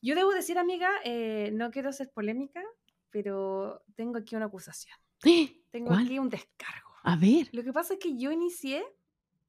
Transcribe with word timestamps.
Yo 0.00 0.14
debo 0.14 0.30
decir, 0.32 0.58
amiga, 0.58 0.90
eh, 1.04 1.50
no 1.52 1.70
quiero 1.70 1.92
ser 1.92 2.10
polémica, 2.10 2.62
pero 3.10 3.82
tengo 3.96 4.18
aquí 4.18 4.36
una 4.36 4.46
acusación. 4.46 4.96
Tengo 5.70 5.88
¿Cuál? 5.88 6.04
aquí 6.06 6.18
un 6.18 6.28
descargo. 6.30 6.88
A 7.02 7.16
ver. 7.16 7.48
Lo 7.52 7.62
que 7.62 7.72
pasa 7.72 7.94
es 7.94 8.00
que 8.00 8.16
yo 8.16 8.30
inicié 8.30 8.84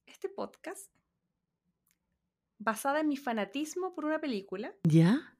este 0.05 0.27
podcast 0.29 0.91
basada 2.57 2.99
en 2.99 3.07
mi 3.07 3.17
fanatismo 3.17 3.93
por 3.93 4.05
una 4.05 4.19
película 4.19 4.73
¿Ya? 4.83 5.37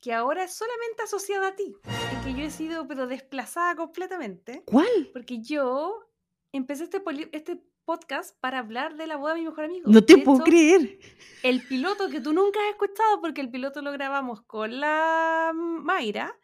que 0.00 0.12
ahora 0.12 0.44
es 0.44 0.52
solamente 0.54 1.02
asociada 1.02 1.48
a 1.48 1.56
ti. 1.56 1.74
Y 2.20 2.24
que 2.24 2.34
yo 2.38 2.44
he 2.46 2.50
sido 2.50 2.86
pero 2.86 3.06
desplazada 3.06 3.74
completamente. 3.74 4.62
¿Cuál? 4.66 5.10
Porque 5.12 5.40
yo 5.40 6.06
empecé 6.52 6.84
este, 6.84 7.00
poli- 7.00 7.28
este 7.32 7.60
podcast 7.86 8.38
para 8.40 8.58
hablar 8.58 8.96
de 8.96 9.06
la 9.06 9.16
boda 9.16 9.32
de 9.34 9.40
mi 9.40 9.46
mejor 9.46 9.64
amigo. 9.64 9.90
No 9.90 10.04
te 10.04 10.16
De 10.16 10.22
puedo 10.22 10.38
hecho, 10.38 10.44
creer. 10.44 10.98
El 11.42 11.62
piloto 11.62 12.10
que 12.10 12.20
tú 12.20 12.34
nunca 12.34 12.60
has 12.60 12.70
escuchado, 12.72 13.20
porque 13.22 13.40
el 13.40 13.50
piloto 13.50 13.80
lo 13.80 13.92
grabamos 13.92 14.42
con 14.42 14.78
la 14.80 15.52
Mayra, 15.54 16.34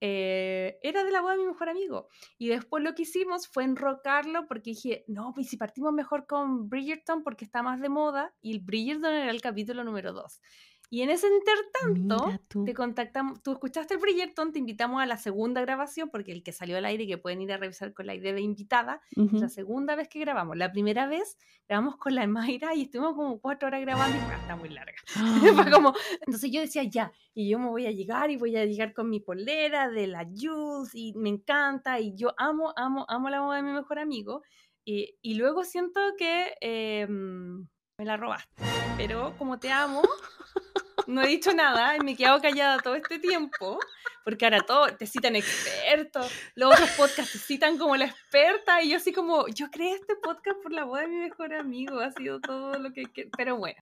eh, 0.00 0.78
era 0.82 1.04
de 1.04 1.10
la 1.10 1.20
boda 1.20 1.34
de 1.34 1.40
mi 1.40 1.46
mejor 1.46 1.68
amigo. 1.68 2.08
Y 2.38 2.48
después 2.48 2.82
lo 2.82 2.94
que 2.94 3.02
hicimos 3.02 3.48
fue 3.48 3.64
enrocarlo 3.64 4.46
porque 4.46 4.70
dije, 4.70 5.04
no, 5.06 5.32
pues 5.34 5.48
si 5.48 5.56
partimos 5.56 5.92
mejor 5.92 6.26
con 6.26 6.68
Bridgerton 6.68 7.22
porque 7.22 7.44
está 7.44 7.62
más 7.62 7.80
de 7.80 7.88
moda. 7.88 8.34
Y 8.40 8.52
el 8.52 8.60
Bridgerton 8.60 9.12
era 9.12 9.30
el 9.30 9.40
capítulo 9.40 9.84
número 9.84 10.12
2. 10.12 10.40
Y 10.88 11.02
en 11.02 11.10
ese 11.10 11.26
intertanto, 11.28 12.32
te 12.64 12.72
contactamos, 12.74 13.42
tú 13.42 13.52
escuchaste 13.52 13.94
el 13.94 14.00
Bridgerton, 14.00 14.52
te 14.52 14.60
invitamos 14.60 15.02
a 15.02 15.06
la 15.06 15.16
segunda 15.16 15.60
grabación, 15.60 16.10
porque 16.10 16.30
el 16.32 16.42
que 16.44 16.52
salió 16.52 16.76
al 16.78 16.84
aire, 16.84 17.06
que 17.08 17.18
pueden 17.18 17.42
ir 17.42 17.52
a 17.52 17.56
revisar 17.56 17.92
con 17.92 18.06
la 18.06 18.14
idea 18.14 18.32
de 18.32 18.40
invitada, 18.40 19.00
es 19.10 19.18
Ujú. 19.18 19.38
la 19.38 19.48
segunda 19.48 19.96
vez 19.96 20.08
que 20.08 20.20
grabamos. 20.20 20.56
La 20.56 20.70
primera 20.70 21.06
vez 21.08 21.38
grabamos 21.68 21.96
con 21.96 22.14
la 22.14 22.26
Mayra 22.28 22.74
y 22.74 22.82
estuvimos 22.82 23.14
como 23.14 23.40
cuatro 23.40 23.66
horas 23.66 23.80
grabando 23.80 24.16
y 24.16 24.20
"Ah, 24.20 24.36
está 24.40 24.54
muy 24.56 24.68
larga. 24.68 24.94
Fue 25.68 25.70
como, 25.72 25.92
entonces 26.20 26.50
yo 26.52 26.60
decía, 26.60 26.84
ya, 26.84 27.12
y 27.34 27.50
yo 27.50 27.58
me 27.58 27.68
voy 27.68 27.86
a 27.86 27.90
llegar 27.90 28.30
y 28.30 28.36
voy 28.36 28.56
a 28.56 28.64
llegar 28.64 28.92
con 28.94 29.10
mi 29.10 29.18
polera 29.20 29.88
de 29.90 30.06
la 30.06 30.24
Jules 30.24 30.94
y 30.94 31.12
me 31.14 31.30
encanta 31.30 31.98
y 31.98 32.14
yo 32.14 32.32
amo, 32.38 32.72
amo, 32.76 33.04
amo 33.08 33.28
la 33.28 33.40
boda 33.40 33.56
de 33.56 33.62
mi 33.64 33.72
mejor 33.72 33.98
amigo. 33.98 34.42
Y, 34.84 35.16
y 35.20 35.34
luego 35.34 35.64
siento 35.64 36.00
que 36.16 36.54
eh, 36.60 37.06
me 37.08 38.04
la 38.04 38.16
robaste. 38.16 38.62
Pero 38.96 39.34
como 39.36 39.58
te 39.58 39.72
amo, 39.72 40.00
no 41.06 41.22
he 41.22 41.28
dicho 41.28 41.52
nada 41.52 41.96
y 41.96 42.00
me 42.00 42.12
he 42.12 42.16
quedado 42.16 42.40
callada 42.40 42.78
todo 42.78 42.94
este 42.94 43.18
tiempo. 43.18 43.78
Porque 44.24 44.44
ahora 44.44 44.60
todo, 44.62 44.88
te 44.88 45.06
citan 45.06 45.36
expertos, 45.36 46.32
los 46.56 46.72
otros 46.74 46.90
podcasts 46.90 47.30
te 47.32 47.38
citan 47.38 47.78
como 47.78 47.94
la 47.96 48.06
experta 48.06 48.82
y 48.82 48.88
yo 48.90 48.96
así 48.96 49.12
como, 49.12 49.46
yo 49.46 49.70
creé 49.70 49.92
este 49.94 50.16
podcast 50.16 50.60
por 50.64 50.72
la 50.72 50.82
boda 50.82 51.02
de 51.02 51.08
mi 51.08 51.16
mejor 51.18 51.54
amigo, 51.54 52.00
ha 52.00 52.10
sido 52.10 52.40
todo 52.40 52.76
lo 52.76 52.92
que... 52.92 53.04
que- 53.04 53.28
Pero 53.36 53.56
bueno, 53.56 53.80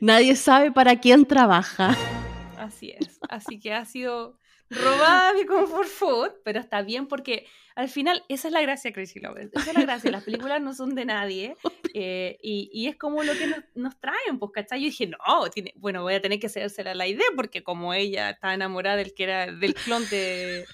Nadie 0.00 0.34
sabe 0.34 0.72
para 0.72 0.98
quién 0.98 1.24
trabaja. 1.24 1.94
Así 2.58 2.90
es. 2.98 3.20
Así 3.28 3.60
que 3.60 3.72
ha 3.72 3.84
sido 3.84 4.39
robada 4.70 5.34
mi 5.34 5.44
comfort 5.44 5.88
food, 5.88 6.30
pero 6.44 6.60
está 6.60 6.82
bien 6.82 7.06
porque 7.06 7.46
al 7.74 7.88
final 7.88 8.24
esa 8.28 8.48
es 8.48 8.54
la 8.54 8.62
gracia 8.62 8.90
de 8.90 8.94
Crazy 8.94 9.20
Lovers. 9.20 9.50
Esa 9.52 9.70
es 9.70 9.76
la 9.76 9.82
gracia. 9.82 10.10
Las 10.10 10.24
películas 10.24 10.60
no 10.60 10.74
son 10.74 10.94
de 10.94 11.04
nadie 11.04 11.56
eh, 11.94 12.38
y, 12.42 12.70
y 12.72 12.88
es 12.88 12.96
como 12.96 13.22
lo 13.22 13.32
que 13.34 13.46
nos, 13.46 13.58
nos 13.74 14.00
traen, 14.00 14.38
pues, 14.38 14.52
¿cachai? 14.52 14.80
Yo 14.80 14.86
dije, 14.86 15.06
no, 15.06 15.50
tiene, 15.50 15.72
bueno, 15.76 16.02
voy 16.02 16.14
a 16.14 16.20
tener 16.20 16.38
que 16.38 16.46
hacérsela 16.46 16.94
la 16.94 17.06
idea 17.06 17.26
porque 17.36 17.62
como 17.62 17.94
ella 17.94 18.30
estaba 18.30 18.54
enamorada 18.54 18.96
del 18.96 19.14
que 19.14 19.24
era 19.24 19.52
del 19.52 19.74
clon 19.74 20.08
de 20.10 20.66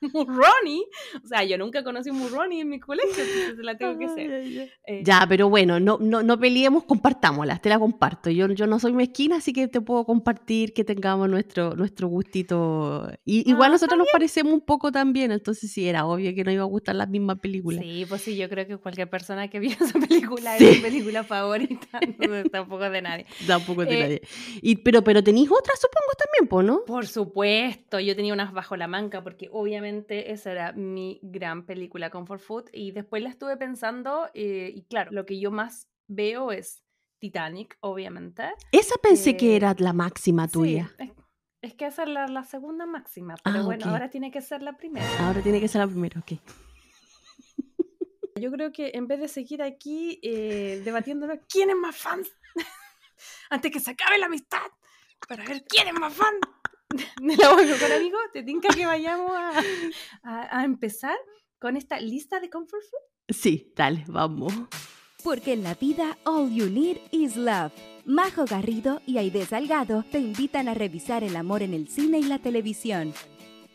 Ronnie, 0.00 0.84
o 1.24 1.26
sea, 1.26 1.44
yo 1.44 1.58
nunca 1.58 1.82
conocí 1.82 2.10
a 2.10 2.28
Ronnie 2.28 2.60
en 2.62 2.68
mi 2.68 2.80
colegio, 2.80 3.10
entonces 3.10 3.56
se 3.56 3.62
la 3.62 3.76
tengo 3.76 3.98
que 3.98 4.04
hacer. 4.06 4.30
Eh, 4.86 5.02
Ya, 5.04 5.24
pero 5.28 5.48
bueno, 5.48 5.80
no, 5.80 5.98
no, 6.00 6.22
no 6.22 6.38
peleemos, 6.38 6.84
compartámoslas, 6.84 7.60
te 7.60 7.68
la 7.68 7.78
comparto. 7.78 8.30
Yo, 8.30 8.46
yo 8.48 8.66
no 8.66 8.78
soy 8.78 8.92
mezquina, 8.92 9.36
así 9.36 9.52
que 9.52 9.68
te 9.68 9.80
puedo 9.80 10.04
compartir 10.04 10.72
que 10.72 10.84
tengamos 10.84 11.28
nuestro, 11.28 11.74
nuestro 11.74 12.08
gustito. 12.08 13.10
Y, 13.24 13.48
igual 13.50 13.68
Ah, 13.70 13.72
nosotros 13.72 13.98
nos 13.98 14.08
parecemos 14.12 14.52
un 14.52 14.60
poco 14.60 14.90
también, 14.92 15.30
entonces 15.32 15.70
sí, 15.72 15.86
era 15.88 16.06
obvio 16.06 16.34
que 16.34 16.44
no 16.44 16.50
iba 16.52 16.62
a 16.62 16.66
gustar 16.66 16.94
las 16.94 17.08
mismas 17.08 17.38
películas. 17.40 17.82
Sí, 17.84 18.06
pues 18.08 18.22
sí, 18.22 18.36
yo 18.36 18.48
creo 18.48 18.66
que 18.66 18.76
cualquier 18.78 19.10
persona 19.10 19.48
que 19.48 19.58
vio 19.58 19.70
esa 19.80 19.98
película 19.98 20.56
Sí. 20.58 20.64
es 20.66 20.76
mi 20.76 20.82
película 20.82 21.24
favorita, 21.24 21.98
entonces 22.00 22.50
tampoco 22.50 22.84
es 22.84 22.92
de 22.92 23.02
nadie. 23.02 23.26
Tampoco 23.46 23.84
de 23.84 23.94
Eh, 23.94 24.00
nadie. 24.02 24.22
Y, 24.62 24.76
pero, 24.76 25.02
pero 25.02 25.22
tenéis 25.22 25.50
otras, 25.50 25.78
supongo, 25.80 26.12
también, 26.16 26.48
po, 26.48 26.62
¿no? 26.62 26.84
Por 26.86 27.06
supuesto, 27.06 28.00
yo 28.00 28.14
tenía 28.16 28.32
unas 28.32 28.52
bajo 28.52 28.76
la 28.76 28.86
manga 28.88 29.22
porque 29.22 29.48
obviamente 29.52 29.87
esa 30.08 30.52
era 30.52 30.72
mi 30.72 31.18
gran 31.22 31.64
película 31.66 32.10
Comfort 32.10 32.40
Food 32.40 32.64
y 32.72 32.92
después 32.92 33.22
la 33.22 33.28
estuve 33.30 33.56
pensando 33.56 34.28
eh, 34.34 34.70
y 34.74 34.82
claro, 34.84 35.10
lo 35.12 35.24
que 35.26 35.38
yo 35.40 35.50
más 35.50 35.88
veo 36.06 36.52
es 36.52 36.84
Titanic, 37.18 37.76
obviamente. 37.80 38.44
Esa 38.72 38.94
pensé 39.02 39.30
Eh, 39.30 39.36
que 39.36 39.56
era 39.56 39.74
la 39.78 39.92
máxima 39.92 40.46
Sí, 40.46 40.52
tuya. 40.52 40.90
es, 40.98 41.10
es 41.62 41.74
que 41.74 41.86
esa 41.86 42.04
es 42.04 42.08
la, 42.08 42.26
la 42.28 42.44
segunda 42.44 42.86
máxima, 42.86 43.34
pero 43.42 43.60
Ah, 43.60 43.62
bueno, 43.62 43.86
ahora 43.86 44.08
tiene 44.10 44.30
que 44.30 44.40
ser 44.40 44.62
la 44.62 44.76
primera. 44.76 45.06
Ahora 45.26 45.42
tiene 45.42 45.60
que 45.60 45.68
ser 45.68 45.80
la 45.80 45.86
primera, 45.88 46.20
ok. 46.20 46.32
Yo 48.40 48.52
creo 48.52 48.70
que 48.70 48.92
en 48.94 49.08
vez 49.08 49.18
de 49.18 49.26
seguir 49.26 49.62
aquí 49.62 50.20
eh, 50.22 50.80
debatiéndonos 50.84 51.38
quién 51.48 51.70
es 51.70 51.76
más 51.76 51.96
fan, 51.96 52.22
antes 53.50 53.72
que 53.72 53.80
se 53.80 53.90
acabe 53.90 54.16
la 54.18 54.26
amistad, 54.26 54.62
para 55.28 55.44
ver 55.44 55.64
quién 55.68 55.88
es 55.88 55.94
más 55.94 56.14
fan 56.14 56.34
de 56.90 57.36
la 57.36 57.52
voz 57.52 57.62
con 57.80 57.92
amigo, 57.92 58.18
te 58.32 58.42
tinca 58.42 58.68
que 58.74 58.86
vayamos 58.86 59.30
a, 59.32 59.52
a- 60.22 60.60
a 60.60 60.64
empezar 60.64 61.16
con 61.58 61.76
esta 61.76 62.00
lista 62.00 62.40
de 62.40 62.48
comfort 62.50 62.82
food. 62.82 63.34
Sí, 63.36 63.72
dale, 63.76 64.04
vamos. 64.08 64.52
Porque 65.22 65.52
en 65.52 65.64
la 65.64 65.74
vida 65.74 66.16
all 66.24 66.50
you 66.52 66.70
need 66.70 66.98
is 67.10 67.36
love. 67.36 67.72
Majo 68.06 68.44
Garrido 68.46 69.02
y 69.06 69.18
Aide 69.18 69.44
Salgado 69.44 70.02
te 70.10 70.18
invitan 70.18 70.68
a 70.68 70.74
revisar 70.74 71.24
el 71.24 71.36
amor 71.36 71.62
en 71.62 71.74
el 71.74 71.88
cine 71.88 72.18
y 72.20 72.22
la 72.22 72.38
televisión. 72.38 73.12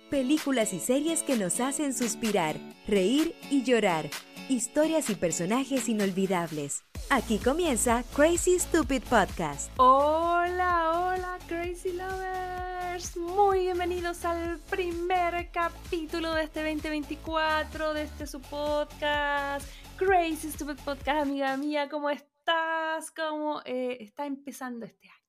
Películas 0.10 0.74
y 0.74 0.80
series 0.80 1.22
que 1.24 1.36
nos 1.36 1.60
hacen 1.60 1.94
suspirar, 1.94 2.56
reír 2.88 3.36
y 3.52 3.64
llorar. 3.64 4.10
Historias 4.50 5.10
y 5.10 5.16
personajes 5.16 5.88
inolvidables. 5.88 6.84
Aquí 7.10 7.38
comienza 7.38 8.04
Crazy 8.14 8.60
Stupid 8.60 9.02
Podcast. 9.04 9.72
Hola, 9.78 10.92
hola, 11.00 11.40
Crazy 11.48 11.94
Lovers. 11.94 13.16
Muy 13.16 13.60
bienvenidos 13.60 14.26
al 14.26 14.60
primer 14.70 15.50
capítulo 15.52 16.34
de 16.34 16.44
este 16.44 16.62
2024, 16.62 17.94
de 17.94 18.04
este 18.04 18.28
su 18.28 18.42
podcast, 18.42 19.66
Crazy 19.96 20.52
Stupid 20.52 20.76
Podcast, 20.84 21.22
amiga 21.22 21.56
mía. 21.56 21.88
¿Cómo 21.88 22.10
estás? 22.10 23.12
¿Cómo 23.12 23.62
eh, 23.64 23.96
está 24.02 24.26
empezando 24.26 24.86
este 24.86 25.08
año? 25.08 25.23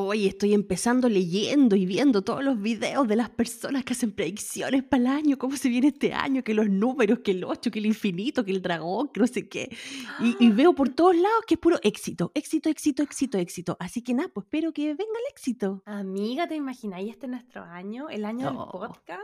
Hoy 0.00 0.26
estoy 0.28 0.54
empezando 0.54 1.08
leyendo 1.08 1.74
y 1.74 1.84
viendo 1.84 2.22
todos 2.22 2.44
los 2.44 2.60
videos 2.62 3.08
de 3.08 3.16
las 3.16 3.30
personas 3.30 3.82
que 3.84 3.94
hacen 3.94 4.12
predicciones 4.12 4.84
para 4.84 5.00
el 5.00 5.06
año, 5.08 5.38
cómo 5.38 5.56
se 5.56 5.68
viene 5.68 5.88
este 5.88 6.14
año, 6.14 6.44
que 6.44 6.54
los 6.54 6.68
números, 6.70 7.18
que 7.18 7.32
el 7.32 7.42
8, 7.42 7.68
que 7.72 7.80
el 7.80 7.86
infinito, 7.86 8.44
que 8.44 8.52
el 8.52 8.62
dragón, 8.62 9.08
que 9.08 9.18
no 9.18 9.26
sé 9.26 9.48
qué. 9.48 9.76
Y, 10.20 10.36
y 10.38 10.50
veo 10.52 10.72
por 10.72 10.90
todos 10.90 11.16
lados 11.16 11.40
que 11.48 11.54
es 11.54 11.60
puro 11.60 11.80
éxito, 11.82 12.30
éxito, 12.36 12.68
éxito, 12.68 13.02
éxito, 13.02 13.38
éxito. 13.38 13.76
Así 13.80 14.00
que 14.00 14.14
nada, 14.14 14.28
pues 14.32 14.44
espero 14.44 14.72
que 14.72 14.86
venga 14.86 15.02
el 15.02 15.32
éxito. 15.32 15.82
Amiga, 15.84 16.46
¿te 16.46 16.54
imagináis 16.54 17.10
este 17.10 17.26
nuestro 17.26 17.64
año? 17.64 18.08
El 18.08 18.24
año 18.24 18.52
No. 18.52 18.70
del 18.70 18.70
podcast. 18.70 19.20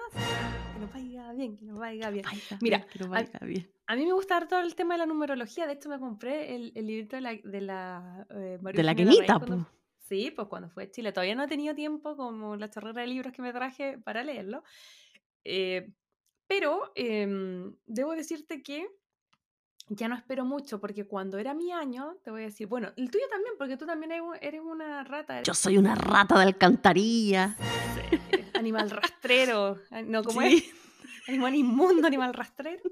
Que 0.74 0.80
nos 0.80 0.92
vaya 0.92 1.32
bien, 1.34 1.56
que 1.56 1.64
nos 1.66 1.78
vaya 1.78 2.10
bien. 2.10 2.24
Vaya, 2.24 2.58
Mira, 2.60 2.84
que 2.84 2.98
nos 2.98 3.12
ay- 3.12 3.28
vaya 3.32 3.46
bien. 3.46 3.70
A 3.86 3.94
mí 3.94 4.04
me 4.06 4.12
gusta 4.12 4.44
todo 4.48 4.58
el 4.58 4.74
tema 4.74 4.94
de 4.94 4.98
la 4.98 5.06
numerología. 5.06 5.68
De 5.68 5.74
hecho, 5.74 5.88
me 5.88 6.00
compré 6.00 6.56
el, 6.56 6.72
el 6.74 6.84
librito 6.88 7.14
de 7.14 7.22
la, 7.22 7.34
de 7.44 7.60
la, 7.60 8.26
eh, 8.30 8.58
De 8.74 8.82
la 8.82 8.90
Eugenia 8.90 9.38
Sí, 10.08 10.30
pues 10.30 10.48
cuando 10.48 10.68
fue 10.68 10.84
a 10.84 10.90
Chile. 10.90 11.12
Todavía 11.12 11.34
no 11.34 11.44
he 11.44 11.48
tenido 11.48 11.74
tiempo, 11.74 12.16
como 12.16 12.56
la 12.56 12.68
chorrera 12.70 13.00
de 13.02 13.06
libros 13.06 13.32
que 13.32 13.40
me 13.42 13.52
traje 13.52 13.98
para 13.98 14.22
leerlo. 14.22 14.62
Eh, 15.44 15.90
pero 16.46 16.92
em, 16.94 17.74
debo 17.86 18.12
decirte 18.14 18.62
que 18.62 18.86
ya 19.88 20.08
no 20.08 20.14
espero 20.14 20.44
mucho, 20.44 20.80
porque 20.80 21.06
cuando 21.06 21.38
era 21.38 21.54
mi 21.54 21.72
año, 21.72 22.16
te 22.22 22.30
voy 22.30 22.42
a 22.42 22.44
decir, 22.46 22.66
bueno, 22.66 22.92
el 22.96 23.10
tuyo 23.10 23.24
también, 23.30 23.54
porque 23.58 23.76
tú 23.76 23.86
también 23.86 24.12
eres 24.12 24.22
un- 24.24 24.36
eres 24.40 24.60
una 24.62 25.04
rata. 25.04 25.34
eres- 25.36 25.46
Yo 25.46 25.54
soy 25.54 25.78
una 25.78 25.94
rata 25.94 26.36
de 26.38 26.44
alcantarilla. 26.44 27.56
Sí, 27.58 28.40
animal 28.54 28.90
rastrero. 28.90 29.78
No, 30.06 30.22
como 30.22 30.40
Sí. 30.42 30.46
es? 30.56 30.64
Animal 31.28 31.54
inmundo, 31.54 32.06
animal 32.06 32.34
rastrero. 32.34 32.82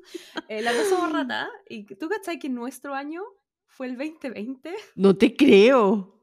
Eh, 0.49 0.63
la 0.63 0.73
cosa 0.73 0.85
somos 0.89 1.13
rata. 1.29 1.51
¿Y 1.69 1.85
tú 1.85 2.09
cachai 2.09 2.39
que 2.39 2.49
nuestro 2.49 2.95
año 2.95 3.23
fue 3.67 3.87
el 3.89 3.97
2020? 3.99 4.75
No 4.95 5.15
te 5.17 5.37
creo. 5.37 6.22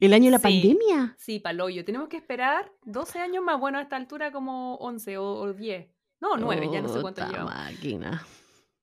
¿El 0.00 0.12
año 0.12 0.26
de 0.26 0.30
la 0.32 0.38
Sí. 0.38 0.42
pandemia? 0.42 1.14
Sí, 1.18 1.38
paloyo. 1.40 1.84
Tenemos 1.84 2.08
que 2.08 2.16
esperar 2.16 2.70
12 2.84 3.18
años 3.18 3.42
más. 3.44 3.58
Bueno, 3.60 3.78
a 3.78 3.82
esta 3.82 3.96
altura 3.96 4.32
como 4.32 4.76
11 4.76 5.18
o, 5.18 5.24
o 5.34 5.52
10. 5.52 5.88
No, 6.20 6.36
9, 6.36 6.68
ya 6.72 6.80
no 6.82 6.88
sé 6.88 7.00
cuánto 7.00 7.24
llevamos. 7.26 7.54
máquina. 7.54 8.22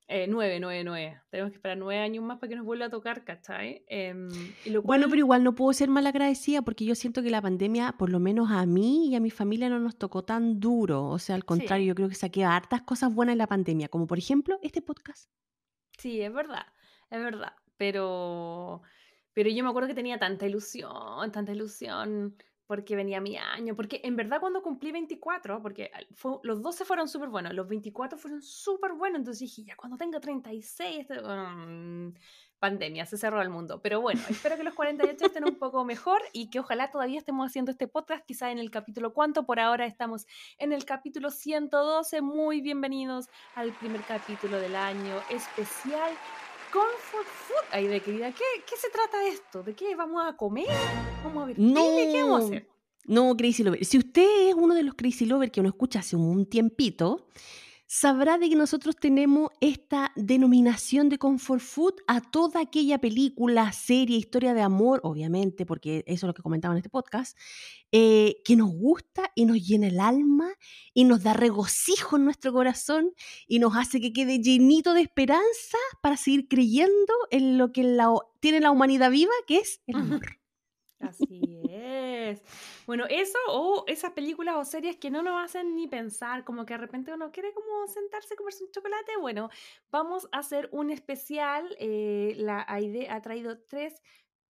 Eh, 0.07 0.27
9, 0.29 0.59
9, 0.59 0.83
9. 0.83 1.19
Tenemos 1.31 1.51
que 1.51 1.55
esperar 1.57 1.77
9 1.79 1.99
años 1.99 2.23
más 2.23 2.37
para 2.37 2.49
que 2.49 2.55
nos 2.55 2.63
vuelva 2.65 2.85
a 2.85 2.89
tocar, 2.91 3.23
¿cachai? 3.25 3.83
Em, 3.87 4.29
y 4.63 4.69
lo 4.69 4.83
Bueno, 4.83 5.07
pero 5.09 5.17
igual 5.19 5.43
no 5.43 5.55
puedo 5.55 5.73
ser 5.73 5.89
mal 5.89 6.05
agradecida 6.05 6.61
porque 6.61 6.85
yo 6.85 6.93
siento 6.93 7.23
que 7.23 7.31
la 7.31 7.41
pandemia, 7.41 7.93
por 7.97 8.11
lo 8.11 8.19
menos 8.19 8.51
a 8.51 8.65
mí 8.67 9.09
y 9.09 9.15
a 9.15 9.19
mi 9.19 9.31
familia, 9.31 9.67
no 9.67 9.79
nos 9.79 9.97
tocó 9.97 10.23
tan 10.23 10.59
duro. 10.59 11.07
O 11.07 11.17
sea, 11.17 11.33
al 11.35 11.43
contrario, 11.43 11.87
yo 11.87 11.95
creo 11.95 12.07
que 12.07 12.13
saqué 12.15 12.45
hartas 12.45 12.83
cosas 12.83 13.13
buenas 13.15 13.33
en 13.33 13.39
la 13.39 13.47
pandemia, 13.47 13.87
como 13.89 14.05
por 14.05 14.19
ejemplo 14.19 14.59
este 14.61 14.81
podcast. 14.83 15.29
Sí, 15.97 16.21
es 16.21 16.31
verdad, 16.31 16.67
es 17.09 17.19
verdad. 17.23 17.53
Pero, 17.77 18.83
pero 19.35 19.49
yo 19.49 19.63
me 19.63 19.69
acuerdo 19.69 19.89
que 19.89 19.93
tenía 19.93 20.17
tanta 20.17 20.47
ilusión, 20.47 21.31
tanta 21.31 21.51
ilusión 21.51 22.35
porque 22.67 22.95
venía 22.95 23.21
mi 23.21 23.37
año, 23.37 23.75
porque 23.75 24.01
en 24.03 24.15
verdad 24.15 24.39
cuando 24.39 24.63
cumplí 24.63 24.91
24, 24.91 25.61
porque 25.61 25.91
los 26.41 26.61
12 26.63 26.85
fueron 26.85 27.07
súper 27.07 27.29
buenos, 27.29 27.53
los 27.53 27.67
24 27.67 28.17
fueron 28.17 28.41
súper 28.41 28.93
buenos, 28.93 29.19
entonces 29.19 29.41
dije, 29.41 29.63
ya 29.65 29.75
cuando 29.75 29.97
tenga 29.97 30.19
36, 30.19 31.01
este, 31.01 31.21
mm, 31.21 32.13
pandemia, 32.57 33.05
se 33.05 33.17
cerró 33.17 33.41
el 33.41 33.49
mundo. 33.49 33.81
Pero 33.81 34.01
bueno, 34.01 34.21
espero 34.29 34.55
que 34.57 34.63
los 34.63 34.73
48 34.73 35.25
estén 35.25 35.43
un 35.43 35.59
poco 35.59 35.85
mejor 35.85 36.21
y 36.33 36.49
que 36.49 36.59
ojalá 36.59 36.89
todavía 36.89 37.19
estemos 37.19 37.45
haciendo 37.45 37.71
este 37.71 37.87
podcast, 37.87 38.25
quizá 38.25 38.49
en 38.51 38.57
el 38.57 38.71
capítulo 38.71 39.13
cuánto, 39.13 39.45
por 39.45 39.59
ahora 39.59 39.85
estamos 39.85 40.25
en 40.57 40.71
el 40.73 40.85
capítulo 40.85 41.29
112, 41.29 42.21
muy 42.21 42.61
bienvenidos 42.61 43.27
al 43.53 43.73
primer 43.73 44.01
capítulo 44.01 44.57
del 44.59 44.75
año 44.75 45.15
especial 45.29 46.11
comfort 46.75 47.27
food. 47.47 47.65
Ay, 47.71 47.87
de 47.87 48.01
querida, 48.01 48.31
¿qué, 48.33 48.43
¿qué 48.67 48.75
se 48.75 48.89
trata 48.89 49.25
esto? 49.27 49.63
¿De 49.63 49.73
qué 49.73 49.95
vamos 49.95 50.21
a 50.25 50.35
comer? 50.35 50.67
Vamos 51.23 51.43
a 51.43 51.45
ver. 51.47 51.55
No. 51.57 51.81
¿Qué 51.81 52.21
vamos 52.21 52.41
a 52.41 52.45
hacer? 52.45 52.67
No, 53.05 53.37
Crazy 53.37 53.63
Lover. 53.63 53.85
Si 53.85 53.97
usted 53.97 54.49
es 54.49 54.55
uno 54.55 54.73
de 54.75 54.83
los 54.83 54.95
Crazy 54.95 55.25
Lover 55.25 55.51
que 55.51 55.61
uno 55.61 55.69
escucha 55.69 55.99
hace 55.99 56.15
un 56.15 56.45
tiempito, 56.47 57.27
sabrá 57.95 58.37
de 58.37 58.49
que 58.49 58.57
nosotros 58.57 58.97
tenemos 58.97 59.51
esta 59.61 60.11
denominación 60.17 61.07
de 61.07 61.17
comfort 61.17 61.61
food 61.61 61.93
a 62.07 62.19
toda 62.19 62.59
aquella 62.59 62.99
película, 62.99 63.71
serie, 63.71 64.17
historia 64.17 64.53
de 64.53 64.61
amor, 64.61 64.99
obviamente, 65.03 65.65
porque 65.65 66.03
eso 66.05 66.25
es 66.25 66.27
lo 66.27 66.33
que 66.33 66.41
comentaba 66.41 66.73
en 66.73 66.79
este 66.79 66.89
podcast, 66.89 67.37
eh, 67.93 68.41
que 68.43 68.57
nos 68.57 68.69
gusta 68.69 69.31
y 69.33 69.45
nos 69.45 69.65
llena 69.65 69.87
el 69.87 70.01
alma 70.01 70.49
y 70.93 71.05
nos 71.05 71.23
da 71.23 71.31
regocijo 71.31 72.17
en 72.17 72.25
nuestro 72.25 72.51
corazón 72.51 73.13
y 73.47 73.59
nos 73.59 73.77
hace 73.77 74.01
que 74.01 74.11
quede 74.11 74.39
llenito 74.39 74.93
de 74.93 74.99
esperanza 74.99 75.77
para 76.01 76.17
seguir 76.17 76.49
creyendo 76.49 77.13
en 77.31 77.57
lo 77.57 77.71
que 77.71 77.83
la, 77.83 78.13
tiene 78.41 78.59
la 78.59 78.71
humanidad 78.71 79.09
viva, 79.09 79.31
que 79.47 79.59
es 79.59 79.79
el 79.87 79.95
amor. 79.95 80.44
Así 80.99 81.61
es. 81.69 82.41
Bueno, 82.87 83.05
eso 83.09 83.37
o 83.49 83.83
esas 83.87 84.11
películas 84.13 84.55
o 84.55 84.63
series 84.65 84.95
que 84.97 85.11
no 85.11 85.21
nos 85.21 85.43
hacen 85.43 85.75
ni 85.75 85.87
pensar, 85.87 86.43
como 86.45 86.65
que 86.65 86.73
de 86.73 86.77
repente 86.79 87.13
uno 87.13 87.31
quiere 87.31 87.53
como 87.53 87.87
sentarse 87.87 88.33
a 88.33 88.37
comerse 88.37 88.63
un 88.63 88.71
chocolate. 88.71 89.17
Bueno, 89.19 89.49
vamos 89.91 90.27
a 90.31 90.39
hacer 90.39 90.69
un 90.71 90.91
especial. 90.91 91.75
Eh, 91.79 92.33
la 92.37 92.65
AIDE 92.67 93.09
ha 93.09 93.21
traído 93.21 93.59
tres 93.67 94.01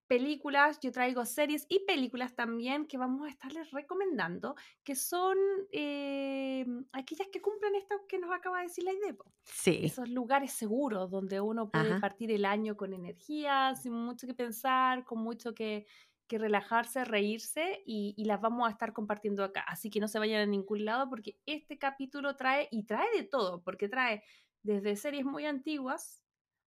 películas, 0.08 0.80
yo 0.82 0.92
traigo 0.92 1.26
series 1.26 1.66
y 1.70 1.80
películas 1.86 2.36
también 2.36 2.86
que 2.88 2.98
vamos 2.98 3.26
a 3.28 3.30
estarles 3.30 3.72
recomendando, 3.72 4.56
que 4.84 4.96
son 4.96 5.38
eh, 5.72 6.66
aquellas 6.94 7.28
que 7.30 7.42
cumplen 7.42 7.76
esto 7.76 8.06
que 8.08 8.20
nos 8.20 8.32
acaba 8.32 8.60
de 8.60 8.66
decir 8.68 8.84
la 8.84 8.94
idea. 8.94 9.16
Sí. 9.44 9.92
Esos 9.92 10.10
lugares 10.10 10.52
seguros 10.54 11.10
donde 11.12 11.42
uno 11.42 11.72
puede 11.72 11.96
Ajá. 11.96 11.98
partir 11.98 12.32
el 12.32 12.46
año 12.46 12.78
con 12.78 12.94
energía, 12.94 13.76
sin 13.76 13.94
mucho 13.94 14.28
que 14.28 14.34
pensar, 14.36 15.04
con 15.06 15.20
mucho 15.24 15.54
que, 15.56 15.86
que 16.28 16.38
relajarse, 16.38 17.06
reírse 17.06 17.82
y, 17.86 18.14
y 18.18 18.26
las 18.26 18.42
vamos 18.42 18.68
a 18.68 18.72
estar 18.72 18.94
compartiendo 18.94 19.44
acá. 19.44 19.62
Así 19.68 19.90
que 19.90 20.00
no 20.00 20.08
se 20.08 20.20
vayan 20.20 20.42
a 20.42 20.46
ningún 20.46 20.86
lado 20.86 21.10
porque 21.10 21.40
este 21.46 21.78
capítulo 21.78 22.36
trae 22.36 22.68
y 22.72 22.86
trae 22.86 23.08
de 23.16 23.24
todo, 23.24 23.64
porque 23.64 23.90
trae 23.90 24.24
desde 24.64 24.96
series 24.96 25.26
muy 25.26 25.46
antiguas 25.46 26.24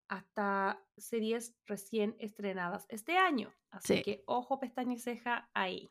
hasta 0.08 0.82
series 0.96 1.56
recién 1.66 2.16
estrenadas 2.18 2.86
este 2.88 3.16
año. 3.18 3.54
Así 3.70 3.94
Sí. 3.94 4.02
que 4.02 4.22
ojo, 4.26 4.58
pestaña 4.60 4.94
y 4.94 4.98
ceja 4.98 5.50
ahí. 5.54 5.90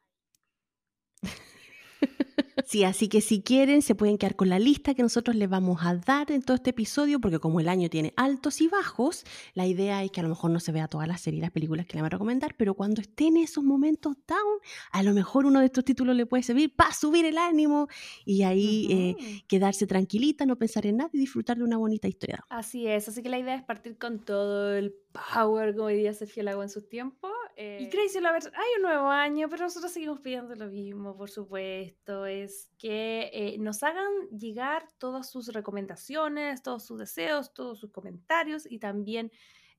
Sí, 2.67 2.83
así 2.83 3.07
que 3.07 3.21
si 3.21 3.41
quieren 3.41 3.81
se 3.81 3.95
pueden 3.95 4.17
quedar 4.17 4.35
con 4.35 4.49
la 4.49 4.59
lista 4.59 4.93
que 4.93 5.01
nosotros 5.01 5.37
les 5.37 5.47
vamos 5.47 5.79
a 5.85 5.95
dar 5.95 6.33
en 6.33 6.41
todo 6.41 6.55
este 6.55 6.71
episodio, 6.71 7.21
porque 7.21 7.39
como 7.39 7.61
el 7.61 7.69
año 7.69 7.89
tiene 7.89 8.11
altos 8.17 8.59
y 8.59 8.67
bajos, 8.67 9.23
la 9.53 9.65
idea 9.65 10.03
es 10.03 10.11
que 10.11 10.19
a 10.19 10.23
lo 10.23 10.27
mejor 10.27 10.51
no 10.51 10.59
se 10.59 10.73
vea 10.73 10.89
todas 10.89 11.07
las 11.07 11.21
series 11.21 11.39
y 11.39 11.41
las 11.43 11.51
películas 11.51 11.85
que 11.85 11.95
le 11.95 12.01
van 12.01 12.07
a 12.07 12.15
recomendar, 12.17 12.55
pero 12.57 12.73
cuando 12.73 12.99
esté 12.99 13.27
en 13.27 13.37
esos 13.37 13.63
momentos 13.63 14.17
down, 14.27 14.59
a 14.91 15.01
lo 15.01 15.13
mejor 15.13 15.45
uno 15.45 15.61
de 15.61 15.67
estos 15.67 15.85
títulos 15.85 16.13
le 16.13 16.25
puede 16.25 16.43
servir 16.43 16.75
para 16.75 16.91
subir 16.91 17.23
el 17.23 17.37
ánimo 17.37 17.87
y 18.25 18.43
ahí 18.43 18.87
eh, 18.91 19.43
quedarse 19.47 19.87
tranquilita, 19.87 20.45
no 20.45 20.57
pensar 20.57 20.85
en 20.87 20.97
nada 20.97 21.09
y 21.13 21.19
disfrutar 21.19 21.55
de 21.55 21.63
una 21.63 21.77
bonita 21.77 22.09
historia. 22.09 22.43
Así 22.49 22.85
es, 22.85 23.07
así 23.07 23.23
que 23.23 23.29
la 23.29 23.39
idea 23.39 23.55
es 23.55 23.63
partir 23.63 23.97
con 23.97 24.19
todo 24.19 24.75
el 24.75 24.93
power, 25.33 25.73
como 25.73 25.87
diría 25.87 26.13
Sergio 26.13 26.43
Lago 26.43 26.63
en 26.63 26.69
sus 26.69 26.89
tiempos. 26.89 27.31
Y 27.57 27.85
Eh, 27.85 27.89
Crazy 27.89 28.19
Lovers, 28.19 28.47
hay 28.47 28.75
un 28.77 28.83
nuevo 28.83 29.07
año, 29.07 29.49
pero 29.49 29.63
nosotros 29.63 29.91
seguimos 29.91 30.19
pidiendo 30.19 30.53
lo 30.53 30.67
mismo, 30.67 31.17
por 31.17 31.29
supuesto, 31.29 32.27
es 32.27 32.69
que 32.77 33.31
eh, 33.33 33.57
nos 33.57 33.81
hagan 33.81 34.29
llegar 34.29 34.87
todas 34.99 35.31
sus 35.31 35.47
recomendaciones, 35.47 36.61
todos 36.61 36.85
sus 36.85 36.99
deseos, 36.99 37.53
todos 37.53 37.79
sus 37.79 37.91
comentarios 37.91 38.69
y 38.69 38.77
también 38.77 39.31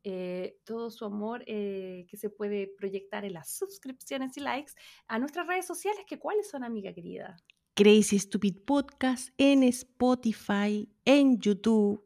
eh, 0.03 0.59
todo 0.65 0.91
su 0.91 1.05
amor 1.05 1.45
eh, 1.47 2.07
que 2.09 2.17
se 2.17 2.31
puede 2.31 2.67
proyectar 2.79 3.25
en 3.25 3.35
las 3.35 3.57
suscripciones 3.57 4.37
y 4.37 4.41
likes 4.41 4.73
a 5.07 5.19
nuestras 5.19 5.47
redes 5.47 5.67
sociales, 5.67 6.05
que 6.07 6.19
cuáles 6.19 6.49
son, 6.49 6.65
amiga 6.65 6.93
querida. 6.93 7.37
Crazy 7.75 8.19
Stupid 8.19 8.57
Podcast 8.65 9.29
en 9.39 9.63
Spotify, 9.63 10.89
en 11.05 11.39
YouTube, 11.39 12.03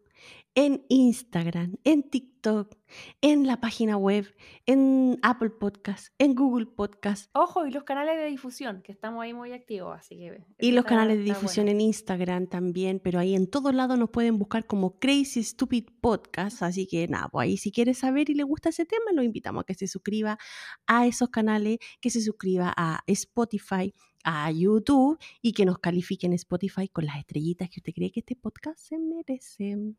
en 0.55 0.85
Instagram, 0.89 1.77
en 1.85 2.03
TikTok, 2.03 2.77
en 3.23 3.47
la 3.47 3.61
página 3.61 3.97
web, 3.97 4.27
en 4.67 5.19
Apple 5.23 5.51
Podcast, 5.51 6.09
en 6.19 6.35
Google 6.35 6.67
Podcast 6.67 7.31
Ojo, 7.33 7.67
y 7.67 7.71
los 7.71 7.85
canales 7.85 8.17
de 8.17 8.27
difusión, 8.27 8.83
que 8.83 8.93
estamos 8.93 9.23
ahí 9.23 9.33
muy 9.33 9.53
activos, 9.53 9.97
así 9.97 10.19
que... 10.19 10.45
y 10.59 10.73
los 10.73 10.85
canales 10.85 11.19
de 11.19 11.25
difusión 11.25 11.67
bueno. 11.67 11.81
en 11.81 11.87
Instagram 11.87 12.49
también, 12.49 13.01
pero 13.03 13.19
ahí 13.19 13.35
en 13.35 13.49
todos 13.49 13.75
lados 13.75 13.99
nos 13.99 14.11
pueden 14.11 14.39
buscar 14.39 14.67
como 14.67 14.99
Crazy 14.99 15.43
Stupid 15.43 15.89
Podcast, 16.01 16.63
así 16.63 16.87
que 16.87 17.09
nada, 17.09 17.29
pues 17.31 17.45
ahí 17.45 17.57
si 17.57 17.73
quieres 17.73 17.99
saber 17.99 18.29
y 18.29 18.35
le 18.35 18.43
gusta 18.43 18.69
ese 18.69 18.85
tema, 18.85 19.13
lo 19.15 19.23
invitamos 19.23 19.63
a 19.63 19.65
que 19.65 19.75
se 19.75 19.87
suscriba 19.87 20.39
a 20.87 21.07
esos 21.07 21.31
canales, 21.31 21.79
que 22.01 22.11
se 22.11 22.21
suscriba 22.21 22.75
a 22.77 23.03
Spotify, 23.07 23.95
a 24.25 24.51
YouTube 24.51 25.19
y 25.41 25.53
que 25.53 25.65
nos 25.65 25.79
califique 25.79 26.27
en 26.27 26.35
Spotify 26.35 26.89
con 26.89 27.07
las 27.07 27.17
estrellitas 27.17 27.71
que 27.71 27.81
usted 27.81 27.93
cree 27.95 28.13
que 28.13 28.21
este 28.21 28.37
podcast 28.37 28.79
se 28.79 28.99
merece. 28.99 29.95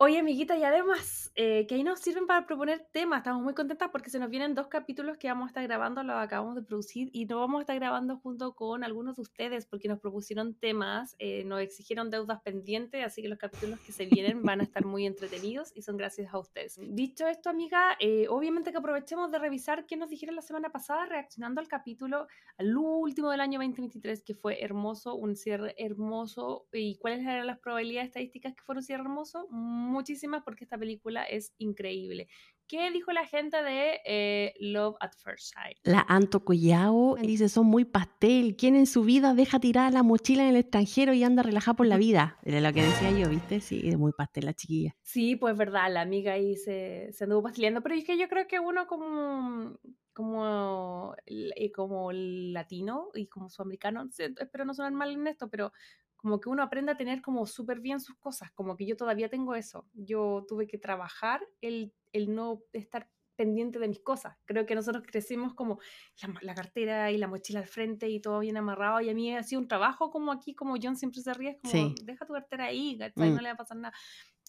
Oye, 0.00 0.20
amiguita, 0.20 0.56
y 0.56 0.62
además, 0.62 1.32
eh, 1.34 1.66
que 1.66 1.74
ahí 1.74 1.82
nos 1.82 1.98
sirven 1.98 2.28
para 2.28 2.46
proponer 2.46 2.86
temas. 2.92 3.18
Estamos 3.18 3.42
muy 3.42 3.52
contentas 3.52 3.88
porque 3.90 4.10
se 4.10 4.20
nos 4.20 4.30
vienen 4.30 4.54
dos 4.54 4.68
capítulos 4.68 5.18
que 5.18 5.26
vamos 5.26 5.46
a 5.46 5.48
estar 5.48 5.64
grabando, 5.64 6.04
los 6.04 6.14
acabamos 6.14 6.54
de 6.54 6.62
producir 6.62 7.10
y 7.12 7.26
nos 7.26 7.40
vamos 7.40 7.58
a 7.58 7.62
estar 7.62 7.74
grabando 7.74 8.16
junto 8.16 8.54
con 8.54 8.84
algunos 8.84 9.16
de 9.16 9.22
ustedes 9.22 9.66
porque 9.66 9.88
nos 9.88 9.98
propusieron 9.98 10.54
temas, 10.54 11.16
eh, 11.18 11.42
nos 11.46 11.60
exigieron 11.60 12.10
deudas 12.10 12.40
pendientes, 12.42 13.04
así 13.04 13.22
que 13.22 13.28
los 13.28 13.40
capítulos 13.40 13.80
que 13.80 13.90
se 13.90 14.06
vienen 14.06 14.44
van 14.44 14.60
a 14.60 14.62
estar 14.62 14.84
muy 14.84 15.04
entretenidos 15.04 15.72
y 15.74 15.82
son 15.82 15.96
gracias 15.96 16.32
a 16.32 16.38
ustedes. 16.38 16.78
Dicho 16.80 17.26
esto, 17.26 17.50
amiga, 17.50 17.96
eh, 17.98 18.26
obviamente 18.28 18.70
que 18.70 18.78
aprovechemos 18.78 19.32
de 19.32 19.40
revisar 19.40 19.84
qué 19.84 19.96
nos 19.96 20.10
dijeron 20.10 20.36
la 20.36 20.42
semana 20.42 20.70
pasada 20.70 21.06
reaccionando 21.06 21.60
al 21.60 21.66
capítulo, 21.66 22.28
al 22.56 22.76
último 22.76 23.32
del 23.32 23.40
año 23.40 23.58
2023, 23.58 24.22
que 24.22 24.34
fue 24.34 24.62
hermoso, 24.62 25.16
un 25.16 25.34
cierre 25.34 25.74
hermoso. 25.76 26.68
¿Y 26.72 26.98
cuáles 26.98 27.22
eran 27.22 27.48
las 27.48 27.58
probabilidades 27.58 28.10
estadísticas 28.10 28.54
que 28.54 28.62
fuera 28.62 28.78
un 28.78 28.84
cierre 28.84 29.02
hermoso? 29.02 29.48
Muchísimas, 29.68 30.42
porque 30.42 30.64
esta 30.64 30.78
película 30.78 31.24
es 31.24 31.52
increíble. 31.58 32.28
¿Qué 32.66 32.90
dijo 32.90 33.12
la 33.12 33.24
gente 33.24 33.62
de 33.62 34.00
eh, 34.04 34.54
Love 34.60 34.96
at 35.00 35.12
First 35.16 35.54
Sight? 35.54 35.78
La 35.84 36.04
Anto 36.06 36.44
Collao 36.44 37.16
dice, 37.16 37.48
son 37.48 37.66
muy 37.66 37.86
pastel. 37.86 38.56
¿Quién 38.56 38.76
en 38.76 38.86
su 38.86 39.04
vida 39.04 39.32
deja 39.34 39.58
tirada 39.58 39.90
la 39.90 40.02
mochila 40.02 40.42
en 40.42 40.50
el 40.50 40.56
extranjero 40.56 41.14
y 41.14 41.24
anda 41.24 41.42
relajada 41.42 41.76
por 41.76 41.86
la 41.86 41.96
vida? 41.98 42.38
Era 42.42 42.60
lo 42.60 42.72
que 42.72 42.82
decía 42.82 43.10
yo, 43.10 43.30
¿viste? 43.30 43.60
Sí, 43.60 43.88
es 43.88 43.96
muy 43.96 44.12
pastel 44.12 44.44
la 44.44 44.52
chiquilla. 44.52 44.94
Sí, 45.02 45.36
pues 45.36 45.56
verdad, 45.56 45.90
la 45.90 46.02
amiga 46.02 46.34
ahí 46.34 46.56
se, 46.56 47.10
se 47.12 47.24
anduvo 47.24 47.44
pastileando, 47.44 47.82
pero 47.82 47.94
es 47.94 48.04
que 48.04 48.18
yo 48.18 48.28
creo 48.28 48.46
que 48.46 48.60
uno 48.60 48.86
como, 48.86 49.78
como, 50.12 51.14
eh, 51.24 51.72
como 51.72 52.12
latino 52.12 53.08
y 53.14 53.28
como 53.28 53.48
sudamericano, 53.48 54.08
espero 54.18 54.64
no 54.66 54.74
sonar 54.74 54.92
mal 54.92 55.12
en 55.12 55.26
esto, 55.26 55.48
pero 55.48 55.72
como 56.18 56.40
que 56.40 56.50
uno 56.50 56.62
aprende 56.62 56.92
a 56.92 56.96
tener 56.96 57.22
como 57.22 57.46
súper 57.46 57.80
bien 57.80 58.00
sus 58.00 58.16
cosas, 58.18 58.50
como 58.52 58.76
que 58.76 58.84
yo 58.86 58.96
todavía 58.96 59.30
tengo 59.30 59.54
eso. 59.54 59.88
Yo 59.94 60.44
tuve 60.46 60.66
que 60.66 60.76
trabajar 60.76 61.40
el, 61.62 61.94
el 62.12 62.34
no 62.34 62.62
estar 62.72 63.08
pendiente 63.36 63.78
de 63.78 63.86
mis 63.86 64.00
cosas. 64.00 64.36
Creo 64.46 64.66
que 64.66 64.74
nosotros 64.74 65.04
crecimos 65.06 65.54
como 65.54 65.78
la, 66.20 66.34
la 66.42 66.54
cartera 66.56 67.12
y 67.12 67.18
la 67.18 67.28
mochila 67.28 67.60
al 67.60 67.68
frente 67.68 68.08
y 68.08 68.20
todo 68.20 68.40
bien 68.40 68.56
amarrado 68.56 69.00
y 69.00 69.08
a 69.10 69.14
mí 69.14 69.32
ha 69.32 69.44
sido 69.44 69.60
un 69.60 69.68
trabajo 69.68 70.10
como 70.10 70.32
aquí, 70.32 70.56
como 70.56 70.74
John 70.82 70.96
siempre 70.96 71.22
se 71.22 71.32
ríe, 71.32 71.50
es 71.50 71.56
como 71.62 71.72
Sí. 71.72 71.94
deja 72.02 72.26
tu 72.26 72.32
cartera 72.32 72.64
ahí. 72.64 72.98
Mm. 73.14 73.34
no 73.34 73.40
le 73.40 73.48
va 73.48 73.52
a 73.52 73.56
pasar 73.56 73.76
nada. 73.76 73.94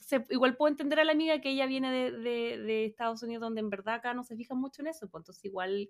Se- 0.10 0.26
igual 0.32 0.56
puedo 0.58 0.72
entender 0.72 1.00
a 1.00 1.04
la 1.04 1.12
amiga 1.12 1.40
que 1.40 1.52
ella 1.52 1.66
viene 1.68 1.92
de, 1.92 2.12
de- 2.12 2.58
de 2.58 2.86
Estados 2.86 3.22
Unidos, 3.22 3.42
donde 3.42 3.60
en 3.62 3.70
verdad 3.70 3.96
acá 3.96 4.14
no 4.14 4.24
se 4.24 4.36
fijan 4.36 4.60
mucho 4.60 4.82
en 4.82 4.88
eso, 4.88 5.08
pues 5.10 5.22
entonces 5.22 5.46
igual, 5.46 5.88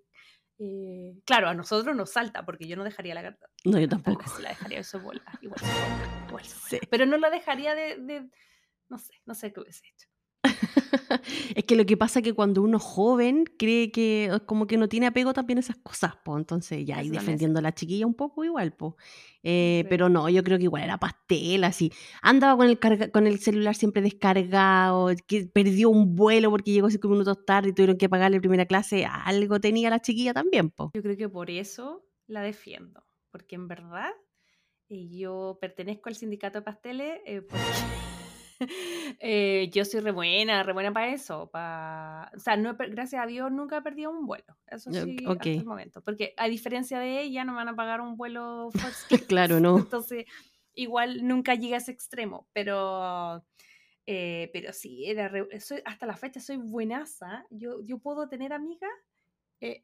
eh, 0.59 1.13
claro, 1.25 1.47
a 1.47 1.53
nosotros 1.53 1.95
nos 1.95 2.11
salta, 2.11 2.45
porque 2.45 2.67
yo 2.67 2.75
no 2.75 2.83
dejaría 2.83 3.13
la 3.15 3.21
cartera. 3.21 3.49
No, 3.63 3.79
yo 3.79 3.87
tampoco. 3.87 4.19
vez 4.21 4.39
la 4.41 4.49
dejaría 4.49 4.79
eso 4.79 4.99
bola, 4.99 5.23
igual 5.41 5.61
igual. 6.27 6.43
Sí. 6.43 6.79
Pero 6.89 7.05
no 7.05 7.17
la 7.17 7.29
dejaría 7.29 7.75
de, 7.75 7.95
de- 7.97 8.29
no 8.89 8.97
sé, 8.97 9.13
no 9.25 9.33
sé 9.35 9.53
qué 9.53 9.61
hubiese 9.61 9.83
hecho. 9.87 10.07
es 11.55 11.63
que 11.65 11.75
lo 11.75 11.85
que 11.85 11.97
pasa 11.97 12.19
es 12.19 12.23
que 12.23 12.33
cuando 12.33 12.61
uno 12.61 12.77
es 12.77 12.83
joven 12.83 13.45
cree 13.57 13.91
que 13.91 14.25
eh, 14.25 14.39
como 14.45 14.67
que 14.67 14.77
no 14.77 14.87
tiene 14.89 15.07
apego 15.07 15.33
también 15.33 15.57
a 15.57 15.61
esas 15.61 15.77
cosas, 15.77 16.13
pues 16.23 16.37
entonces 16.39 16.85
ya, 16.85 17.01
es 17.01 17.09
defendiendo 17.11 17.59
a 17.59 17.61
la 17.61 17.73
chiquilla 17.73 18.05
un 18.05 18.13
poco 18.13 18.43
igual, 18.43 18.73
pues. 18.73 18.93
Eh, 19.41 19.81
Sí. 19.83 19.87
pero 19.89 20.09
no, 20.09 20.27
yo 20.29 20.43
creo 20.43 20.57
que 20.57 20.65
igual 20.65 20.83
era 20.83 20.97
pastel, 20.97 21.63
así. 21.63 21.91
Andaba 22.21 22.57
con 22.57 22.67
el, 22.67 22.77
carga- 22.79 23.09
con 23.09 23.25
el 23.25 23.39
celular 23.39 23.73
siempre 23.75 24.01
descargado, 24.01 25.09
que 25.27 25.45
perdió 25.45 25.89
un 25.89 26.15
vuelo 26.15 26.49
porque 26.51 26.71
llegó 26.71 26.89
cinco 26.89 27.07
minutos 27.09 27.45
tarde 27.45 27.69
y 27.69 27.73
tuvieron 27.73 27.97
que 27.97 28.09
pagarle 28.09 28.39
primera 28.39 28.65
clase, 28.65 29.05
algo 29.05 29.59
tenía 29.61 29.89
la 29.89 29.99
chiquilla 30.01 30.33
también, 30.33 30.69
pues. 30.71 30.89
Yo 30.93 31.01
creo 31.01 31.15
que 31.17 31.29
por 31.29 31.49
eso 31.49 32.05
la 32.27 32.41
defiendo, 32.41 33.03
porque 33.31 33.55
en 33.55 33.67
verdad 33.69 34.09
eh, 34.89 35.07
yo 35.09 35.57
pertenezco 35.61 36.09
al 36.09 36.15
sindicato 36.15 36.59
de 36.59 36.63
pasteles 36.63 37.19
eh, 37.25 37.41
porque 37.41 37.63
eh, 39.19 39.69
yo 39.71 39.85
soy 39.85 39.99
re 40.01 40.11
buena, 40.11 40.63
re 40.63 40.73
buena 40.73 40.91
para 40.93 41.09
eso. 41.13 41.49
Pa... 41.51 42.31
O 42.35 42.39
sea, 42.39 42.57
no, 42.57 42.75
gracias 42.75 43.21
a 43.23 43.27
Dios 43.27 43.51
nunca 43.51 43.77
he 43.77 43.81
perdido 43.81 44.11
un 44.11 44.25
vuelo. 44.25 44.57
Eso 44.67 44.91
Ya, 44.91 45.03
sí, 45.03 45.17
ok. 45.25 45.37
hasta 45.37 45.49
el 45.49 45.65
momento. 45.65 46.01
Porque 46.01 46.33
a 46.37 46.47
diferencia 46.47 46.99
de 46.99 47.21
ella, 47.21 47.43
no 47.45 47.53
me 47.53 47.57
van 47.57 47.69
a 47.69 47.75
pagar 47.75 48.01
un 48.01 48.17
vuelo 48.17 48.69
first. 48.73 49.11
Claro, 49.27 49.59
no. 49.59 49.77
Entonces, 49.77 50.25
igual 50.73 51.25
nunca 51.27 51.55
llegué 51.55 51.75
a 51.75 51.77
ese 51.77 51.91
extremo, 51.91 52.47
pero, 52.53 53.43
eh, 54.05 54.49
pero 54.53 54.73
sí, 54.73 55.05
era 55.09 55.27
re- 55.27 55.59
soy, 55.59 55.81
hasta 55.85 56.05
la 56.05 56.15
fecha 56.17 56.39
soy 56.39 56.57
buenaza. 56.57 57.45
Yo, 57.49 57.81
yo 57.83 57.99
puedo 57.99 58.27
tener 58.29 58.53
amigas, 58.53 58.89
eh, 59.61 59.83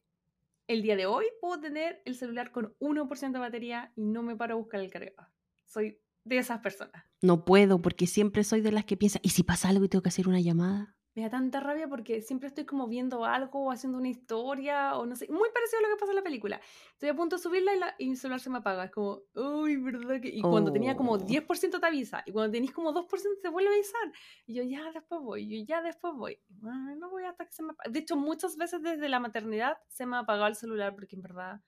el 0.68 0.82
día 0.82 0.96
de 0.96 1.06
hoy 1.06 1.26
puedo 1.42 1.60
tener 1.60 2.02
el 2.06 2.16
celular 2.16 2.52
con 2.52 2.76
1% 2.80 3.34
de 3.34 3.46
batería 3.46 3.92
y 3.96 4.06
no 4.06 4.24
me 4.24 4.36
paro 4.36 4.56
a 4.56 4.58
buscar 4.58 4.80
el 4.80 4.90
cargador. 4.90 5.28
Soy 5.66 6.00
de 6.26 6.38
esas 6.40 6.60
personas. 6.60 7.06
No 7.22 7.46
puedo 7.46 7.82
porque 7.82 8.08
siempre 8.08 8.44
soy 8.44 8.62
de 8.62 8.72
las 8.72 8.86
que 8.86 8.98
piensa, 8.98 9.20
¿y 9.24 9.30
si 9.30 9.44
pasa 9.44 9.70
algo 9.70 9.86
y 9.86 9.90
tengo 9.90 10.04
que 10.04 10.10
hacer 10.10 10.28
una 10.28 10.42
llamada? 10.42 10.98
Me 11.16 11.22
da 11.24 11.30
tanta 11.30 11.62
rabia 11.62 11.88
porque 11.88 12.22
siempre 12.22 12.50
estoy 12.50 12.66
como 12.66 12.90
viendo 12.90 13.24
algo 13.24 13.64
o 13.64 13.72
haciendo 13.72 13.98
una 13.98 14.10
historia 14.10 14.98
o 14.98 15.06
no 15.06 15.16
sé, 15.16 15.28
muy 15.30 15.48
parecido 15.54 15.80
a 15.80 15.84
lo 15.84 15.96
que 15.96 16.00
pasa 16.00 16.12
en 16.12 16.18
la 16.18 16.24
película. 16.24 16.60
Estoy 16.92 17.08
a 17.08 17.16
punto 17.16 17.38
de 17.38 17.42
subirla 17.42 17.74
y, 17.74 17.80
la- 17.80 17.96
y 17.98 18.10
mi 18.10 18.18
celular 18.18 18.42
se 18.42 18.50
me 18.50 18.58
apaga. 18.58 18.84
Es 18.84 18.92
como, 18.92 19.22
uy, 19.34 19.78
¿verdad? 19.78 20.20
que-?" 20.20 20.28
Y 20.28 20.42
cuando 20.42 20.74
tenía 20.74 20.98
como 20.98 21.14
Oh. 21.14 21.18
10% 21.18 21.80
te 21.80 21.86
avisa 21.88 22.22
y 22.26 22.34
cuando 22.34 22.52
tenéis 22.52 22.74
como 22.74 22.92
2% 22.92 23.40
te 23.42 23.48
vuelve 23.48 23.70
a 23.70 23.74
avisar. 23.76 24.12
Y 24.46 24.56
yo 24.56 24.64
ya 24.64 24.92
después 24.92 25.22
voy, 25.22 25.48
yo 25.48 25.66
ya 25.66 25.82
después 25.82 26.14
voy. 26.16 26.34
Ay, 26.64 26.98
no 26.98 27.10
voy 27.10 27.24
hasta 27.24 27.46
que 27.46 27.54
se 27.54 27.64
me 27.64 27.72
apague. 27.72 27.92
De 27.92 28.00
hecho, 28.00 28.18
muchas 28.18 28.58
veces 28.58 28.82
desde 28.82 29.08
la 29.08 29.22
maternidad 29.22 29.78
se 29.88 30.06
me 30.06 30.18
ha 30.18 30.20
apagado 30.20 30.48
el 30.48 30.56
celular 30.56 30.94
porque 30.96 31.16
en 31.16 31.22
verdad 31.22 31.62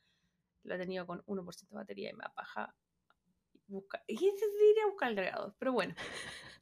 lo 0.63 0.75
he 0.75 0.77
tenido 0.77 1.07
con 1.07 1.23
1% 1.25 1.75
de 1.75 1.81
batería 1.81 2.09
y 2.11 2.15
me 2.15 2.25
apaga. 2.25 2.75
Buscar, 3.67 4.03
y 4.07 4.15
diría 4.17 4.85
buscar 4.89 5.09
el 5.09 5.15
cargador, 5.15 5.55
pero 5.59 5.73
bueno, 5.73 5.93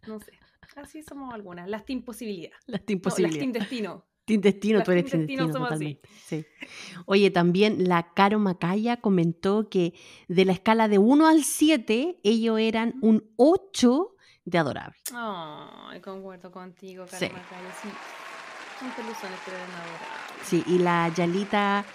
no 0.07 0.19
sé. 0.19 0.31
Así 0.75 1.03
somos 1.03 1.33
algunas. 1.33 1.69
Las 1.69 1.85
Team 1.85 2.01
Posibilidad. 2.01 2.51
Las 2.65 2.81
No, 2.81 2.85
las. 2.87 3.39
Team 3.39 3.51
Destino. 3.51 4.05
Team 4.25 4.41
Destino, 4.41 4.79
las 4.79 4.85
tú 4.85 4.91
eres 4.91 5.05
Team 5.05 5.11
Team 5.11 5.21
Destino 5.27 5.43
Destino, 5.45 5.53
somos 5.53 5.71
así. 5.71 5.95
totalmente. 5.95 6.09
Sí. 6.25 6.45
Oye, 7.05 7.29
también 7.29 7.87
la 7.87 8.11
Caro 8.13 8.39
Macaya 8.39 8.99
comentó 8.99 9.69
que 9.69 9.93
de 10.27 10.45
la 10.45 10.53
escala 10.53 10.87
de 10.87 10.97
1 10.97 11.27
al 11.27 11.43
7, 11.43 12.19
ellos 12.23 12.59
eran 12.59 12.95
un 13.01 13.31
8 13.37 14.15
de 14.45 14.57
adorable. 14.57 14.97
Ay, 15.13 16.01
concuerdo 16.01 16.51
contigo, 16.51 17.05
Sí. 17.07 17.11
Carmen 17.11 17.33
Macaya, 17.33 17.71
Sí. 17.81 17.89
Son 18.79 18.89
peluzones, 18.91 19.39
pero 19.45 19.57
eran 19.57 19.69
adorables. 19.71 20.47
Sí, 20.47 20.63
y 20.67 20.79
la 20.79 21.07
Yalita 21.15 21.85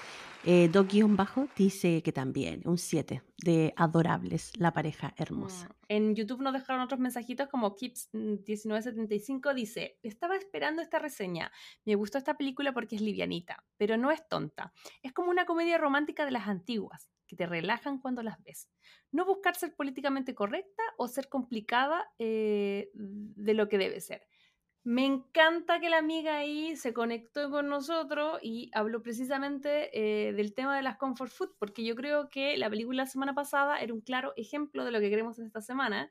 eh, 0.44 0.70
Bajo 0.72 1.48
dice 1.56 2.02
que 2.02 2.12
también, 2.12 2.62
un 2.64 2.78
7 2.78 3.22
de 3.38 3.74
adorables, 3.76 4.52
la 4.58 4.72
pareja 4.72 5.12
hermosa. 5.16 5.68
Mm. 5.68 5.72
En 5.88 6.14
YouTube 6.14 6.40
nos 6.40 6.52
dejaron 6.52 6.82
otros 6.82 7.00
mensajitos 7.00 7.48
como 7.48 7.76
Kips1975 7.76 9.54
dice, 9.54 9.98
estaba 10.02 10.36
esperando 10.36 10.82
esta 10.82 10.98
reseña. 10.98 11.50
Me 11.84 11.94
gustó 11.94 12.18
esta 12.18 12.36
película 12.36 12.72
porque 12.72 12.96
es 12.96 13.02
livianita, 13.02 13.64
pero 13.76 13.96
no 13.96 14.10
es 14.10 14.26
tonta. 14.28 14.72
Es 15.02 15.12
como 15.12 15.30
una 15.30 15.46
comedia 15.46 15.78
romántica 15.78 16.24
de 16.24 16.30
las 16.30 16.48
antiguas, 16.48 17.10
que 17.26 17.36
te 17.36 17.46
relajan 17.46 17.98
cuando 17.98 18.22
las 18.22 18.42
ves. 18.42 18.68
No 19.12 19.24
buscar 19.24 19.56
ser 19.56 19.74
políticamente 19.74 20.34
correcta 20.34 20.82
o 20.96 21.06
ser 21.06 21.28
complicada 21.28 22.10
eh, 22.18 22.90
de 22.94 23.54
lo 23.54 23.68
que 23.68 23.78
debe 23.78 24.00
ser. 24.00 24.26
Me 24.82 25.04
encanta 25.04 25.78
que 25.78 25.90
la 25.90 25.98
amiga 25.98 26.38
ahí 26.38 26.74
se 26.74 26.94
conectó 26.94 27.50
con 27.50 27.68
nosotros 27.68 28.38
y 28.42 28.70
habló 28.72 29.02
precisamente 29.02 29.90
eh, 30.28 30.32
del 30.32 30.54
tema 30.54 30.74
de 30.74 30.82
las 30.82 30.96
comfort 30.96 31.30
food, 31.30 31.50
porque 31.58 31.84
yo 31.84 31.94
creo 31.94 32.30
que 32.30 32.56
la 32.56 32.70
película 32.70 33.02
la 33.02 33.06
semana 33.06 33.34
pasada 33.34 33.78
era 33.80 33.92
un 33.92 34.00
claro 34.00 34.32
ejemplo 34.36 34.84
de 34.84 34.90
lo 34.90 35.00
que 35.00 35.10
queremos 35.10 35.38
en 35.38 35.46
esta 35.46 35.60
semana. 35.60 36.08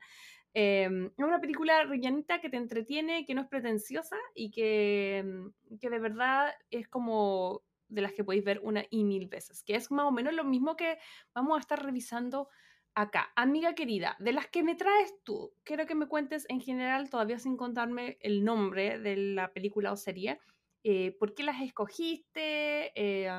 Eh, 0.54 0.84
es 0.84 1.24
una 1.24 1.40
película 1.40 1.82
rellanita 1.84 2.40
que 2.40 2.48
te 2.48 2.58
entretiene, 2.58 3.24
que 3.26 3.34
no 3.34 3.42
es 3.42 3.48
pretenciosa 3.48 4.16
y 4.34 4.52
que, 4.52 5.24
mm, 5.24 5.78
que 5.78 5.90
de 5.90 5.98
verdad 5.98 6.52
es 6.70 6.86
como 6.88 7.62
de 7.88 8.02
las 8.02 8.12
que 8.12 8.22
podéis 8.22 8.44
ver 8.44 8.60
una 8.62 8.84
y 8.88 9.02
mil 9.02 9.26
veces, 9.26 9.64
que 9.64 9.74
es 9.74 9.90
más 9.90 10.06
o 10.06 10.12
menos 10.12 10.32
lo 10.32 10.44
mismo 10.44 10.76
que 10.76 10.98
vamos 11.34 11.56
a 11.56 11.60
estar 11.60 11.84
revisando 11.84 12.48
acá. 12.94 13.32
Amiga 13.36 13.74
querida, 13.74 14.16
de 14.18 14.32
las 14.32 14.46
que 14.48 14.62
me 14.62 14.74
traes 14.74 15.14
tú, 15.24 15.52
quiero 15.64 15.86
que 15.86 15.94
me 15.94 16.06
cuentes 16.06 16.46
en 16.48 16.60
general, 16.60 17.10
todavía 17.10 17.38
sin 17.38 17.56
contarme 17.56 18.18
el 18.20 18.44
nombre 18.44 18.98
de 18.98 19.16
la 19.16 19.52
película 19.52 19.92
o 19.92 19.96
serie, 19.96 20.40
eh, 20.82 21.16
por 21.18 21.34
qué 21.34 21.42
las 21.42 21.60
escogiste, 21.60 22.92
eh, 22.94 23.30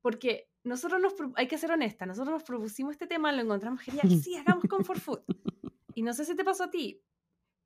porque 0.00 0.50
nosotros 0.64 1.00
nos, 1.00 1.14
hay 1.36 1.46
que 1.46 1.58
ser 1.58 1.72
honesta, 1.72 2.06
nosotros 2.06 2.34
nos 2.34 2.42
propusimos 2.44 2.92
este 2.92 3.06
tema, 3.06 3.32
lo 3.32 3.42
encontramos 3.42 3.80
genial, 3.80 4.08
sí, 4.24 4.36
hagamos 4.36 4.64
comfort 4.64 5.00
food. 5.00 5.20
Y 5.94 6.02
no 6.02 6.12
sé 6.12 6.24
si 6.24 6.34
te 6.36 6.44
pasó 6.44 6.64
a 6.64 6.70
ti, 6.70 7.02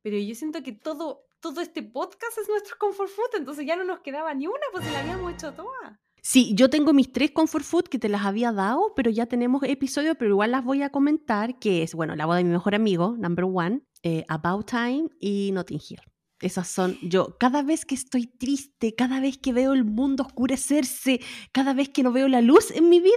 pero 0.02 0.18
yo 0.18 0.34
siento 0.34 0.62
que 0.62 0.72
todo, 0.72 1.26
todo 1.40 1.60
este 1.60 1.82
podcast 1.82 2.38
es 2.38 2.48
nuestro 2.48 2.76
comfort 2.78 3.10
food, 3.10 3.36
entonces 3.38 3.66
ya 3.66 3.76
no 3.76 3.84
nos 3.84 4.00
quedaba 4.00 4.34
ni 4.34 4.46
una, 4.46 4.66
pues 4.72 4.90
la 4.92 5.00
habíamos 5.00 5.32
hecho 5.32 5.52
toda. 5.54 6.00
Sí, 6.26 6.54
yo 6.54 6.70
tengo 6.70 6.94
mis 6.94 7.12
tres 7.12 7.32
comfort 7.32 7.66
food 7.66 7.82
que 7.84 7.98
te 7.98 8.08
las 8.08 8.24
había 8.24 8.50
dado, 8.50 8.94
pero 8.96 9.10
ya 9.10 9.26
tenemos 9.26 9.62
episodios, 9.62 10.16
pero 10.18 10.30
igual 10.30 10.52
las 10.52 10.64
voy 10.64 10.80
a 10.80 10.88
comentar, 10.88 11.58
que 11.58 11.82
es, 11.82 11.94
bueno, 11.94 12.16
la 12.16 12.24
boda 12.24 12.38
de 12.38 12.44
mi 12.44 12.50
mejor 12.50 12.74
amigo, 12.74 13.14
number 13.18 13.44
one, 13.44 13.82
eh, 14.02 14.24
About 14.28 14.66
Time 14.70 15.10
y 15.20 15.50
Notting 15.52 15.82
Hill. 15.86 16.00
Esas 16.40 16.66
son, 16.68 16.96
yo, 17.02 17.36
cada 17.38 17.62
vez 17.62 17.84
que 17.84 17.94
estoy 17.94 18.26
triste, 18.26 18.94
cada 18.94 19.20
vez 19.20 19.36
que 19.36 19.52
veo 19.52 19.74
el 19.74 19.84
mundo 19.84 20.24
oscurecerse, 20.24 21.20
cada 21.52 21.74
vez 21.74 21.90
que 21.90 22.02
no 22.02 22.10
veo 22.10 22.26
la 22.26 22.40
luz 22.40 22.70
en 22.70 22.88
mi 22.88 23.00
vida, 23.00 23.12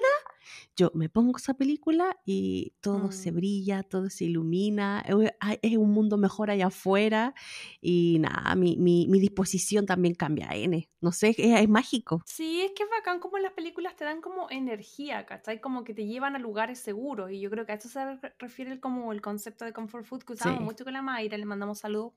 yo 0.75 0.91
me 0.93 1.09
pongo 1.09 1.37
esa 1.37 1.53
película 1.55 2.17
y 2.25 2.73
todo 2.81 3.11
se 3.11 3.31
Mm. 3.31 3.35
brilla, 3.35 3.83
todo 3.83 4.09
se 4.09 4.25
ilumina, 4.25 5.03
eh, 5.07 5.31
hay- 5.39 5.59
es 5.61 5.77
un 5.77 5.91
mundo 5.91 6.17
mejor 6.17 6.49
allá 6.51 6.67
afuera 6.67 7.33
y 7.81 8.17
nada, 8.19 8.55
mi, 8.55 8.77
mi, 8.77 9.07
mi 9.07 9.19
disposición 9.19 9.85
también 9.85 10.15
cambia, 10.15 10.49
N. 10.53 10.89
No 11.01 11.11
sé, 11.11 11.29
es, 11.29 11.37
es 11.39 11.69
mágico. 11.69 12.21
Sí, 12.25 12.61
es 12.61 12.71
que 12.71 12.83
es 12.83 12.89
bacán 12.89 13.19
como 13.19 13.37
las 13.37 13.53
películas 13.53 13.95
te 13.95 14.03
dan 14.05 14.21
como 14.21 14.49
energía, 14.49 15.25
¿cachai? 15.25 15.61
Como 15.61 15.83
que 15.83 15.93
te 15.93 16.05
llevan 16.05 16.35
a 16.35 16.39
lugares 16.39 16.79
seguros. 16.79 17.31
Y 17.31 17.39
yo 17.39 17.49
creo 17.49 17.65
que 17.65 17.71
a 17.71 17.75
eso 17.75 17.87
se 17.89 18.03
re- 18.15 18.33
refiere 18.39 18.79
como 18.79 19.11
el 19.13 19.21
concepto 19.21 19.65
de 19.65 19.73
comfort 19.73 20.05
food 20.05 20.23
que 20.23 20.33
usamos 20.33 20.59
Sí. 20.59 20.63
mucho 20.63 20.83
con 20.83 20.93
la 20.93 21.01
Mayra. 21.01 21.37
Le 21.37 21.45
mandamos 21.45 21.79
saludos, 21.79 22.13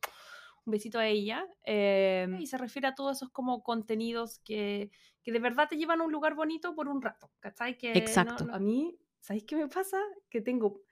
un 0.67 0.71
besito 0.73 0.99
a 0.99 1.07
ella. 1.07 1.47
eh, 1.65 2.29
y 2.39 2.47
se 2.47 2.59
refiere 2.59 2.89
a 2.89 2.95
todos 2.95 3.17
esos 3.19 3.31
como 3.31 3.63
contenidos 3.63 4.39
que, 4.45 4.91
que 5.23 5.33
de 5.33 5.39
verdad 5.39 5.69
te 5.69 5.77
llevan 5.77 6.01
a 6.01 6.05
un 6.05 6.13
lugar 6.13 6.35
bonito 6.35 6.75
por 6.75 6.89
un 6.89 7.03
rato, 7.03 7.31
¿cachai? 7.41 7.77
Que 7.79 7.93
no- 7.93 7.99
Exacto. 7.99 8.45
no- 8.47 8.55
a 8.55 8.59
mí, 8.59 8.99
¿sabéis 9.21 9.45
qué 9.45 9.57
me 9.57 9.69
pasa? 9.69 9.99
Que 10.31 10.41
tengo, 10.41 10.83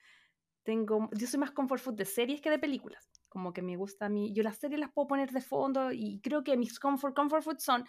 tengo, 0.65 1.09
yo 1.13 1.27
soy 1.27 1.41
más 1.41 1.53
comfort 1.53 1.81
food 1.81 1.95
de 1.95 2.05
series 2.05 2.41
que 2.41 2.51
de 2.51 2.59
películas. 2.59 3.11
Como 3.29 3.53
que 3.53 3.63
me 3.63 3.77
gusta 3.77 4.07
a 4.07 4.09
mí, 4.09 4.33
yo 4.35 4.43
las 4.43 4.59
series 4.59 4.81
las 4.81 4.93
puedo 4.93 5.09
poner 5.09 5.31
de 5.31 5.41
fondo 5.41 5.93
y 5.93 6.21
creo 6.23 6.43
que 6.45 6.57
mis 6.57 6.79
comfort, 6.81 7.15
comfort 7.15 7.43
food 7.43 7.59
son 7.59 7.85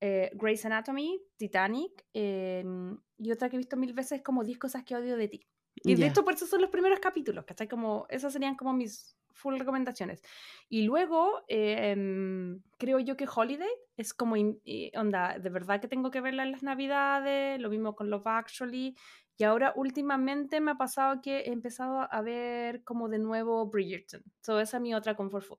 eh, 0.00 0.30
Grey's 0.34 0.64
Anatomy, 0.64 1.20
Titanic 1.36 2.04
em, 2.12 2.98
y 3.18 3.30
otra 3.32 3.48
que 3.48 3.56
he 3.56 3.58
visto 3.58 3.76
mil 3.76 3.92
veces 3.92 4.22
como 4.22 4.42
10 4.44 4.58
cosas 4.58 4.82
que 4.84 4.96
odio 4.96 5.16
de 5.16 5.28
ti. 5.28 5.46
Y 5.76 5.94
de 5.94 6.00
Ya. 6.00 6.08
hecho 6.08 6.24
por 6.24 6.34
eso 6.34 6.46
son 6.46 6.60
los 6.60 6.70
primeros 6.70 6.98
capítulos, 7.00 7.44
¿cachai? 7.44 7.68
Como, 7.68 8.06
esas 8.08 8.32
serían 8.32 8.56
como 8.56 8.72
mis 8.72 9.16
full 9.34 9.58
recomendaciones. 9.58 10.22
Y 10.68 10.82
luego 10.82 11.42
em, 11.48 12.60
creo 12.78 12.98
yo 13.00 13.16
que 13.16 13.26
Holiday 13.32 13.68
es 13.96 14.14
como, 14.14 14.36
in- 14.36 14.60
eh, 14.64 14.90
onda, 14.96 15.38
de 15.38 15.50
verdad 15.50 15.80
que 15.80 15.88
tengo 15.88 16.10
que 16.10 16.20
verla 16.20 16.42
en 16.44 16.52
las 16.52 16.62
navidades, 16.62 17.60
lo 17.60 17.70
mismo 17.70 17.94
con 17.94 18.10
Love 18.10 18.26
Actually. 18.26 18.96
Y 19.38 19.44
ahora 19.44 19.72
últimamente 19.76 20.60
me 20.60 20.72
ha 20.72 20.76
pasado 20.76 21.20
que 21.22 21.40
he 21.40 21.52
empezado 21.52 22.06
a 22.10 22.20
ver 22.22 22.84
como 22.84 23.08
de 23.08 23.18
nuevo 23.18 23.66
Bridgerton. 23.66 24.22
So, 24.42 24.60
esa 24.60 24.76
es 24.76 24.82
mi 24.82 24.94
otra 24.94 25.16
comfort 25.16 25.44
food. 25.44 25.58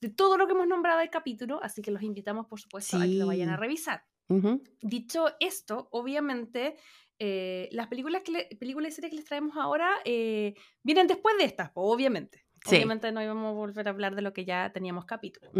De 0.00 0.08
todo 0.08 0.36
lo 0.36 0.46
que 0.46 0.52
hemos 0.54 0.66
nombrado 0.66 1.00
el 1.00 1.10
capítulo, 1.10 1.60
así 1.62 1.80
que 1.82 1.90
los 1.92 2.02
invitamos, 2.02 2.46
por 2.46 2.58
supuesto, 2.58 2.96
a 2.96 3.02
que 3.02 3.08
lo 3.14 3.26
vayan 3.28 3.50
a 3.50 3.56
Sí. 3.56 3.60
revisar. 3.60 4.04
Ujú. 4.28 4.62
Dicho 4.80 5.26
esto, 5.38 5.88
obviamente, 5.92 6.76
eh, 7.18 7.68
las 7.70 7.86
películas, 7.86 8.22
que 8.22 8.32
le- 8.32 8.56
películas 8.58 8.92
y 8.92 8.94
series 8.96 9.10
que 9.12 9.16
les 9.16 9.24
traemos 9.26 9.56
ahora 9.56 9.90
eh, 10.04 10.54
vienen 10.82 11.06
después 11.06 11.36
de 11.38 11.44
estas, 11.44 11.70
po, 11.70 11.82
obviamente. 11.82 12.44
Sí. 12.64 12.76
Obviamente 12.76 13.10
no 13.12 13.22
íbamos 13.22 13.46
a 13.46 13.52
volver 13.52 13.88
a 13.88 13.90
hablar 13.90 14.14
de 14.14 14.22
lo 14.22 14.32
que 14.32 14.44
ya 14.44 14.70
teníamos 14.72 15.04
capítulo. 15.04 15.50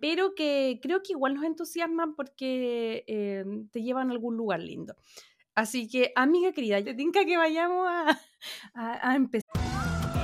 Pero 0.00 0.34
que 0.34 0.78
creo 0.82 1.02
que 1.02 1.12
igual 1.12 1.34
nos 1.34 1.44
entusiasman 1.44 2.14
porque 2.14 3.04
eh, 3.06 3.44
te 3.72 3.82
llevan 3.82 4.10
a 4.10 4.12
algún 4.12 4.36
lugar 4.36 4.60
lindo. 4.60 4.94
Así 5.54 5.88
que, 5.88 6.12
amiga 6.16 6.52
querida, 6.52 6.82
te 6.82 6.94
tinca 6.94 7.24
que 7.24 7.36
vayamos 7.36 7.86
a, 7.88 8.18
a- 8.74 9.10
a 9.10 9.16
empezar. 9.16 9.69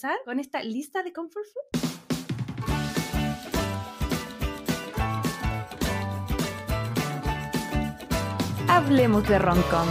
Empezar 0.00 0.18
con 0.24 0.40
esta 0.40 0.62
lista 0.62 1.02
de 1.02 1.12
comfort 1.12 1.44
food? 1.44 1.80
Hablemos 8.68 9.28
de 9.28 9.38
rom-com. 9.38 9.88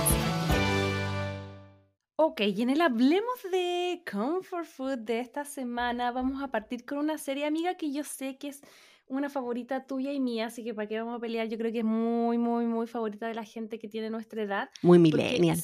Ok, 2.15 2.41
y 2.41 2.61
en 2.61 2.69
el 2.71 2.81
Hablemos 2.81 3.43
de 3.51 4.03
Comfort 4.09 4.65
Food 4.65 4.97
de 4.99 5.19
esta 5.19 5.45
semana 5.45 6.11
vamos 6.11 6.41
a 6.41 6.49
partir 6.49 6.85
con 6.85 6.97
una 6.97 7.17
serie 7.17 7.45
amiga 7.45 7.75
que 7.75 7.93
yo 7.93 8.03
sé 8.03 8.37
que 8.37 8.49
es 8.49 8.61
una 9.07 9.29
favorita 9.29 9.85
tuya 9.85 10.11
y 10.11 10.19
mía, 10.19 10.47
así 10.47 10.63
que 10.63 10.73
para 10.73 10.87
qué 10.87 10.99
vamos 10.99 11.17
a 11.17 11.19
pelear, 11.19 11.47
yo 11.47 11.57
creo 11.57 11.71
que 11.71 11.79
es 11.79 11.85
muy, 11.85 12.37
muy, 12.37 12.65
muy 12.65 12.87
favorita 12.87 13.27
de 13.27 13.35
la 13.35 13.43
gente 13.43 13.79
que 13.79 13.87
tiene 13.87 14.09
nuestra 14.09 14.41
edad. 14.41 14.69
Muy 14.81 14.99
millennial. 14.99 15.59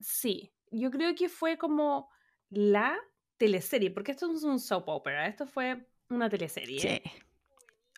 sí, 0.00 0.52
yo 0.70 0.90
creo 0.90 1.14
que 1.14 1.28
fue 1.28 1.58
como 1.58 2.08
la 2.50 2.98
teleserie, 3.42 3.90
porque 3.90 4.12
esto 4.12 4.28
no 4.28 4.34
es 4.36 4.44
un 4.44 4.60
soap 4.60 4.88
opera, 4.88 5.26
esto 5.26 5.48
fue 5.48 5.84
una 6.08 6.30
teleserie. 6.30 6.78
Sí. 6.78 7.02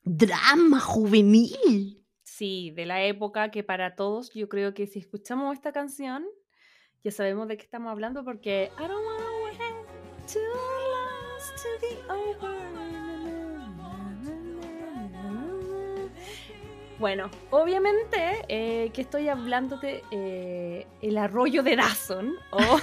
Drama 0.02 0.80
juvenil. 0.80 2.02
Sí, 2.22 2.70
de 2.70 2.86
la 2.86 3.04
época 3.04 3.50
que 3.50 3.62
para 3.62 3.94
todos, 3.94 4.32
yo 4.32 4.48
creo 4.48 4.72
que 4.72 4.86
si 4.86 5.00
escuchamos 5.00 5.52
esta 5.52 5.70
canción, 5.70 6.24
ya 7.02 7.10
sabemos 7.10 7.46
de 7.48 7.58
qué 7.58 7.64
estamos 7.64 7.90
hablando 7.90 8.24
porque 8.24 8.70
I 8.78 8.88
don't 8.88 9.04
wanna 9.04 9.26
wait 9.44 9.58
too 10.26 10.40
long 10.40 11.38
to 11.60 11.68
be 11.82 11.92
over. 12.10 12.54
Bueno, 16.98 17.28
obviamente 17.50 18.46
eh, 18.48 18.90
que 18.94 19.02
estoy 19.02 19.28
hablándote 19.28 20.04
eh, 20.10 20.86
el 21.02 21.18
arroyo 21.18 21.62
de 21.62 21.76
Dawson 21.76 22.32
o 22.50 22.80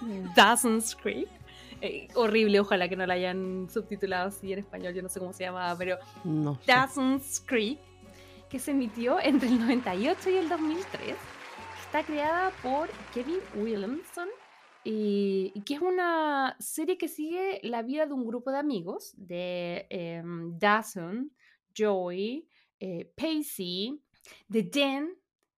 Dawson's 0.34 0.96
Creek. 0.96 1.39
Eh, 1.80 2.08
horrible, 2.14 2.60
ojalá 2.60 2.88
que 2.88 2.96
no 2.96 3.06
la 3.06 3.14
hayan 3.14 3.68
subtitulado 3.70 4.28
así 4.28 4.52
en 4.52 4.58
español, 4.58 4.94
yo 4.94 5.02
no 5.02 5.08
sé 5.08 5.18
cómo 5.18 5.32
se 5.32 5.44
llamaba, 5.44 5.76
pero 5.78 5.96
No 6.24 6.54
sé. 6.56 6.60
Dawson's 6.66 7.40
Creek, 7.46 7.78
que 8.48 8.58
se 8.58 8.72
emitió 8.72 9.18
entre 9.20 9.48
el 9.48 9.58
98 9.60 10.30
y 10.30 10.36
el 10.36 10.48
2003. 10.48 11.16
Está 11.84 12.02
creada 12.04 12.50
por 12.62 12.88
Kevin 13.14 13.40
Williamson 13.56 14.28
y, 14.84 15.52
y 15.54 15.62
que 15.62 15.74
es 15.74 15.80
una 15.80 16.56
serie 16.58 16.96
que 16.96 17.08
sigue 17.08 17.60
la 17.62 17.82
vida 17.82 18.06
de 18.06 18.12
un 18.12 18.26
grupo 18.26 18.50
de 18.50 18.58
amigos 18.58 19.12
de 19.16 19.86
em, 19.90 20.58
Dawson, 20.58 21.32
Joey, 21.76 22.46
eh, 22.78 23.12
Pacey, 23.16 24.00
de 24.48 24.70
Jen, 24.72 25.16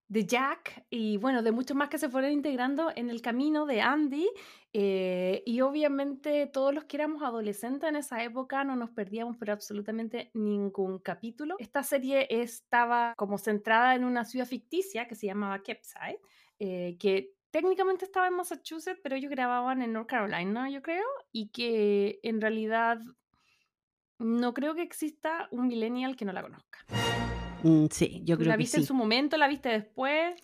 de 0.09 0.26
Jack 0.26 0.85
y 0.91 1.17
bueno, 1.17 1.43
de 1.43 1.52
muchos 1.52 1.76
más 1.76 1.88
que 1.88 1.99
se 1.99 2.09
fueron 2.09 2.33
integrando 2.33 2.91
en 2.95 3.11
el 3.11 3.23
camino 3.23 3.64
de 3.64 3.81
Andy. 3.81 4.29
Eh, 4.75 5.43
y 5.45 5.61
obviamente 5.61 6.47
todos 6.47 6.73
los 6.73 6.85
que 6.85 6.97
éramos 6.97 7.23
adolescentes 7.23 7.88
en 7.88 7.97
esa 7.97 8.23
época 8.23 8.64
no 8.64 8.75
nos 8.75 8.91
perdíamos 8.91 9.37
por 9.37 9.50
absolutamente 9.50 10.31
ningún 10.33 10.99
capítulo. 10.99 11.57
Esta 11.59 11.83
serie 11.83 12.26
estaba 12.31 13.14
como 13.17 13.37
centrada 13.37 13.95
en 13.95 14.05
una 14.05 14.25
ciudad 14.25 14.47
ficticia 14.47 15.07
que 15.07 15.14
se 15.14 15.26
llamaba 15.26 15.62
Capside, 15.62 16.19
eh, 16.59 16.97
que 16.99 17.35
técnicamente 17.50 18.07
estaba 18.07 18.29
en 18.29 18.35
Massachusetts, 18.35 19.00
pero 19.02 19.17
ellos 19.17 19.31
grababan 19.31 19.83
en 19.83 19.93
North 19.93 20.09
Carolina, 20.09 20.71
yo 20.71 20.81
creo, 20.81 21.05
y 21.33 21.49
que 21.49 22.19
en 22.23 22.41
realidad 22.41 22.99
no 24.19 24.55
creo 24.55 24.75
que 24.75 24.83
exista 24.83 25.49
un 25.50 25.67
millennial 25.67 26.17
que 26.17 26.25
no 26.25 26.33
la 26.33 26.43
conozca. 26.43 26.79
Mm, 27.62 27.87
sí, 27.91 28.23
yo 28.25 28.37
¿Tú 28.37 28.41
creo 28.41 28.49
la 28.49 28.55
que 28.55 28.59
viste 28.59 28.79
sí. 28.79 28.83
en 28.83 28.87
su 28.87 28.95
momento? 28.95 29.37
¿La 29.37 29.49
viste 29.49 29.69
después? 29.69 30.35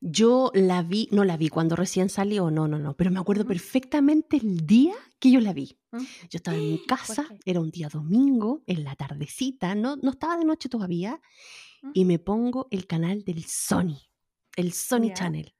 Yo 0.00 0.52
la 0.54 0.82
vi, 0.82 1.08
no 1.10 1.24
la 1.24 1.36
vi 1.36 1.48
cuando 1.48 1.74
recién 1.74 2.08
salió, 2.08 2.50
no, 2.50 2.68
no, 2.68 2.78
no, 2.78 2.96
pero 2.96 3.10
me 3.10 3.18
acuerdo 3.18 3.44
perfectamente 3.44 4.36
el 4.36 4.64
día 4.64 4.94
que 5.18 5.30
yo 5.30 5.40
la 5.40 5.52
vi. 5.52 5.78
Yo 5.92 6.36
estaba 6.36 6.56
en 6.56 6.72
mi 6.72 6.78
casa, 6.86 7.26
era 7.44 7.60
un 7.60 7.70
día 7.70 7.88
domingo, 7.88 8.62
en 8.66 8.84
la 8.84 8.94
tardecita, 8.94 9.74
no, 9.74 9.96
no 9.96 10.10
estaba 10.10 10.36
de 10.36 10.44
noche 10.44 10.68
todavía, 10.68 11.20
y 11.94 12.04
me 12.04 12.18
pongo 12.18 12.68
el 12.70 12.86
canal 12.86 13.24
del 13.24 13.44
Sony, 13.44 13.98
el 14.56 14.72
Sony. 14.72 15.12
Channel. 15.14 15.57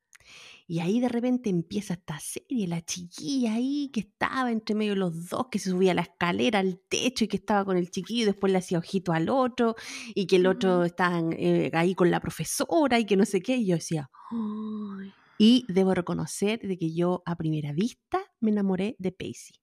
Y 0.71 0.81
ahí 0.81 1.01
de 1.01 1.09
repente 1.09 1.49
empieza 1.49 1.95
esta 1.95 2.21
serie, 2.21 2.69
la 2.69 2.83
chiquilla 2.85 3.55
ahí 3.55 3.89
que 3.91 4.01
estaba 4.01 4.53
entre 4.53 4.75
medio 4.75 4.93
de 4.93 4.99
los 4.99 5.31
dos, 5.31 5.47
que 5.51 5.59
se 5.59 5.71
subía 5.71 5.93
a 5.93 5.95
la 5.95 6.03
escalera 6.03 6.59
al 6.59 6.79
techo 6.91 7.25
y 7.25 7.29
que 7.29 7.39
estaba 7.39 7.65
con 7.65 7.79
el 7.79 7.91
chiquillo 7.91 8.25
y 8.25 8.27
después 8.27 8.53
le 8.53 8.59
hacía 8.59 8.77
ojito 8.77 9.13
al 9.13 9.31
otro 9.31 9.77
y 10.15 10.27
que 10.27 10.37
el 10.37 10.47
otro 10.47 10.85
estaba 10.85 11.23
eh, 11.33 11.71
ahí 11.73 11.95
con 11.95 12.11
la 12.11 12.21
profesora 12.21 12.99
y 12.99 13.07
que 13.07 13.17
no 13.17 13.25
sé 13.25 13.41
qué. 13.41 13.57
Y 13.57 13.67
yo 13.69 13.77
decía, 13.77 14.11
"Ay". 14.31 15.11
y 15.39 15.65
debo 15.69 15.95
reconocer 15.95 16.61
de 16.61 16.77
que 16.77 16.93
yo 16.93 17.23
a 17.25 17.37
primera 17.37 17.73
vista 17.73 18.21
me 18.41 18.51
enamoré 18.51 18.95
de 18.99 19.13
Pacey. 19.13 19.57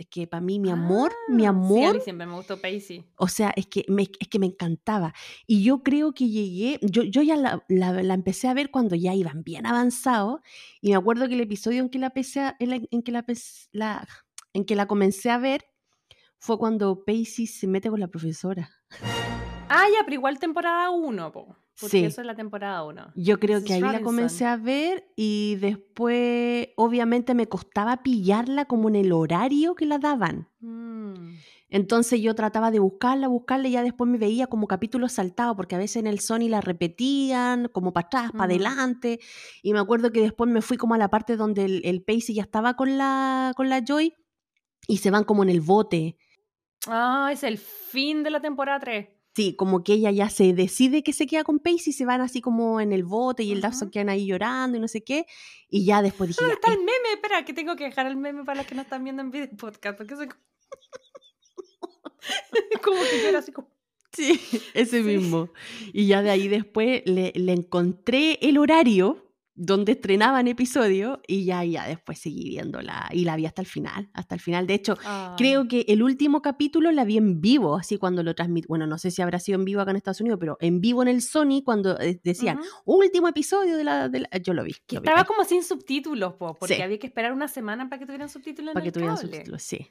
Es 0.00 0.06
que 0.06 0.26
para 0.26 0.40
mí 0.40 0.58
mi 0.58 0.70
amor, 0.70 1.12
mi 1.28 1.34
Ah, 1.34 1.38
Sí, 1.42 1.44
a 1.44 1.48
amor 1.50 1.94
mí 1.96 2.00
siempre 2.00 2.26
me 2.26 2.34
gustó 2.34 2.56
Pacey. 2.58 3.04
o 3.16 3.28
sea, 3.28 3.52
es 3.54 3.66
que 3.66 3.84
me, 3.86 4.04
es 4.18 4.28
que 4.28 4.38
me 4.38 4.46
encantaba. 4.46 5.12
Y 5.46 5.62
yo 5.62 5.82
creo 5.82 6.14
que 6.14 6.26
llegué, 6.30 6.78
yo, 6.80 7.02
yo 7.02 7.20
ya 7.20 7.36
la, 7.36 7.62
la- 7.68 8.02
la 8.02 8.14
empecé 8.14 8.48
a 8.48 8.54
ver 8.54 8.70
cuando 8.70 8.96
ya 8.96 9.14
iban 9.14 9.42
bien 9.44 9.66
avanzados. 9.66 10.40
Y 10.80 10.88
me 10.88 10.96
acuerdo 10.96 11.28
que 11.28 11.34
el 11.34 11.42
episodio 11.42 11.82
en 11.82 11.90
que 11.90 11.98
la, 11.98 12.06
empecé 12.06 12.40
a- 12.40 12.56
en 12.58 12.70
la- 12.70 12.80
en 12.90 13.02
que 13.02 13.12
la, 13.12 13.26
la- 13.72 14.08
en 14.54 14.64
que 14.64 14.74
la 14.74 14.86
comencé 14.86 15.28
a 15.30 15.36
ver 15.36 15.66
fue 16.38 16.56
cuando 16.58 17.04
Pacey 17.04 17.46
se 17.46 17.66
mete 17.66 17.90
con 17.90 18.00
la 18.00 18.08
profesora. 18.08 18.70
Ah, 19.68 19.84
ya, 19.92 20.02
pero 20.04 20.14
igual 20.14 20.38
temporada 20.38 20.88
1, 20.88 21.30
po. 21.30 21.56
Porque 21.80 21.98
Sí. 21.98 22.04
eso 22.04 22.20
es 22.20 22.26
la 22.26 22.34
temporada 22.34 22.84
1. 22.84 23.12
Yo 23.14 23.40
creo 23.40 23.64
que 23.64 23.72
ahí 23.74 23.80
la 23.80 24.02
comencé 24.02 24.44
a 24.44 24.56
ver 24.56 25.10
y 25.16 25.56
después 25.60 26.68
obviamente 26.76 27.34
me 27.34 27.48
costaba 27.48 28.02
pillarla 28.02 28.66
como 28.66 28.88
en 28.88 28.96
el 28.96 29.12
horario 29.12 29.74
que 29.74 29.86
la 29.86 29.98
daban. 29.98 30.48
Mm. 30.60 31.36
Entonces 31.72 32.20
yo 32.20 32.34
trataba 32.34 32.70
de 32.72 32.80
buscarla, 32.80 33.28
buscarla 33.28 33.68
y 33.68 33.72
ya 33.72 33.82
después 33.82 34.10
me 34.10 34.18
veía 34.18 34.48
como 34.48 34.66
capítulos 34.66 35.12
saltados, 35.12 35.56
porque 35.56 35.76
a 35.76 35.78
veces 35.78 35.96
en 35.96 36.08
el 36.08 36.18
Sony 36.18 36.48
la 36.48 36.60
repetían, 36.60 37.68
como 37.68 37.92
para 37.92 38.06
atrás, 38.08 38.32
para 38.32 38.44
adelante. 38.44 39.20
Y 39.62 39.72
me 39.72 39.78
acuerdo 39.78 40.10
que 40.10 40.20
después 40.20 40.50
me 40.50 40.62
fui 40.62 40.76
como 40.76 40.94
a 40.94 40.98
la 40.98 41.08
parte 41.10 41.36
donde 41.36 41.64
el, 41.64 41.80
el 41.84 42.02
Pacey 42.02 42.34
ya 42.34 42.42
estaba 42.42 42.74
con 42.74 42.98
la, 42.98 43.52
con 43.56 43.68
la 43.68 43.84
Joy 43.84 44.12
y 44.88 44.96
se 44.96 45.12
van 45.12 45.22
como 45.22 45.44
en 45.44 45.48
el 45.50 45.60
bote. 45.60 46.16
Ah, 46.88 47.30
es 47.32 47.44
el 47.44 47.58
fin 47.58 48.24
de 48.24 48.30
la 48.30 48.40
temporada 48.40 48.80
3. 48.80 49.08
Sí, 49.34 49.54
como 49.54 49.84
que 49.84 49.92
ella 49.94 50.10
ya 50.10 50.28
se 50.28 50.52
decide 50.54 51.02
que 51.04 51.12
se 51.12 51.26
queda 51.26 51.44
con 51.44 51.60
Pacey 51.60 51.90
y 51.90 51.92
se 51.92 52.04
van 52.04 52.20
así 52.20 52.40
como 52.40 52.80
en 52.80 52.92
el 52.92 53.04
bote 53.04 53.44
y 53.44 53.52
el 53.52 53.60
Dawson 53.60 53.86
Ujú. 53.86 53.92
quedan 53.92 54.08
ahí 54.08 54.26
llorando 54.26 54.76
y 54.76 54.80
no 54.80 54.88
sé 54.88 55.04
qué. 55.04 55.26
Y 55.68 55.84
ya 55.84 56.02
después 56.02 56.28
dije, 56.28 56.40
¿Dónde 56.40 56.54
está 56.54 56.72
el 56.72 56.78
meme? 56.78 57.12
Espera, 57.14 57.44
que 57.44 57.52
tengo 57.52 57.76
que 57.76 57.84
dejar 57.84 58.06
el 58.06 58.16
meme 58.16 58.44
para 58.44 58.58
los 58.58 58.66
que 58.66 58.74
no 58.74 58.82
están 58.82 59.04
viendo 59.04 59.22
en 59.22 59.30
video 59.30 59.48
podcast. 59.56 59.96
Porque 59.96 60.16
soy 60.16 60.28
como... 62.82 62.98
que 63.00 63.36
así 63.36 63.52
como... 63.52 63.68
Sí, 64.12 64.40
ese 64.74 64.98
Sí. 64.98 65.02
mismo. 65.04 65.50
Y 65.92 66.08
ya 66.08 66.22
de 66.22 66.30
ahí 66.30 66.48
después 66.48 67.02
le, 67.06 67.32
le 67.36 67.52
encontré 67.52 68.38
el 68.42 68.58
horario 68.58 69.29
donde 69.62 69.92
estrenaban 69.92 70.48
episodios 70.48 71.18
y 71.28 71.44
ya, 71.44 71.62
ya 71.64 71.86
después 71.86 72.18
seguí 72.18 72.48
viéndola 72.48 73.10
y 73.12 73.24
la 73.24 73.36
vi 73.36 73.44
hasta 73.44 73.60
el 73.60 73.66
final, 73.68 74.08
hasta 74.14 74.34
el 74.34 74.40
final. 74.40 74.66
De 74.66 74.72
hecho, 74.72 74.96
creo 75.36 75.68
que 75.68 75.84
el 75.88 76.02
último 76.02 76.40
capítulo 76.40 76.90
la 76.92 77.04
vi 77.04 77.18
en 77.18 77.42
vivo, 77.42 77.76
así 77.76 77.98
cuando 77.98 78.22
lo 78.22 78.34
transmit, 78.34 78.66
bueno, 78.68 78.86
no 78.86 78.96
sé 78.96 79.10
si 79.10 79.20
habrá 79.20 79.38
sido 79.38 79.58
en 79.58 79.66
vivo 79.66 79.82
acá 79.82 79.90
en 79.90 79.98
Estados 79.98 80.22
Unidos, 80.22 80.38
pero 80.40 80.56
en 80.60 80.80
vivo 80.80 81.02
en 81.02 81.08
el 81.08 81.20
Sony 81.20 81.62
cuando 81.62 82.00
eh, 82.00 82.18
decían, 82.24 82.58
último 82.86 83.28
episodio 83.28 83.76
de 83.76 83.84
la, 83.84 84.08
de 84.08 84.20
la-". 84.20 84.28
yo 84.42 84.54
lo 84.54 84.64
vi. 84.64 84.72
Que 84.86 84.96
lo 84.96 85.02
estaba 85.02 85.20
ay, 85.20 85.24
como 85.26 85.44
sin 85.44 85.62
subtítulos, 85.62 86.34
po, 86.34 86.54
porque 86.54 86.76
Sí. 86.76 86.82
había 86.82 86.98
que 86.98 87.06
esperar 87.08 87.32
una 87.34 87.46
semana 87.48 87.88
para 87.90 88.00
que 88.00 88.06
tuvieran 88.06 88.30
subtítulos 88.30 88.70
en 88.70 88.74
para 88.74 88.82
que 88.82 88.88
el 88.88 88.92
tuvieran 88.94 89.16
cable. 89.16 89.30
subtítulos, 89.30 89.62
sí. 89.62 89.86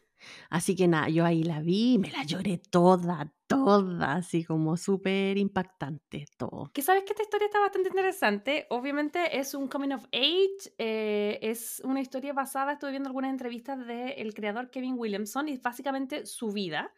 Así 0.50 0.76
que 0.76 0.88
nada, 0.88 1.10
yo 1.10 1.26
ahí 1.26 1.44
la 1.44 1.60
vi, 1.62 1.98
me 1.98 2.12
la 2.12 2.24
lloré 2.24 2.58
toda, 2.58 3.34
toda, 3.48 4.16
así 4.16 4.44
como 4.44 4.78
súper 4.78 5.38
impactante 5.38 6.26
todo. 6.38 6.72
Que 6.74 6.82
sabes 6.82 7.04
que 7.04 7.12
esta 7.14 7.24
historia 7.24 7.46
está 7.46 7.60
bastante 7.60 7.90
interesante. 7.90 8.68
Obviamente 8.70 9.38
es 9.40 9.54
un 9.54 9.68
coming 9.68 9.92
of 9.92 10.06
age, 10.12 10.74
eh, 10.78 11.40
es 11.42 11.82
una 11.84 12.02
historia 12.02 12.34
basada, 12.34 12.74
estuve 12.74 12.92
viendo 12.92 13.10
algunas 13.10 13.32
entrevistas 13.32 13.86
del 13.86 14.34
creador 14.34 14.70
Kevin 14.70 14.96
Williamson 14.98 15.50
y 15.50 15.58
básicamente 15.58 16.26
su 16.26 16.52
vida. 16.52 16.92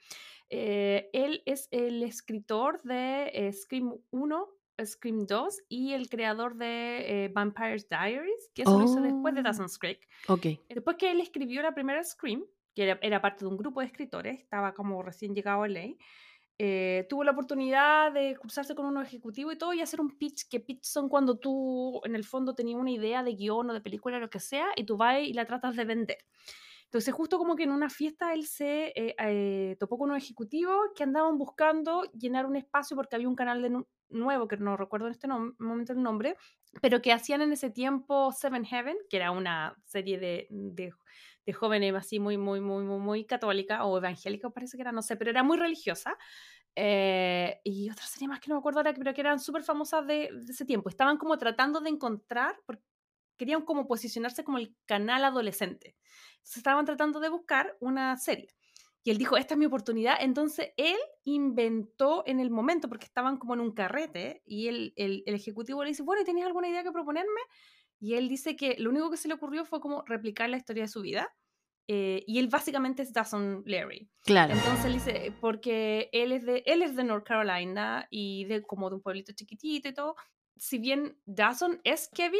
Eh, 0.50 1.10
él 1.14 1.44
es 1.46 1.70
el 1.72 2.04
escritor 2.04 2.82
de 2.84 3.32
eh, 3.34 3.54
Scream 3.54 3.96
1, 4.12 4.50
Scream 4.84 5.26
2 5.26 5.62
y 5.70 5.94
el 5.94 6.10
creador 6.10 6.56
de 6.58 7.26
eh, 7.26 7.30
Vampire's 7.30 7.88
Diaries, 7.88 8.50
que 8.54 8.64
eso 8.64 8.78
lo 8.78 8.84
hizo 8.84 9.00
después 9.00 9.34
de 9.34 9.42
Oh. 9.42 9.44
Dawson's 9.44 9.78
Creek. 9.78 10.08
Ok. 10.28 10.48
Después 10.68 10.98
que 10.98 11.12
él 11.12 11.22
escribió 11.22 11.62
la 11.62 11.74
primera 11.74 12.04
Scream, 12.04 12.44
que 12.76 12.84
era, 12.84 13.00
era 13.02 13.22
parte 13.22 13.46
de 13.46 13.50
un 13.52 13.58
grupo 13.58 13.82
de 13.82 13.88
escritores, 13.88 14.40
estaba 14.40 14.74
como 14.74 15.02
recién 15.04 15.34
llegado 15.36 15.64
a 15.64 15.68
LA, 15.68 16.04
eh, 16.64 17.08
tuvo 17.10 17.24
la 17.24 17.32
oportunidad 17.32 18.12
de 18.12 18.36
cruzarse 18.40 18.76
con 18.76 18.86
uno 18.86 19.02
ejecutivo 19.02 19.52
y 19.52 19.58
todo 19.58 19.74
y 19.74 19.82
hacer 19.82 20.00
un 20.02 20.18
pitch, 20.18 20.48
que 20.50 20.60
pitch 20.60 20.84
son 20.84 21.10
cuando 21.10 21.38
tú 21.40 22.02
en 22.06 22.16
el 22.16 22.24
fondo 22.24 22.54
tenías 22.54 22.80
una 22.80 22.92
idea 22.92 23.24
de 23.24 23.34
guion 23.34 23.70
o 23.70 23.74
de 23.74 23.82
película, 23.82 24.20
lo 24.20 24.30
que 24.30 24.40
sea, 24.40 24.68
y 24.76 24.84
tú 24.86 24.96
vas 24.98 25.20
y 25.22 25.34
la 25.34 25.46
tratas 25.46 25.76
de 25.76 25.86
vender. 25.86 26.18
Entonces 26.86 27.14
justo 27.14 27.38
como 27.38 27.56
que 27.56 27.64
en 27.64 27.72
una 27.72 27.90
fiesta 27.90 28.34
él 28.34 28.46
se 28.46 28.88
eh, 28.96 29.16
eh, 29.18 29.76
topó 29.80 29.98
con 29.98 30.10
unos 30.12 30.24
ejecutivos 30.24 30.76
que 30.96 31.04
andaban 31.04 31.38
buscando 31.38 32.04
llenar 32.14 32.46
un 32.46 32.56
espacio 32.58 32.96
porque 32.98 33.16
había 33.16 33.30
un 33.30 33.36
canal 33.36 33.62
de 33.62 33.70
nu- 33.70 33.88
nuevo, 34.10 34.48
que 34.48 34.58
no 34.58 34.76
recuerdo 34.76 35.08
en 35.08 35.14
este 35.14 35.28
momento 35.28 35.94
el 35.94 36.04
nombre, 36.04 36.36
pero 36.82 37.02
que 37.02 37.14
hacían 37.14 37.42
en 37.42 37.54
ese 37.54 37.70
tiempo 37.70 38.32
Seven 38.34 38.66
Heaven, 38.66 38.98
que 39.10 39.18
era 39.18 39.32
una 39.32 39.76
serie 39.86 40.20
de, 40.20 40.48
de, 40.50 40.92
de 41.46 41.54
jóvenes 41.54 41.94
así 41.96 42.20
muy, 42.20 42.38
muy, 42.38 42.62
muy, 42.62 42.84
muy, 42.84 43.00
muy 43.00 43.26
católica 43.26 43.86
o 43.86 43.98
evangélica, 43.98 44.50
parece 44.50 44.78
que 44.78 44.84
era, 44.84 44.92
no 44.92 45.02
sé, 45.02 45.16
pero 45.16 45.32
era 45.32 45.44
muy 45.44 45.58
religiosa. 45.58 46.18
Eh, 46.76 47.60
y 47.64 47.90
otra 47.90 48.06
serie 48.06 48.28
más 48.28 48.40
que 48.40 48.50
no 48.50 48.56
me 48.56 48.60
acuerdo 48.60 48.80
ahora, 48.80 48.94
pero 48.94 49.14
que 49.14 49.22
eran 49.22 49.40
súper 49.40 49.64
famosas 49.64 50.06
de, 50.08 50.30
de, 50.32 50.52
ese 50.52 50.66
tiempo. 50.66 50.90
Estaban 50.90 51.18
como 51.18 51.38
tratando 51.38 51.82
de 51.82 51.90
encontrar, 51.90 52.58
porque 52.66 52.84
querían 53.38 53.64
como 53.64 53.88
posicionarse 53.88 54.44
como 54.44 54.58
el 54.58 54.76
canal 54.86 55.26
adolescente. 55.26 55.96
Se 56.44 56.60
estaban 56.60 56.86
tratando 56.86 57.20
de 57.20 57.30
buscar 57.30 57.76
una 57.80 58.16
serie. 58.18 58.50
Y 59.04 59.10
él 59.10 59.18
dijo, 59.18 59.36
esta 59.36 59.56
es 59.56 59.58
mi 59.58 59.66
oportunidad. 59.66 60.18
Entonces 60.20 60.74
él 60.78 60.98
inventó 61.24 62.24
en 62.28 62.40
el 62.40 62.52
momento, 62.52 62.88
porque 62.88 63.06
estaban 63.06 63.38
como 63.38 63.56
en 63.56 63.62
un 63.62 63.72
carrete, 63.72 64.44
y 64.46 64.68
el, 64.68 64.94
el, 64.96 65.24
el 65.26 65.36
ejecutivo 65.36 65.84
le 65.84 65.90
dice, 65.90 66.04
bueno, 66.04 66.24
¿tienes 66.24 66.46
alguna 66.46 66.70
idea 66.70 66.84
que 66.84 66.92
proponerme? 66.92 67.42
Y 68.02 68.16
él 68.16 68.28
dice 68.28 68.56
que 68.56 68.76
lo 68.80 68.90
único 68.90 69.12
que 69.12 69.18
se 69.18 69.28
le 69.28 69.36
ocurrió 69.36 69.64
fue 69.64 69.80
como 69.80 70.04
replicar 70.08 70.50
la 70.50 70.58
historia 70.58 70.84
de 70.84 70.90
su 70.90 71.02
vida. 71.02 71.30
Eh, 71.88 72.24
y 72.26 72.40
él 72.40 72.48
básicamente 72.48 73.04
es 73.04 73.14
Dawson 73.14 73.64
Larry. 73.66 74.10
Claro. 74.24 74.54
Entonces 74.54 74.86
él 74.86 74.94
dice, 74.94 75.34
porque 75.40 76.10
él 76.12 76.32
es 76.32 76.46
de, 76.46 76.64
él 76.66 76.82
es 76.82 76.96
de 76.96 77.04
North 77.04 77.26
Carolina 77.26 78.08
y 78.10 78.46
de 78.46 78.64
como 78.64 78.90
de 78.90 78.96
un 78.96 79.02
pueblito 79.02 79.34
chiquitito 79.34 79.90
y 79.90 79.94
todo. 79.94 80.16
Si 80.58 80.80
bien 80.80 81.18
Dawson 81.26 81.80
es 81.84 82.10
Kevin, 82.14 82.40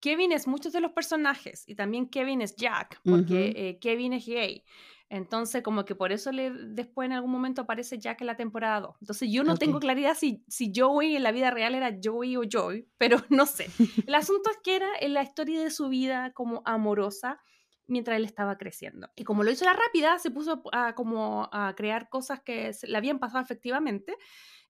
Kevin 0.00 0.32
es 0.32 0.46
muchos 0.48 0.72
de 0.72 0.80
los 0.80 0.92
personajes 0.92 1.68
y 1.68 1.74
también 1.74 2.08
Kevin 2.08 2.40
es 2.42 2.56
Jack, 2.56 3.00
porque 3.04 3.20
uh 3.34 3.36
-huh. 3.36 3.52
eh, 3.56 3.78
Kevin 3.80 4.14
es 4.14 4.26
gay. 4.26 4.64
Entonces, 5.10 5.64
como 5.64 5.84
que 5.84 5.96
por 5.96 6.12
eso 6.12 6.30
le, 6.30 6.52
después 6.52 7.06
en 7.06 7.12
algún 7.12 7.32
momento 7.32 7.62
aparece 7.62 7.98
Jack 7.98 8.20
en 8.20 8.28
la 8.28 8.36
temporada 8.36 8.80
2. 8.80 8.96
Entonces, 9.00 9.28
yo 9.30 9.42
no 9.42 9.54
okay. 9.54 9.66
tengo 9.66 9.80
claridad 9.80 10.16
si, 10.16 10.44
si 10.48 10.72
Joey 10.74 11.16
en 11.16 11.24
la 11.24 11.32
vida 11.32 11.50
real 11.50 11.74
era 11.74 11.98
Joey 12.02 12.36
o 12.36 12.42
Joy, 12.48 12.88
pero 12.96 13.16
no 13.28 13.44
sé. 13.44 13.68
El 14.06 14.14
asunto 14.14 14.50
es 14.50 14.58
que 14.62 14.76
era 14.76 14.88
en 15.00 15.12
la 15.14 15.24
historia 15.24 15.60
de 15.62 15.70
su 15.70 15.88
vida 15.88 16.32
como 16.32 16.62
amorosa 16.64 17.40
mientras 17.88 18.16
él 18.18 18.24
estaba 18.24 18.56
creciendo. 18.56 19.08
Y 19.16 19.24
como 19.24 19.42
lo 19.42 19.50
hizo 19.50 19.64
la 19.64 19.72
rápida, 19.72 20.20
se 20.20 20.30
puso 20.30 20.62
a, 20.70 20.94
como 20.94 21.48
a 21.52 21.74
crear 21.74 22.08
cosas 22.08 22.40
que 22.40 22.70
le 22.84 22.96
habían 22.96 23.18
pasado 23.18 23.42
efectivamente. 23.42 24.16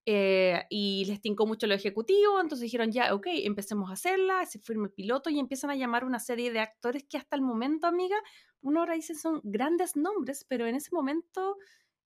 Eh, 0.06 0.64
y 0.70 1.04
les 1.06 1.20
tincó 1.20 1.46
mucho 1.46 1.66
lo 1.66 1.74
ejecutivo, 1.74 2.40
entonces 2.40 2.62
dijeron 2.62 2.90
ya, 2.90 3.14
ok, 3.14 3.26
empecemos 3.44 3.90
a 3.90 3.92
hacerla, 3.92 4.46
se 4.46 4.58
firma 4.58 4.86
el 4.86 4.92
piloto 4.92 5.28
y 5.28 5.38
empiezan 5.38 5.70
a 5.70 5.76
llamar 5.76 6.04
una 6.04 6.18
serie 6.18 6.50
de 6.50 6.60
actores 6.60 7.04
que 7.04 7.18
hasta 7.18 7.36
el 7.36 7.42
momento, 7.42 7.86
amiga, 7.86 8.16
uno 8.62 8.80
ahora 8.80 8.94
dice 8.94 9.14
son 9.14 9.40
grandes 9.44 9.96
nombres, 9.96 10.44
pero 10.48 10.66
en 10.66 10.74
ese 10.74 10.88
momento, 10.92 11.58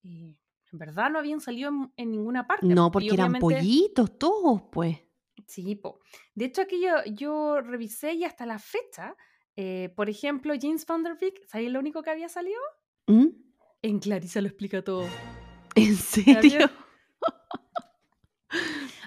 eh, 0.04 0.36
en 0.72 0.80
verdad, 0.80 1.12
no 1.12 1.20
habían 1.20 1.40
salido 1.40 1.70
en, 1.70 1.94
en 1.96 2.12
ninguna 2.12 2.48
parte. 2.48 2.66
No, 2.66 2.90
porque 2.92 3.14
eran 3.14 3.34
pollitos 3.34 4.18
todos, 4.18 4.64
pues. 4.72 4.98
Sí, 5.48 5.76
po. 5.76 6.00
de 6.36 6.46
hecho 6.46 6.62
aquí 6.62 6.82
yo, 6.82 7.04
yo 7.14 7.62
revisé 7.62 8.14
y 8.14 8.24
hasta 8.24 8.46
la 8.46 8.60
fecha, 8.60 9.16
eh, 9.56 9.94
por 9.96 10.10
ejemplo, 10.10 10.54
James 10.60 10.86
Van 10.86 11.04
Der 11.04 11.18
Beek, 11.20 11.46
¿sabes 11.48 11.72
lo 11.72 11.80
único 11.80 12.02
que 12.02 12.10
había 12.10 12.30
salido? 12.30 12.60
¿Mm? 13.08 13.28
En 13.82 14.00
Clarissa 14.00 14.42
lo 14.42 14.48
explica 14.48 14.84
todo. 14.84 15.06
¿En 15.76 15.96
serio? 15.96 16.70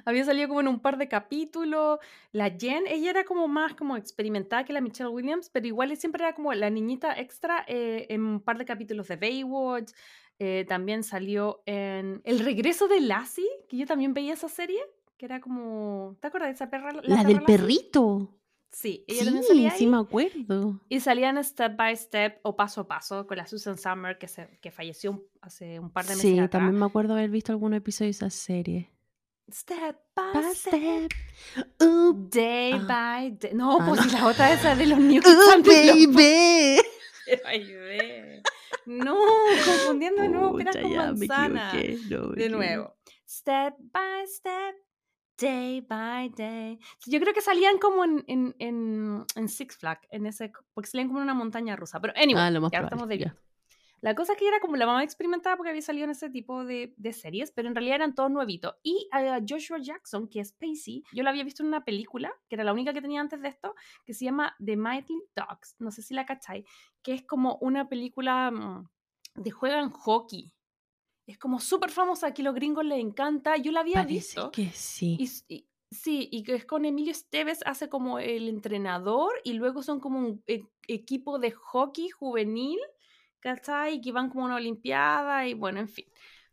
Había 0.04 0.24
salido 0.24 0.48
como 0.48 0.61
en 0.61 0.68
un 0.68 0.80
par 0.80 0.98
de 0.98 1.09
capítulos. 1.09 1.98
La 2.32 2.50
Jen, 2.50 2.85
ella 2.87 3.11
era 3.11 3.24
como 3.24 3.48
más 3.48 3.74
como 3.74 3.96
experimentada 3.96 4.64
que 4.64 4.72
la 4.72 4.80
Michelle 4.80 5.11
Williams, 5.11 5.50
pero 5.50 5.66
igual 5.66 5.96
siempre 5.96 6.22
era 6.24 6.35
como 6.35 6.52
la 6.54 6.70
niñita 6.70 7.18
extra 7.18 7.64
eh, 7.68 8.06
en 8.11 8.24
un 8.24 8.40
par 8.40 8.59
de 8.59 8.64
capítulos 8.64 9.09
de 9.09 9.16
Baywatch. 9.16 9.92
Eh, 10.38 10.66
también 10.68 11.02
salió 11.02 11.62
en 11.66 12.20
El 12.24 12.40
regreso 12.40 12.88
de 12.88 13.00
Lassie, 13.00 13.48
que 13.68 13.78
yo 13.78 13.87
también 13.87 14.12
veía 14.14 14.35
esa 14.35 14.48
serie, 14.48 14.80
que 15.16 15.24
era 15.26 15.40
como... 15.40 16.16
¿Te 16.20 16.28
acuerdas 16.28 16.48
de 16.50 16.54
esa 16.54 16.68
perra? 16.70 16.92
La, 16.92 17.02
La, 17.02 17.24
del 17.24 17.38
Lassie? 17.38 17.46
perrito. 17.46 18.36
Sí, 18.79 19.05
ella 19.09 19.21
Sí, 19.21 19.25
también 19.25 19.45
salía 19.45 19.71
ahí. 19.73 19.79
sí 19.79 19.87
me 19.87 19.97
acuerdo. 19.97 20.81
Y 20.91 21.01
salían 21.01 21.43
Step 21.43 21.77
by 21.77 21.97
Step 21.97 22.41
o 22.43 22.57
Paso 22.57 22.83
a 22.83 22.87
Paso 22.89 23.27
con 23.27 23.39
la 23.39 23.47
Susan 23.47 23.79
Summer, 23.79 24.19
que, 24.19 24.29
se, 24.29 24.59
que 24.61 24.71
falleció 24.71 25.25
hace 25.41 25.81
un 25.81 25.91
par 25.91 26.05
de 26.05 26.11
meses 26.11 26.21
Sí, 26.23 26.33
atrás. 26.39 26.51
también 26.51 26.79
me 26.79 26.85
acuerdo 26.85 27.15
haber 27.15 27.31
visto 27.31 27.53
algunos 27.53 27.79
episodios 27.79 28.19
de 28.19 28.27
esa 28.27 28.37
serie. 28.37 28.91
Step 29.51 29.97
by 30.15 30.33
Pa 30.35 30.43
step, 30.53 31.11
step, 31.11 32.17
day 32.31 32.73
Ah. 32.75 32.85
by 32.87 33.31
day. 33.39 33.55
No, 33.55 33.79
Ah, 33.81 33.87
pues 33.89 34.05
no. 34.07 34.12
la 34.12 34.27
otra 34.27 34.53
esa 34.53 34.75
de 34.75 34.87
los 34.87 34.99
New 34.99 35.23
Block. 35.23 35.67
baby. 35.67 36.07
Ve. 37.27 38.43
No, 38.85 39.17
confundiendo 39.65 40.21
de 40.23 40.29
nuevo 40.29 40.55
peras 40.57 40.77
con 40.77 40.93
manzana. 40.97 41.73
no, 42.11 42.29
De 42.29 42.49
nuevo. 42.51 42.95
Step 43.27 43.75
by 43.79 44.27
step, 44.27 44.77
day 45.38 45.81
by 45.81 46.29
day. 46.31 46.79
Yo 47.07 47.20
creo 47.20 47.35
que 47.35 47.40
salían 47.40 47.79
como 47.79 48.05
en, 48.05 48.25
en, 48.27 48.55
en, 48.59 49.25
en 49.35 49.49
Six 49.49 49.77
Flags, 49.77 50.07
en 50.11 50.27
ese, 50.27 50.53
porque 50.75 50.90
salían 50.90 51.09
como 51.09 51.20
en 51.20 51.25
una 51.25 51.35
montaña 51.35 51.77
rusa. 51.77 52.01
Pero 52.01 52.12
anyway, 52.16 52.44
Ah, 52.44 52.51
lo 52.51 52.61
más 52.61 52.70
probable, 52.70 52.87
estamos 52.87 53.09
de. 53.09 53.33
La 54.03 54.14
cosa 54.14 54.35
es 54.35 54.38
que 54.38 54.46
era 54.46 54.61
como 54.61 54.77
la 54.77 54.87
mamá 54.87 55.03
experimentada 55.03 55.57
porque 55.57 55.70
había 55.70 55.83
salido 55.83 56.05
en 56.05 56.11
ese 56.11 56.29
tipo 56.29 56.64
de, 56.64 56.94
de 56.99 57.12
series, 57.12 57.51
pero 57.51 57.68
en 57.68 57.75
realidad 57.75 57.96
eran 57.96 58.14
todos 58.14 58.31
nuevitos. 58.31 58.75
Y 58.83 59.09
a 59.11 59.40
Joshua 59.46 59.79
Jackson, 59.79 60.29
que 60.29 60.40
es 60.40 60.53
Pacey, 60.53 61.03
yo 61.12 61.22
la 61.22 61.31
había 61.31 61.44
visto 61.44 61.62
en 61.62 61.68
una 61.68 61.85
película, 61.85 62.33
que 62.49 62.57
era 62.57 62.64
la 62.64 62.72
única 62.75 62.92
que 62.92 63.01
tenía 63.01 63.20
antes 63.22 63.40
de 63.40 63.49
esto, 63.49 63.75
que 64.05 64.12
se 64.12 64.27
llama 64.27 64.55
The 64.64 64.77
Mighty 64.77 65.14
Dogs. 65.35 65.77
No 65.79 65.90
sé 65.90 66.03
si 66.03 66.12
la 66.12 66.27
cacháis, 66.27 66.66
que 67.03 67.14
es 67.14 67.22
como 67.22 67.57
una 67.62 67.88
película 67.88 68.51
mm, 68.51 68.87
de 69.37 69.51
juegan 69.51 69.90
hockey. 69.90 70.53
Es 71.27 71.39
como 71.39 71.59
súper 71.61 71.91
famosa, 71.91 72.33
que 72.33 72.43
a 72.43 72.45
los 72.47 72.55
gringos 72.55 72.85
les 72.85 73.01
encanta. 73.01 73.57
Yo 73.57 73.73
la 73.73 73.81
había 73.81 73.95
Parece 73.97 74.15
visto. 74.15 74.51
que 74.53 74.71
sí. 74.71 75.17
Y, 75.19 75.25
s- 75.25 75.45
y- 75.49 75.67
sí, 75.91 76.29
y 76.31 76.43
que 76.45 76.55
es 76.55 76.65
con 76.65 76.85
Emilio 76.85 77.11
Esteves, 77.12 77.61
hace 77.67 77.89
como 77.89 78.19
el 78.19 78.49
entrenador 78.49 79.33
y 79.45 79.55
luego 79.55 79.83
son 79.83 79.99
como 80.01 80.19
un 80.21 80.43
e- 80.47 80.65
equipo 80.87 81.39
de 81.39 81.51
hockey 81.51 82.11
juvenil, 82.11 82.79
¿cachai? 83.41 83.95
Y 83.97 84.01
que 84.01 84.12
van 84.12 84.29
como 84.31 84.43
a 84.45 84.47
una 84.47 84.57
olimpiada 84.57 85.47
y 85.49 85.55
bueno, 85.55 85.81
en 85.81 85.89
fin. 85.89 86.07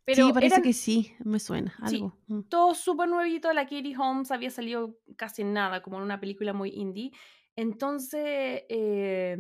Pero 0.06 0.28
sí, 0.28 0.34
parece 0.34 0.56
eran 0.56 0.64
que 0.64 0.74
sí, 0.74 1.14
me 1.24 1.40
suena 1.40 1.74
Sí. 1.88 1.98
algo. 1.98 2.18
Mm. 2.28 2.42
todo 2.50 2.74
súper 2.74 3.08
nuevito. 3.08 3.54
La 3.54 3.64
Katie 3.66 3.96
Holmes 3.98 4.32
había 4.32 4.50
salido 4.50 4.98
casi 5.16 5.44
nada, 5.44 5.82
como 5.82 5.98
en 5.98 6.04
una 6.04 6.20
película 6.20 6.52
muy 6.52 6.72
indie. 6.72 7.12
Entonces, 7.56 8.64
eh, 8.70 9.38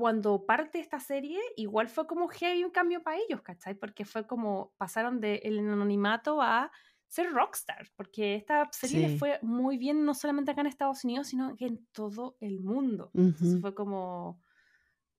cuando 0.00 0.46
parte 0.46 0.80
esta 0.80 0.98
serie, 1.00 1.38
igual 1.56 1.88
fue 1.88 2.06
como 2.06 2.28
heavy 2.28 2.64
un 2.64 2.70
cambio 2.70 3.02
para 3.02 3.18
ellos, 3.18 3.42
¿cachai? 3.42 3.74
Porque 3.74 4.04
fue 4.06 4.26
como 4.26 4.74
pasaron 4.78 5.20
del 5.20 5.58
anonimato 5.60 6.42
a 6.42 6.72
ser 7.08 7.30
rockstar, 7.32 7.88
porque 7.96 8.34
esta 8.36 8.68
serie 8.72 8.98
les 9.00 9.12
Sí. 9.12 9.18
fue 9.18 9.38
muy 9.42 9.76
bien, 9.78 10.04
no 10.06 10.14
solamente 10.14 10.52
acá 10.52 10.62
en 10.62 10.68
Estados 10.68 11.04
Unidos, 11.04 11.28
sino 11.28 11.54
que 11.56 11.66
en 11.66 11.86
todo 11.92 12.36
el 12.40 12.60
mundo. 12.60 13.14
Entonces 13.18 13.54
Ujú. 13.54 13.60
fue 13.60 13.74
como, 13.74 14.40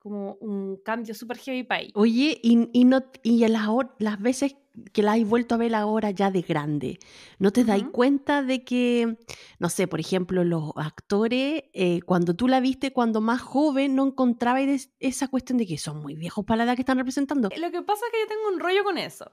como 0.02 0.34
un 0.42 0.78
cambio 0.78 1.14
súper 1.14 1.38
heavy 1.38 1.64
para 1.64 1.82
ellos. 1.82 1.94
Oye, 1.96 2.40
y, 2.42 2.68
y, 2.74 2.86
no, 2.86 3.04
y 3.22 3.48
las, 3.48 3.68
las 4.00 4.20
veces 4.20 4.56
que 4.94 5.04
la 5.04 5.14
has 5.14 5.24
vuelto 5.28 5.54
a 5.54 5.58
ver 5.60 5.76
ahora 5.76 6.10
ya 6.10 6.32
de 6.32 6.42
grande, 6.42 6.98
¿no 7.38 7.52
te 7.52 7.64
dais 7.64 7.84
Ujú. 7.84 7.92
cuenta 7.92 8.42
de 8.42 8.64
que, 8.64 9.18
no 9.60 9.70
sé, 9.70 9.88
por 9.88 10.00
ejemplo, 10.00 10.44
los 10.44 10.72
actores, 10.76 11.66
eh, 11.74 12.00
cuando 12.04 12.34
tú 12.36 12.48
la 12.48 12.60
viste 12.62 12.92
cuando 12.94 13.22
más 13.22 13.42
joven, 13.42 13.94
no 13.96 14.08
encontrabas 14.08 14.66
des- 14.66 14.90
esa 15.00 15.28
cuestión 15.28 15.60
de 15.60 15.68
que 15.68 15.78
son 15.78 16.02
muy 16.02 16.16
viejos 16.16 16.46
para 16.46 16.58
la 16.58 16.64
edad 16.64 16.76
que 16.76 16.82
están 16.82 16.98
representando? 16.98 17.50
Lo 17.56 17.72
que 17.72 17.82
pasa 17.84 18.04
es 18.08 18.12
que 18.12 18.22
yo 18.22 18.28
tengo 18.28 18.48
un 18.56 18.60
rollo 18.60 18.84
con 18.84 18.98
eso. 18.98 19.32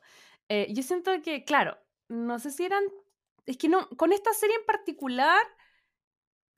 Eh, 0.51 0.67
yo 0.75 0.83
siento 0.83 1.11
que, 1.23 1.45
claro, 1.45 1.79
no 2.09 2.39
sé 2.39 2.51
si 2.51 2.65
eran. 2.65 2.83
Es 3.47 3.57
que 3.57 3.69
no, 3.69 3.89
con 3.91 4.13
esta 4.13 4.35
serie 4.35 4.57
en 4.57 4.67
particular, 4.67 5.41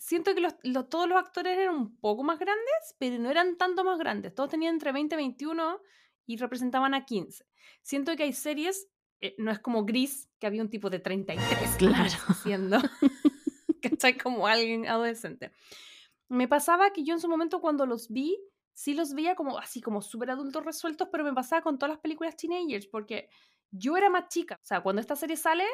siento 0.03 0.35
que 0.35 0.41
los, 0.41 0.55
los- 0.63 0.89
todos 0.89 1.07
los 1.09 1.19
actores 1.19 1.59
eran 1.59 1.75
un 1.77 1.97
poco 1.99 2.25
más 2.25 2.39
grandes, 2.39 2.97
pero 2.99 3.19
no 3.19 3.31
eran 3.31 3.57
tanto 3.59 3.85
más 3.85 3.99
grandes. 3.99 4.35
Todos 4.35 4.49
tenían 4.51 4.73
entre 4.75 4.93
20 4.93 5.15
y 5.15 5.19
21 5.19 5.79
y 6.27 6.37
representaban 6.39 6.95
a 6.95 7.05
15. 7.05 7.45
Siento 7.83 8.17
que 8.17 8.23
hay 8.23 8.33
series, 8.33 8.89
eh, 9.21 9.35
no 9.37 9.51
es 9.51 9.59
como 9.61 9.85
Gris, 9.85 10.31
que 10.39 10.47
había 10.47 10.63
un 10.63 10.71
tipo 10.71 10.89
de 10.89 11.01
33 11.01 11.77
Claro. 11.77 11.97
años 11.97 12.17
haciendo, 12.29 12.79
¿cachai? 13.83 14.17
Como 14.17 14.47
alguien 14.47 14.87
adolescente. 14.89 15.53
Me 16.29 16.49
pasaba 16.49 16.93
que 16.93 17.05
yo 17.05 17.13
en 17.15 17.21
su 17.21 17.29
momento 17.29 17.61
cuando 17.61 17.85
los 17.87 18.09
vi, 18.09 18.39
sí 18.73 18.95
los 18.95 19.13
veía 19.15 19.35
como 19.35 19.59
así, 19.59 19.81
como 19.83 20.01
súper 20.01 20.31
adultos 20.31 20.65
resueltos, 20.65 21.09
pero 21.13 21.25
me 21.25 21.35
pasaba 21.35 21.61
con 21.63 21.79
todas 21.79 21.91
las 21.97 22.01
películas 22.01 22.37
teenagers, 22.37 22.87
porque 22.87 23.29
yo 23.71 23.97
era 23.97 24.09
más 24.09 24.29
chica. 24.29 24.55
O 24.63 24.65
sea, 24.65 24.81
cuando 24.81 25.01
esta 25.01 25.17
serie 25.17 25.37
sale, 25.37 25.65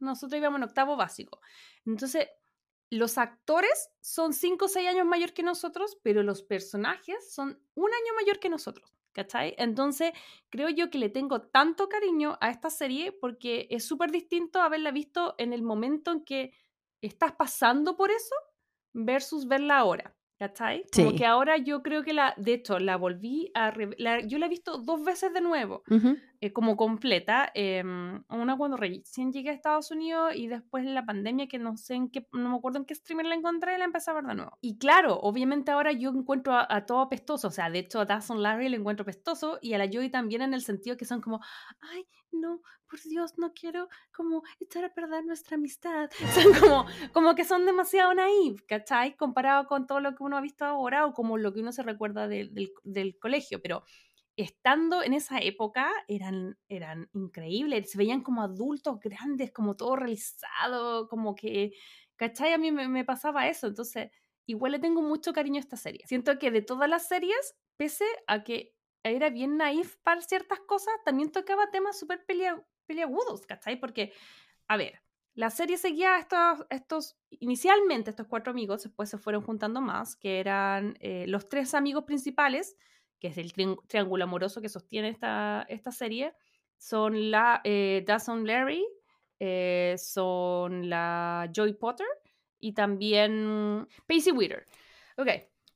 nosotros 0.00 0.38
íbamos 0.38 0.58
en 0.58 0.64
octavo 0.64 0.96
básico. 0.96 1.40
Entonces, 1.86 2.28
los 2.90 3.18
actores 3.18 3.90
son 4.00 4.32
5 4.32 4.64
o 4.64 4.68
6 4.68 4.88
años 4.88 5.06
mayor 5.06 5.32
que 5.32 5.42
nosotros, 5.42 5.98
pero 6.02 6.22
los 6.22 6.42
personajes 6.42 7.32
son 7.32 7.60
un 7.74 7.90
año 7.92 8.14
mayor 8.16 8.38
que 8.40 8.48
nosotros. 8.50 8.92
¿Cachai? 9.12 9.56
Entonces, 9.58 10.12
creo 10.50 10.68
yo 10.68 10.88
que 10.88 10.98
le 10.98 11.08
tengo 11.08 11.40
tanto 11.42 11.88
cariño 11.88 12.38
a 12.40 12.48
esta 12.50 12.70
serie 12.70 13.10
porque 13.10 13.66
es 13.70 13.84
súper 13.84 14.12
distinto 14.12 14.60
haberla 14.62 14.92
visto 14.92 15.34
en 15.38 15.52
el 15.52 15.62
momento 15.62 16.12
en 16.12 16.24
que 16.24 16.52
estás 17.02 17.32
pasando 17.32 17.96
por 17.96 18.12
eso 18.12 18.34
versus 18.94 19.48
verla 19.48 19.78
ahora. 19.78 20.16
¿Cachai? 20.38 20.84
Como 20.94 21.10
Sí. 21.10 21.16
que 21.16 21.26
ahora 21.26 21.58
yo 21.58 21.82
creo 21.82 22.02
que 22.02 22.14
la, 22.14 22.34
de 22.38 22.54
hecho, 22.54 22.78
la 22.78 22.96
volví 22.96 23.50
a, 23.54 23.74
la- 23.98 24.20
yo 24.20 24.38
la 24.38 24.46
he 24.46 24.48
visto 24.48 24.78
dos 24.78 25.02
veces 25.04 25.34
de 25.34 25.40
nuevo, 25.42 25.82
Ujú. 25.90 26.16
Eh, 26.42 26.54
como 26.54 26.74
completa, 26.74 27.50
em, 27.54 28.24
una 28.30 28.56
cuando 28.56 28.78
recién 28.78 29.30
llegué 29.30 29.50
a 29.50 29.52
Estados 29.52 29.90
Unidos 29.90 30.34
y 30.34 30.46
después 30.46 30.86
la 30.86 31.04
pandemia 31.04 31.48
que 31.48 31.58
no 31.58 31.76
sé 31.76 31.94
en 31.94 32.08
qué, 32.10 32.26
no 32.32 32.48
me 32.48 32.56
acuerdo 32.56 32.78
en 32.78 32.86
qué 32.86 32.94
streamer 32.94 33.26
la 33.26 33.34
encontré 33.34 33.76
la 33.76 33.84
empecé 33.84 34.10
a 34.10 34.14
ver 34.14 34.24
de 34.24 34.34
nuevo. 34.34 34.56
Y 34.62 34.78
claro, 34.78 35.20
obviamente 35.20 35.70
ahora 35.70 35.92
yo 35.92 36.08
encuentro 36.08 36.54
a, 36.54 36.86
todo 36.86 37.10
pestoso, 37.10 37.48
o 37.48 37.50
sea, 37.50 37.68
de 37.68 37.80
hecho 37.80 38.00
a 38.00 38.06
Dawson 38.06 38.42
Larry 38.42 38.70
le 38.70 38.78
encuentro 38.78 39.04
pestoso 39.04 39.58
y 39.60 39.74
a 39.74 39.78
la 39.78 39.86
Joey 39.92 40.08
también 40.08 40.40
en 40.40 40.54
el 40.54 40.62
sentido 40.62 40.96
que 40.96 41.04
son 41.04 41.20
como, 41.20 41.40
ay, 41.80 42.06
no, 42.32 42.62
por 42.88 43.00
Dios, 43.02 43.34
no 43.36 43.52
quiero 43.52 43.90
como 44.10 44.42
echar 44.60 44.84
a 44.84 44.94
perder 44.94 45.24
nuestra 45.26 45.56
amistad. 45.56 46.10
Son 46.34 46.52
como, 46.54 46.86
como 47.12 47.34
que 47.34 47.44
son 47.44 47.64
demasiado 47.64 48.12
naive, 48.14 48.64
¿cachai? 48.66 49.16
Comparado 49.16 49.66
con 49.66 49.86
todo 49.86 50.00
lo 50.00 50.14
que 50.14 50.22
uno 50.24 50.36
ha 50.36 50.40
visto 50.40 50.64
ahora 50.64 51.06
o 51.06 51.12
como 51.12 51.38
lo 51.38 51.52
que 51.52 51.60
uno 51.60 51.70
se 51.70 51.82
recuerda 51.82 52.26
del, 52.26 52.72
del 52.82 53.18
colegio, 53.18 53.62
pero 53.62 53.84
estando 54.40 55.02
en 55.02 55.14
esa 55.14 55.38
época 55.38 55.90
eran, 56.08 56.58
eran 56.68 57.08
increíbles, 57.12 57.90
se 57.90 57.98
veían 57.98 58.22
como 58.22 58.42
adultos 58.42 58.98
grandes, 59.00 59.52
como 59.52 59.76
todo 59.76 59.96
realizado, 59.96 61.08
como 61.08 61.34
que, 61.34 61.72
¿cachai? 62.16 62.52
A 62.52 62.58
mí 62.58 62.72
me, 62.72 63.04
pasaba 63.04 63.48
eso, 63.48 63.66
entonces 63.66 64.10
igual 64.46 64.72
le 64.72 64.78
tengo 64.78 65.02
mucho 65.02 65.32
cariño 65.32 65.56
a 65.56 65.60
esta 65.60 65.76
serie. 65.76 66.06
Siento 66.06 66.38
que 66.38 66.50
de 66.50 66.62
todas 66.62 66.88
las 66.88 67.08
series, 67.08 67.54
pese 67.76 68.04
a 68.26 68.42
que 68.42 68.74
era 69.02 69.30
bien 69.30 69.56
naif 69.56 69.96
para 70.02 70.20
ciertas 70.20 70.60
cosas, 70.60 70.94
también 71.04 71.32
tocaba 71.32 71.70
temas 71.70 71.98
súper 71.98 72.24
pelea- 72.26 72.64
peliagudos, 72.86 73.46
¿cachai? 73.46 73.78
Porque, 73.80 74.12
a 74.68 74.76
ver, 74.76 75.02
la 75.34 75.50
serie 75.50 75.78
seguía 75.78 76.18
estos, 76.18 76.66
estos, 76.70 77.16
inicialmente 77.30 78.10
estos 78.10 78.26
cuatro 78.26 78.50
amigos, 78.50 78.82
después 78.82 79.08
se 79.08 79.18
fueron 79.18 79.42
juntando 79.42 79.80
más, 79.80 80.16
que 80.16 80.40
eran 80.40 80.96
eh, 81.00 81.24
los 81.28 81.48
tres 81.48 81.74
amigos 81.74 82.04
principales, 82.04 82.76
que 83.20 83.28
es 83.28 83.38
el 83.38 83.52
triángulo 83.86 84.24
amoroso 84.24 84.60
que 84.60 84.68
sostiene 84.68 85.10
esta, 85.10 85.66
esta 85.68 85.92
serie, 85.92 86.34
son 86.78 87.30
la 87.30 87.60
eh, 87.62 88.02
Dawson 88.06 88.46
Larry, 88.46 88.84
eh, 89.38 89.94
son 89.98 90.88
la 90.88 91.50
Joy 91.54 91.74
Potter 91.74 92.06
y 92.58 92.72
también 92.72 93.86
Pacey 94.06 94.32
Witter. 94.32 94.64
Ok, 95.16 95.28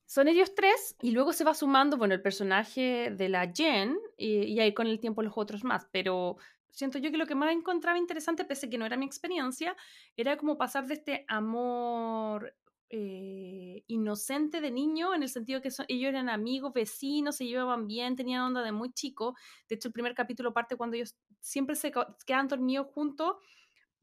son 0.06 0.28
ellos 0.28 0.54
tres 0.54 0.96
y 1.02 1.10
luego 1.10 1.32
se 1.32 1.44
va 1.44 1.54
sumando, 1.54 1.98
bueno, 1.98 2.14
el 2.14 2.22
personaje 2.22 3.10
de 3.10 3.28
la 3.28 3.52
Jen 3.52 3.98
y, 4.16 4.44
y 4.44 4.60
ahí 4.60 4.72
con 4.72 4.86
el 4.86 4.98
tiempo 4.98 5.22
los 5.22 5.34
otros 5.36 5.62
más, 5.64 5.86
pero 5.92 6.38
siento 6.70 6.98
yo 6.98 7.10
que 7.10 7.16
lo 7.16 7.26
que 7.26 7.34
más 7.34 7.52
encontraba 7.52 7.98
interesante, 7.98 8.44
pese 8.44 8.66
a 8.66 8.70
que 8.70 8.78
no 8.78 8.86
era 8.86 8.96
mi 8.96 9.06
experiencia, 9.06 9.76
era 10.16 10.36
como 10.36 10.58
pasar 10.58 10.86
de 10.86 10.94
este 10.94 11.24
amor 11.28 12.54
eh, 12.96 13.82
inocente 13.88 14.60
de 14.60 14.70
niño, 14.70 15.14
en 15.14 15.22
el 15.22 15.28
sentido 15.28 15.60
que 15.60 15.70
son- 15.70 15.86
ellos 15.88 16.08
eran 16.10 16.28
amigos, 16.28 16.72
vecinos, 16.72 17.36
se 17.36 17.46
llevaban 17.46 17.86
bien, 17.86 18.16
tenían 18.16 18.42
onda 18.42 18.62
de 18.62 18.72
muy 18.72 18.92
chico. 18.92 19.34
De 19.68 19.74
hecho, 19.76 19.88
el 19.88 19.92
primer 19.92 20.14
capítulo 20.14 20.52
parte 20.54 20.76
cuando 20.76 20.96
ellos 20.96 21.16
siempre 21.40 21.76
se 21.76 21.92
quedan 22.26 22.48
dormidos 22.48 22.86
juntos 22.94 23.36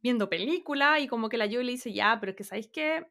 viendo 0.01 0.29
película 0.29 0.99
y 0.99 1.07
como 1.07 1.29
que 1.29 1.37
la 1.37 1.45
yo 1.47 1.61
le 1.63 1.71
dice, 1.73 1.93
ya, 1.93 2.17
pero 2.19 2.31
es 2.31 2.35
que 2.37 2.43
¿sabéis 2.43 2.69
qué? 2.73 3.07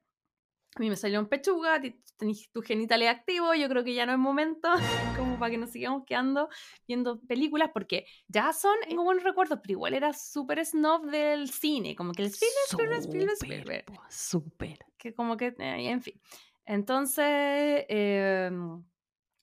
A 0.77 0.81
mí 0.81 0.89
me 0.89 0.97
salieron 0.97 1.29
pechuga, 1.29 1.81
ti- 1.81 2.01
tenés 2.17 2.49
tu 2.53 2.63
genital 2.63 3.03
activo, 3.09 3.55
yo 3.55 3.69
creo 3.69 3.83
que 3.83 3.93
ya 3.95 4.07
no 4.07 4.13
es 4.13 4.19
momento 4.19 4.69
como 5.17 5.39
para 5.39 5.51
que 5.51 5.59
nos 5.59 5.71
sigamos 5.71 6.05
quedando 6.07 6.49
viendo 6.87 7.21
películas, 7.23 7.71
porque 7.75 8.07
Jason, 8.33 8.77
tengo 8.89 9.03
buenos 9.03 9.25
recuerdos, 9.25 9.59
pero 9.63 9.73
igual 9.73 9.95
era 9.95 10.13
súper 10.13 10.65
snob 10.65 11.07
del 11.11 11.51
cine, 11.51 11.97
como 11.97 12.13
que 12.13 12.23
el 12.23 12.29
Spielberg, 12.29 13.33
Spielberg, 13.33 13.85
Súper, 14.09 14.79
súper. 14.79 14.79
que 14.97 15.15
como 15.15 15.37
que, 15.37 15.47
eh, 15.59 15.91
en 15.91 16.03
fin. 16.03 16.21
Entonces, 16.67 17.85
em, 17.89 18.85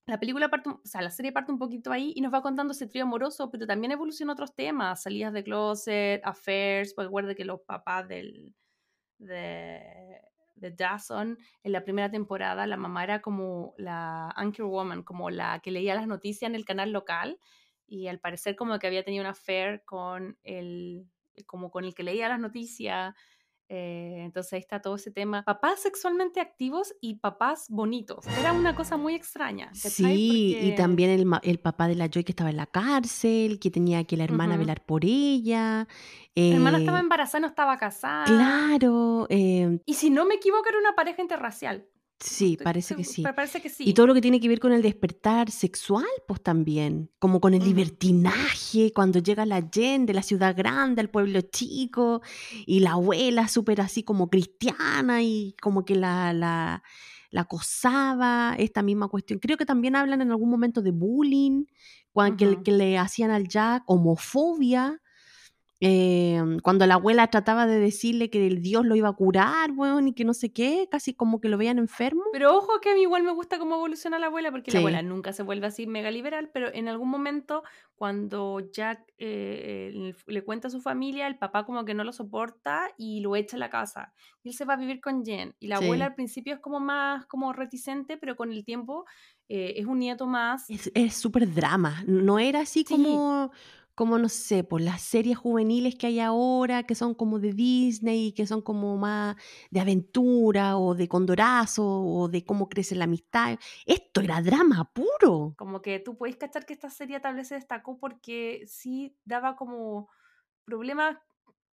la 0.05 0.17
película 0.19 0.47
parte, 0.49 0.69
un- 0.69 0.75
o 0.75 0.85
sea, 0.85 1.01
la 1.01 1.11
serie 1.11 1.33
parte 1.33 1.51
un 1.51 1.59
poquito 1.59 1.91
ahí 1.91 2.13
y 2.15 2.21
nos 2.21 2.33
va 2.33 2.41
contando 2.41 2.71
ese 2.71 2.87
trío 2.87 3.03
amoroso, 3.03 3.51
pero 3.51 3.67
también 3.67 3.91
evoluciona 3.91 4.31
otros 4.33 4.55
temas, 4.55 5.03
salidas 5.03 5.33
de 5.33 5.43
closet, 5.43 6.21
affairs, 6.23 6.93
porque 6.93 7.07
recuerda 7.07 7.35
que 7.35 7.43
los 7.43 7.59
papás 7.61 8.07
del, 8.07 8.55
de, 9.17 10.21
de 10.57 10.71
Dawson, 10.71 11.37
en 11.63 11.71
la 11.71 11.83
primera 11.83 12.09
temporada, 12.09 12.67
la 12.67 12.77
mamá 12.77 13.03
era 13.03 13.21
como 13.21 13.73
la 13.77 14.29
anchorwoman, 14.31 15.03
como 15.03 15.29
la 15.29 15.59
que 15.59 15.71
leía 15.71 15.95
las 15.95 16.07
noticias 16.07 16.49
en 16.49 16.55
el 16.55 16.65
canal 16.65 16.91
local, 16.91 17.39
y 17.87 18.07
al 18.07 18.19
parecer 18.19 18.55
como 18.55 18.77
que 18.79 18.87
había 18.87 19.03
tenido 19.03 19.21
una 19.21 19.31
affair 19.31 19.83
con 19.85 20.37
el, 20.43 21.07
como 21.45 21.71
con 21.71 21.85
el 21.85 21.93
que 21.93 22.03
leía 22.03 22.29
las 22.29 22.39
noticias, 22.39 23.13
eh, 23.69 24.21
entonces 24.23 24.53
ahí 24.53 24.59
está 24.59 24.81
todo 24.81 24.95
ese 24.95 25.11
tema. 25.11 25.43
Papás 25.43 25.81
sexualmente 25.81 26.39
activos 26.39 26.95
y 27.01 27.15
papás 27.15 27.65
bonitos. 27.69 28.25
Era 28.39 28.53
una 28.53 28.75
cosa 28.75 28.97
muy 28.97 29.15
extraña. 29.15 29.73
Sí, 29.73 30.57
y 30.61 30.75
también 30.75 31.09
el, 31.09 31.25
el 31.43 31.59
papá 31.59 31.87
de 31.87 31.95
la 31.95 32.07
Joy 32.07 32.23
que 32.23 32.31
estaba 32.31 32.49
en 32.49 32.57
la 32.57 32.67
cárcel, 32.67 33.59
que 33.59 33.69
tenía 33.69 34.03
que 34.05 34.17
la 34.17 34.23
hermana 34.23 34.57
velar 34.57 34.85
por 34.85 35.03
ella. 35.03 35.87
La 36.35 36.55
hermana 36.55 36.77
estaba 36.77 36.99
eh, 36.99 37.01
embarazada, 37.01 37.41
no 37.41 37.47
estaba 37.47 37.77
casada. 37.77 38.25
Claro, 38.25 39.27
eh, 39.29 39.79
Y 39.85 39.95
si 39.95 40.09
no 40.09 40.25
me 40.25 40.35
equivoco, 40.35 40.69
era 40.69 40.79
una 40.79 40.95
pareja 40.95 41.21
interracial. 41.21 41.85
Sí, 42.19 42.57
parece 42.63 42.95
que 42.95 43.03
sí. 43.03 43.21
pa- 43.23 43.33
Parece 43.33 43.61
que 43.61 43.69
sí. 43.69 43.83
Y 43.87 43.93
todo 43.93 44.07
lo 44.07 44.13
que 44.13 44.21
tiene 44.21 44.39
que 44.39 44.47
ver 44.47 44.59
con 44.59 44.71
el 44.71 44.81
despertar 44.81 45.51
sexual, 45.51 46.05
pues 46.27 46.41
también, 46.41 47.09
como 47.19 47.39
con 47.39 47.53
el 47.53 47.63
libertinaje, 47.63 48.91
cuando 48.93 49.19
llega 49.19 49.45
la 49.45 49.61
Jen 49.71 50.05
de 50.05 50.13
la 50.13 50.23
ciudad 50.23 50.55
grande 50.55 51.01
al 51.01 51.09
pueblo 51.09 51.41
chico, 51.41 52.21
y 52.65 52.79
la 52.79 52.91
abuela 52.93 53.47
súper 53.47 53.81
así 53.81 54.03
como 54.03 54.29
cristiana 54.29 55.21
y 55.21 55.55
como 55.61 55.85
que 55.85 55.95
la, 55.95 56.33
la, 56.33 56.83
la 57.29 57.41
acosaba, 57.41 58.55
esta 58.57 58.81
misma 58.81 59.07
cuestión. 59.07 59.39
Creo 59.39 59.57
que 59.57 59.65
también 59.65 59.95
hablan 59.95 60.21
en 60.21 60.31
algún 60.31 60.49
momento 60.49 60.81
de 60.81 60.91
bullying, 60.91 61.65
cuan- 62.13 62.35
que, 62.37 62.45
le- 62.45 62.53
Ujú. 62.53 62.63
que 62.63 62.71
le 62.71 62.97
hacían 62.97 63.31
al 63.31 63.47
Jack, 63.47 63.83
homofobia. 63.85 65.01
Eh, 65.79 66.41
cuando 66.63 66.85
la 66.87 66.95
abuela 66.95 67.27
trataba 67.27 67.67
de 67.67 67.79
decirle 67.79 68.29
que 68.29 68.47
el 68.47 68.61
Dios 68.61 68.85
lo 68.85 68.95
iba 68.95 69.09
a 69.09 69.13
curar, 69.13 69.71
weón, 69.71 70.07
y 70.07 70.13
que 70.13 70.25
no 70.25 70.33
sé 70.33 70.51
qué, 70.51 70.87
casi 70.89 71.13
como 71.13 71.39
que 71.39 71.49
lo 71.49 71.57
veían 71.57 71.77
enfermo. 71.77 72.23
Pero 72.33 72.55
ojo 72.57 72.79
que 72.81 72.89
a 72.91 72.95
mí 72.95 73.01
igual 73.01 73.23
me 73.23 73.31
gusta 73.31 73.59
cómo 73.59 73.75
evoluciona 73.75 74.17
la 74.19 74.27
abuela, 74.27 74.49
porque 74.51 74.71
Sí. 74.71 74.75
la 74.77 74.79
abuela 74.81 75.01
nunca 75.03 75.33
se 75.33 75.43
vuelve 75.43 75.67
así 75.67 75.85
mega 75.85 76.09
liberal, 76.11 76.49
pero 76.53 76.73
en 76.73 76.87
algún 76.87 77.09
momento 77.09 77.63
cuando 77.95 78.59
Jack 78.71 79.03
eh, 79.19 80.13
le- 80.27 80.43
cuenta 80.43 80.67
a 80.67 80.71
su 80.71 80.81
familia, 80.81 81.25
el 81.27 81.37
papá 81.37 81.65
como 81.65 81.83
que 81.85 81.93
no 81.95 82.03
lo 82.03 82.13
soporta 82.13 82.89
y 82.97 83.21
lo 83.21 83.35
echa 83.35 83.57
a 83.57 83.59
la 83.59 83.69
casa. 83.69 84.13
Y 84.43 84.49
él 84.49 84.55
se 84.55 84.65
va 84.65 84.75
a 84.75 84.77
vivir 84.77 85.01
con 85.01 85.25
Jen. 85.25 85.55
Y 85.59 85.67
la 85.67 85.77
Sí. 85.77 85.83
abuela 85.85 86.05
al 86.05 86.13
principio 86.15 86.53
es 86.53 86.59
como 86.59 86.79
más 86.79 87.25
como 87.25 87.53
reticente, 87.53 88.17
pero 88.17 88.35
con 88.35 88.51
el 88.51 88.63
tiempo 88.63 89.05
eh, 89.49 89.75
es 89.77 89.85
un 89.85 89.99
nieto 89.99 90.27
más. 90.27 90.69
Es 90.69 90.91
es 90.93 91.13
súper 91.15 91.51
drama. 91.53 92.03
No 92.05 92.37
era 92.37 92.59
así 92.61 92.79
Sí. 92.79 92.93
como, 92.93 93.49
como, 93.97 94.19
no 94.19 94.29
sé, 94.29 94.63
por 94.63 94.79
las 94.79 95.01
series 95.01 95.39
juveniles 95.39 95.95
que 95.95 96.05
hay 96.05 96.19
ahora, 96.19 96.83
que 96.83 96.93
son 96.93 97.15
como 97.15 97.39
de 97.39 97.51
Disney, 97.51 98.31
que 98.31 98.45
son 98.45 98.61
como 98.61 98.95
más 98.95 99.35
de 99.71 99.79
aventura 99.79 100.77
o 100.77 100.93
de 100.93 101.07
condorazo 101.07 101.83
o 101.83 102.27
de 102.27 102.45
cómo 102.45 102.69
crece 102.69 102.93
la 102.93 103.05
amistad. 103.05 103.57
Esto 103.87 104.21
era 104.21 104.39
drama 104.43 104.93
puro. 104.93 105.55
Como 105.57 105.81
que 105.81 105.97
tú 105.97 106.15
puedes 106.15 106.35
cachar 106.35 106.67
que 106.67 106.73
esta 106.73 106.91
serie 106.91 107.19
tal 107.19 107.33
vez 107.33 107.47
se 107.47 107.55
destacó 107.55 107.97
porque 107.97 108.65
sí 108.67 109.17
daba 109.25 109.55
como 109.55 110.09
problemas 110.63 111.17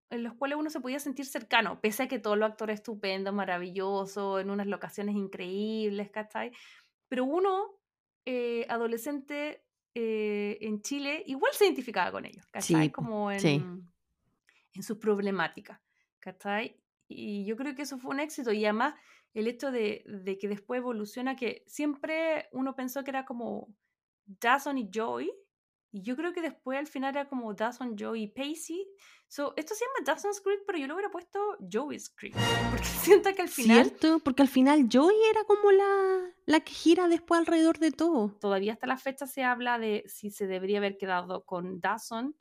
en 0.08 0.22
los 0.22 0.32
cuales 0.32 0.56
uno 0.56 0.70
se 0.70 0.80
podía 0.80 1.00
sentir 1.00 1.26
cercano, 1.26 1.78
pese 1.82 2.04
a 2.04 2.08
que 2.08 2.18
todos 2.18 2.38
los 2.38 2.48
actores 2.48 2.76
estupendos, 2.76 3.34
maravillosos, 3.34 4.40
en 4.40 4.48
unas 4.48 4.66
locaciones 4.66 5.14
increíbles, 5.14 6.10
¿cachai? 6.10 6.52
Pero 7.08 7.26
uno, 7.26 7.78
eh, 8.24 8.64
adolescente 8.70 9.63
eh, 9.94 10.59
en 10.61 10.83
Chile, 10.83 11.22
igual 11.26 11.52
se 11.54 11.64
identificaba 11.66 12.11
con 12.11 12.24
ellos, 12.24 12.46
¿cachai? 12.46 12.87
Sí, 12.87 12.90
Como 12.90 13.30
en, 13.30 13.40
sí. 13.40 13.62
en 14.74 14.83
sus 14.83 14.98
problemáticas, 14.98 15.80
¿cachai? 16.18 16.80
Y 17.09 17.44
yo 17.44 17.57
creo 17.57 17.74
que 17.74 17.83
eso 17.83 17.98
fue 17.98 18.11
un 18.12 18.20
éxito 18.20 18.52
y 18.52 18.64
además 18.64 18.94
el 19.35 19.46
hecho 19.46 19.70
de, 19.70 20.04
de 20.07 20.38
que 20.38 20.48
después 20.48 20.78
evoluciona, 20.78 21.37
que 21.37 21.64
siempre 21.66 22.48
uno 22.52 22.74
pensó 22.74 23.04
que 23.04 23.11
era 23.11 23.24
como 23.24 23.74
Dawson 24.24 24.78
y 24.78 24.88
Joy, 24.90 25.30
y 25.94 26.02
yo 26.02 26.16
creo 26.16 26.33
que 26.33 26.42
después 26.42 26.76
al 26.76 26.88
final 26.88 27.14
era 27.14 27.28
como 27.28 27.54
Dawson, 27.54 27.96
Joy 27.96 28.24
y 28.24 28.26
Pacey. 28.26 28.85
So, 29.28 29.54
esto 29.57 29.76
se 29.76 29.85
llama 29.85 30.04
Dawson's 30.04 30.40
Creek, 30.40 30.62
pero 30.66 30.76
yo 30.76 30.88
lo 30.88 30.94
hubiera 30.94 31.09
puesto 31.09 31.38
Joey's 31.72 32.11
Creek, 32.11 32.35
porque 32.72 32.85
siento 32.85 33.33
que 33.33 33.42
al 33.42 33.48
final 33.48 33.87
¿Cierto? 33.87 34.18
Porque 34.18 34.42
al 34.42 34.48
final 34.48 34.88
Joy 34.88 35.14
era 35.30 35.44
como 35.44 35.70
la, 35.70 36.35
la 36.46 36.59
que 36.59 36.72
gira 36.72 37.07
después 37.07 37.38
alrededor 37.38 37.78
de 37.78 37.92
todo. 37.92 38.37
todavía 38.40 38.72
hasta 38.72 38.88
la 38.88 38.98
fecha 38.98 39.28
se 39.28 39.44
habla 39.44 39.78
de 39.78 40.02
si 40.09 40.30
se 40.30 40.48
debería 40.48 40.78
haber 40.78 40.96
quedado 40.96 41.44
con 41.44 41.78
Dawson 41.78 42.35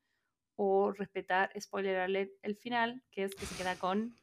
o 0.55 0.91
respetar, 0.91 1.51
spoiler 1.61 1.99
alert, 1.99 2.31
el 2.41 2.55
final, 2.55 3.03
que 3.11 3.25
es 3.25 3.35
que 3.35 3.45
se 3.45 3.55
queda 3.55 3.77
con 3.77 4.15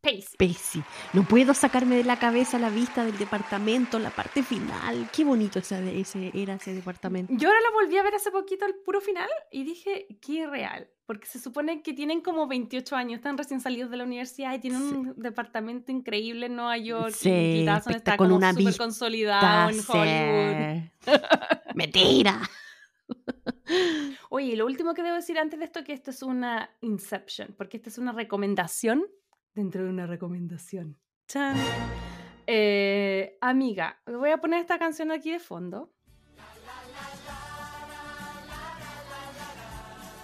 Pacey. 0.00 0.36
Pacey. 0.38 0.82
No 1.12 1.24
puedo 1.24 1.54
sacarme 1.54 1.96
de 1.96 2.04
la 2.04 2.18
cabeza 2.18 2.58
la 2.58 2.70
vista 2.70 3.04
del 3.04 3.18
departamento, 3.18 3.98
la 3.98 4.10
parte 4.10 4.42
final. 4.42 5.08
Qué 5.12 5.24
bonito 5.24 5.58
ese, 5.58 5.76
era 6.34 6.54
ese 6.54 6.72
departamento. 6.72 7.32
Yo 7.36 7.48
ahora 7.48 7.60
lo 7.68 7.72
volví 7.74 7.96
a 7.96 8.02
ver 8.02 8.14
hace 8.14 8.30
poquito 8.30 8.64
al 8.64 8.74
puro 8.84 9.00
final 9.00 9.28
y 9.50 9.64
dije, 9.64 10.06
qué 10.20 10.46
real. 10.46 10.88
Porque 11.04 11.26
se 11.26 11.40
supone 11.40 11.82
que 11.82 11.94
tienen 11.94 12.20
como 12.20 12.46
28 12.46 12.94
años, 12.94 13.16
están 13.18 13.38
recién 13.38 13.60
salidos 13.60 13.90
de 13.90 13.96
la 13.96 14.04
universidad 14.04 14.54
y 14.54 14.58
tienen 14.60 14.88
Sí. 14.88 14.94
un 14.94 15.14
departamento 15.16 15.90
increíble 15.90 16.46
en 16.46 16.54
Nueva 16.56 16.76
York. 16.78 17.14
Sí, 17.16 17.30
y 17.30 17.64
Dawson 17.64 17.94
está 17.96 18.16
con 18.16 18.26
como 18.28 18.36
una 18.36 18.50
súper 18.50 18.66
vista 18.66 18.84
consolidado 18.84 19.70
en 19.70 19.80
Hollywood. 19.88 20.90
Mentira. 21.74 22.40
Oye, 24.30 24.56
lo 24.56 24.66
último 24.66 24.94
que 24.94 25.02
debo 25.02 25.16
decir 25.16 25.38
antes 25.38 25.58
de 25.58 25.64
esto 25.64 25.82
que 25.84 25.92
esto 25.92 26.10
es 26.10 26.22
una 26.22 26.70
Inception, 26.82 27.54
porque 27.56 27.78
esta 27.78 27.88
es 27.88 27.98
una 27.98 28.12
recomendación 28.12 29.04
dentro 29.58 29.82
de 29.82 29.90
una 29.90 30.06
recomendación. 30.06 30.96
¡Chan! 31.26 31.56
Eh, 32.46 33.36
amiga, 33.40 34.00
voy 34.06 34.30
a 34.30 34.38
poner 34.38 34.60
esta 34.60 34.78
canción 34.78 35.10
aquí 35.10 35.32
de 35.32 35.40
fondo. 35.40 35.92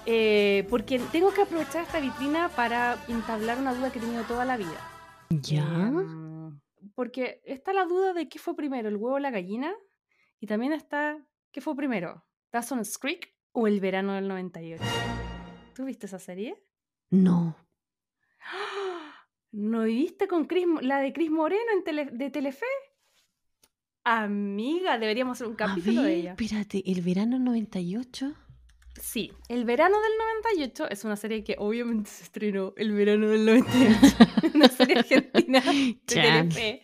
Eh, 0.07 0.67
porque 0.71 1.01
tengo 1.11 1.33
que 1.35 1.43
aprovechar 1.43 1.83
esta 1.83 1.99
vitrina 1.99 2.49
para 2.51 2.97
entablar 3.09 3.59
una 3.59 3.75
duda 3.75 3.91
que 3.91 3.99
he 3.99 4.03
tenido 4.03 4.23
toda 4.23 4.45
la 4.45 4.57
vida. 4.57 4.79
¿Ya? 5.31 5.65
Em, 5.65 6.61
porque 6.95 7.43
está 7.45 7.73
la 7.73 7.87
duda 7.87 8.13
de 8.13 8.29
qué 8.29 8.39
fue 8.39 8.55
primero, 8.55 8.89
el 8.89 8.97
huevo 8.97 9.17
o 9.17 9.19
la 9.19 9.31
gallina. 9.33 9.75
Y 10.39 10.47
también 10.47 10.73
está, 10.73 11.19
¿qué 11.51 11.61
fue 11.61 11.75
primero? 11.75 12.25
¿Dawson's 12.53 12.99
Creek 12.99 13.35
o 13.51 13.67
el 13.67 13.81
verano 13.81 14.13
del 14.13 14.29
98? 14.29 14.85
¿Tú 15.75 15.87
viste 15.87 16.07
esa 16.07 16.21
serie? 16.21 16.63
No. 17.11 17.57
¿No 19.57 19.85
viste 19.85 20.27
con 20.27 20.47
Chris, 20.47 20.67
la 20.83 20.99
de 21.01 21.13
Cris 21.13 21.31
Moreno 21.31 21.63
en 21.77 21.85
tele- 21.85 22.11
de 22.13 22.31
Telefe? 22.31 22.67
Amiga, 24.03 24.99
deberíamos 24.99 25.39
hacer 25.39 25.47
un 25.47 25.55
A 25.55 25.57
capítulo 25.57 26.03
de 26.03 26.15
ella. 26.15 26.31
espérate, 26.39 26.83
¿el 26.91 27.01
verano 27.03 27.39
98? 27.39 28.35
Sí, 29.01 29.33
El 29.49 29.65
verano 29.65 29.97
del 30.01 30.13
98 30.55 30.89
es 30.91 31.05
una 31.05 31.17
serie 31.17 31.43
que 31.43 31.57
obviamente 31.59 32.11
se 32.11 32.25
estrenó 32.25 32.75
el 32.77 32.93
verano 32.93 33.29
del 33.29 33.45
98. 33.47 34.17
una 34.55 34.69
serie 34.69 34.99
argentina 34.99 35.61
de. 35.61 35.99
Telefe. 36.07 36.83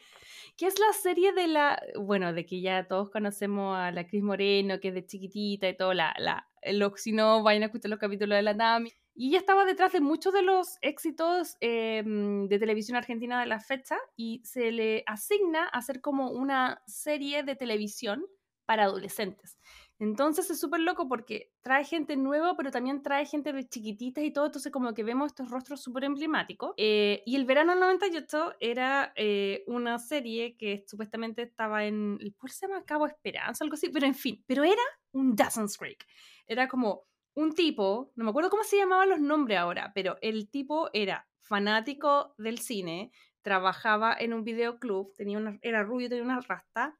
Que 0.56 0.66
es 0.66 0.78
la 0.78 0.92
serie 0.92 1.32
de 1.32 1.46
la. 1.46 1.80
Bueno, 1.98 2.32
de 2.32 2.44
que 2.46 2.60
ya 2.60 2.86
todos 2.88 3.10
conocemos 3.10 3.76
a 3.78 3.92
la 3.92 4.06
Cris 4.06 4.22
Moreno, 4.22 4.80
que 4.80 4.88
es 4.88 4.94
de 4.94 5.06
chiquitita 5.06 5.68
y 5.68 5.76
todo. 5.76 5.94
La, 5.94 6.12
la, 6.18 6.48
lo- 6.72 6.96
si 6.96 7.12
no, 7.12 7.42
vayan 7.42 7.62
a 7.62 7.66
escuchar 7.66 7.90
los 7.90 7.98
capítulos 8.00 8.36
de 8.36 8.42
la 8.42 8.54
Nami. 8.54 8.92
Y 9.14 9.28
ella 9.28 9.38
estaba 9.38 9.64
detrás 9.64 9.92
de 9.92 10.00
muchos 10.00 10.32
de 10.32 10.42
los 10.42 10.78
éxitos 10.80 11.56
eh, 11.60 12.02
de 12.04 12.58
televisión 12.58 12.96
argentina 12.96 13.40
de 13.40 13.46
la 13.46 13.60
fecha 13.60 13.98
y 14.16 14.40
se 14.44 14.72
le 14.72 15.02
asigna 15.06 15.64
hacer 15.64 16.00
como 16.00 16.30
una 16.30 16.82
serie 16.86 17.42
de 17.42 17.56
televisión 17.56 18.24
para 18.64 18.84
adolescentes. 18.84 19.58
Entonces 20.00 20.48
es 20.48 20.58
súper 20.58 20.80
loco 20.80 21.08
porque 21.08 21.52
trae 21.60 21.84
gente 21.84 22.16
nueva, 22.16 22.56
pero 22.56 22.70
también 22.70 23.02
trae 23.02 23.26
gente 23.26 23.52
de 23.52 23.68
chiquititas 23.68 24.24
y 24.24 24.30
todo, 24.30 24.46
entonces 24.46 24.72
como 24.72 24.94
que 24.94 25.02
vemos 25.02 25.26
estos 25.26 25.50
rostros 25.50 25.82
súper 25.82 26.04
emblemáticos. 26.04 26.72
Eh, 26.78 27.22
y 27.26 27.36
el 27.36 27.44
verano 27.44 27.72
del 27.72 27.80
98 27.80 28.54
era 28.60 29.12
eh, 29.14 29.62
una 29.66 29.98
serie 29.98 30.56
que 30.56 30.84
supuestamente 30.86 31.42
estaba 31.42 31.84
en, 31.84 32.16
el 32.20 32.34
¿cuál 32.34 32.50
se 32.50 32.66
llama? 32.66 32.82
Cabo 32.84 33.06
Esperanza, 33.06 33.62
algo 33.62 33.74
así, 33.74 33.90
pero 33.90 34.06
en 34.06 34.14
fin, 34.14 34.42
pero 34.46 34.64
era 34.64 34.80
un 35.12 35.36
Dawson's 35.36 35.76
Creek. 35.76 36.06
Era 36.46 36.66
como 36.66 37.09
un 37.34 37.54
tipo, 37.54 38.12
no 38.16 38.24
me 38.24 38.30
acuerdo 38.30 38.50
cómo 38.50 38.64
se 38.64 38.76
llamaban 38.76 39.08
los 39.08 39.20
nombres 39.20 39.58
ahora, 39.58 39.92
pero 39.94 40.16
el 40.20 40.48
tipo 40.50 40.90
era 40.92 41.26
fanático 41.38 42.34
del 42.38 42.58
cine, 42.58 43.12
trabajaba 43.42 44.14
en 44.18 44.34
un 44.34 44.44
videoclub, 44.44 45.14
tenía 45.16 45.38
una, 45.38 45.58
era 45.62 45.82
rubio, 45.82 46.08
tenía 46.08 46.24
una 46.24 46.40
rasta, 46.40 46.98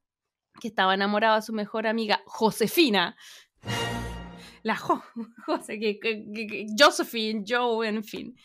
que 0.61 0.69
estaba 0.69 0.95
enamorado 0.95 1.37
de 1.37 1.43
su 1.43 1.53
mejor 1.53 1.87
amiga 1.87 2.21
Josefina. 2.27 3.17
La 4.63 4.77
Jo- 4.77 5.03
Jose, 5.47 5.79
que, 5.79 5.99
que- 5.99 6.67
Joe, 6.79 7.89
en 7.89 8.05
fin. 8.05 8.37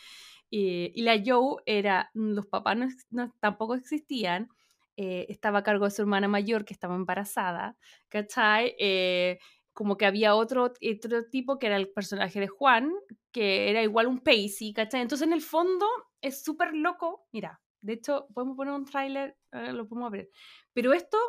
Y, 0.49 0.91
y 0.93 1.01
la 1.01 1.21
Joe 1.25 1.61
era, 1.65 2.09
los 2.13 2.45
papás 2.47 2.77
no- 3.09 3.33
tampoco 3.39 3.75
existían, 3.75 4.49
eh, 4.97 5.25
estaba 5.27 5.59
a 5.59 5.63
cargo 5.63 5.85
de 5.85 5.91
su 5.91 6.01
hermana 6.03 6.27
mayor 6.29 6.63
que 6.63 6.73
estaba 6.73 6.95
embarazada, 6.95 7.75
¿cachai? 8.07 8.75
Eh, 8.79 9.39
como 9.75 9.97
que 9.97 10.07
había 10.07 10.35
otro, 10.35 10.73
otro 10.95 11.25
tipo 11.29 11.59
que 11.59 11.67
era 11.67 11.77
el 11.77 11.91
personaje 11.91 12.39
de 12.41 12.47
Juan, 12.47 12.91
que 13.31 13.69
era 13.69 13.83
igual 13.83 14.07
un 14.07 14.21
Pacey, 14.21 14.73
¿cachai? 14.73 15.01
Entonces 15.03 15.27
en 15.27 15.33
el 15.33 15.43
fondo 15.43 15.85
es 16.21 16.43
súper 16.43 16.73
loco, 16.75 17.27
mira, 17.33 17.61
de 17.81 17.93
hecho 17.93 18.27
podemos 18.33 18.57
poner 18.57 18.73
un 18.73 18.85
tráiler, 18.85 19.37
lo 19.51 19.87
podemos 19.87 20.11
ver, 20.11 20.29
pero 20.73 20.93
esto 20.93 21.19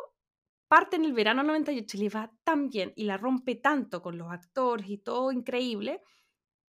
parte 0.67 0.97
en 0.97 1.05
el 1.05 1.13
verano 1.13 1.43
98 1.43 1.97
y 1.97 2.01
le 2.01 2.09
va 2.09 2.31
tan 2.43 2.69
bien 2.69 2.93
y 2.95 3.05
la 3.05 3.17
rompe 3.17 3.55
tanto 3.55 4.01
con 4.01 4.17
los 4.17 4.31
actores 4.31 4.89
y 4.89 4.97
todo 4.97 5.31
increíble 5.31 6.01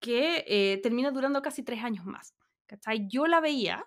que 0.00 0.44
eh, 0.46 0.80
termina 0.82 1.10
durando 1.10 1.42
casi 1.42 1.62
tres 1.64 1.82
años 1.84 2.06
más. 2.06 2.34
¿cachai? 2.66 3.08
Yo 3.08 3.26
la 3.26 3.40
veía, 3.40 3.86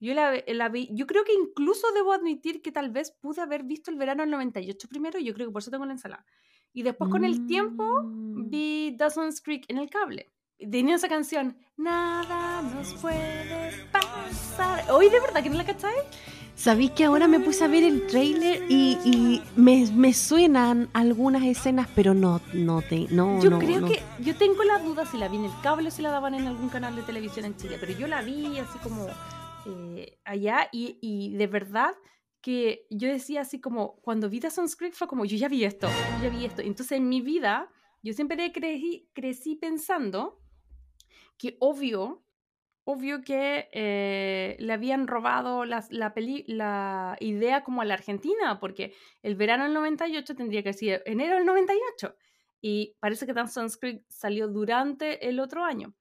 yo, 0.00 0.14
la, 0.14 0.42
la 0.48 0.68
vi- 0.70 0.90
yo 0.92 1.06
creo 1.06 1.24
que 1.24 1.34
incluso 1.34 1.92
debo 1.94 2.12
admitir 2.12 2.62
que 2.62 2.72
tal 2.72 2.90
vez 2.90 3.12
pude 3.12 3.42
haber 3.42 3.64
visto 3.64 3.90
el 3.90 3.98
verano 3.98 4.22
del 4.22 4.30
98 4.32 4.88
primero, 4.88 5.18
yo 5.20 5.34
creo 5.34 5.48
que 5.48 5.52
por 5.52 5.62
eso 5.62 5.70
tengo 5.70 5.86
la 5.86 5.92
ensalada. 5.92 6.26
Y 6.72 6.82
después 6.82 7.10
con 7.10 7.24
el 7.24 7.46
tiempo 7.46 7.84
Mm. 8.02 8.48
vi 8.50 8.94
Dawson's 8.96 9.40
Creek 9.40 9.64
en 9.68 9.78
el 9.78 9.90
cable. 9.90 10.30
Tenía 10.58 10.94
esa 10.94 11.08
canción, 11.08 11.56
Nada 11.76 12.62
nos 12.62 12.94
puede 12.94 13.70
pasar. 13.90 14.90
Hoy 14.90 15.08
de 15.08 15.20
verdad 15.20 15.42
que 15.42 15.50
no 15.50 15.56
la 15.56 15.64
cachai. 15.66 15.92
¿Sabéis 16.54 16.92
que 16.92 17.04
ahora 17.04 17.26
me 17.26 17.40
puse 17.40 17.64
a 17.64 17.68
ver 17.68 17.82
el 17.82 18.06
trailer 18.06 18.62
y, 18.68 18.96
y 19.04 19.42
me, 19.56 19.90
me 19.92 20.12
suenan 20.12 20.88
algunas 20.92 21.42
escenas, 21.42 21.88
pero 21.94 22.14
no, 22.14 22.40
no 22.52 22.82
te, 22.82 23.06
no, 23.10 23.42
Yo 23.42 23.50
no, 23.50 23.58
creo 23.58 23.80
no. 23.80 23.88
que, 23.88 24.00
yo 24.20 24.36
tengo 24.36 24.62
la 24.62 24.78
duda 24.78 25.04
si 25.06 25.16
la 25.16 25.28
vi 25.28 25.38
en 25.38 25.46
el 25.46 25.50
cable 25.62 25.88
o 25.88 25.90
si 25.90 26.02
la 26.02 26.10
daban 26.10 26.34
en 26.34 26.46
algún 26.46 26.68
canal 26.68 26.94
de 26.94 27.02
televisión 27.02 27.46
en 27.46 27.56
Chile, 27.56 27.78
pero 27.80 27.92
yo 27.98 28.06
la 28.06 28.20
vi 28.22 28.58
así 28.58 28.78
como 28.82 29.06
eh, 29.66 30.18
allá 30.24 30.68
y, 30.70 30.98
y 31.00 31.34
de 31.36 31.46
verdad 31.48 31.94
que 32.42 32.86
yo 32.90 33.08
decía 33.08 33.40
así 33.42 33.60
como, 33.60 34.00
cuando 34.02 34.28
vi 34.28 34.40
Dawson's 34.40 34.76
Creek 34.76 34.94
fue 34.94 35.06
como, 35.08 35.24
yo 35.24 35.36
ya 35.36 35.48
vi 35.48 35.64
esto, 35.64 35.88
yo 36.18 36.24
ya 36.24 36.28
vi 36.28 36.44
esto. 36.44 36.60
Entonces 36.60 36.98
en 36.98 37.08
mi 37.08 37.20
vida, 37.20 37.70
yo 38.02 38.12
siempre 38.12 38.52
crecí, 38.52 39.08
crecí 39.14 39.54
pensando 39.56 40.40
que 41.38 41.56
obvio, 41.60 42.24
obvio 42.84 43.22
que 43.22 43.68
eh, 43.72 44.56
le 44.58 44.72
habían 44.72 45.06
robado 45.06 45.64
las- 45.64 45.90
la, 45.92 46.14
peli- 46.14 46.44
la 46.48 47.16
idea 47.20 47.62
como 47.62 47.80
a 47.80 47.84
la 47.84 47.94
Argentina, 47.94 48.58
porque 48.60 48.92
el 49.22 49.36
verano 49.36 49.64
del 49.64 49.74
98 49.74 50.34
tendría 50.34 50.62
que 50.64 50.72
ser 50.72 51.02
enero 51.06 51.36
del 51.36 51.46
98. 51.46 52.16
Y 52.60 52.96
parece 53.00 53.24
que 53.26 53.32
Dawson's 53.34 53.76
Creek 53.76 54.04
salió 54.08 54.48
durante 54.48 55.28
el 55.28 55.38
otro 55.40 55.64
año. 55.64 55.94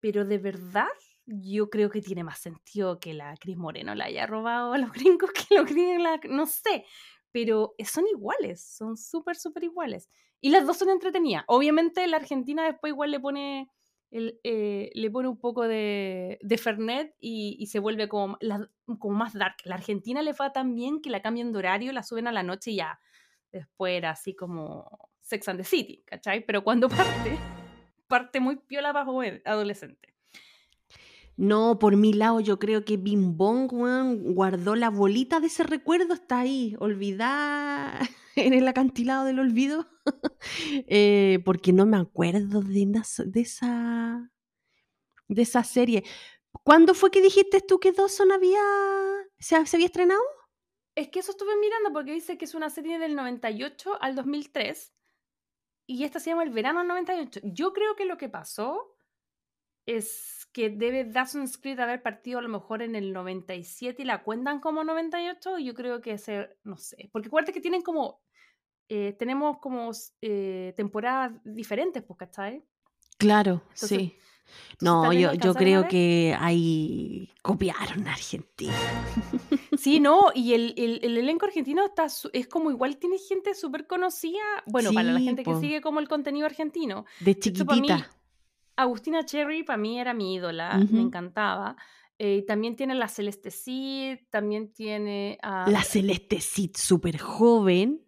Pero 0.00 0.24
de 0.24 0.38
verdad, 0.38 0.88
yo 1.26 1.70
creo 1.70 1.90
que 1.90 2.00
tiene 2.00 2.24
más 2.24 2.38
sentido 2.38 2.98
que 2.98 3.14
la 3.14 3.36
Cris 3.36 3.56
Moreno 3.56 3.94
la 3.94 4.06
haya 4.06 4.26
robado 4.26 4.72
a 4.72 4.78
los 4.78 4.92
gringos 4.92 5.30
que 5.32 5.54
los 5.54 5.66
gringos 5.66 6.02
la... 6.02 6.20
No 6.28 6.46
sé, 6.46 6.84
pero 7.30 7.74
son 7.84 8.06
iguales, 8.06 8.62
son 8.62 8.96
súper, 8.96 9.36
súper 9.36 9.64
iguales. 9.64 10.10
Y 10.40 10.50
las 10.50 10.66
dos 10.66 10.76
son 10.76 10.90
entretenidas. 10.90 11.44
Obviamente 11.46 12.06
la 12.06 12.16
Argentina 12.16 12.64
después 12.64 12.92
igual 12.92 13.12
le 13.12 13.20
pone, 13.20 13.70
el, 14.10 14.40
eh, 14.42 14.90
le 14.94 15.10
pone 15.10 15.28
un 15.28 15.38
poco 15.38 15.62
de, 15.62 16.38
de 16.42 16.58
Fernet 16.58 17.14
y, 17.20 17.66
se 17.66 17.78
vuelve 17.78 18.08
como, 18.08 18.38
como 18.98 19.16
más 19.16 19.34
dark. 19.34 19.56
La 19.64 19.76
Argentina 19.76 20.20
le 20.20 20.32
va 20.32 20.52
tan 20.52 20.76
que 21.00 21.10
la 21.10 21.22
cambian 21.22 21.52
de 21.52 21.58
horario, 21.58 21.92
la 21.92 22.02
suben 22.02 22.26
a 22.26 22.32
la 22.32 22.42
noche 22.42 22.72
y 22.72 22.76
ya. 22.76 22.98
Después 23.52 23.94
era 23.94 24.10
así 24.10 24.34
como 24.34 25.10
Sex 25.20 25.48
and 25.48 25.60
the 25.60 25.64
City, 25.64 26.02
¿cachai? 26.06 26.44
Pero 26.44 26.64
cuando 26.64 26.88
parte, 26.88 27.38
parte 28.08 28.40
muy 28.40 28.56
piola 28.56 29.04
joven, 29.04 29.40
adolescente. 29.44 30.11
No, 31.42 31.80
por 31.80 31.96
mi 31.96 32.12
lado 32.12 32.38
yo 32.38 32.60
creo 32.60 32.84
que 32.84 32.96
Bing 32.96 33.36
Bong 33.36 33.68
guardó 34.32 34.76
la 34.76 34.90
bolita 34.90 35.40
de 35.40 35.48
ese 35.48 35.64
recuerdo, 35.64 36.14
está 36.14 36.38
ahí, 36.38 36.76
olvidada 36.78 37.98
en 38.36 38.52
el 38.52 38.68
acantilado 38.68 39.24
del 39.24 39.40
olvido, 39.40 39.88
Eh, 40.86 41.40
porque 41.44 41.72
no 41.72 41.84
me 41.84 41.96
acuerdo 41.96 42.62
de, 42.62 43.02
de 43.26 43.40
esa 43.40 44.30
de 45.26 45.42
esa 45.42 45.64
serie. 45.64 46.04
¿Cuándo 46.62 46.94
fue 46.94 47.10
que 47.10 47.20
dijiste 47.20 47.60
tú 47.60 47.80
que 47.80 47.90
Dawson 47.90 48.30
había 48.30 48.62
se, 49.40 49.66
se 49.66 49.76
había 49.76 49.86
estrenado? 49.86 50.22
Es 50.94 51.08
que 51.08 51.18
eso 51.18 51.32
estuve 51.32 51.56
mirando 51.56 51.92
porque 51.92 52.12
dice 52.12 52.38
que 52.38 52.44
es 52.44 52.54
una 52.54 52.70
serie 52.70 53.00
del 53.00 53.16
98 53.16 54.00
al 54.00 54.14
2003 54.14 54.94
y 55.88 56.04
esta 56.04 56.20
se 56.20 56.30
llama 56.30 56.44
El 56.44 56.50
verano 56.50 56.78
del 56.80 56.88
98. 56.88 57.40
Yo 57.42 57.72
creo 57.72 57.96
que 57.96 58.04
lo 58.04 58.16
que 58.16 58.28
pasó 58.28 58.91
es 59.86 60.46
que 60.52 60.70
debe 60.70 61.04
Dawson's 61.04 61.58
Creek 61.58 61.78
haber 61.80 62.02
partido 62.02 62.38
a 62.38 62.42
lo 62.42 62.48
mejor 62.48 62.82
en 62.82 62.94
el 62.94 63.12
97 63.12 64.02
y 64.02 64.04
la 64.04 64.22
cuentan 64.22 64.60
como 64.60 64.84
98. 64.84 65.58
y 65.58 65.64
Yo 65.64 65.74
creo 65.74 66.00
que 66.00 66.12
ese, 66.12 66.50
no 66.64 66.76
sé, 66.76 67.08
porque 67.12 67.28
acuérdate 67.28 67.52
que 67.52 67.60
tienen 67.60 67.82
como, 67.82 68.20
eh, 68.88 69.14
tenemos 69.18 69.58
como 69.58 69.90
eh, 70.20 70.72
temporadas 70.76 71.32
diferentes, 71.44 72.02
pues, 72.02 72.18
¿cachai? 72.18 72.62
Claro, 73.18 73.62
Entonces, 73.70 73.88
sí. 73.88 74.16
No, 74.80 75.02
¿Tal 75.02 75.10
vez 75.16 75.20
yo, 75.22 75.32
yo 75.34 75.54
creo 75.54 75.82
que 75.88 76.36
ahí 76.38 77.32
copiaron 77.42 78.06
a 78.08 78.12
Argentina. 78.12 78.74
Sí, 79.78 80.00
no, 80.00 80.26
y 80.34 80.52
el, 80.52 80.74
el- 80.76 81.00
el 81.02 81.16
elenco 81.16 81.46
argentino 81.46 81.84
está, 81.86 82.08
su- 82.08 82.28
es 82.34 82.46
como 82.46 82.70
igual 82.70 82.98
tiene 82.98 83.16
gente 83.18 83.54
súper 83.54 83.86
conocida, 83.86 84.42
bueno, 84.66 84.90
para 84.92 85.12
la 85.12 85.18
gente 85.20 85.42
que 85.42 85.50
sigue 85.60 85.80
como 85.80 85.98
el 86.00 86.08
contenido 86.08 86.44
argentino. 86.46 87.04
De 87.20 87.38
chiquitita. 87.38 88.10
Agustina 88.76 89.24
Cherry 89.24 89.62
para 89.62 89.76
mí 89.76 89.98
era 90.00 90.14
mi 90.14 90.34
ídola, 90.34 90.78
me 90.78 91.00
encantaba. 91.00 91.76
Eh, 92.18 92.44
también 92.46 92.76
tiene 92.76 92.94
la 92.94 93.08
Celeste 93.08 93.50
Cid, 93.50 94.18
también 94.30 94.72
tiene 94.72 95.38
a... 95.42 95.68
La 95.70 95.82
Celeste 95.82 96.40
Cid, 96.40 96.72
súper 96.76 97.18
joven. 97.18 98.00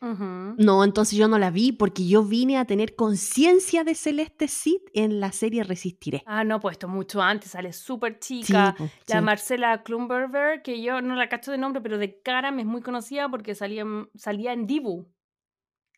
No, 0.00 0.84
entonces 0.84 1.18
yo 1.18 1.26
no 1.28 1.38
la 1.38 1.50
vi 1.50 1.72
porque 1.72 2.06
yo 2.06 2.22
vine 2.22 2.56
a 2.58 2.64
tener 2.64 2.94
conciencia 2.94 3.84
de 3.84 3.94
Celeste 3.94 4.46
Cid 4.48 4.80
en 4.94 5.18
la 5.20 5.32
serie 5.32 5.64
Resistiré. 5.64 6.22
Ah, 6.26 6.44
no, 6.44 6.60
pues 6.60 6.74
esto 6.74 6.88
mucho 6.88 7.20
antes, 7.20 7.50
sale 7.50 7.72
súper 7.72 8.18
chica. 8.18 8.74
La 9.08 9.18
sí. 9.18 9.24
Marcela 9.24 9.82
Klumberger, 9.82 10.62
que 10.62 10.80
yo 10.82 11.00
no 11.02 11.14
la 11.16 11.28
cacho 11.28 11.50
de 11.50 11.58
nombre, 11.58 11.82
pero 11.82 11.98
de 11.98 12.20
cara 12.22 12.50
me 12.50 12.62
es 12.62 12.68
muy 12.68 12.80
conocida 12.80 13.28
porque 13.28 13.54
salía, 13.54 13.82
en- 13.82 14.08
salía 14.14 14.52
en 14.52 14.66
Dibu. 14.66 15.06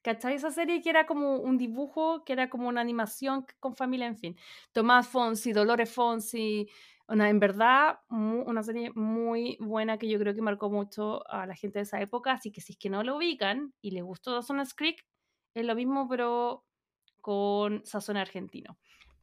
¿Cachai? 0.03 0.35
Esa 0.35 0.51
serie 0.51 0.81
que 0.83 0.89
era 0.91 1.05
como 1.07 1.37
un 1.37 1.59
dibujo, 1.59 2.25
que 2.25 2.33
era 2.33 2.49
como 2.49 2.69
una 2.69 2.81
animación 2.81 3.45
con 3.61 3.77
familia, 3.77 4.07
en 4.07 4.17
fin. 4.17 4.37
Tomás 4.73 5.09
Fonsi, 5.09 5.53
Dolores 5.53 5.93
Fonsi. 5.93 6.69
Una, 7.07 7.29
en 7.29 7.39
verdad, 7.41 7.99
mu- 8.09 8.43
una 8.43 8.63
serie 8.63 8.93
muy 8.95 9.57
buena 9.61 9.99
que 9.99 10.09
yo 10.09 10.19
creo 10.19 10.35
que 10.35 10.41
marcó 10.43 10.71
mucho 10.71 11.27
a 11.31 11.45
la 11.47 11.55
gente 11.55 11.81
de 11.81 11.83
esa 11.83 12.01
época. 12.01 12.33
Así 12.33 12.51
que 12.53 12.61
si 12.63 12.73
es 12.73 12.79
que 12.79 12.89
no 12.91 13.03
lo 13.03 13.17
ubican 13.17 13.75
y 13.83 13.91
les 13.91 14.03
gustó 14.05 14.33
Dawson's 14.33 14.75
Creek, 14.75 15.05
es 15.55 15.65
lo 15.67 15.75
mismo, 15.75 16.09
pero 16.09 16.65
con 17.21 17.85
sazón 17.85 18.17
argentino. 18.17 18.79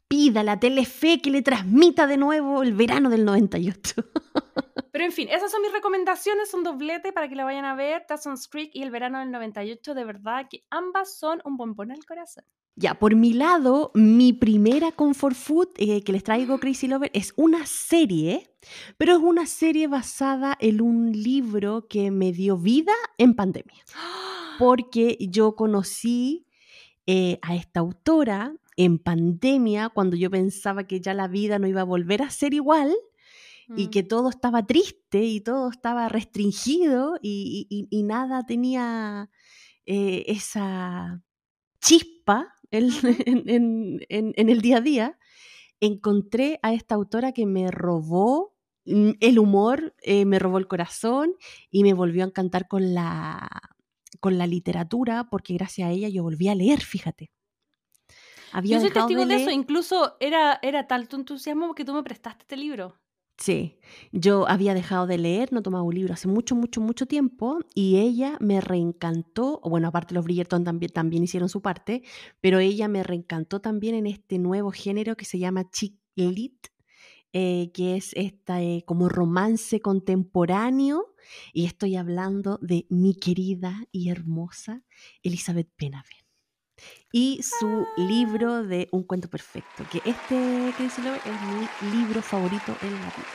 Pida 0.08 0.44
la 0.44 0.60
Telefe 0.60 1.22
que 1.22 1.30
le 1.30 1.42
transmita 1.42 2.08
de 2.08 2.18
nuevo 2.18 2.64
el 2.64 2.74
verano 2.74 3.10
del 3.10 3.26
98. 3.26 3.96
Pero 4.92 5.06
en 5.06 5.12
fin, 5.12 5.30
esas 5.30 5.52
son 5.52 5.62
mis 5.62 5.72
recomendaciones, 5.72 6.54
un 6.54 6.64
doblete 6.64 7.12
para 7.12 7.30
que 7.30 7.36
la 7.36 7.44
vayan 7.44 7.66
a 7.66 7.76
ver, 7.76 8.06
Dawson's 8.10 8.48
Creek 8.48 8.72
y 8.74 8.84
El 8.84 8.90
verano 8.90 9.20
del 9.20 9.32
98, 9.32 9.94
de 9.94 10.04
verdad 10.04 10.48
que 10.50 10.64
ambas 10.70 11.18
son 11.18 11.42
un 11.46 11.58
bombón 11.58 11.92
al 11.92 12.04
corazón. 12.06 12.46
Ya, 12.76 12.94
por 12.94 13.16
mi 13.16 13.34
lado, 13.34 13.92
mi 13.96 14.34
primera 14.34 14.92
comfort 14.92 15.36
food 15.36 15.68
eh, 15.78 16.04
que 16.04 16.12
les 16.12 16.24
traigo 16.24 16.58
Crazy 16.60 16.88
Lover 16.88 17.12
es 17.14 17.34
una 17.36 17.66
serie, 17.66 18.50
pero 18.98 19.14
es 19.14 19.20
una 19.20 19.46
serie 19.46 19.88
basada 19.88 20.56
en 20.60 20.82
un 20.82 21.12
libro 21.12 21.88
que 21.88 22.12
me 22.12 22.32
dio 22.32 22.58
vida 22.58 22.94
en 23.18 23.36
pandemia. 23.36 23.84
Porque 24.60 25.18
yo 25.20 25.56
conocí 25.56 26.48
eh, 27.08 27.40
a 27.42 27.56
esta 27.56 27.80
autora 27.82 28.54
en 28.78 29.00
pandemia 29.00 29.90
cuando 29.90 30.16
yo 30.16 30.30
pensaba 30.32 30.86
que 30.88 31.02
ya 31.02 31.14
la 31.14 31.28
vida 31.28 31.60
no 31.60 31.68
iba 31.68 31.82
a 31.82 31.86
volver 31.86 32.22
a 32.24 32.30
ser 32.32 32.54
igual 32.54 32.96
y 33.76 33.88
Mm. 33.88 33.90
que 33.92 34.04
todo 34.04 34.30
estaba 34.30 34.66
triste 34.66 35.24
y 35.26 35.42
todo 35.42 35.70
estaba 35.70 36.10
restringido 36.10 37.18
y, 37.22 37.68
y- 37.70 37.88
y 37.92 38.04
nada 38.04 38.46
tenía 38.46 39.30
eh, 39.86 40.26
esa 40.28 41.24
chispa 41.82 42.54
en, 42.72 42.90
en- 43.28 43.50
en- 43.50 44.02
en- 44.10 44.34
en 44.38 44.50
el 44.50 44.62
día 44.62 44.78
a 44.78 44.82
día, 44.82 45.20
encontré 45.82 46.60
a 46.64 46.74
esta 46.74 46.96
autora 46.96 47.32
que 47.34 47.46
me 47.46 47.72
robó 47.72 48.56
mm, 48.86 49.12
el 49.22 49.40
humor, 49.40 49.96
eh, 50.04 50.26
me 50.26 50.40
robó 50.40 50.58
el 50.60 50.68
corazón 50.68 51.34
y 51.72 51.84
me 51.84 51.94
volvió 51.94 52.24
a 52.24 52.28
encantar 52.28 52.68
con 52.68 52.94
la, 52.94 53.50
con 54.20 54.38
la 54.38 54.48
literatura, 54.48 55.28
porque 55.30 55.54
gracias 55.56 55.90
a 55.90 55.92
ella 55.92 56.10
yo 56.10 56.24
volví 56.24 56.48
a 56.50 56.56
leer, 56.56 56.82
fíjate. 56.82 57.32
Había 58.52 58.78
Yo 58.78 58.82
soy 58.82 58.92
testigo 58.92 59.26
de, 59.26 59.36
eso, 59.36 59.52
incluso 59.52 60.16
era, 60.20 60.60
era 60.62 60.88
tal 60.88 61.08
tu 61.08 61.16
entusiasmo 61.16 61.76
que 61.76 61.86
tú 61.86 61.94
me 61.94 62.04
prestaste 62.04 62.44
este 62.44 62.58
libro. 62.58 62.96
Sí, 63.38 63.78
yo 64.12 64.50
había 64.50 64.74
dejado 64.74 65.06
de 65.06 65.20
leer, 65.20 65.54
no 65.54 65.62
tomaba 65.62 65.84
un 65.84 65.94
libro 65.94 66.14
hace 66.14 66.28
mucho, 66.28 66.56
mucho, 66.56 66.82
mucho 66.82 67.06
tiempo 67.06 67.60
y 67.76 67.98
ella 67.98 68.36
me 68.40 68.62
reencantó, 68.62 69.62
bueno, 69.64 69.90
aparte 69.90 70.16
los 70.16 70.26
Bridgerton 70.26 70.64
también, 70.64 70.92
también 70.92 71.24
hicieron 71.24 71.48
su 71.48 71.62
parte, 71.62 72.02
pero 72.42 72.58
ella 72.58 72.88
me 72.88 73.04
reencantó 73.04 73.62
también 73.62 73.94
en 73.94 74.08
este 74.08 74.40
nuevo 74.40 74.72
género 74.72 75.16
que 75.16 75.26
se 75.26 75.38
llama 75.38 75.70
chick 75.70 76.00
lit, 76.16 76.68
eh, 77.32 77.70
que 77.74 77.96
es 77.96 78.12
esta 78.16 78.64
eh, 78.64 78.84
como 78.88 79.08
romance 79.08 79.82
contemporáneo 79.82 81.14
y 81.54 81.66
estoy 81.66 81.96
hablando 81.96 82.58
de 82.64 82.88
mi 82.90 83.14
querida 83.14 83.84
y 83.92 84.10
hermosa 84.10 84.84
Elizabeth 85.22 85.70
Benavent 85.78 86.27
y 87.12 87.42
su 87.44 87.86
libro 87.98 88.64
de 88.64 88.88
Un 88.92 89.04
cuento 89.04 89.30
perfecto, 89.30 89.84
que 89.92 89.98
este 90.10 90.36
Lover 91.04 91.22
es 91.26 91.90
mi 91.92 91.98
libro 91.98 92.22
favorito 92.22 92.76
en 92.82 92.94
la 92.94 93.00
vida. 93.00 93.26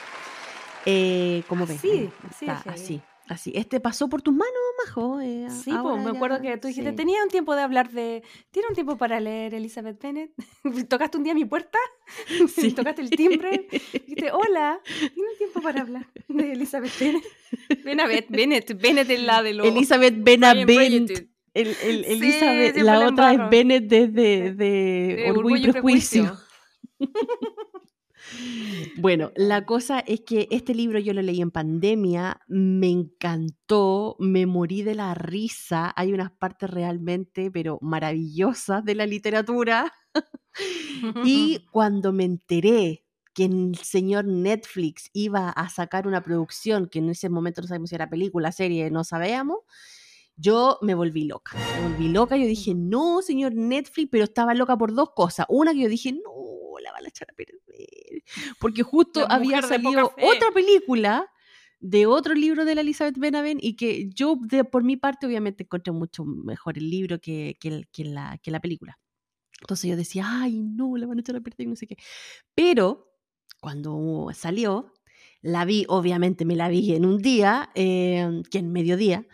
Eh, 0.85 1.43
como 1.49 1.67
ves, 1.67 1.79
Así, 1.79 1.91
ahí 1.91 2.11
así 2.29 2.47
de 2.47 2.53
está, 2.53 2.71
así, 2.71 3.01
así. 3.29 3.53
Este 3.55 3.79
pasó 3.79 4.09
por 4.09 4.21
tus 4.21 4.35
manos, 4.35 4.53
Majo. 4.85 5.21
eh, 5.21 5.47
Sí, 5.49 5.71
pues 5.81 6.03
me 6.05 6.11
acuerdo 6.11 6.41
que 6.41 6.57
tú 6.59 6.67
dijiste, 6.69 6.91
sí. 6.91 6.97
tenía 6.97 7.23
un 7.23 7.29
tiempo 7.29 7.55
de 7.55 7.63
hablar 7.63 7.91
de... 7.93 8.23
¿Tiene 8.51 8.69
un 8.69 8.75
tiempo 8.75 8.97
para 8.97 9.21
leer 9.21 9.55
Elizabeth 9.55 10.03
Bennet? 10.03 10.33
¿Tocaste 10.89 11.19
un 11.19 11.25
día 11.25 11.35
mi 11.35 11.45
puerta? 11.45 11.79
Sí. 12.55 12.73
¿Tocaste 12.75 13.03
el 13.03 13.11
timbre? 13.11 13.69
Dijiste, 13.71 14.33
hola, 14.33 14.81
¿tiene 14.85 15.31
un 15.33 15.39
tiempo 15.39 15.63
para 15.63 15.83
hablar 15.83 16.09
de 16.29 16.53
Elizabeth 16.53 16.93
Bennet? 16.99 17.25
Benavent, 17.85 18.29
Bennett, 18.29 18.81
Bennett 18.81 19.09
es 19.11 19.23
la 19.23 19.43
de 19.43 19.55
los... 19.55 19.67
Elizabeth 19.67 20.15
Benavent. 20.19 21.32
El, 21.55 21.69
el- 21.69 22.05
Sí, 22.05 22.13
Elizabeth, 22.13 22.77
la 22.79 22.99
la 22.99 23.09
otra 23.09 23.33
es. 23.35 23.51
Bennett 23.51 23.85
desde 23.89 24.09
De- 24.13 24.53
de, 24.55 25.17
de 25.17 25.31
Orgullo 25.31 25.57
y 25.69 25.73
Prejuicio. 25.73 26.23
Prejuicio. 26.25 26.47
Bueno, 28.97 29.31
la 29.37 29.67
cosa 29.67 29.99
es 30.01 30.21
que 30.23 30.49
este 30.51 30.75
libro 30.75 30.99
yo 30.99 31.13
lo 31.13 31.23
leí 31.23 31.41
en 31.43 31.51
pandemia, 31.51 32.41
me 32.47 32.89
encantó, 32.89 34.17
me 34.19 34.47
morí 34.47 34.83
de 34.83 34.95
la 34.95 35.13
risa. 35.15 35.93
Hay 35.97 36.13
unas 36.13 36.31
partes 36.31 36.71
realmente, 36.71 37.51
pero 37.51 37.79
maravillosas 37.83 38.85
de 38.85 38.95
la 38.95 39.07
literatura. 39.07 39.93
Y 41.25 41.67
cuando 41.73 42.13
me 42.13 42.25
enteré 42.25 43.07
que 43.33 43.47
el 43.47 43.75
señor 43.83 44.27
Netflix 44.27 45.09
iba 45.15 45.49
a 45.49 45.69
sacar 45.71 46.07
una 46.07 46.23
producción, 46.23 46.87
que 46.91 46.99
en 46.99 47.09
ese 47.09 47.31
momento 47.31 47.63
no 47.63 47.67
sabíamos 47.69 47.89
si 47.89 47.95
era 47.97 48.11
película, 48.11 48.53
serie, 48.53 48.91
no 48.91 49.03
sabíamos, 49.03 49.61
yo 50.37 50.79
me 50.83 50.95
volví 50.95 51.25
loca. 51.25 51.57
Me 51.57 51.89
volví 51.89 52.09
loca, 52.09 52.37
yo 52.37 52.47
dije, 52.47 52.75
no, 52.75 53.23
señor 53.23 53.55
Netflix, 53.55 54.09
pero 54.11 54.25
estaba 54.25 54.55
loca 54.55 54.77
por 54.77 54.95
dos 54.95 55.11
cosas. 55.15 55.47
Una 55.49 55.73
que 55.73 55.81
yo 55.81 55.89
dije, 55.89 56.13
no, 56.13 56.79
la 56.83 56.93
van 56.93 57.05
a 57.05 57.09
echar 57.09 57.29
a 57.31 57.35
perder. 57.35 57.61
Porque 58.59 58.83
justo 58.83 59.27
había 59.29 59.63
salido 59.63 60.13
otra 60.23 60.51
película 60.53 61.29
de 61.81 62.07
otro 62.07 62.35
libro 62.35 62.65
de 62.65 62.77
la 62.77 62.81
Elizabeth 62.81 63.19
Benavent 63.19 63.63
y 63.63 63.75
que 63.75 64.09
yo, 64.11 64.39
de, 64.41 64.65
por 64.65 64.85
mi 64.85 64.97
parte, 64.97 65.27
obviamente 65.27 65.65
encontré 65.65 65.93
mucho 65.93 66.25
mejor 66.25 66.79
el 66.79 66.89
libro 66.89 67.19
que, 67.19 67.57
que 67.61 68.05
la, 68.05 68.39
que 68.39 68.51
la 68.51 68.61
película. 68.61 68.99
Entonces 69.61 69.91
yo 69.91 69.97
decía, 69.97 70.25
ay, 70.27 70.63
no, 70.63 70.97
la 70.97 71.07
van 71.07 71.19
a 71.19 71.21
echar 71.21 71.37
a 71.37 71.41
perder, 71.41 71.69
no 71.69 71.77
sé 71.77 71.87
qué. 71.87 71.97
Pero 72.55 73.13
cuando 73.61 74.29
salió, 74.35 74.93
la 75.41 75.65
vi, 75.65 75.85
obviamente 75.89 76.45
me 76.45 76.57
la 76.57 76.69
vi 76.69 76.95
en 76.95 77.05
un 77.05 77.19
día, 77.19 77.71
eh, 77.75 78.43
que 78.51 78.59
en 78.59 78.73
mediodía. 78.73 79.27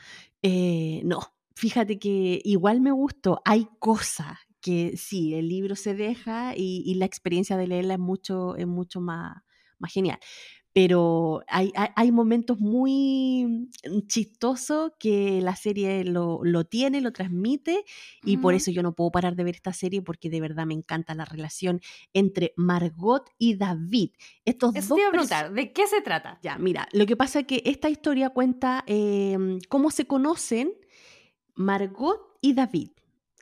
Eh, 0.42 1.02
no, 1.04 1.20
fíjate 1.56 1.98
que 1.98 2.40
igual 2.44 2.80
me 2.80 2.92
gustó. 2.92 3.40
Hay 3.44 3.68
cosas 3.80 4.38
que 4.60 4.96
sí, 4.96 5.34
el 5.34 5.48
libro 5.48 5.76
se 5.76 5.94
deja 5.94 6.54
y, 6.56 6.82
y 6.84 6.94
la 6.94 7.06
experiencia 7.06 7.56
de 7.56 7.66
leerla 7.66 7.94
es 7.94 8.00
mucho, 8.00 8.56
es 8.56 8.66
mucho 8.66 9.00
más, 9.00 9.36
más 9.78 9.92
genial. 9.92 10.18
Pero 10.72 11.42
hay, 11.48 11.72
hay, 11.74 11.88
hay 11.96 12.12
momentos 12.12 12.60
muy 12.60 13.68
chistosos 14.06 14.92
que 14.98 15.40
la 15.42 15.56
serie 15.56 16.04
lo, 16.04 16.40
lo 16.44 16.64
tiene, 16.64 17.00
lo 17.00 17.12
transmite 17.12 17.84
y 18.22 18.36
por 18.36 18.54
eso 18.54 18.70
yo 18.70 18.82
no 18.82 18.94
puedo 18.94 19.10
parar 19.10 19.34
de 19.34 19.44
ver 19.44 19.56
esta 19.56 19.72
serie 19.72 20.02
porque 20.02 20.30
de 20.30 20.40
verdad 20.40 20.66
me 20.66 20.74
encanta 20.74 21.14
la 21.14 21.24
relación 21.24 21.80
entre 22.12 22.52
Margot 22.56 23.28
y 23.38 23.56
David. 23.56 24.10
Estos 24.44 24.74
Eso 24.76 24.88
dos 24.88 24.96
te 24.96 25.00
iba 25.00 25.08
a 25.08 25.12
preguntar, 25.12 25.52
¿de 25.52 25.72
qué 25.72 25.86
se 25.86 26.00
trata? 26.00 26.38
Ya, 26.42 26.58
mira, 26.58 26.88
lo 26.92 27.06
que 27.06 27.16
pasa 27.16 27.40
es 27.40 27.46
que 27.46 27.62
esta 27.64 27.88
historia 27.88 28.30
cuenta 28.30 28.84
em, 28.86 29.58
cómo 29.68 29.90
se 29.90 30.06
conocen 30.06 30.72
Margot 31.54 32.38
y 32.40 32.54
David. 32.54 32.90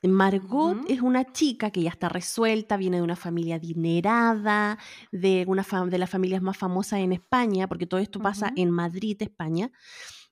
Margot 0.03 0.79
es 0.89 1.01
una 1.01 1.25
chica 1.33 1.71
que 1.71 1.83
ya 1.83 1.91
está 1.91 2.09
resuelta, 2.09 2.77
viene 2.77 2.99
de 2.99 3.03
una 3.03 3.17
familia 3.17 3.57
adinerada, 3.57 4.79
de 5.11 5.45
una 5.49 5.65
de 5.89 5.99
las 5.99 6.11
familias 6.11 6.43
más 6.43 6.57
famosas 6.57 7.01
en 7.01 7.13
España, 7.13 7.67
porque 7.67 7.87
todo 7.87 8.01
esto 8.01 8.21
pasa 8.21 8.53
en 8.57 8.71
Madrid, 8.71 9.17
España. 9.21 9.71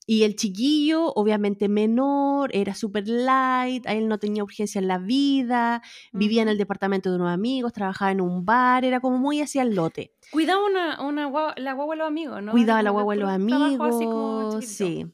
Y 0.07 0.25
el 0.25 0.37
chiquillo, 0.37 1.13
obviamente 1.15 1.69
menor, 1.69 2.51
era 2.53 2.75
super 2.75 3.09
light, 3.09 3.87
a 3.87 3.95
él 3.95 4.07
no 4.07 4.19
tenía 4.19 4.45
urgencia 4.45 4.79
en 4.79 4.87
la 4.87 4.99
vida, 4.99 5.81
vivía 6.13 6.43
en 6.43 6.49
el 6.49 6.59
departamento 6.59 7.09
de 7.11 7.17
unos 7.17 7.33
amigos, 7.33 7.73
trabajaba 7.73 8.11
en 8.11 8.21
un 8.21 8.45
bar, 8.45 8.85
era 8.85 9.01
como 9.01 9.17
muy 9.17 9.41
hacia 9.41 9.63
el 9.63 9.75
lote. 9.75 10.13
Cuidaba 10.31 10.63
una, 10.63 11.03
una 11.03 11.27
guagua, 11.27 11.55
la 11.57 11.73
guagua 11.73 11.95
de 11.95 11.99
los 12.01 12.09
amigos, 12.09 12.43
¿no? 12.43 12.53
Cuidaba 12.53 12.83
la 12.83 12.91
guagua 12.91 13.15
de 13.15 13.21
los 13.21 13.31
amigos, 13.31 14.65
sí. 14.67 15.07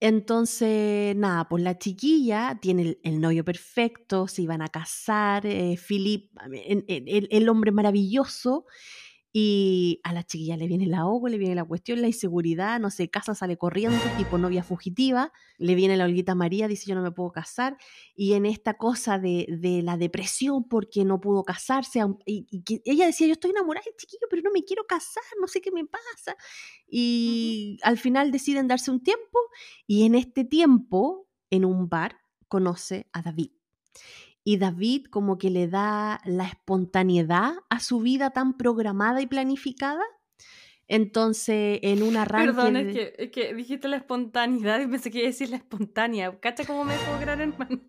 Entonces, 0.00 1.14
nada, 1.14 1.48
pues 1.48 1.62
la 1.62 1.78
chiquilla 1.78 2.58
tiene 2.60 2.98
el, 3.02 3.20
novio 3.20 3.44
perfecto, 3.44 4.26
se 4.26 4.42
iban 4.42 4.62
a 4.62 4.68
casar, 4.68 5.44
eh, 5.44 5.76
Philip, 5.76 6.30
el 6.50 7.48
hombre 7.50 7.70
maravilloso, 7.70 8.64
y 9.32 10.00
a 10.02 10.12
la 10.12 10.24
chiquilla 10.24 10.56
le 10.56 10.66
viene 10.66 10.86
la 10.86 11.00
ahogo, 11.00 11.28
le 11.28 11.38
viene 11.38 11.54
la 11.54 11.64
cuestión, 11.64 12.00
la 12.00 12.08
inseguridad, 12.08 12.80
no 12.80 12.90
se 12.90 13.08
casa, 13.10 13.34
sale 13.34 13.56
corriendo, 13.56 13.98
tipo 14.26 14.38
novia 14.38 14.62
fugitiva, 14.62 15.32
le 15.58 15.74
viene 15.74 15.96
la 15.96 16.04
Olguita 16.04 16.34
María, 16.34 16.66
dice 16.66 16.86
yo 16.88 16.94
no 16.96 17.02
me 17.02 17.12
puedo 17.12 17.30
casar, 17.30 17.76
y 18.14 18.32
en 18.32 18.44
esta 18.44 18.74
cosa 18.74 19.18
de, 19.18 19.46
de 19.48 19.82
la 19.82 19.96
depresión 19.96 20.64
porque 20.68 21.04
no 21.04 21.20
pudo 21.20 21.44
casarse, 21.44 22.00
y, 22.26 22.46
y 22.50 22.62
que 22.62 22.82
ella 22.84 23.06
decía 23.06 23.28
yo 23.28 23.34
estoy 23.34 23.52
enamorada 23.52 23.84
del 23.84 23.96
chiquillo, 23.96 24.26
pero 24.28 24.42
no 24.42 24.50
me 24.50 24.64
quiero 24.64 24.84
casar, 24.84 25.22
no 25.40 25.46
sé 25.46 25.60
qué 25.60 25.70
me 25.70 25.84
pasa, 25.84 26.36
y 26.88 27.78
al 27.82 27.98
final 27.98 28.32
deciden 28.32 28.66
darse 28.66 28.90
un 28.90 29.02
tiempo, 29.02 29.38
y 29.86 30.06
en 30.06 30.16
este 30.16 30.44
tiempo, 30.44 31.28
en 31.50 31.64
un 31.64 31.88
bar, 31.88 32.16
conoce 32.48 33.08
a 33.12 33.22
David. 33.22 33.52
Y 34.44 34.56
David 34.56 35.06
como 35.06 35.38
que 35.38 35.50
le 35.50 35.68
da 35.68 36.20
la 36.24 36.46
espontaneidad 36.46 37.52
a 37.68 37.80
su 37.80 38.00
vida 38.00 38.30
tan 38.30 38.56
programada 38.56 39.20
y 39.20 39.26
planificada. 39.26 40.02
Entonces, 40.88 41.78
en 41.82 42.02
un 42.02 42.16
arranque... 42.16 42.52
Perdón, 42.52 42.76
es 42.76 42.94
que, 42.94 43.14
es 43.18 43.30
que 43.30 43.54
dijiste 43.54 43.88
la 43.88 43.96
espontaneidad 43.96 44.80
y 44.80 44.86
pensé 44.86 45.10
que 45.10 45.18
iba 45.18 45.26
a 45.26 45.30
decir 45.30 45.50
la 45.50 45.56
espontánea. 45.56 46.38
¿Cacha 46.40 46.64
cómo 46.64 46.84
me 46.84 46.94
dejó 46.94 47.18
gran 47.20 47.40
hermano? 47.40 47.80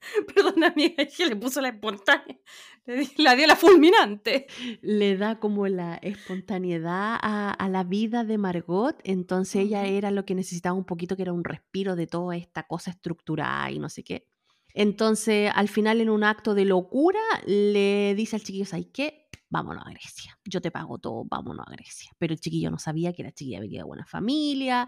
Perdón, 0.34 0.64
amiga, 0.64 1.02
es 1.02 1.16
que 1.16 1.26
le 1.26 1.36
puso 1.36 1.60
la 1.60 1.68
espontánea. 1.68 2.38
Le 2.86 3.08
la 3.18 3.36
dio 3.36 3.46
la 3.46 3.56
fulminante. 3.56 4.46
le 4.80 5.16
da 5.16 5.38
como 5.38 5.68
la 5.68 5.96
espontaneidad 5.96 7.18
a, 7.20 7.50
a 7.50 7.68
la 7.68 7.84
vida 7.84 8.24
de 8.24 8.38
Margot, 8.38 8.98
entonces 9.04 9.62
ella 9.62 9.84
era 9.84 10.10
lo 10.10 10.24
que 10.24 10.34
necesitaba 10.34 10.74
un 10.74 10.84
poquito, 10.84 11.16
que 11.16 11.22
era 11.22 11.32
un 11.32 11.44
respiro 11.44 11.96
de 11.96 12.06
toda 12.06 12.36
esta 12.36 12.66
cosa 12.66 12.90
estructurada 12.90 13.70
y 13.70 13.78
no 13.78 13.88
sé 13.88 14.02
qué. 14.02 14.29
Entonces, 14.74 15.50
al 15.54 15.68
final, 15.68 16.00
en 16.00 16.10
un 16.10 16.24
acto 16.24 16.54
de 16.54 16.64
locura, 16.64 17.20
le 17.46 18.14
dice 18.14 18.36
al 18.36 18.42
chiquillo, 18.42 18.66
¿sabes 18.66 18.88
qué? 18.92 19.28
Vámonos 19.48 19.84
a 19.84 19.90
Grecia. 19.90 20.38
Yo 20.44 20.60
te 20.60 20.70
pago 20.70 20.98
todo, 20.98 21.24
vámonos 21.28 21.66
a 21.66 21.72
Grecia. 21.72 22.10
Pero 22.18 22.32
el 22.32 22.40
chiquillo 22.40 22.70
no 22.70 22.78
sabía 22.78 23.12
que 23.12 23.24
la 23.24 23.32
chiquilla 23.32 23.58
venía 23.58 23.80
de 23.80 23.84
buena 23.84 24.06
familia, 24.06 24.86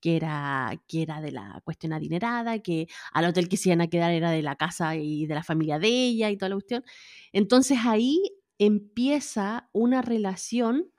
que 0.00 0.16
era, 0.16 0.80
que 0.86 1.02
era 1.02 1.20
de 1.20 1.32
la 1.32 1.60
cuestión 1.64 1.92
adinerada, 1.92 2.60
que 2.60 2.86
al 3.12 3.24
hotel 3.24 3.48
que 3.48 3.56
se 3.56 3.70
iban 3.70 3.80
a 3.80 3.88
quedar 3.88 4.12
era 4.12 4.30
de 4.30 4.42
la 4.42 4.54
casa 4.54 4.94
y 4.94 5.26
de 5.26 5.34
la 5.34 5.42
familia 5.42 5.80
de 5.80 5.88
ella 5.88 6.30
y 6.30 6.36
toda 6.36 6.50
la 6.50 6.54
cuestión. 6.54 6.84
Entonces 7.32 7.78
ahí 7.84 8.22
empieza 8.58 9.68
una 9.72 10.02
relación 10.02 10.92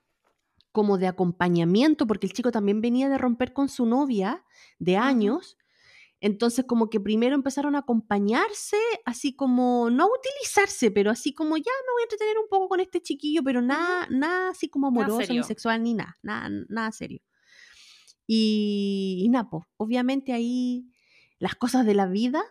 como 0.78 0.98
de 0.98 1.08
acompañamiento, 1.08 2.06
porque 2.06 2.28
el 2.28 2.34
chico 2.34 2.52
también 2.52 2.82
venía 2.82 3.10
de 3.10 3.18
romper 3.18 3.54
con 3.54 3.70
su 3.70 3.86
novia 3.86 4.44
de 4.80 4.98
años. 4.98 5.58
Entonces 6.20 6.66
como 6.66 6.90
que 6.90 7.00
primero 7.00 7.36
empezaron 7.36 7.76
a 7.76 7.80
acompañarse, 7.80 8.78
así 9.06 9.36
como, 9.36 9.90
no 9.92 10.06
a 10.06 10.08
utilizarse, 10.08 10.90
pero 10.90 11.12
así 11.12 11.34
como 11.34 11.58
ya 11.58 11.64
me 11.64 11.94
voy 11.94 12.02
a 12.02 12.06
entretener 12.06 12.38
un 12.40 12.48
poco 12.50 12.70
con 12.70 12.80
este 12.80 13.02
chiquillo, 13.02 13.44
pero 13.44 13.62
nada, 13.62 14.08
nada 14.10 14.50
así 14.50 14.68
como 14.68 14.88
amoroso, 14.88 15.32
ni 15.32 15.44
sexual, 15.44 15.84
ni 15.84 15.94
nada, 15.94 16.18
nada, 16.24 16.50
nada 16.70 16.92
serio. 16.92 17.22
Y, 18.26 19.22
y 19.24 19.30
nada, 19.30 19.50
po, 19.50 19.68
obviamente 19.78 20.34
ahí 20.34 20.92
las 21.40 21.56
cosas 21.56 21.86
de 21.86 21.94
la 21.94 22.08
vida 22.08 22.44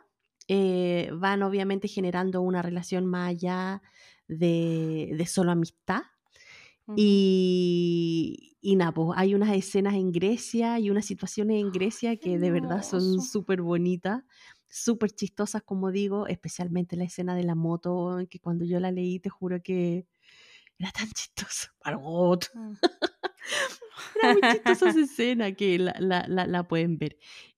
eh, 0.48 1.10
van 1.12 1.42
obviamente 1.42 1.88
generando 1.88 2.40
una 2.40 2.62
relación 2.62 3.04
más 3.04 3.30
allá 3.30 3.82
de, 4.28 5.12
de 5.16 5.26
solo 5.26 5.52
amistad. 5.52 6.02
Ujú. 6.87 6.95
Y, 6.99 8.57
y 8.61 8.76
nada, 8.76 8.93
pues 8.93 9.11
hay 9.16 9.34
unas 9.34 9.55
escenas 9.57 9.95
en 9.95 10.12
Grecia 10.12 10.78
y 10.78 10.91
unas 10.91 11.05
situaciones 11.07 11.61
en 11.61 11.70
Grecia 11.72 12.16
que 12.16 12.39
de 12.39 12.51
verdad 12.51 12.82
son 12.82 13.20
súper 13.20 13.62
bonitas, 13.62 14.22
súper 14.68 15.11
chistosas, 15.11 15.62
como 15.62 15.91
digo, 15.91 16.26
especialmente 16.26 16.97
la 16.97 17.05
escena 17.05 17.34
de 17.34 17.43
la 17.45 17.55
moto, 17.55 18.18
que 18.30 18.39
cuando 18.41 18.64
yo 18.64 18.80
la 18.80 18.91
leí 18.93 19.18
te 19.20 19.28
juro 19.30 19.62
que 19.62 20.07
era 20.78 20.91
tan 20.93 21.09
chistoso. 21.14 21.68
Margot. 21.84 22.47
Mm. 22.55 22.72
Era 24.22 24.32
muy 24.32 24.43
chistosa 24.43 24.91
esa 24.91 25.01
escena 25.01 25.53
que 25.53 25.78
la, 25.78 25.95
la- 25.99 26.26
la- 26.28 26.47
la 26.47 26.66
pueden 26.68 26.99
ver. 26.99 27.16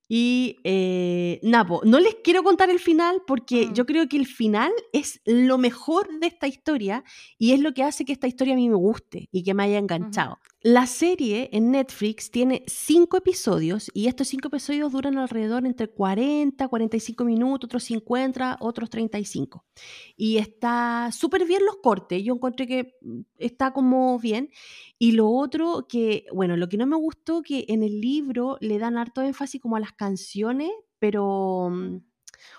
Y 0.08 0.56
eh, 0.64 1.38
Napo, 1.42 1.82
no 1.84 2.00
les 2.00 2.16
quiero 2.24 2.42
contar 2.42 2.70
el 2.70 2.78
final 2.78 3.22
porque 3.26 3.66
Mm. 3.66 3.74
yo 3.74 3.84
creo 3.86 4.08
que 4.08 4.16
el 4.16 4.26
final 4.26 4.72
es 4.92 5.20
lo 5.26 5.58
mejor 5.58 6.18
de 6.18 6.26
esta 6.28 6.46
historia 6.46 7.04
y 7.38 7.52
es 7.52 7.60
lo 7.60 7.74
que 7.74 7.82
hace 7.82 8.04
que 8.04 8.12
esta 8.12 8.26
historia 8.26 8.54
a 8.54 8.56
mí 8.56 8.68
me 8.68 8.74
guste 8.76 9.28
y 9.30 9.42
que 9.42 9.52
me 9.54 9.64
haya 9.64 9.78
enganchado. 9.78 10.38
La 10.62 10.86
serie 10.86 11.50
en 11.52 11.70
Netflix 11.70 12.30
tiene 12.32 12.64
cinco 12.66 13.16
episodios 13.16 13.90
y 13.94 14.08
estos 14.08 14.26
cinco 14.28 14.48
episodios 14.48 14.90
duran 14.90 15.16
alrededor 15.16 15.64
entre 15.66 15.88
40, 15.88 16.66
45 16.66 17.24
minutos, 17.24 17.68
otros 17.68 17.84
50, 17.84 18.56
otros 18.60 18.90
35. 18.90 19.64
Y 20.16 20.38
está 20.38 21.10
súper 21.12 21.44
bien 21.46 21.64
los 21.64 21.76
cortes, 21.76 22.24
yo 22.24 22.34
encontré 22.34 22.66
que 22.66 22.96
mm, 23.02 23.20
está 23.38 23.72
como 23.72 24.18
bien. 24.18 24.50
Y 24.98 25.12
lo 25.12 25.30
otro 25.30 25.86
que, 25.88 26.26
bueno, 26.32 26.56
lo 26.56 26.68
que 26.68 26.76
no 26.76 26.86
me 26.86 26.96
gustó 26.96 27.42
que 27.42 27.64
en 27.68 27.82
el 27.82 28.00
libro 28.00 28.58
le 28.60 28.78
dan 28.78 28.98
harto 28.98 29.22
énfasis 29.22 29.60
como 29.60 29.76
a 29.76 29.80
las 29.80 29.92
canciones, 29.92 30.70
pero, 30.98 31.70
mm, 31.70 31.98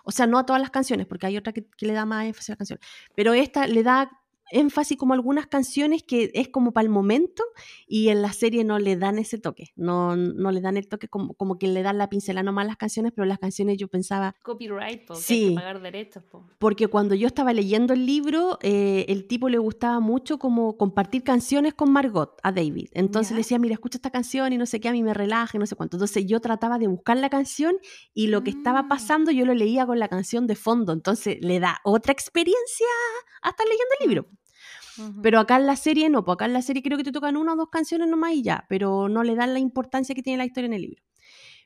o 0.05 0.11
sea, 0.11 0.27
no 0.27 0.39
a 0.39 0.45
todas 0.45 0.61
las 0.61 0.71
canciones, 0.71 1.07
porque 1.07 1.27
hay 1.27 1.37
otra 1.37 1.53
que, 1.53 1.67
que 1.77 1.85
le 1.85 1.93
da 1.93 2.05
más 2.05 2.25
énfasis 2.25 2.49
a 2.49 2.53
las 2.53 2.57
canciones, 2.59 2.85
pero 3.15 3.33
esta 3.33 3.67
le 3.67 3.83
da 3.83 4.09
énfasis 4.51 4.97
como 4.97 5.13
algunas 5.13 5.47
canciones 5.47 6.03
que 6.03 6.31
es 6.33 6.49
como 6.49 6.71
para 6.71 6.83
el 6.83 6.89
momento 6.89 7.43
y 7.87 8.09
en 8.09 8.21
la 8.21 8.33
serie 8.33 8.63
no 8.63 8.79
le 8.79 8.95
dan 8.97 9.19
ese 9.19 9.37
toque, 9.37 9.71
no, 9.75 10.15
no 10.15 10.51
le 10.51 10.61
dan 10.61 10.77
el 10.77 10.87
toque 10.87 11.07
como, 11.07 11.33
como 11.35 11.57
que 11.57 11.67
le 11.67 11.81
dan 11.83 11.97
la 11.97 12.09
pincelada 12.09 12.43
nomás 12.43 12.67
las 12.67 12.77
canciones, 12.77 13.11
pero 13.15 13.25
las 13.25 13.39
canciones 13.39 13.77
yo 13.77 13.87
pensaba, 13.87 14.35
Copyright, 14.43 15.05
porque 15.05 15.19
hay 15.19 15.23
Sí. 15.23 15.49
que 15.49 15.55
pagar 15.55 15.81
derechos. 15.81 16.23
po. 16.23 16.45
porque 16.59 16.87
cuando 16.87 17.15
yo 17.15 17.27
estaba 17.27 17.53
leyendo 17.53 17.93
el 17.93 18.05
libro, 18.05 18.57
eh, 18.61 19.05
el 19.09 19.27
tipo 19.27 19.49
le 19.49 19.57
gustaba 19.57 19.99
mucho 19.99 20.39
como 20.39 20.77
compartir 20.77 21.23
canciones 21.23 21.73
con 21.73 21.91
Margot, 21.91 22.37
a 22.43 22.51
David. 22.51 22.89
Entonces 22.93 23.29
Ya. 23.31 23.35
le 23.35 23.39
decía, 23.41 23.59
mira, 23.59 23.73
escucha 23.73 23.97
esta 23.97 24.09
canción 24.11 24.51
y 24.53 24.57
no 24.57 24.65
sé 24.65 24.79
qué, 24.79 24.89
a 24.89 24.91
mí 24.91 25.03
me 25.03 25.13
relaja 25.13 25.57
y 25.57 25.59
no 25.59 25.65
sé 25.65 25.75
cuánto. 25.75 25.97
Entonces 25.97 26.25
yo 26.25 26.39
trataba 26.39 26.77
de 26.79 26.87
buscar 26.87 27.17
la 27.17 27.29
canción 27.29 27.77
y 28.13 28.27
lo 28.27 28.43
que 28.43 28.49
estaba 28.51 28.83
Mm. 28.83 28.87
pasando 28.87 29.31
yo 29.31 29.45
lo 29.45 29.53
leía 29.53 29.85
con 29.85 29.99
la 29.99 30.07
canción 30.07 30.47
de 30.47 30.55
fondo. 30.55 30.93
Entonces 30.93 31.37
le 31.41 31.59
da 31.59 31.79
otra 31.83 32.11
experiencia 32.13 32.87
a 33.41 33.49
estar 33.49 33.65
leyendo 33.67 33.93
el 33.99 34.07
libro. 34.07 34.38
Pero 35.21 35.39
acá 35.39 35.57
en 35.57 35.65
la 35.65 35.75
serie 35.75 36.09
no, 36.09 36.23
pues 36.23 36.35
acá 36.35 36.45
en 36.45 36.53
la 36.53 36.61
serie 36.61 36.81
creo 36.83 36.97
que 36.97 37.03
te 37.03 37.11
tocan 37.11 37.37
una 37.37 37.53
o 37.53 37.55
dos 37.55 37.69
canciones 37.69 38.07
nomás 38.07 38.33
y 38.33 38.43
ya, 38.43 38.65
pero 38.69 39.09
no 39.09 39.23
le 39.23 39.35
dan 39.35 39.53
la 39.53 39.59
importancia 39.59 40.15
que 40.15 40.23
tiene 40.23 40.37
la 40.37 40.45
historia 40.45 40.67
en 40.67 40.73
el 40.73 40.81
libro. 40.81 41.03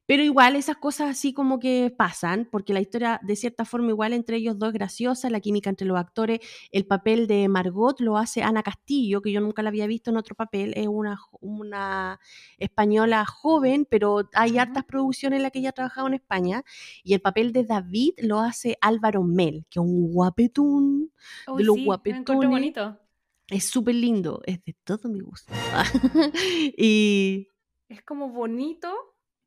Pero 0.05 0.21
igual 0.21 0.57
esas 0.57 0.75
cosas 0.77 1.11
así 1.11 1.33
como 1.33 1.59
que 1.59 1.93
pasan, 1.97 2.47
porque 2.51 2.73
la 2.73 2.81
historia 2.81 3.21
de 3.23 3.37
cierta 3.37 3.63
forma 3.63 3.89
igual 3.89 4.11
entre 4.11 4.35
ellos 4.35 4.59
dos 4.59 4.69
es 4.69 4.73
graciosa, 4.73 5.29
la 5.29 5.39
química 5.39 5.69
entre 5.69 5.87
los 5.87 5.97
actores, 5.97 6.41
el 6.71 6.85
papel 6.85 7.25
de 7.25 7.47
Margot 7.47 8.01
lo 8.01 8.17
hace 8.17 8.43
Ana 8.43 8.63
Castillo, 8.63 9.21
que 9.21 9.31
yo 9.31 9.39
nunca 9.39 9.63
la 9.63 9.69
había 9.69 9.87
visto 9.87 10.11
en 10.11 10.17
otro 10.17 10.35
papel, 10.35 10.73
es 10.75 10.87
una, 10.87 11.19
una 11.39 12.19
española 12.57 13.25
joven, 13.25 13.87
pero 13.89 14.29
hay 14.33 14.57
hartas 14.57 14.83
producciones 14.83 15.37
en 15.37 15.43
las 15.43 15.53
que 15.53 15.59
ella 15.59 15.69
ha 15.69 15.73
trabajado 15.73 16.07
en 16.07 16.15
España, 16.15 16.63
y 17.01 17.13
el 17.13 17.21
papel 17.21 17.53
de 17.53 17.63
David 17.63 18.11
lo 18.23 18.41
hace 18.41 18.77
Álvaro 18.81 19.23
Mel, 19.23 19.65
que 19.69 19.79
es 19.79 19.85
un 19.85 20.11
guapetón, 20.11 21.11
Uy, 21.47 21.63
los 21.63 21.77
sí, 21.77 21.85
bonito. 21.85 22.99
Es 23.53 23.65
súper 23.65 23.95
lindo, 23.95 24.41
es 24.45 24.63
de 24.65 24.75
todo 24.83 25.09
mi 25.09 25.19
gusto. 25.19 25.53
y 26.77 27.47
Es 27.87 28.01
como 28.01 28.29
bonito, 28.29 28.91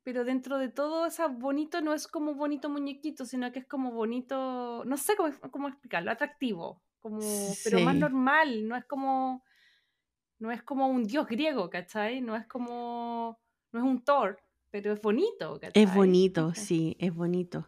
pero 0.03 0.23
dentro 0.23 0.57
de 0.57 0.69
todo 0.69 1.05
ese 1.05 1.27
bonito 1.27 1.81
no 1.81 1.93
es 1.93 2.07
como 2.07 2.33
bonito 2.33 2.69
muñequito, 2.69 3.25
sino 3.25 3.51
que 3.51 3.59
es 3.59 3.67
como 3.67 3.91
bonito, 3.91 4.83
no 4.85 4.95
sé 4.95 5.15
cómo, 5.17 5.33
cómo 5.51 5.67
explicarlo, 5.67 6.09
atractivo, 6.09 6.81
como, 6.99 7.19
pero 7.65 7.81
más 7.81 7.95
normal, 7.95 8.65
no 8.65 8.77
es 8.77 8.85
como, 8.85 9.43
no 10.39 10.51
es 10.51 10.63
como 10.63 10.87
un 10.87 11.03
dios 11.03 11.27
griego, 11.27 11.69
¿cachai? 11.69 12.21
No 12.21 12.37
es 12.37 12.47
como, 12.47 13.37
no 13.73 13.79
es 13.79 13.85
un 13.85 14.01
Thor, 14.05 14.39
pero 14.71 14.93
es 14.93 15.01
bonito, 15.01 15.59
¿cachai? 15.59 15.83
Es 15.83 15.93
bonito, 15.93 16.53
sí, 16.53 16.95
es 16.99 17.13
bonito. 17.13 17.67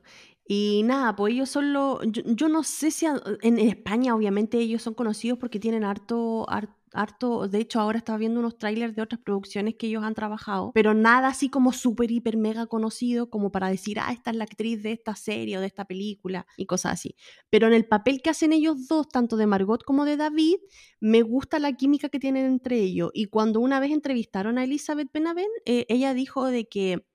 Y 0.52 0.82
nada, 0.84 1.16
pues 1.16 1.34
ellos 1.36 1.48
son 1.48 1.74
los. 1.74 2.00
Yo, 2.12 2.50
no 2.50 2.64
sé 2.64 2.90
si 2.90 3.06
en, 3.06 3.60
España, 3.60 4.16
obviamente, 4.16 4.58
ellos 4.58 4.82
son 4.82 4.96
conocidos 4.96 5.38
porque 5.38 5.60
tienen 5.60 5.84
harto, 5.84 6.50
har- 6.50 6.76
harto. 6.92 7.48
De 7.48 7.60
hecho, 7.60 7.80
ahora 7.80 8.00
estaba 8.00 8.18
viendo 8.18 8.40
unos 8.40 8.58
trailers 8.58 8.96
de 8.96 9.04
otras 9.04 9.22
producciones 9.22 9.76
que 9.76 9.86
ellos 9.86 10.04
han 10.04 10.16
trabajado, 10.16 10.72
pero 10.74 10.96
nada 10.96 11.28
así 11.28 11.50
como 11.50 11.72
súper, 11.72 12.10
hiper, 12.10 12.36
mega 12.36 12.66
conocido 12.66 13.30
como 13.30 13.52
para 13.52 13.70
decir, 13.70 14.00
ah, 14.00 14.12
esta 14.12 14.32
es 14.32 14.38
la 14.38 14.46
actriz 14.46 14.82
de 14.82 14.92
esta 14.94 15.16
serie 15.16 15.60
o 15.60 15.62
de 15.62 15.68
esta 15.68 15.86
película 15.86 16.48
y 16.58 16.66
cosas 16.66 16.94
así. 16.94 17.16
Pero 17.52 17.68
en 17.68 17.74
el 17.74 17.86
papel 17.88 18.24
que 18.24 18.32
hacen 18.32 18.52
ellos 18.52 18.88
dos, 18.88 19.08
tanto 19.08 19.38
de 19.38 19.46
Margot 19.46 19.84
como 19.84 20.04
de 20.04 20.18
David, 20.18 20.56
me 21.00 21.22
gusta 21.22 21.60
la 21.60 21.74
química 21.74 22.10
que 22.10 22.20
tienen 22.20 22.48
entre 22.48 22.80
ellos. 22.80 23.12
Y 23.14 23.26
cuando 23.26 23.60
una 23.60 23.80
vez 23.80 23.92
entrevistaron 23.92 24.58
a 24.58 24.64
Elizabeth 24.64 25.10
Benavent, 25.14 25.48
eh, 25.66 25.86
ella 25.90 26.16
dijo 26.16 26.48
de 26.48 26.68
que 26.68 27.06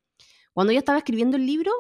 cuando 0.53 0.71
ella 0.71 0.79
estaba 0.79 0.99
escribiendo 0.99 1.37
el 1.37 1.47
libro, 1.47 1.73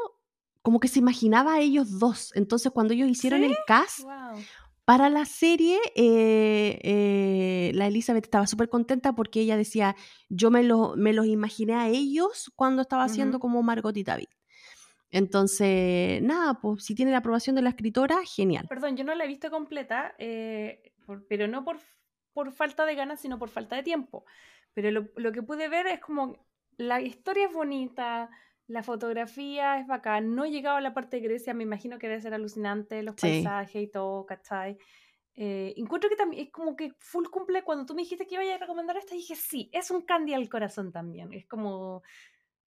como 0.64 0.80
que 0.80 0.88
se 0.88 0.98
imaginaba 0.98 1.54
a 1.54 1.60
ellos 1.60 1.98
dos. 1.98 2.32
Entonces, 2.34 2.72
cuando 2.72 2.94
ellos 2.94 3.10
hicieron 3.10 3.40
¿Sí? 3.40 3.46
el 3.46 3.56
cast, 3.66 4.00
wow. 4.00 4.42
Para 4.86 5.08
la 5.10 5.24
serie, 5.26 5.78
eh, 5.94 6.78
eh, 6.82 7.72
la 7.74 7.86
Elizabeth 7.86 8.24
estaba 8.24 8.46
súper 8.46 8.68
contenta 8.68 9.14
porque 9.14 9.40
ella 9.40 9.56
decía, 9.56 9.94
yo 10.28 10.50
me, 10.50 10.62
lo, 10.62 10.94
me 10.96 11.12
los 11.12 11.26
imaginé 11.26 11.74
a 11.74 11.88
ellos 11.88 12.50
cuando 12.56 12.82
estaba 12.82 13.04
haciendo 13.04 13.36
Ujú. 13.36 13.42
como 13.42 13.62
Margot 13.62 13.96
y 13.96 14.04
David. 14.04 14.28
Entonces, 15.10 16.22
nada, 16.22 16.60
pues 16.60 16.84
si 16.84 16.94
tiene 16.94 17.12
la 17.12 17.18
aprobación 17.18 17.54
de 17.56 17.62
la 17.62 17.70
escritora, 17.70 18.18
genial. 18.24 18.66
Perdón, 18.68 18.96
yo 18.96 19.04
no 19.04 19.14
la 19.14 19.24
he 19.24 19.28
visto 19.28 19.50
completa, 19.50 20.14
eh, 20.18 20.92
por- 21.06 21.26
pero 21.28 21.46
no 21.46 21.64
por, 21.64 21.78
por 22.32 22.52
falta 22.52 22.84
de 22.84 22.94
ganas, 22.94 23.20
sino 23.20 23.38
por 23.38 23.48
falta 23.48 23.76
de 23.76 23.82
tiempo. 23.82 24.24
Pero 24.74 24.90
lo, 24.90 25.08
lo 25.16 25.32
que 25.32 25.42
pude 25.42 25.68
ver 25.68 25.86
es 25.86 26.00
como 26.00 26.36
la 26.76 27.00
historia 27.00 27.46
es 27.46 27.52
bonita, 27.52 28.28
la 28.66 28.82
fotografía 28.82 29.78
es 29.78 29.86
bacán. 29.86 30.34
No 30.34 30.44
he 30.44 30.50
llegado 30.50 30.76
a 30.76 30.80
la 30.80 30.94
parte 30.94 31.18
de 31.18 31.22
Grecia, 31.22 31.54
me 31.54 31.64
imagino 31.64 31.98
que 31.98 32.08
debe 32.08 32.20
ser 32.20 32.34
alucinante, 32.34 33.02
los 33.02 33.16
Sí. 33.16 33.20
paisajes 33.20 33.82
y 33.82 33.88
todo, 33.88 34.26
¿cachai? 34.26 34.78
Eh, 35.36 35.74
encuentro 35.76 36.08
que 36.10 36.16
también 36.16 36.44
es 36.46 36.52
como 36.52 36.76
que 36.76 36.92
full 37.00 37.26
cumple. 37.28 37.64
Cuando 37.64 37.86
tú 37.86 37.94
me 37.94 38.02
dijiste 38.02 38.26
que 38.26 38.36
iba 38.42 38.54
a 38.54 38.58
recomendar 38.58 38.96
esta, 38.96 39.14
dije 39.14 39.34
sí, 39.36 39.68
es 39.72 39.90
un 39.90 40.02
candy 40.02 40.34
al 40.34 40.48
corazón 40.48 40.92
también. 40.92 41.32
Es 41.32 41.46
como, 41.46 42.02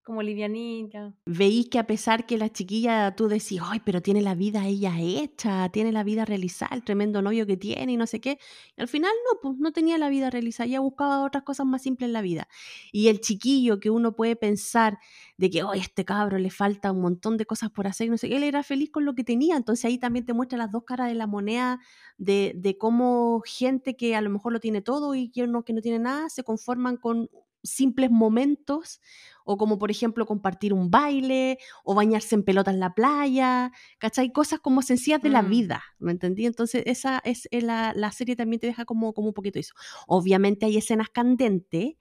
como 0.07 0.23
livianita. 0.23 1.13
Veí 1.25 1.65
que 1.65 1.79
a 1.79 1.85
pesar 1.85 2.25
que 2.25 2.37
la 2.37 2.49
chiquilla, 2.49 3.13
tú 3.13 3.27
decís, 3.27 3.59
ay, 3.61 3.81
pero 3.83 4.01
tiene 4.01 4.21
la 4.21 4.35
vida 4.35 4.65
ella 4.65 4.93
hecha, 4.97 5.67
tiene 5.67 5.91
la 5.91 6.05
vida 6.05 6.23
realizada, 6.23 6.73
el 6.77 6.85
tremendo 6.85 7.21
novio 7.21 7.45
que 7.45 7.57
tiene 7.57 7.91
y 7.91 7.97
no 7.97 8.07
sé 8.07 8.21
qué. 8.21 8.39
Al 8.77 8.87
final 8.87 9.11
no, 9.25 9.41
pues 9.41 9.57
no 9.57 9.73
tenía 9.73 9.97
la 9.97 10.07
vida 10.07 10.29
realizada, 10.29 10.65
ella 10.65 10.79
buscaba 10.79 11.25
otras 11.25 11.43
cosas 11.43 11.65
más 11.65 11.81
simples 11.81 12.07
en 12.07 12.13
la 12.13 12.21
vida. 12.21 12.47
Y 12.93 13.09
el 13.09 13.19
chiquillo 13.19 13.81
que 13.81 13.89
uno 13.89 14.15
puede 14.15 14.37
pensar 14.37 14.97
de 15.35 15.49
que, 15.49 15.61
ay, 15.61 15.81
este 15.81 16.05
cabro 16.05 16.37
le 16.37 16.51
falta 16.51 16.93
un 16.93 17.01
montón 17.01 17.35
de 17.35 17.45
cosas 17.45 17.69
por 17.69 17.85
hacer, 17.85 18.09
no 18.09 18.17
sé 18.17 18.29
qué, 18.29 18.37
él 18.37 18.43
era 18.43 18.63
feliz 18.63 18.89
con 18.89 19.03
lo 19.03 19.13
que 19.13 19.25
tenía. 19.25 19.57
Entonces 19.57 19.83
ahí 19.83 19.97
también 19.97 20.25
te 20.25 20.31
muestra 20.31 20.57
las 20.57 20.71
dos 20.71 20.85
caras 20.85 21.09
de 21.09 21.15
la 21.15 21.27
moneda 21.27 21.81
de, 22.17 22.53
de 22.55 22.77
cómo 22.77 23.41
gente 23.45 23.97
que 23.97 24.15
a 24.15 24.21
lo 24.21 24.29
mejor 24.29 24.53
lo 24.53 24.61
tiene 24.61 24.81
todo 24.81 25.15
y 25.15 25.31
que 25.31 25.45
no, 25.47 25.65
que 25.65 25.73
no 25.73 25.81
tiene 25.81 25.99
nada, 25.99 26.29
se 26.29 26.45
conforman 26.45 26.95
con 26.95 27.29
simples 27.63 28.09
momentos 28.09 29.01
o 29.47 29.57
como 29.57 29.79
por 29.79 29.89
ejemplo 29.91 30.25
compartir 30.25 30.73
un 30.73 30.91
baile 30.91 31.57
o 31.83 31.95
bañarse 31.95 32.35
en 32.35 32.43
pelota 32.43 32.71
en 32.71 32.79
la 32.79 32.93
playa, 32.93 33.71
¿cachai? 33.99 34.31
Cosas 34.31 34.59
como 34.59 34.81
sencillas 34.81 35.21
de 35.21 35.29
la 35.29 35.41
Mm. 35.43 35.49
vida, 35.49 35.83
¿me 35.99 36.11
entendí? 36.11 36.45
Entonces 36.45 36.83
esa 36.85 37.19
es 37.25 37.47
eh, 37.51 37.61
la, 37.61 37.93
la 37.95 38.11
serie 38.11 38.35
también 38.35 38.59
te 38.59 38.67
deja 38.67 38.85
como, 38.85 39.13
como 39.13 39.29
un 39.29 39.33
poquito 39.33 39.59
eso. 39.59 39.73
Obviamente 40.07 40.65
hay 40.65 40.77
escenas 40.77 41.09
candentes, 41.09 41.93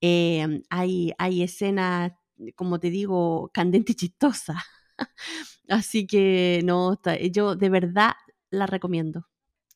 eh, 0.00 0.62
hay, 0.70 1.12
hay 1.18 1.42
escenas, 1.42 2.12
como 2.54 2.78
te 2.80 2.90
digo, 2.90 3.50
candentes 3.54 3.94
y 3.94 3.96
chistosas. 3.96 4.56
Así 5.68 6.06
que 6.06 6.60
no, 6.64 6.98
yo 7.32 7.56
de 7.56 7.68
verdad 7.70 8.12
la 8.50 8.66
recomiendo. 8.66 9.26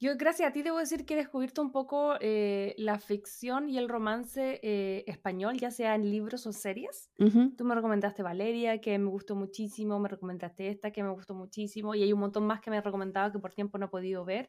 Yo, 0.02 0.16
gracias 0.16 0.48
a 0.48 0.52
ti, 0.52 0.62
debo 0.62 0.78
decir 0.78 1.04
que 1.04 1.12
he 1.12 1.16
descubierto 1.18 1.60
un 1.60 1.72
poco 1.72 2.14
eh, 2.20 2.74
la 2.78 2.98
ficción 2.98 3.68
y 3.68 3.76
el 3.76 3.86
romance 3.86 4.58
eh, 4.62 5.04
español, 5.06 5.58
ya 5.58 5.70
sea 5.70 5.94
en 5.94 6.10
libros 6.10 6.46
o 6.46 6.52
series. 6.54 7.10
Tú 7.56 7.64
me 7.66 7.74
recomendaste 7.74 8.22
Valeria, 8.22 8.80
que 8.80 8.98
me 8.98 9.10
gustó 9.10 9.36
muchísimo, 9.36 9.98
me 9.98 10.08
recomendaste 10.08 10.68
esta, 10.68 10.90
que 10.90 11.02
me 11.02 11.10
gustó 11.10 11.34
muchísimo, 11.34 11.94
y 11.94 12.02
hay 12.02 12.14
un 12.14 12.20
montón 12.20 12.46
más 12.46 12.62
que 12.62 12.70
me 12.70 12.78
he 12.78 12.80
recomendado 12.80 13.30
que 13.30 13.38
por 13.38 13.52
tiempo 13.52 13.76
no 13.76 13.86
he 13.86 13.88
podido 13.90 14.24
ver. 14.24 14.48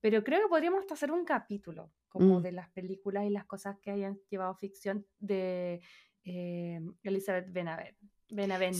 Pero 0.00 0.24
creo 0.24 0.40
que 0.40 0.48
podríamos 0.48 0.80
hasta 0.80 0.94
hacer 0.94 1.10
un 1.12 1.26
capítulo 1.26 1.92
como 2.08 2.38
Mm. 2.38 2.42
de 2.42 2.52
las 2.52 2.70
películas 2.70 3.26
y 3.26 3.30
las 3.30 3.44
cosas 3.44 3.76
que 3.82 3.90
hayan 3.90 4.18
llevado 4.30 4.54
ficción 4.54 5.06
de 5.18 5.82
eh, 6.24 6.80
Elizabeth 7.02 7.52
Benavent. 7.52 7.98
Benavent. 8.30 8.76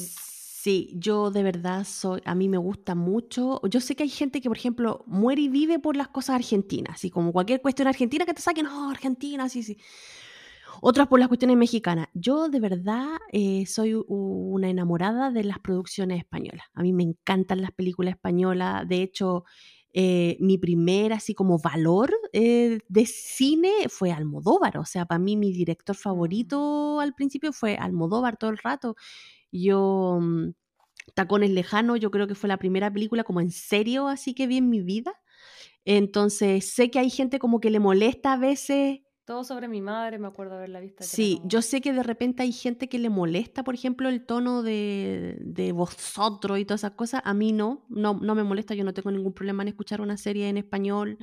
Sí, 0.67 0.91
yo 0.97 1.31
de 1.31 1.45
verdad 1.45 1.85
soy, 1.85 2.21
a 2.25 2.35
mí 2.35 2.49
me 2.49 2.59
gusta 2.59 2.97
mucho. 2.97 3.61
Yo 3.71 3.81
sé 3.81 3.95
que 3.95 4.03
hay 4.03 4.09
gente 4.09 4.41
que, 4.41 4.49
por 4.49 4.57
ejemplo, 4.57 5.05
muere 5.07 5.43
y 5.43 5.49
vive 5.49 5.79
por 5.79 5.95
las 5.95 6.09
cosas 6.09 6.35
argentinas, 6.35 6.97
así 6.97 7.09
como 7.09 7.33
cualquier 7.33 7.63
cuestión 7.63 7.87
argentina 7.87 8.27
que 8.27 8.35
te 8.35 8.43
saquen, 8.43 8.65
no, 8.65 8.91
Argentina, 8.91 9.49
sí, 9.49 9.63
sí. 9.63 9.79
Otras 10.81 11.07
por 11.07 11.21
las 11.21 11.29
cuestiones 11.29 11.57
mexicanas. 11.57 12.09
Yo 12.15 12.49
de 12.49 12.59
verdad 12.59 13.07
eh, 13.31 13.65
soy 13.67 13.95
una 14.09 14.69
enamorada 14.69 15.31
de 15.31 15.45
las 15.45 15.61
producciones 15.61 16.19
españolas. 16.19 16.67
A 16.75 16.83
mí 16.83 16.93
me 16.93 17.05
encantan 17.05 17.63
las 17.63 17.71
películas 17.71 18.15
españolas. 18.15 18.89
De 18.89 19.03
hecho, 19.03 19.45
eh, 19.93 20.37
mi 20.41 20.59
primer 20.59 21.13
así 21.13 21.33
como 21.33 21.59
valor 21.59 22.13
eh, 22.33 22.81
de 22.89 23.07
cine 23.07 23.71
fue 23.89 24.11
Almodóvar. 24.11 24.79
O 24.79 24.85
sea, 24.85 25.07
para 25.07 25.21
mí 25.21 25.37
mi 25.37 25.53
director 25.53 25.95
favorito 25.95 26.99
al 26.99 27.15
principio 27.15 27.53
fue 27.53 27.77
Almodóvar 27.77 28.37
todo 28.37 28.51
el 28.51 28.59
rato. 28.59 28.97
Yo, 29.61 30.19
mm, 30.21 30.51
Tacones 31.15 31.51
Lejanos, 31.51 32.01
yo 32.01 32.11
creo 32.11 32.27
que 32.27 32.35
fue 32.35 32.49
la 32.49 32.59
primera 32.59 32.93
película 32.93 33.25
como 33.25 33.41
en 33.41 33.51
serio 33.51 34.09
así 34.09 34.35
que 34.35 34.47
vi 34.47 34.59
en 34.59 34.71
mi 34.71 34.83
vida. 34.83 35.15
Entonces, 35.85 36.73
sé 36.73 36.91
que 36.91 36.99
hay 36.99 37.11
gente 37.11 37.39
como 37.39 37.61
que 37.61 37.71
le 37.71 37.81
molesta 37.81 38.33
a 38.35 38.37
veces 38.37 39.01
Todo 39.25 39.43
sobre 39.43 39.67
mi 39.67 39.81
madre, 39.81 40.19
me 40.21 40.29
acuerdo 40.29 40.55
haberla 40.55 40.79
visto. 40.79 41.03
Sí, 41.05 41.37
como- 41.39 41.49
yo 41.49 41.61
sé 41.63 41.81
que 41.81 41.93
de 41.93 42.03
repente 42.05 42.43
hay 42.45 42.53
gente 42.53 42.89
que 42.89 42.99
le 43.01 43.11
molesta, 43.11 43.65
por 43.65 43.75
ejemplo, 43.75 44.09
el 44.09 44.25
tono 44.25 44.63
de, 44.63 45.37
de 45.41 45.73
vosotros 45.73 46.59
y 46.61 46.65
todas 46.65 46.81
esas 46.83 46.93
cosas. 46.93 47.23
A 47.25 47.35
mí 47.35 47.53
no, 47.53 47.85
no, 47.89 48.15
no 48.15 48.35
me 48.37 48.45
molesta, 48.45 48.75
yo 48.75 48.85
no 48.85 48.95
tengo 48.95 49.11
ningún 49.11 49.33
problema 49.33 49.63
en 49.63 49.69
escuchar 49.69 50.01
una 50.01 50.17
serie 50.17 50.49
en 50.49 50.59
español, 50.59 51.19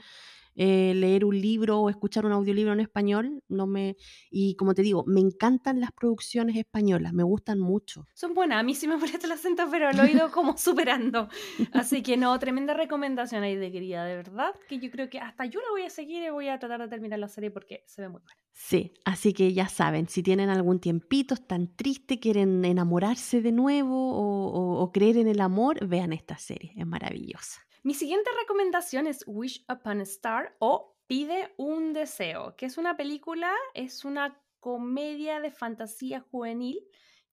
eh, 0.55 0.93
leer 0.95 1.25
un 1.25 1.39
libro 1.39 1.79
o 1.79 1.89
escuchar 1.89 2.25
un 2.25 2.31
audiolibro 2.31 2.73
en 2.73 2.79
español. 2.79 3.41
No 3.47 3.67
me, 3.67 3.95
y 4.29 4.55
como 4.55 4.73
te 4.73 4.81
digo, 4.81 5.03
me 5.07 5.19
encantan 5.19 5.79
las 5.79 5.91
producciones 5.91 6.55
españolas, 6.55 7.13
me 7.13 7.23
gustan 7.23 7.59
mucho. 7.59 8.05
Son 8.13 8.33
buenas, 8.33 8.59
a 8.59 8.63
mí 8.63 8.75
sí 8.75 8.87
me 8.87 8.97
molesta 8.97 9.25
el 9.27 9.33
acento, 9.33 9.67
pero 9.71 9.91
lo 9.93 10.03
he 10.05 10.11
ido 10.11 10.31
como 10.31 10.57
superando. 10.57 11.29
Así 11.71 12.01
que 12.03 12.17
no, 12.17 12.37
tremenda 12.39 12.73
recomendación 12.73 13.43
ahí 13.43 13.55
de 13.55 13.71
querida, 13.71 14.05
de 14.05 14.15
verdad, 14.15 14.53
que 14.67 14.79
yo 14.79 14.89
creo 14.91 15.09
que 15.09 15.19
hasta 15.19 15.45
yo 15.45 15.59
la 15.61 15.69
voy 15.71 15.83
a 15.83 15.89
seguir 15.89 16.23
y 16.23 16.29
voy 16.29 16.47
a 16.49 16.59
tratar 16.59 16.81
de 16.81 16.87
terminar 16.87 17.19
la 17.19 17.27
serie 17.27 17.51
porque 17.51 17.83
se 17.87 18.01
ve 18.01 18.09
muy 18.09 18.21
buena. 18.21 18.37
Sí, 18.51 18.93
así 19.03 19.33
que 19.33 19.51
ya 19.53 19.67
saben, 19.67 20.07
si 20.07 20.21
tienen 20.21 20.49
algún 20.49 20.79
tiempito, 20.79 21.33
están 21.33 21.75
tristes, 21.75 22.19
quieren 22.19 22.63
enamorarse 22.65 23.41
de 23.41 23.51
nuevo 23.51 24.13
o, 24.13 24.47
o- 24.47 24.79
o 24.83 24.91
creer 24.91 25.17
en 25.17 25.27
el 25.27 25.41
amor, 25.41 25.85
vean 25.87 26.13
esta 26.13 26.37
serie, 26.37 26.71
es 26.77 26.85
maravillosa. 26.85 27.61
Mi 27.85 27.93
siguiente 27.93 28.29
recomendación 28.39 29.07
es 29.07 29.25
Wish 29.27 29.65
Upon 29.67 29.99
a 29.99 30.03
Star 30.03 30.55
o 30.59 30.95
Pide 31.05 31.53
un 31.57 31.91
deseo, 31.91 32.55
que 32.55 32.65
es 32.65 32.77
una 32.77 32.95
película, 32.95 33.53
es 33.73 34.05
una 34.05 34.41
comedia 34.61 35.41
de 35.41 35.51
fantasía 35.51 36.21
juvenil 36.21 36.79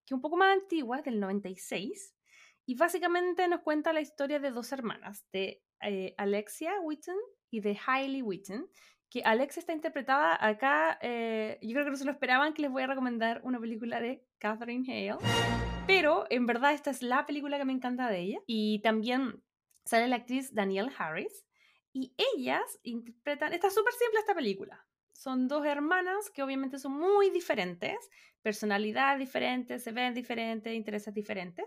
que 0.05 0.15
un 0.15 0.21
poco 0.21 0.37
más 0.37 0.53
antigua, 0.61 1.03
del 1.03 1.21
96, 1.21 2.17
y 2.67 2.75
básicamente 2.75 3.47
nos 3.47 3.61
cuenta 3.61 3.93
la 3.93 4.01
historia 4.01 4.41
de 4.41 4.51
dos 4.51 4.73
hermanas, 4.73 5.25
de 5.33 5.63
eh, 5.83 6.17
Alexia 6.19 6.81
Witten 6.81 7.15
y 7.49 7.61
de 7.61 7.79
Hailey 7.87 8.23
Witten, 8.23 8.67
que 9.09 9.23
Alexia 9.23 9.61
está 9.61 9.73
interpretada 9.73 10.37
acá, 10.45 10.99
eh, 11.01 11.61
yo 11.63 11.75
creo 11.75 11.85
que 11.85 11.93
no 11.93 11.97
se 11.97 12.05
lo 12.05 12.11
esperaban 12.11 12.55
que 12.55 12.63
les 12.63 12.73
voy 12.73 12.83
a 12.83 12.89
recomendar 12.89 13.41
una 13.45 13.61
película 13.61 14.01
de 14.01 14.27
Catherine 14.39 14.85
Hale, 14.89 15.25
pero 15.87 16.27
en 16.29 16.47
verdad 16.47 16.75
esta 16.75 16.91
es 16.91 17.03
la 17.03 17.25
película 17.25 17.57
que 17.57 17.65
me 17.65 17.73
encanta 17.73 18.09
de 18.09 18.19
ella, 18.19 18.41
y 18.49 18.81
también 18.83 19.45
sale 19.91 20.09
la 20.09 20.17
actriz 20.17 20.55
Danielle 20.55 20.91
Harris 20.97 21.47
y 21.93 22.15
ellas 22.37 22.79
interpretan, 22.83 23.53
está 23.53 23.71
súper 23.71 23.93
simple 23.95 24.21
esta 24.21 24.35
película. 24.35 24.87
Son 25.13 25.49
dos 25.49 25.67
hermanas 25.67 26.31
que 26.31 26.43
obviamente 26.43 26.79
son 26.79 26.93
muy 26.93 27.31
diferentes, 27.31 27.97
personalidades 28.43 29.19
diferentes, 29.19 29.83
se 29.83 29.93
ven 29.93 30.15
diferentes, 30.15 30.73
intereses 30.75 31.13
diferentes. 31.15 31.67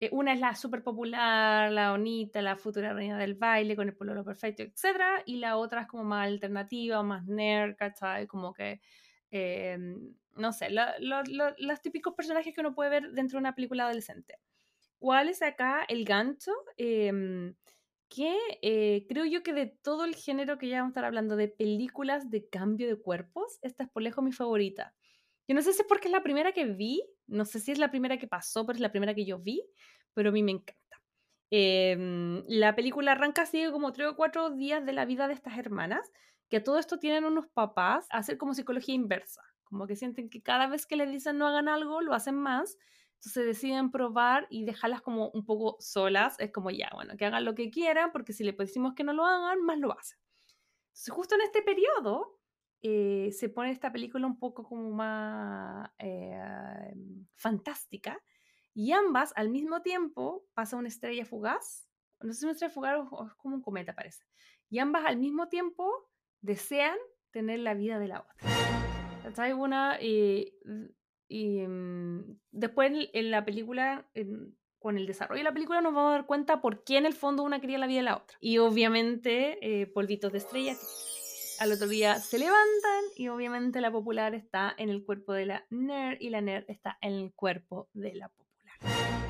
Eh, 0.00 0.08
una 0.12 0.32
es 0.32 0.40
la 0.40 0.54
súper 0.54 0.82
popular, 0.82 1.70
la 1.72 1.90
bonita, 1.92 2.42
la 2.42 2.56
futura 2.56 2.92
reina 2.94 3.18
del 3.18 3.34
baile 3.34 3.76
con 3.76 3.88
el 3.88 3.96
pololo 3.96 4.24
perfecto, 4.24 4.62
etc. 4.62 5.22
Y 5.26 5.36
la 5.36 5.56
otra 5.56 5.82
es 5.82 5.86
como 5.88 6.04
más 6.04 6.26
alternativa, 6.26 7.02
más 7.02 7.26
nerd, 7.26 7.76
¿cachai? 7.76 8.26
Como 8.26 8.52
que, 8.52 8.80
eh, 9.30 9.78
no 10.36 10.52
sé, 10.52 10.70
lo- 10.70 10.82
lo- 11.00 11.22
lo- 11.24 11.54
los 11.58 11.80
típicos 11.82 12.14
personajes 12.14 12.54
que 12.54 12.60
uno 12.60 12.74
puede 12.74 12.90
ver 12.90 13.10
dentro 13.12 13.36
de 13.38 13.40
una 13.42 13.54
película 13.54 13.84
adolescente. 13.84 14.36
¿Cuál 15.00 15.30
es 15.30 15.40
acá 15.40 15.84
el 15.88 16.04
gancho? 16.04 16.52
Em, 16.76 17.54
que 18.10 18.36
eh, 18.60 19.06
creo 19.08 19.24
yo 19.24 19.42
que 19.42 19.54
de 19.54 19.66
todo 19.66 20.04
el 20.04 20.14
género 20.14 20.58
que 20.58 20.68
ya 20.68 20.78
vamos 20.78 20.90
a 20.90 20.92
estar 20.92 21.04
hablando 21.06 21.36
de 21.36 21.48
películas 21.48 22.28
de 22.28 22.46
cambio 22.48 22.86
de 22.86 23.00
cuerpos, 23.00 23.58
esta 23.62 23.84
es 23.84 23.90
por 23.90 24.02
lejos 24.02 24.22
mi 24.22 24.32
favorita. 24.32 24.94
Yo 25.48 25.54
no 25.54 25.62
sé 25.62 25.72
si 25.72 25.80
es 25.80 25.88
porque 25.88 26.08
es 26.08 26.12
la 26.12 26.22
primera 26.22 26.52
que 26.52 26.66
vi, 26.66 27.02
no 27.26 27.46
sé 27.46 27.60
si 27.60 27.72
es 27.72 27.78
la 27.78 27.90
primera 27.90 28.18
que 28.18 28.28
pasó, 28.28 28.66
pero 28.66 28.76
es 28.76 28.80
la 28.80 28.90
primera 28.90 29.14
que 29.14 29.24
yo 29.24 29.38
vi, 29.38 29.64
pero 30.12 30.28
a 30.28 30.32
mí 30.32 30.42
me 30.42 30.52
encanta. 30.52 30.76
Em, 31.50 32.44
la 32.46 32.76
película 32.76 33.12
arranca 33.12 33.42
así 33.42 33.64
como 33.72 33.92
tres 33.92 34.08
o 34.08 34.16
cuatro 34.16 34.50
días 34.50 34.84
de 34.84 34.92
la 34.92 35.06
vida 35.06 35.28
de 35.28 35.34
estas 35.34 35.56
hermanas, 35.56 36.12
que 36.50 36.58
a 36.58 36.64
todo 36.64 36.78
esto 36.78 36.98
tienen 36.98 37.24
unos 37.24 37.46
papás 37.48 38.06
a 38.10 38.18
hacer 38.18 38.36
como 38.36 38.52
psicología 38.52 38.94
inversa, 38.94 39.40
como 39.64 39.86
que 39.86 39.96
sienten 39.96 40.28
que 40.28 40.42
cada 40.42 40.66
vez 40.66 40.84
que 40.84 40.96
les 40.96 41.10
dicen 41.10 41.38
no 41.38 41.46
hagan 41.46 41.68
algo, 41.68 42.02
lo 42.02 42.12
hacen 42.12 42.36
más, 42.36 42.76
entonces 43.20 43.44
deciden 43.44 43.90
probar 43.90 44.46
y 44.48 44.64
dejarlas 44.64 45.02
como 45.02 45.28
un 45.28 45.44
poco 45.44 45.76
solas. 45.78 46.36
Es 46.38 46.50
como 46.50 46.70
ya, 46.70 46.88
bueno, 46.94 47.18
que 47.18 47.26
hagan 47.26 47.44
lo 47.44 47.54
que 47.54 47.70
quieran, 47.70 48.12
porque 48.12 48.32
si 48.32 48.44
les 48.44 48.56
decimos 48.56 48.94
que 48.94 49.04
no 49.04 49.12
lo 49.12 49.26
hagan, 49.26 49.60
más 49.60 49.78
lo 49.78 49.92
hacen. 49.92 50.18
Entonces, 50.88 51.12
justo 51.12 51.34
en 51.34 51.42
este 51.42 51.60
periodo 51.60 52.38
eh, 52.80 53.30
se 53.32 53.50
pone 53.50 53.72
esta 53.72 53.92
película 53.92 54.26
un 54.26 54.38
poco 54.38 54.64
como 54.64 54.90
más 54.90 55.90
eh, 55.98 56.40
fantástica 57.34 58.18
y 58.72 58.92
ambas 58.92 59.34
al 59.36 59.50
mismo 59.50 59.82
tiempo 59.82 60.46
pasa 60.54 60.78
una 60.78 60.88
estrella 60.88 61.26
fugaz. 61.26 61.90
No 62.20 62.32
sé 62.32 62.38
si 62.38 62.38
es 62.38 62.42
una 62.44 62.52
estrella 62.52 62.72
fugaz 62.72 63.02
es 63.02 63.34
como 63.34 63.56
un 63.56 63.62
cometa, 63.62 63.94
parece. 63.94 64.24
y 64.70 64.78
ambas 64.78 65.04
al 65.04 65.18
mismo 65.18 65.48
tiempo 65.48 66.10
desean 66.40 66.96
tener 67.32 67.58
la 67.58 67.74
vida 67.74 67.98
de 67.98 68.08
la 68.08 68.20
otra. 68.20 69.54
Una, 69.54 70.00
y, 70.00 70.54
y 71.30 71.60
mm, 71.60 72.38
después 72.50 72.90
en, 72.92 73.08
en 73.14 73.30
la 73.30 73.44
película, 73.44 74.06
en- 74.14 74.56
con 74.78 74.96
el 74.96 75.06
desarrollo 75.06 75.40
de 75.40 75.44
la 75.44 75.52
película, 75.52 75.80
nos 75.80 75.94
vamos 75.94 76.10
a 76.10 76.16
dar 76.16 76.26
cuenta 76.26 76.60
por 76.60 76.84
qué 76.84 76.96
en 76.98 77.06
el 77.06 77.12
fondo 77.12 77.42
una 77.42 77.60
quería 77.60 77.78
la 77.78 77.86
vida 77.86 77.98
de 77.98 78.04
la 78.04 78.16
otra. 78.16 78.36
Y 78.40 78.58
obviamente, 78.58 79.58
eh, 79.60 79.86
polvitos 79.86 80.32
de 80.32 80.38
estrella, 80.38 80.74
al 81.60 81.72
otro 81.72 81.86
día 81.86 82.16
se 82.18 82.38
levantan 82.38 83.04
y 83.14 83.28
obviamente 83.28 83.82
la 83.82 83.90
popular 83.92 84.34
está 84.34 84.74
en 84.78 84.88
el 84.88 85.04
cuerpo 85.04 85.34
de 85.34 85.44
la 85.46 85.66
nerd 85.68 86.16
y 86.18 86.30
la 86.30 86.40
nerd 86.40 86.64
está 86.68 86.96
en 87.02 87.12
el 87.12 87.32
cuerpo 87.34 87.88
de 87.92 88.14
la 88.14 88.28
popular. 88.30 88.50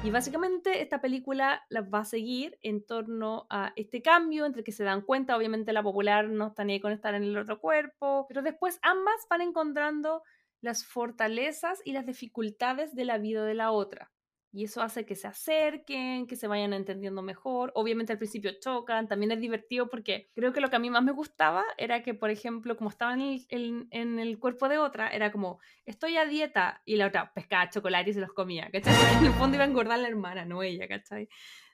Y 0.04 0.10
básicamente 0.10 0.80
esta 0.80 1.00
película 1.00 1.64
las 1.68 1.92
va 1.92 1.98
a 2.00 2.04
seguir 2.04 2.56
en 2.62 2.86
torno 2.86 3.46
a 3.50 3.72
este 3.74 4.00
cambio 4.00 4.46
entre 4.46 4.62
que 4.62 4.70
se 4.72 4.84
dan 4.84 5.02
cuenta, 5.02 5.36
obviamente 5.36 5.72
la 5.72 5.82
popular 5.82 6.28
no 6.28 6.46
está 6.46 6.62
ni 6.64 6.80
con 6.80 6.92
estar 6.92 7.14
en 7.14 7.24
el 7.24 7.36
otro 7.36 7.60
cuerpo, 7.60 8.26
pero 8.28 8.40
después 8.42 8.78
ambas 8.82 9.26
van 9.28 9.40
encontrando 9.42 10.22
las 10.60 10.84
fortalezas 10.84 11.80
y 11.84 11.92
las 11.92 12.06
dificultades 12.06 12.94
de 12.94 13.04
la 13.04 13.18
vida 13.18 13.44
de 13.44 13.54
la 13.54 13.70
otra. 13.72 14.12
Y 14.52 14.64
eso 14.64 14.82
hace 14.82 15.06
que 15.06 15.14
se 15.14 15.28
acerquen, 15.28 16.26
que 16.26 16.34
se 16.34 16.48
vayan 16.48 16.72
entendiendo 16.72 17.22
mejor. 17.22 17.70
Obviamente 17.76 18.12
al 18.12 18.18
principio 18.18 18.50
chocan, 18.60 19.06
también 19.06 19.30
es 19.30 19.40
divertido 19.40 19.88
porque 19.88 20.28
creo 20.34 20.52
que 20.52 20.60
lo 20.60 20.68
que 20.70 20.74
a 20.76 20.80
mí 20.80 20.90
más 20.90 21.04
me 21.04 21.12
gustaba 21.12 21.64
era 21.78 22.02
que, 22.02 22.14
por 22.14 22.30
ejemplo, 22.30 22.76
como 22.76 22.90
estaba 22.90 23.14
en 23.14 23.20
el, 23.48 23.86
en- 23.90 24.18
el 24.18 24.38
cuerpo 24.40 24.68
de 24.68 24.78
otra, 24.78 25.08
era 25.08 25.30
como, 25.30 25.60
estoy 25.86 26.16
a 26.16 26.24
dieta, 26.26 26.82
y 26.84 26.96
la 26.96 27.06
otra 27.06 27.32
pescaba 27.32 27.70
chocolate 27.70 28.10
y 28.10 28.14
se 28.14 28.20
los 28.20 28.32
comía, 28.32 28.68
¿cachai? 28.72 28.92
En 29.24 29.26
el 29.26 29.32
fondo 29.34 29.54
iba 29.56 29.64
a 29.64 29.68
engordar 29.68 30.00
la 30.00 30.08
hermana, 30.08 30.44
no 30.44 30.64
ella, 30.64 30.88
¿cachai? 30.88 31.28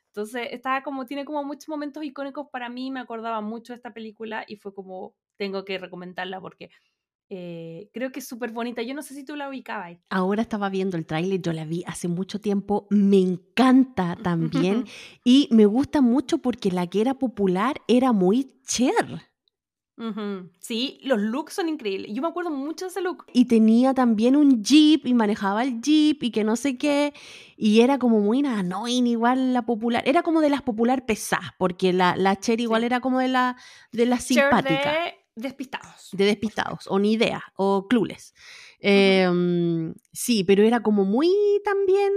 Entonces, 0.09 0.49
estaba 0.53 0.83
como, 0.83 1.07
tiene 1.07 1.25
como 1.25 1.45
muchos 1.45 1.69
momentos 1.69 2.05
icónicos 2.05 2.49
para 2.51 2.69
mí, 2.69 2.91
me 2.91 3.01
acordaba 3.01 3.41
mucho 3.41 3.73
de 3.73 3.77
esta 3.79 3.93
película 3.95 4.45
y 4.47 4.57
fue 4.57 4.75
como, 4.75 5.15
tengo 5.37 5.65
que 5.65 5.79
recomendarla 5.79 6.41
porque 6.41 6.71
eh, 7.29 7.91
creo 7.93 8.13
que 8.13 8.21
es 8.21 8.27
súper 8.29 8.51
bonita. 8.53 8.83
Yo 8.83 8.95
no 8.95 9.03
sé 9.03 9.15
si 9.15 9.25
tú 9.25 9.35
la 9.37 9.49
ubicabas. 9.49 9.87
ahí. 9.87 9.99
Ahora 10.11 10.43
estaba 10.43 10.69
viendo 10.69 10.97
el 10.97 11.07
tráiler, 11.07 11.41
yo 11.43 11.53
la 11.53 11.65
vi 11.65 11.83
hace 11.87 12.09
mucho 12.09 12.41
tiempo, 12.41 12.87
me 12.91 13.19
encanta 13.19 14.17
también 14.23 14.85
y 15.25 15.49
me 15.51 15.67
gusta 15.67 16.01
mucho 16.01 16.39
porque 16.39 16.71
la 16.71 16.87
que 16.87 17.01
era 17.01 17.15
popular 17.15 17.81
era 17.89 18.13
muy 18.13 18.53
Cher. 18.67 19.23
Sí, 20.61 21.01
los 21.05 21.19
looks 21.19 21.55
son 21.55 21.71
increíbles. 21.71 22.11
Yo 22.13 22.21
me 22.21 22.29
acuerdo 22.29 22.51
mucho 22.51 22.85
de 22.85 22.91
ese 22.91 23.01
look. 23.01 23.25
y 23.33 23.47
tenía 23.47 23.95
también 23.95 24.37
un 24.37 24.63
jeep 24.63 25.07
y 25.07 25.15
manejaba 25.15 25.63
el 25.63 25.81
jeep 25.81 26.23
y 26.23 26.31
que 26.31 26.45
no 26.45 26.55
sé 26.57 26.77
qué 26.77 27.15
y 27.57 27.81
era 27.81 27.99
como 27.99 28.21
muy 28.21 28.45
annoying 28.45 29.07
igual 29.07 29.55
la 29.55 29.65
popular, 29.65 30.03
era 30.07 30.23
como 30.23 30.43
de 30.43 30.51
las 30.51 30.61
popular 30.61 31.07
pesadas 31.07 31.53
porque 31.59 31.95
la, 31.95 32.15
la 32.15 32.37
Cher 32.37 32.61
igual 32.61 32.83
Sí. 32.83 32.87
era 32.87 33.01
como 33.01 33.21
de 33.21 33.29
la 33.29 33.57
de 33.91 34.05
Cher 34.07 34.21
simpáticas. 34.21 34.85
de 34.85 35.15
Despistados. 35.37 36.09
de 36.13 36.25
despistados 36.25 36.87
o 36.89 36.99
ni 36.99 37.13
idea 37.13 37.45
o 37.57 37.87
clules. 37.89 38.35
Em, 38.81 39.95
sí, 40.13 40.45
pero 40.45 40.63
era 40.63 40.81
como 40.81 41.05
muy 41.05 41.29
también, 41.63 42.11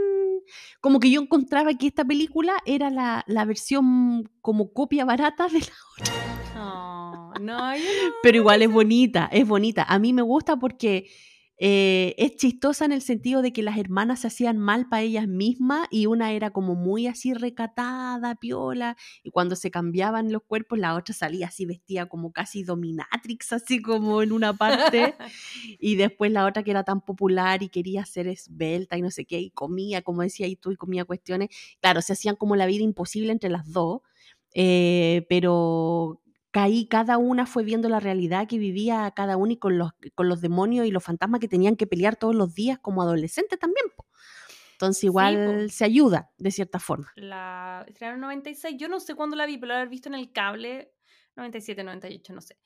como 0.80 1.00
que 1.00 1.12
yo 1.12 1.22
encontraba 1.22 1.74
que 1.74 1.88
esta 1.88 2.06
película 2.06 2.54
era 2.66 2.90
la, 2.90 3.24
la 3.28 3.44
versión 3.46 4.30
como 4.42 4.72
copia 4.72 5.04
barata 5.04 5.48
de 5.50 5.60
la 5.60 6.62
Oh, 6.62 7.34
no, 7.40 7.74
no. 7.74 7.78
pero 8.24 8.38
igual 8.38 8.62
es 8.62 8.72
bonita, 8.72 9.30
es 9.32 9.48
bonita. 9.48 9.84
A 9.84 10.00
mí 10.00 10.14
me 10.14 10.22
gusta 10.22 10.58
porque 10.58 11.10
eh, 11.62 12.16
es 12.18 12.38
chistosa 12.38 12.86
en 12.86 12.94
el 12.94 13.02
sentido 13.02 13.42
de 13.42 13.52
que 13.52 13.64
las 13.64 13.78
hermanas 13.78 14.22
se 14.22 14.28
hacían 14.28 14.58
mal 14.58 14.88
para 14.88 15.02
ellas 15.02 15.28
mismas 15.28 15.88
y 15.92 16.06
una 16.06 16.32
era 16.32 16.52
como 16.52 16.74
muy 16.76 17.06
así 17.06 17.34
recatada, 17.34 18.36
piola, 18.36 18.96
y 19.24 19.32
cuando 19.32 19.58
se 19.58 19.70
cambiaban 19.70 20.32
los 20.32 20.44
cuerpos 20.44 20.80
la 20.80 20.96
otra 20.96 21.14
salía 21.14 21.48
así 21.48 21.66
vestida 21.66 22.06
como 22.06 22.32
casi 22.32 22.64
dominatrix, 22.64 23.52
así 23.52 23.82
como 23.82 24.22
en 24.22 24.32
una 24.32 24.54
parte, 24.54 25.16
y 25.80 25.98
después 25.98 26.32
la 26.32 26.46
otra 26.46 26.64
que 26.64 26.72
era 26.72 26.86
tan 26.86 27.02
popular 27.02 27.62
y 27.62 27.68
quería 27.68 28.06
ser 28.06 28.28
esbelta 28.28 28.98
y 28.98 29.02
no 29.02 29.12
sé 29.12 29.26
qué, 29.26 29.42
y 29.42 29.52
comía, 29.52 30.02
como 30.02 30.22
decía 30.22 30.48
y 30.48 30.56
tú, 30.56 30.72
y 30.72 30.78
comía 30.78 31.04
cuestiones. 31.04 31.50
Claro, 31.82 32.02
se 32.02 32.14
hacían 32.14 32.38
como 32.38 32.56
la 32.56 32.68
vida 32.68 32.84
imposible 32.84 33.34
entre 33.34 33.50
las 33.50 33.70
dos, 33.70 34.02
eh, 34.54 35.26
pero 35.28 36.22
caí, 36.52 36.88
cada 36.88 37.18
una 37.18 37.46
fue 37.46 37.64
viendo 37.64 37.90
la 37.90 38.00
realidad 38.00 38.48
que 38.48 38.58
vivía 38.58 39.12
cada 39.16 39.38
una 39.38 39.54
y 39.54 39.58
con 39.58 39.78
los, 39.78 39.92
con 40.16 40.30
los 40.30 40.42
demonios 40.42 40.86
y 40.86 40.92
los 40.92 41.04
fantasmas 41.04 41.40
que 41.40 41.48
tenían 41.48 41.76
que 41.76 41.88
pelear 41.88 42.16
todos 42.16 42.36
los 42.36 42.54
días 42.56 42.80
como 42.80 43.02
adolescentes 43.02 43.60
también. 43.60 43.86
po. 43.96 44.06
Entonces 44.74 45.04
igual 45.04 45.64
po. 45.66 45.70
se 45.70 45.86
ayuda 45.86 46.32
de 46.38 46.52
cierta 46.52 46.80
forma. 46.80 47.12
La 47.16 47.86
estrenaron 47.88 48.20
en 48.20 48.22
96. 48.22 48.78
Yo 48.78 48.88
no 48.88 49.00
sé 49.00 49.16
cuándo 49.16 49.36
la 49.36 49.46
vi, 49.46 49.58
pero 49.58 49.74
la 49.74 49.76
haber 49.78 49.90
visto 49.90 50.10
en 50.10 50.16
el 50.16 50.32
cable 50.32 50.94
97, 51.36 51.84
98, 51.84 52.34
no 52.34 52.42
sé. 52.42 52.58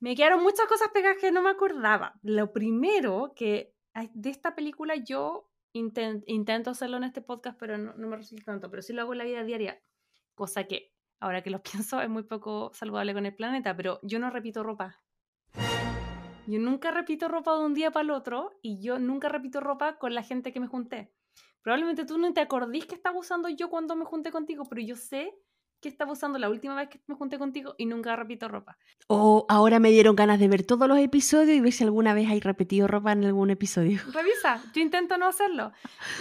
Me 0.00 0.14
quedaron 0.14 0.42
muchas 0.42 0.66
cosas 0.66 0.88
pegadas 0.92 1.18
que 1.20 1.32
no 1.32 1.42
me 1.42 1.50
acordaba. 1.50 2.18
Lo 2.22 2.52
primero 2.52 3.32
que 3.34 3.74
de 4.12 4.30
esta 4.30 4.54
película 4.54 4.94
yo 4.96 5.50
inten- 5.72 6.22
intento 6.26 6.70
hacerlo 6.70 6.98
en 6.98 7.04
este 7.04 7.20
podcast, 7.20 7.58
pero 7.58 7.78
no, 7.78 7.94
no 7.94 8.08
me 8.08 8.16
resulta 8.16 8.44
tanto, 8.44 8.70
pero 8.70 8.82
sí 8.82 8.92
lo 8.92 9.02
hago 9.02 9.12
en 9.12 9.18
la 9.18 9.24
vida 9.24 9.42
diaria, 9.42 9.82
cosa 10.34 10.64
que 10.64 10.92
ahora 11.20 11.42
que 11.42 11.50
lo 11.50 11.62
pienso 11.62 12.00
es 12.00 12.08
muy 12.08 12.22
poco 12.22 12.70
saludable 12.74 13.14
con 13.14 13.26
el 13.26 13.34
planeta, 13.34 13.76
pero 13.76 14.00
yo 14.02 14.18
no 14.18 14.30
repito 14.30 14.62
ropa. 14.62 14.96
Yo 16.46 16.58
nunca 16.58 16.90
repito 16.90 17.28
ropa 17.28 17.58
de 17.58 17.64
un 17.64 17.74
día 17.74 17.90
para 17.90 18.04
el 18.04 18.10
otro 18.10 18.58
y 18.62 18.80
yo 18.80 18.98
nunca 18.98 19.28
repito 19.28 19.60
ropa 19.60 19.98
con 19.98 20.14
la 20.14 20.22
gente 20.22 20.52
que 20.52 20.60
me 20.60 20.66
junté. 20.66 21.12
Probablemente 21.62 22.06
tú 22.06 22.16
no 22.16 22.32
te 22.32 22.40
acordís 22.40 22.86
que 22.86 22.94
estaba 22.94 23.18
usando 23.18 23.50
yo 23.50 23.68
cuando 23.68 23.94
me 23.96 24.06
junté 24.06 24.30
contigo, 24.30 24.64
pero 24.64 24.80
yo 24.80 24.96
sé 24.96 25.34
que 25.80 25.88
estaba 25.88 26.12
usando 26.12 26.38
la 26.38 26.48
última 26.48 26.74
vez 26.74 26.88
que 26.88 27.00
me 27.06 27.14
junté 27.14 27.38
contigo 27.38 27.74
y 27.78 27.86
nunca 27.86 28.16
repito 28.16 28.48
ropa. 28.48 28.78
O 29.06 29.46
ahora 29.48 29.78
me 29.78 29.90
dieron 29.90 30.16
ganas 30.16 30.40
de 30.40 30.48
ver 30.48 30.64
todos 30.64 30.88
los 30.88 30.98
episodios 30.98 31.56
y 31.56 31.60
ver 31.60 31.72
si 31.72 31.84
alguna 31.84 32.14
vez 32.14 32.28
hay 32.28 32.40
repetido 32.40 32.88
ropa 32.88 33.12
en 33.12 33.24
algún 33.24 33.50
episodio. 33.50 34.00
Revisa, 34.12 34.62
yo 34.74 34.82
intento 34.82 35.18
no 35.18 35.26
hacerlo. 35.26 35.72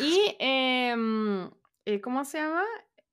Y, 0.01 0.35
em, 0.39 1.49
eh, 1.85 2.01
¿cómo 2.01 2.25
se 2.25 2.39
llama? 2.39 2.63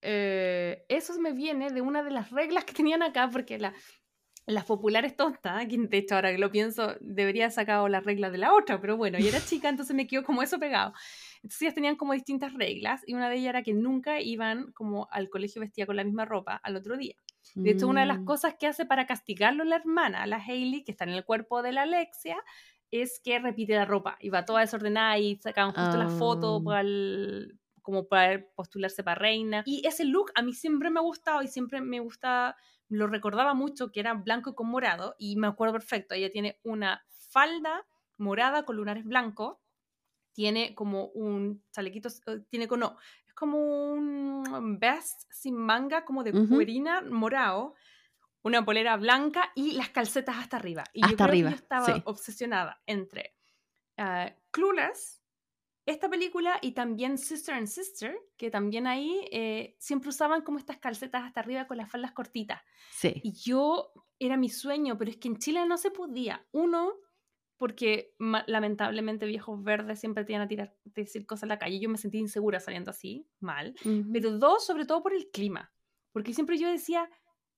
Eh, 0.06 0.84
eso 0.88 1.18
me 1.20 1.32
viene 1.32 1.70
de 1.70 1.80
una 1.80 2.02
de 2.02 2.10
las 2.10 2.30
reglas 2.30 2.64
que 2.64 2.74
tenían 2.74 3.02
acá, 3.02 3.28
porque 3.30 3.58
la, 3.58 3.72
las 4.46 4.64
populares 4.66 5.16
tontas, 5.16 5.66
que 5.66 5.78
de 5.78 5.96
hecho 5.98 6.14
ahora 6.16 6.30
que 6.30 6.38
lo 6.38 6.50
pienso, 6.50 6.94
debería 7.00 7.44
haber 7.44 7.52
sacado 7.52 7.88
las 7.88 8.04
reglas 8.04 8.30
de 8.30 8.38
la 8.38 8.52
otra, 8.52 8.80
pero 8.80 8.96
bueno, 8.98 9.18
yo 9.18 9.28
era 9.28 9.40
chica, 9.64 9.68
entonces 9.70 9.96
me 9.96 10.06
quedo 10.06 10.22
como 10.22 10.42
eso 10.42 10.58
pegado. 10.58 10.92
Entonces 11.36 11.62
ellas 11.62 11.74
tenían 11.74 11.96
como 11.96 12.12
distintas 12.12 12.52
reglas 12.52 13.02
y 13.06 13.14
una 13.14 13.30
de 13.30 13.36
ellas 13.36 13.48
era 13.50 13.62
que 13.62 13.72
nunca 13.72 14.20
iban 14.20 14.72
como 14.72 15.08
al 15.10 15.30
colegio 15.30 15.60
vestida 15.60 15.86
con 15.86 15.96
la 15.96 16.04
misma 16.04 16.24
ropa 16.26 16.56
al 16.62 16.76
otro 16.76 16.96
día. 16.96 17.16
De 17.54 17.70
hecho, 17.70 17.88
una 17.88 18.00
de 18.00 18.06
las 18.06 18.20
Mm. 18.20 18.24
cosas 18.24 18.54
que 18.58 18.66
hace 18.66 18.84
para 18.86 19.06
castigarlo 19.06 19.64
la 19.64 19.76
hermana, 19.76 20.26
la 20.26 20.36
Hailey, 20.36 20.82
que 20.84 20.92
está 20.92 21.04
en 21.04 21.10
el 21.10 21.24
cuerpo 21.24 21.62
de 21.62 21.72
la 21.72 21.82
Alexia, 21.82 22.36
es 22.90 23.20
que 23.22 23.38
repite 23.38 23.74
la 23.74 23.84
ropa 23.84 24.16
y 24.20 24.28
va 24.30 24.44
toda 24.44 24.60
desordenada 24.60 25.18
y 25.18 25.36
sacan 25.36 25.72
justo 25.72 25.96
la 25.98 26.08
foto 26.08 26.56
Ah. 26.56 26.64
para 26.64 26.80
el- 26.80 27.58
como 27.84 28.08
para 28.08 28.44
postularse 28.56 29.04
para 29.04 29.16
reina. 29.20 29.62
Y 29.66 29.86
ese 29.86 30.06
look 30.06 30.32
a 30.34 30.42
mí 30.42 30.54
siempre 30.54 30.90
me 30.90 31.00
ha 31.00 31.04
gustado 31.04 31.42
y 31.42 31.48
siempre 31.48 31.82
me 31.82 32.00
gusta, 32.00 32.56
lo 32.88 33.06
recordaba 33.06 33.54
mucho, 33.54 33.92
que 33.92 34.00
era 34.00 34.14
blanco 34.14 34.56
con 34.56 34.68
morado 34.68 35.14
y 35.20 35.36
me 35.36 35.46
acuerdo 35.46 35.74
perfecto. 35.74 36.16
Ella 36.16 36.32
tiene 36.32 36.58
una 36.64 37.06
falda 37.30 37.86
morada 38.18 38.64
con 38.64 38.76
lunares 38.76 39.04
blancos, 39.04 39.58
tiene 40.32 40.74
como 40.74 41.06
un 41.08 41.64
chalequito, 41.72 42.08
eh, 42.26 42.40
tiene 42.50 42.68
con, 42.68 42.80
no, 42.80 42.98
es 43.26 43.34
como 43.34 43.58
un 43.92 44.78
vest 44.80 45.22
sin 45.30 45.56
manga, 45.56 46.04
como 46.04 46.24
de 46.24 46.40
Ujú. 46.40 46.58
cuerina 46.58 47.02
morado, 47.02 47.74
una 48.42 48.64
polera 48.64 48.96
blanca 48.96 49.52
y 49.54 49.72
las 49.74 49.90
calcetas 49.90 50.36
hasta 50.38 50.58
arriba. 50.58 50.84
Y 50.94 51.06
yo 51.06 51.18
Hasta 51.18 51.24
que 51.24 51.28
arriba, 51.28 51.50
yo 51.50 51.56
estaba 51.56 52.02
sí. 52.02 52.06
obsesionada 52.06 52.82
entre 52.86 53.36
Clueless, 54.52 55.22
esta 55.86 56.08
película 56.08 56.58
y 56.62 56.72
también 56.72 57.18
Sister 57.18 57.54
and 57.54 57.66
Sister, 57.66 58.16
que 58.36 58.50
también 58.50 58.86
ahí 58.86 59.28
eh, 59.30 59.76
siempre 59.78 60.08
usaban 60.08 60.42
como 60.42 60.58
estas 60.58 60.78
calcetas 60.78 61.24
hasta 61.24 61.40
arriba 61.40 61.66
con 61.66 61.76
las 61.76 61.90
faldas 61.90 62.12
cortitas. 62.12 62.62
Sí. 62.90 63.20
Y 63.22 63.32
yo, 63.32 63.92
era 64.18 64.36
mi 64.36 64.48
sueño, 64.48 64.96
pero 64.96 65.10
es 65.10 65.18
que 65.18 65.28
en 65.28 65.38
Chile 65.38 65.66
no 65.66 65.76
se 65.76 65.90
podía. 65.90 66.46
Uno, 66.52 66.94
porque 67.56 68.14
lamentablemente 68.46 69.26
viejos 69.26 69.62
verdes 69.62 70.00
siempre 70.00 70.24
te 70.24 70.32
iban 70.32 70.42
a 70.42 70.48
tirar, 70.48 70.74
decir 70.84 71.26
cosas 71.26 71.44
en 71.44 71.48
la 71.50 71.58
calle. 71.58 71.78
Yo 71.78 71.88
me 71.88 71.98
sentí 71.98 72.18
insegura 72.18 72.60
saliendo 72.60 72.90
así, 72.90 73.28
mal. 73.40 73.74
Ujú. 73.84 74.10
Pero 74.12 74.38
dos, 74.38 74.64
sobre 74.64 74.86
todo 74.86 75.02
por 75.02 75.12
el 75.12 75.30
clima. 75.30 75.72
Porque 76.12 76.32
siempre 76.32 76.58
yo 76.58 76.70
decía, 76.70 77.10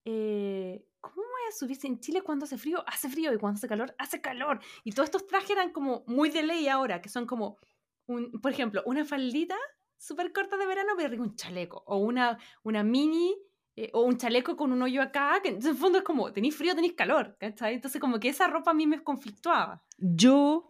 eh, 0.04 0.84
¿cómo 1.00 1.16
voy 1.16 1.42
a 1.48 1.52
subirse 1.52 1.86
en 1.86 2.00
Chile 2.00 2.22
cuando 2.22 2.44
hace 2.44 2.58
frío? 2.58 2.82
Hace 2.86 3.08
frío 3.08 3.32
y 3.32 3.38
cuando 3.38 3.58
hace 3.58 3.68
calor, 3.68 3.94
hace 3.98 4.20
calor. 4.20 4.60
Y 4.84 4.92
todos 4.92 5.08
estos 5.08 5.26
trajes 5.26 5.50
eran 5.50 5.72
como 5.72 6.04
muy 6.06 6.30
de 6.30 6.42
ley 6.42 6.68
ahora, 6.68 7.00
que 7.00 7.08
son 7.08 7.26
como, 7.26 7.58
un, 8.06 8.32
por 8.40 8.52
ejemplo, 8.52 8.82
una 8.86 9.04
faldita 9.04 9.56
súper 9.98 10.32
corta 10.32 10.56
de 10.56 10.66
verano, 10.66 10.92
pero 10.96 11.22
un 11.22 11.34
chaleco. 11.34 11.82
O 11.86 11.98
una, 11.98 12.38
una 12.62 12.82
mini, 12.82 13.34
eh, 13.76 13.90
o 13.92 14.02
un 14.02 14.16
chaleco 14.16 14.56
con 14.56 14.72
un 14.72 14.82
hoyo 14.82 15.02
acá, 15.02 15.40
que 15.42 15.50
en 15.50 15.66
el 15.66 15.74
fondo 15.74 15.98
es 15.98 16.04
como, 16.04 16.32
tenéis 16.32 16.56
frío, 16.56 16.74
tenéis 16.74 16.94
calor, 16.94 17.36
¿cachai? 17.38 17.74
Entonces 17.74 18.00
como 18.00 18.18
que 18.18 18.28
esa 18.28 18.46
ropa 18.46 18.70
a 18.70 18.74
mí 18.74 18.86
me 18.86 19.02
conflictuaba. 19.02 19.84
Yo 19.98 20.68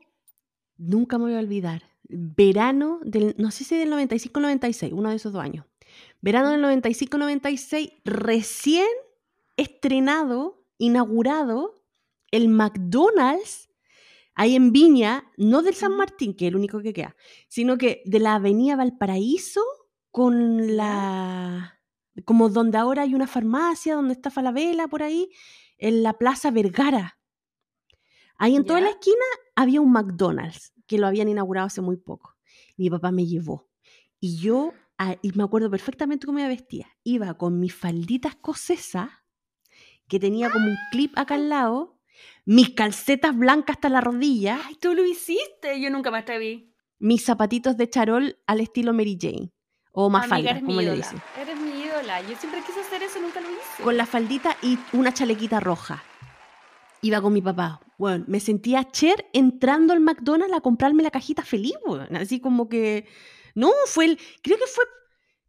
nunca 0.76 1.18
me 1.18 1.24
voy 1.24 1.34
a 1.34 1.39
olvidar. 1.39 1.82
Verano 2.09 3.01
del, 3.03 3.34
no 3.39 3.51
sé 3.51 3.64
si 3.64 3.76
del 3.76 3.91
95 3.91 4.39
o 4.39 4.43
96, 4.43 4.93
uno 4.93 5.11
de 5.11 5.16
esos 5.16 5.32
dos 5.32 5.43
años. 5.43 5.66
Verano 6.20 6.51
del 6.51 6.61
95 6.61 7.18
96, 7.18 7.93
recién 8.05 8.87
estrenado, 9.57 10.62
inaugurado 10.78 11.74
el 12.30 12.49
McDonald's 12.49 13.66
ahí 14.37 14.55
en 14.55 14.70
Viña, 14.70 15.24
no 15.37 15.62
del 15.62 15.74
San. 15.74 15.97
Martín, 15.97 16.34
que 16.34 16.47
es 16.47 16.51
el 16.51 16.57
único 16.57 16.80
que 16.80 16.93
queda, 16.93 17.16
sino 17.49 17.76
que 17.78 18.03
de 18.05 18.20
la 18.20 18.34
avenida 18.37 18.76
Valparaíso 18.76 19.62
con 20.11 20.76
la... 20.76 21.80
como 22.24 22.49
donde 22.49 22.78
ahora 22.78 23.03
hay 23.03 23.14
una 23.14 23.26
farmacia, 23.26 23.97
donde 23.97 24.12
está 24.12 24.30
Falabella, 24.30 24.87
por 24.89 25.03
ahí, 25.03 25.30
en 25.78 26.03
la 26.03 26.12
Plaza 26.12 26.51
Vergara. 26.51 27.18
Ahí 28.39 28.55
en 28.55 28.66
toda 28.66 28.80
la 28.80 28.91
esquina 28.91 29.24
había 29.55 29.80
un 29.80 29.91
McDonald's 29.91 30.72
que 30.87 30.99
lo 30.99 31.07
habían 31.07 31.28
inaugurado 31.28 31.66
hace 31.66 31.80
muy 31.80 31.97
poco. 31.97 32.37
Mi 32.76 32.91
papá 32.91 33.11
me 33.11 33.26
llevó. 33.26 33.68
Y 34.20 34.37
yo, 34.37 34.72
ah, 34.99 35.16
y 35.22 35.32
me 35.32 35.45
acuerdo 35.45 35.70
perfectamente 35.70 36.26
cómo 36.26 36.39
me 36.39 36.49
vestía. 36.49 36.89
Iba 37.03 37.34
con 37.39 37.59
mi 37.59 37.70
faldita 37.70 38.28
escocesa, 38.28 39.24
que 40.09 40.20
tenía 40.20 40.51
como 40.51 40.66
un 40.66 40.76
clip 40.91 41.12
acá 41.16 41.34
al 41.34 41.49
lado, 41.49 41.95
mis 42.45 42.71
calcetas 42.71 43.37
blancas 43.37 43.77
hasta 43.77 43.89
la 43.89 44.01
rodilla, 44.01 44.61
Ay, 44.64 44.77
tú 44.77 44.95
lo 44.95 45.05
hiciste. 45.05 45.81
Yo 45.81 45.91
nunca 45.91 46.11
me 46.11 46.19
atreví. 46.19 46.73
mis 46.99 47.25
zapatitos 47.25 47.77
de 47.77 47.89
charol 47.91 48.39
al 48.47 48.61
estilo 48.61 48.93
Mary 48.93 49.19
Jane. 49.21 49.53
O 49.93 50.07
Amiga, 50.07 50.21
Mafalda, 50.21 50.51
eres 50.51 50.62
mi 50.62 50.69
como 50.69 50.81
le 50.83 50.95
dicen. 50.97 51.23
Eres 51.41 51.59
mi 51.59 51.71
ídola. 51.83 52.21
Yo 52.23 52.37
siempre 52.37 52.61
quise 52.67 52.81
hacer 52.81 53.03
eso 53.03 53.19
nunca 53.21 53.41
lo 53.41 53.51
hice. 53.51 53.83
Con 53.83 53.97
la 53.97 54.05
faldita 54.05 54.57
y 54.62 54.79
una 54.93 55.12
chalequita 55.12 55.59
roja. 55.61 56.03
Iba 57.03 57.21
con 57.23 57.33
mi 57.33 57.41
papá. 57.41 57.81
Bueno, 57.99 58.25
me 58.29 58.41
sentía 58.41 58.85
Cher 58.91 59.27
entrando 59.33 59.93
al 59.95 60.01
McDonald's 60.01 60.55
a 60.55 60.61
comprarme 60.61 61.03
la 61.03 61.11
cajita 61.11 61.43
feliz, 61.43 61.75
weón. 61.87 62.14
Así 62.17 62.41
como 62.41 62.69
que. 62.69 63.07
No, 63.55 63.71
fue 63.87 64.05
el. 64.07 64.19
Creo 64.43 64.59
que 64.59 64.67
fue. 64.67 64.85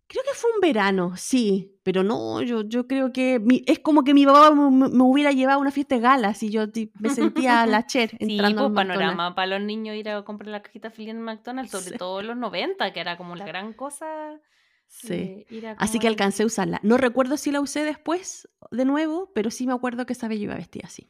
Creo 0.10 0.24
que 0.24 0.34
fue 0.36 0.50
un 0.56 0.62
verano, 0.62 1.18
sí. 1.18 1.74
Pero 1.84 2.02
no, 2.04 2.42
yo, 2.42 2.62
yo 2.64 2.88
creo 2.88 3.12
que. 3.12 3.40
mi- 3.40 3.64
es 3.68 3.80
como 3.80 4.04
que 4.04 4.14
mi 4.14 4.26
papá 4.26 4.52
me, 4.52 4.88
me 4.90 5.04
hubiera 5.04 5.32
llevado 5.32 5.60
a 5.60 5.62
una 5.62 5.72
fiesta 5.72 5.96
de 5.96 6.02
galas 6.02 6.42
y 6.44 6.50
yo 6.50 6.64
me 7.00 7.10
sentía 7.10 7.66
la 7.66 7.86
Cher 7.88 8.12
Sí, 8.12 8.18
entrando 8.20 8.62
pues 8.62 8.68
al 8.68 8.72
McDonald's. 8.74 9.00
panorama 9.00 9.36
para 9.36 9.48
los 9.58 9.62
niños 9.68 9.96
ir 9.96 10.10
a 10.10 10.24
comprar 10.24 10.50
la 10.50 10.62
cajita 10.62 10.92
feliz 10.92 11.10
en 11.10 11.22
McDonald's, 11.22 11.72
sobre 11.72 11.92
Sí. 11.92 11.98
todo 11.98 12.22
en 12.22 12.28
los 12.28 12.38
90, 12.38 12.94
que 12.94 13.00
era 13.02 13.18
como 13.18 13.36
la 13.36 13.46
gran 13.46 13.74
cosa. 13.74 14.40
Sí. 14.90 15.46
eh, 15.50 15.76
Así 15.78 16.00
que 16.00 16.08
alcancé 16.08 16.44
a 16.44 16.46
usarla. 16.46 16.80
No 16.84 16.96
recuerdo 16.98 17.36
si 17.36 17.52
la 17.52 17.60
usé 17.60 17.84
después 17.84 18.48
de 18.72 18.86
nuevo, 18.86 19.32
pero 19.36 19.52
sí 19.52 19.68
me 19.68 19.74
acuerdo 19.74 20.06
que 20.06 20.14
esa 20.14 20.30
vez 20.30 20.38
yo 20.40 20.46
iba 20.46 20.56
vestida 20.56 20.86
así. 20.88 21.10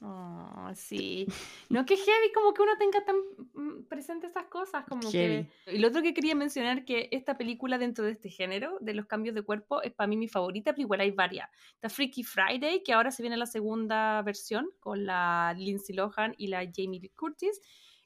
Oh, 0.00 0.70
sí. 0.74 1.26
No 1.68 1.84
que 1.86 1.96
heavy 1.96 2.32
como 2.34 2.52
que 2.52 2.62
uno 2.62 2.72
tenga 2.78 3.04
tan 3.04 3.16
mm, 3.54 3.84
presente 3.88 4.26
estas 4.26 4.46
cosas, 4.46 4.84
como 4.86 5.10
Heavy. 5.10 5.48
que... 5.64 5.74
Y 5.74 5.78
lo 5.78 5.88
otro 5.88 6.02
que 6.02 6.12
quería 6.12 6.34
mencionar 6.34 6.84
que 6.84 7.08
esta 7.12 7.36
película 7.38 7.78
dentro 7.78 8.04
de 8.04 8.12
este 8.12 8.28
género, 8.28 8.78
de 8.80 8.94
los 8.94 9.06
cambios 9.06 9.34
de 9.34 9.42
cuerpo, 9.42 9.82
es 9.82 9.92
para 9.92 10.06
mí 10.06 10.16
mi 10.16 10.28
favorita, 10.28 10.72
pero 10.72 10.82
igual 10.82 11.00
hay 11.00 11.10
varias. 11.12 11.48
Está 11.74 11.88
Freaky 11.88 12.24
Friday, 12.24 12.82
que 12.82 12.92
ahora 12.92 13.10
se 13.10 13.22
viene 13.22 13.36
la 13.36 13.46
segunda 13.46 14.22
versión 14.22 14.68
con 14.80 15.06
la 15.06 15.54
Lindsay 15.56 15.96
Lohan 15.96 16.34
y 16.36 16.48
la 16.48 16.60
Jamie 16.60 17.00
Lee 17.00 17.10
Curtis. 17.10 17.60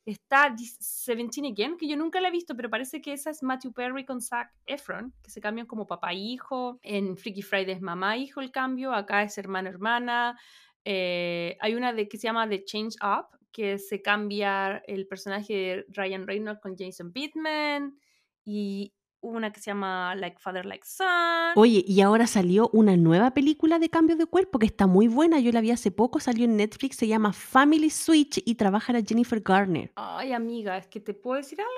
Está 0.07 0.55
Seventeen 0.57 1.53
Again, 1.53 1.77
que 1.77 1.87
yo 1.87 1.97
nunca 1.97 2.21
la 2.21 2.29
he 2.29 2.31
visto, 2.31 2.57
pero 2.57 2.71
parece 2.71 3.03
que 3.03 3.13
esa 3.13 3.31
es 3.31 3.43
Matthew 3.43 3.73
Perry 3.73 4.05
con 4.07 4.21
Zac 4.21 4.51
Efron, 4.67 5.13
que 5.23 5.31
se 5.31 5.41
cambian 5.41 5.67
como 5.67 5.87
papá 5.87 6.13
e 6.13 6.17
hijo. 6.17 6.79
En 6.83 7.17
Freaky 7.17 7.43
Friday 7.43 7.75
es 7.75 7.83
mamá 7.83 8.17
e 8.17 8.21
hijo 8.21 8.41
el 8.41 8.51
cambio, 8.51 8.93
acá 8.93 9.23
es 9.23 9.37
hermano 9.37 9.69
hermana. 9.69 10.39
Eh, 10.85 11.57
hay 11.61 11.75
una 11.75 11.93
de 11.93 12.09
que 12.09 12.17
se 12.17 12.25
llama 12.25 12.49
The 12.49 12.65
Change 12.65 12.97
Up, 13.03 13.39
que 13.53 13.79
se 13.79 14.03
cambia 14.03 14.83
el 14.87 15.07
personaje 15.07 15.55
de 15.55 15.87
Ryan 15.89 16.27
Reynolds 16.27 16.61
con 16.61 16.77
Jason 16.77 17.13
Bateman. 17.13 17.99
Y 18.45 18.95
una 19.21 19.53
que 19.53 19.61
se 19.61 19.71
llama 19.71 20.15
Like 20.15 20.39
Father, 20.39 20.65
Like 20.65 20.87
Son. 20.87 21.53
Oye, 21.57 21.85
y 21.87 22.01
ahora 22.01 22.27
salió 22.27 22.71
una 22.73 22.97
nueva 22.97 23.33
película 23.33 23.79
de 23.79 23.91
cambio 23.91 24.17
de 24.17 24.27
cuerpo 24.27 24.59
que 24.59 24.67
está 24.67 24.87
muy 24.87 25.09
buena. 25.09 25.41
Yo 25.41 25.53
la 25.53 25.61
vi 25.61 25.71
hace 25.71 25.91
poco, 25.91 26.21
salió 26.21 26.45
en 26.45 26.57
Netflix, 26.57 26.97
se 26.97 27.07
llama 27.07 27.33
Family 27.33 27.91
Switch 27.91 28.43
y 28.45 28.55
trabaja 28.55 28.93
la 28.93 29.03
Jennifer 29.03 29.41
Garner. 29.41 29.93
Ay, 29.97 30.33
amiga, 30.33 30.77
es 30.79 30.87
que 30.89 31.01
te 31.01 31.15
puedo 31.15 31.37
decir 31.37 31.61
algo. 31.61 31.71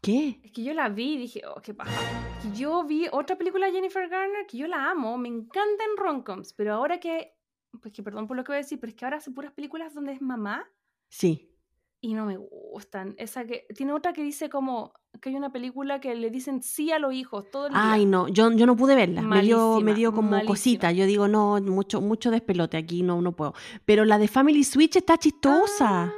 ¿Qué? 0.00 0.38
Es 0.44 0.52
que 0.52 0.62
yo 0.62 0.74
la 0.74 0.90
vi 0.90 1.14
y 1.14 1.18
dije, 1.18 1.40
oh, 1.46 1.60
qué 1.62 1.72
paja. 1.72 1.90
Que 2.42 2.56
yo 2.56 2.84
vi 2.84 3.06
otra 3.10 3.36
película 3.36 3.66
de 3.66 3.72
Jennifer 3.72 4.06
Garner 4.08 4.46
que 4.46 4.58
yo 4.58 4.66
la 4.66 4.90
amo, 4.90 5.16
me 5.16 5.28
encantan 5.28 5.96
romcoms, 5.96 6.52
pero 6.52 6.74
ahora 6.74 7.00
que, 7.00 7.32
pues 7.80 7.92
que 7.92 8.02
perdón 8.02 8.26
por 8.26 8.36
lo 8.36 8.44
que 8.44 8.52
voy 8.52 8.56
a 8.56 8.62
decir, 8.62 8.78
pero 8.80 8.90
es 8.90 8.96
que 8.96 9.04
ahora 9.04 9.18
hace 9.18 9.30
puras 9.30 9.52
películas 9.52 9.94
donde 9.94 10.12
es 10.12 10.20
mamá 10.22 10.64
Sí. 11.08 11.50
y 12.00 12.14
no 12.14 12.26
me 12.26 12.36
gustan. 12.36 13.14
Esa 13.18 13.44
que 13.46 13.66
tiene 13.74 13.92
otra 13.92 14.12
que 14.12 14.22
dice 14.22 14.48
como 14.50 14.92
que 15.20 15.28
hay 15.30 15.36
una 15.36 15.52
película 15.52 16.00
que 16.00 16.14
le 16.14 16.28
dicen 16.30 16.62
sí 16.62 16.90
a 16.92 16.98
los 16.98 17.14
hijos 17.14 17.48
todo 17.50 17.66
el 17.68 17.72
día. 17.72 17.92
Ay, 17.92 18.04
no, 18.04 18.26
yo, 18.28 18.50
yo 18.52 18.66
no 18.66 18.76
pude 18.76 18.94
verla. 18.96 19.22
Me 19.22 19.42
dio, 19.42 19.80
me 19.80 19.94
dio 19.94 20.12
como 20.12 20.30
malísima. 20.32 20.48
cosita. 20.50 20.92
Yo 20.92 21.06
digo, 21.06 21.28
no, 21.28 21.60
mucho, 21.62 22.00
mucho 22.00 22.30
despelote 22.30 22.76
aquí, 22.76 23.02
no, 23.02 23.22
no 23.22 23.32
puedo. 23.32 23.54
Pero 23.84 24.04
la 24.04 24.18
de 24.18 24.28
Family 24.28 24.64
Switch 24.64 24.96
está 24.96 25.16
chistosa. 25.16 26.02
Ah, 26.06 26.14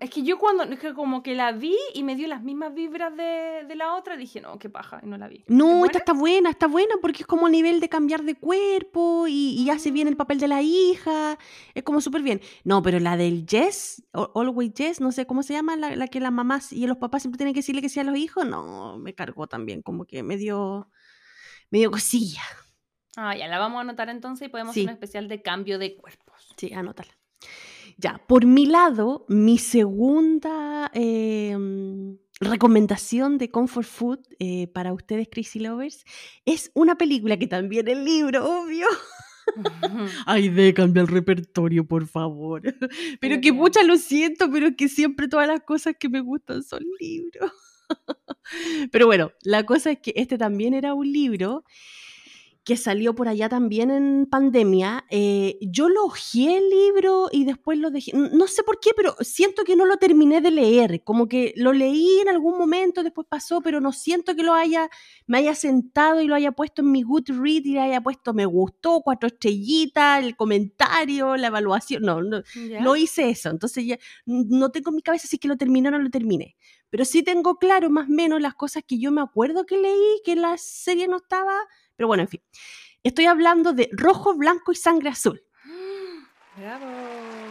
es 0.00 0.10
que 0.10 0.22
yo 0.22 0.38
cuando, 0.38 0.64
es 0.64 0.78
que 0.78 0.94
como 0.94 1.22
que 1.22 1.34
la 1.34 1.52
vi 1.52 1.76
y 1.94 2.02
me 2.02 2.16
dio 2.16 2.28
las 2.28 2.42
mismas 2.42 2.74
vibras 2.74 3.16
de, 3.16 3.64
de 3.66 3.74
la 3.74 3.94
otra, 3.94 4.16
dije, 4.16 4.40
no, 4.40 4.58
qué 4.58 4.68
paja, 4.68 5.00
y 5.02 5.06
no 5.06 5.16
la 5.18 5.28
vi. 5.28 5.38
¿Es 5.38 5.44
No, 5.48 5.84
esta 5.84 5.98
está 5.98 6.12
buena, 6.12 6.50
está 6.50 6.66
buena 6.66 6.94
porque 7.00 7.22
es 7.22 7.26
como 7.26 7.46
a 7.46 7.50
nivel 7.50 7.80
de 7.80 7.88
cambiar 7.88 8.22
de 8.24 8.34
cuerpo 8.34 9.26
y, 9.28 9.54
y 9.60 9.70
hace 9.70 9.90
bien 9.90 10.08
el 10.08 10.16
papel 10.16 10.38
de 10.38 10.48
la 10.48 10.62
hija. 10.62 11.38
Es 11.74 11.82
como 11.82 12.00
súper 12.00 12.22
bien. 12.22 12.40
No, 12.64 12.82
pero 12.82 12.98
la 13.00 13.16
del 13.16 13.46
Jess, 13.48 14.02
Always 14.12 14.72
Jess, 14.76 15.00
no 15.00 15.12
sé 15.12 15.26
cómo 15.26 15.42
se 15.42 15.52
llama, 15.54 15.76
la, 15.76 15.96
la 15.96 16.08
que 16.08 16.20
las 16.20 16.32
mamás 16.32 16.72
y 16.72 16.86
los 16.86 16.96
papás 16.98 17.22
siempre 17.22 17.38
tienen 17.38 17.54
que 17.54 17.60
decirle 17.60 17.82
que 17.82 17.88
sí 17.88 18.00
a 18.00 18.04
los 18.04 18.16
hijos, 18.16 18.46
no, 18.46 18.98
me 18.98 19.14
cargó 19.14 19.46
también, 19.46 19.82
como 19.82 20.04
que 20.04 20.22
me 20.22 20.36
dio, 20.36 20.90
me 21.70 21.78
dio 21.78 21.90
cosilla. 21.90 22.42
Ah, 23.16 23.34
ya 23.34 23.48
la 23.48 23.58
vamos 23.58 23.78
a 23.78 23.80
anotar 23.80 24.10
entonces 24.10 24.46
y 24.46 24.50
podemos 24.50 24.74
Sí. 24.74 24.80
hacer 24.80 24.90
un 24.90 24.94
especial 24.94 25.28
de 25.28 25.40
cambio 25.40 25.78
de 25.78 25.96
cuerpos. 25.96 26.52
Sí, 26.58 26.72
anótala. 26.74 27.16
Ya, 27.98 28.20
por 28.26 28.44
mi 28.44 28.66
lado, 28.66 29.24
mi 29.28 29.56
segunda 29.58 30.90
eh, 30.92 31.56
recomendación 32.40 33.38
de 33.38 33.50
Comfort 33.50 33.86
Food 33.86 34.18
eh, 34.38 34.66
para 34.68 34.92
ustedes, 34.92 35.28
Crazy 35.30 35.60
Lovers, 35.60 36.04
es 36.44 36.70
una 36.74 36.98
película 36.98 37.38
que 37.38 37.46
también 37.46 37.88
es 37.88 37.96
libro, 37.96 38.44
obvio. 38.44 38.86
Ay, 40.26 40.50
de 40.50 40.74
cambia 40.74 41.00
el 41.02 41.08
repertorio, 41.08 41.86
por 41.86 42.06
favor. 42.06 42.62
Pero 43.20 43.36
que 43.36 43.40
que- 43.40 43.52
mucha 43.52 43.82
lo 43.82 43.96
siento, 43.96 44.50
pero 44.50 44.76
que 44.76 44.88
siempre 44.88 45.28
todas 45.28 45.46
las 45.46 45.60
cosas 45.60 45.94
que 45.98 46.08
me 46.08 46.20
gustan 46.20 46.62
son 46.62 46.82
libros. 47.00 47.50
Pero 48.92 49.06
bueno, 49.06 49.30
la 49.42 49.64
cosa 49.64 49.92
es 49.92 50.00
que 50.00 50.12
este 50.16 50.36
también 50.38 50.74
era 50.74 50.94
un 50.94 51.10
libro 51.10 51.64
que 52.66 52.76
salió 52.76 53.14
por 53.14 53.28
allá 53.28 53.48
también 53.48 53.92
en 53.92 54.26
pandemia. 54.28 55.06
Eh, 55.08 55.56
yo 55.60 55.88
lo 55.88 56.06
hojeé 56.06 56.56
el 56.56 56.68
libro 56.68 57.28
y 57.30 57.44
después 57.44 57.78
lo 57.78 57.92
dejé. 57.92 58.10
No 58.12 58.48
sé 58.48 58.64
por 58.64 58.80
qué, 58.80 58.90
pero 58.96 59.14
siento 59.20 59.62
que 59.62 59.76
no 59.76 59.86
lo 59.86 59.98
terminé 59.98 60.40
de 60.40 60.50
leer. 60.50 61.04
Como 61.04 61.28
que 61.28 61.54
lo 61.56 61.72
leí 61.72 62.18
en 62.18 62.28
algún 62.28 62.58
momento, 62.58 63.04
después 63.04 63.28
pasó, 63.30 63.60
pero 63.60 63.80
no 63.80 63.92
siento 63.92 64.34
que 64.34 64.42
lo 64.42 64.52
haya, 64.52 64.90
me 65.28 65.38
haya 65.38 65.54
sentado 65.54 66.20
y 66.20 66.26
lo 66.26 66.34
haya 66.34 66.50
puesto 66.50 66.82
en 66.82 66.90
mi 66.90 67.04
Goodread 67.04 67.62
y 67.64 67.74
le 67.74 67.80
haya 67.82 68.00
puesto 68.00 68.34
me 68.34 68.46
gustó, 68.46 69.00
cuatro 69.00 69.28
estrellitas, 69.28 70.24
el 70.24 70.34
comentario, 70.34 71.36
la 71.36 71.46
evaluación. 71.46 72.02
No, 72.02 72.20
no, 72.20 72.42
¿Ya? 72.68 72.80
no 72.80 72.96
hice 72.96 73.30
eso. 73.30 73.48
Entonces 73.48 73.86
ya 73.86 73.98
no 74.24 74.72
tengo 74.72 74.90
en 74.90 74.96
mi 74.96 75.02
cabeza 75.02 75.28
si 75.28 75.38
que 75.38 75.46
lo 75.46 75.56
terminé 75.56 75.86
o 75.86 75.92
no 75.92 76.00
lo 76.00 76.10
terminé. 76.10 76.56
Pero 76.90 77.04
sí 77.04 77.22
tengo 77.22 77.58
claro 77.58 77.90
más 77.90 78.08
o 78.08 78.12
menos 78.12 78.40
las 78.40 78.54
cosas 78.54 78.82
que 78.84 78.98
yo 78.98 79.12
me 79.12 79.20
acuerdo 79.20 79.66
que 79.66 79.76
leí, 79.76 80.20
que 80.24 80.34
la 80.34 80.56
serie 80.58 81.06
no 81.06 81.18
estaba. 81.18 81.56
Pero 81.96 82.06
bueno, 82.08 82.22
en 82.22 82.28
fin. 82.28 82.42
Estoy 83.02 83.26
hablando 83.26 83.72
de 83.72 83.88
Rojo, 83.92 84.34
Blanco 84.34 84.72
y 84.72 84.76
Sangre 84.76 85.10
Azul. 85.10 85.42
Bravo. 86.56 86.86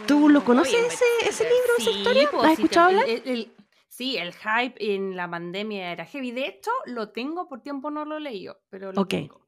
¿Tú 0.06 0.28
lo 0.28 0.44
conoces 0.44 0.74
Oye, 0.74 0.86
ese- 0.86 1.28
ese 1.28 1.44
libro, 1.44 1.72
esa 1.78 1.90
historia? 1.90 2.30
pues, 2.30 2.42
¿La 2.42 2.48
has 2.50 2.58
escuchado 2.58 2.86
hablar? 2.88 3.08
el- 3.08 3.22
el- 3.28 3.52
sí, 3.88 4.16
el 4.16 4.32
hype 4.34 4.94
en 4.94 5.16
la 5.16 5.28
pandemia 5.30 5.92
era 5.92 6.04
heavy. 6.04 6.30
De 6.30 6.46
hecho, 6.46 6.70
lo 6.86 7.10
tengo, 7.10 7.48
por 7.48 7.60
tiempo 7.62 7.90
no 7.90 8.04
lo 8.04 8.16
he 8.16 8.20
leído, 8.20 8.60
pero 8.70 8.92
lo 8.92 9.06
tengo. 9.06 9.46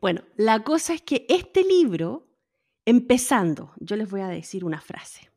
Bueno, 0.00 0.22
la 0.36 0.62
cosa 0.62 0.94
es 0.94 1.02
que 1.02 1.26
este 1.28 1.62
libro, 1.64 2.28
empezando, 2.84 3.72
yo 3.78 3.96
les 3.96 4.08
voy 4.10 4.20
a 4.20 4.28
decir 4.28 4.64
una 4.64 4.80
frase. 4.80 5.30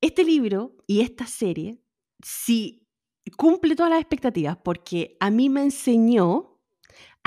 Este 0.00 0.24
libro 0.24 0.76
y 0.86 1.00
esta 1.00 1.26
serie, 1.26 1.80
sí 2.22 2.86
cumple 3.36 3.74
todas 3.74 3.90
las 3.90 4.00
expectativas, 4.00 4.56
porque 4.58 5.16
a 5.20 5.30
mí 5.30 5.48
me 5.48 5.62
enseñó 5.62 6.55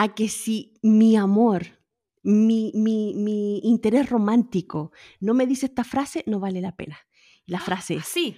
a 0.01 0.15
que 0.15 0.29
si 0.29 0.79
mi 0.81 1.17
amor, 1.17 1.65
mi, 2.23 2.71
mi, 2.73 3.13
mi 3.15 3.59
interés 3.63 4.09
romántico 4.09 4.93
no 5.19 5.33
me 5.33 5.45
dice 5.45 5.65
esta 5.65 5.83
frase, 5.83 6.23
no 6.25 6.39
vale 6.39 6.61
la 6.61 6.73
pena. 6.77 6.97
La 7.45 7.59
frase 7.59 7.95
es, 7.95 8.05
Sí. 8.05 8.37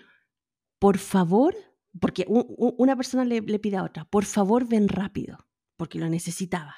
por 0.80 0.98
favor, 0.98 1.56
porque 2.00 2.26
una 2.28 2.96
persona 2.96 3.26
le, 3.26 3.42
le 3.42 3.60
pide 3.60 3.78
a 3.78 3.84
otra, 3.84 4.06
por 4.06 4.26
favor 4.26 4.66
ven 4.68 4.88
rápido, 4.88 5.48
porque 5.78 6.00
lo 6.00 6.10
necesitaba. 6.10 6.76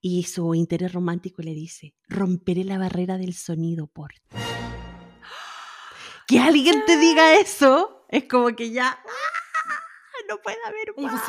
Y 0.00 0.22
su 0.22 0.54
interés 0.54 0.94
romántico 0.94 1.42
le 1.42 1.52
dice, 1.52 1.94
romperé 2.08 2.64
la 2.64 2.78
barrera 2.78 3.18
del 3.18 3.34
sonido 3.34 3.88
por 3.88 4.12
ti". 4.12 4.36
Que 6.26 6.38
alguien 6.38 6.82
te 6.86 6.96
diga 6.96 7.34
eso, 7.34 8.06
es 8.08 8.24
como 8.24 8.48
que 8.56 8.70
ya, 8.70 8.88
¡ah! 8.88 10.24
no 10.30 10.38
puede 10.40 10.56
haber 10.66 10.94
más. 10.96 11.20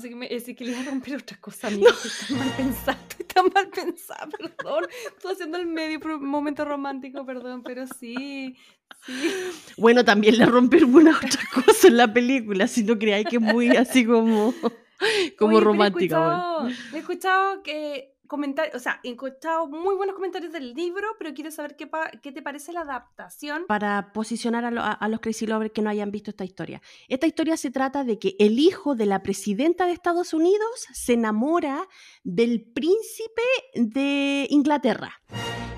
Que, 0.00 0.16
me, 0.16 0.28
decía 0.28 0.54
que 0.54 0.64
le 0.64 0.70
iba 0.72 0.80
a 0.80 0.84
romper 0.84 1.16
otra 1.16 1.36
cosa, 1.38 1.68
amigo. 1.68 1.88
Estoy 2.04 2.36
mal 2.36 2.50
pensada, 2.56 2.98
estoy 3.08 3.26
tan 3.26 3.44
mal 3.54 3.68
pensada, 3.68 4.28
perdón. 4.28 4.86
Estoy 5.16 5.32
haciendo 5.32 5.58
el 5.58 5.66
medio 5.66 6.00
momento 6.20 6.64
romántico, 6.64 7.26
perdón, 7.26 7.62
pero 7.62 7.86
sí, 7.86 8.56
sí. 9.04 9.30
Bueno, 9.76 10.04
también 10.04 10.38
le 10.38 10.46
rompe 10.46 10.78
alguna 10.78 11.16
otra 11.16 11.42
cosa 11.64 11.88
en 11.88 11.98
la 11.98 12.12
película, 12.12 12.66
si 12.66 12.82
no 12.82 12.98
creáis 12.98 13.26
que 13.26 13.36
es 13.36 13.42
muy 13.42 13.76
así 13.76 14.06
como, 14.06 14.54
como 15.38 15.56
Oye, 15.56 15.64
romántica. 15.64 16.16
He 16.16 16.20
bueno. 16.20 16.68
escuchado, 16.68 16.96
he 16.96 16.98
escuchado 16.98 17.62
que 17.62 18.14
comentarios, 18.30 18.74
o 18.76 18.78
sea, 18.78 19.00
he 19.02 19.10
escuchado 19.10 19.66
muy 19.66 19.94
buenos 19.96 20.14
comentarios 20.14 20.52
del 20.52 20.72
libro, 20.72 21.06
pero 21.18 21.34
quiero 21.34 21.50
saber 21.50 21.76
qué, 21.76 21.86
pa- 21.86 22.10
qué 22.22 22.30
te 22.32 22.40
parece 22.40 22.72
la 22.72 22.82
adaptación. 22.82 23.64
Para 23.66 24.12
posicionar 24.14 24.64
a, 24.64 24.70
lo- 24.70 24.80
a- 24.80 24.92
a 24.92 25.08
los 25.08 25.20
Crazy 25.20 25.46
Lovers 25.46 25.72
que 25.72 25.82
no 25.82 25.90
hayan 25.90 26.10
visto 26.10 26.30
esta 26.30 26.44
historia. 26.44 26.80
Esta 27.08 27.26
historia 27.26 27.56
se 27.56 27.70
trata 27.70 28.04
de 28.04 28.18
que 28.18 28.36
el 28.38 28.58
hijo 28.58 28.94
de 28.94 29.06
la 29.06 29.22
presidenta 29.22 29.84
de 29.86 29.92
Estados 29.92 30.32
Unidos 30.32 30.86
se 30.92 31.14
enamora 31.14 31.86
del 32.24 32.62
príncipe 32.62 33.42
de 33.74 34.46
Inglaterra. 34.48 35.20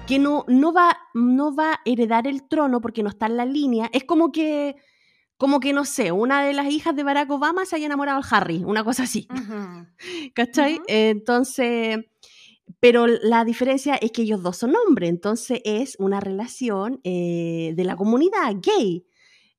Que 0.07 0.19
no, 0.19 0.45
no, 0.49 0.73
va, 0.73 0.99
no 1.15 1.55
va 1.55 1.73
a 1.75 1.81
heredar 1.85 2.27
el 2.27 2.47
trono 2.47 2.81
porque 2.81 3.03
no 3.03 3.09
está 3.09 3.27
en 3.27 3.37
la 3.39 3.47
línea. 3.47 3.89
Es 3.93 4.05
como 4.05 4.31
que, 4.31 4.77
como 5.39 5.59
que, 5.61 5.73
no 5.73 5.85
sé, 5.85 6.13
una 6.13 6.45
de 6.45 6.53
las 6.53 6.67
hijas 6.67 6.95
de 6.95 7.03
Barack 7.03 7.31
Obama 7.31 7.65
se 7.65 7.77
haya 7.77 7.87
enamorado 7.87 8.19
al 8.19 8.25
Harry, 8.31 8.63
una 8.65 8.85
cosa 8.85 9.05
así. 9.05 9.27
Ujú. 9.33 9.87
¿Cachai? 10.35 10.81
Entonces, 10.89 12.05
pero 12.81 13.07
la 13.07 13.45
diferencia 13.45 13.97
es 13.97 14.13
que 14.13 14.23
ellos 14.23 14.43
dos 14.43 14.57
son 14.59 14.75
hombres, 14.87 15.11
entonces 15.11 15.61
es 15.65 15.97
una 15.99 16.21
relación 16.21 17.01
eh, 17.05 17.73
de 17.77 17.85
la 17.85 17.97
comunidad 17.97 18.55
gay. 18.63 19.07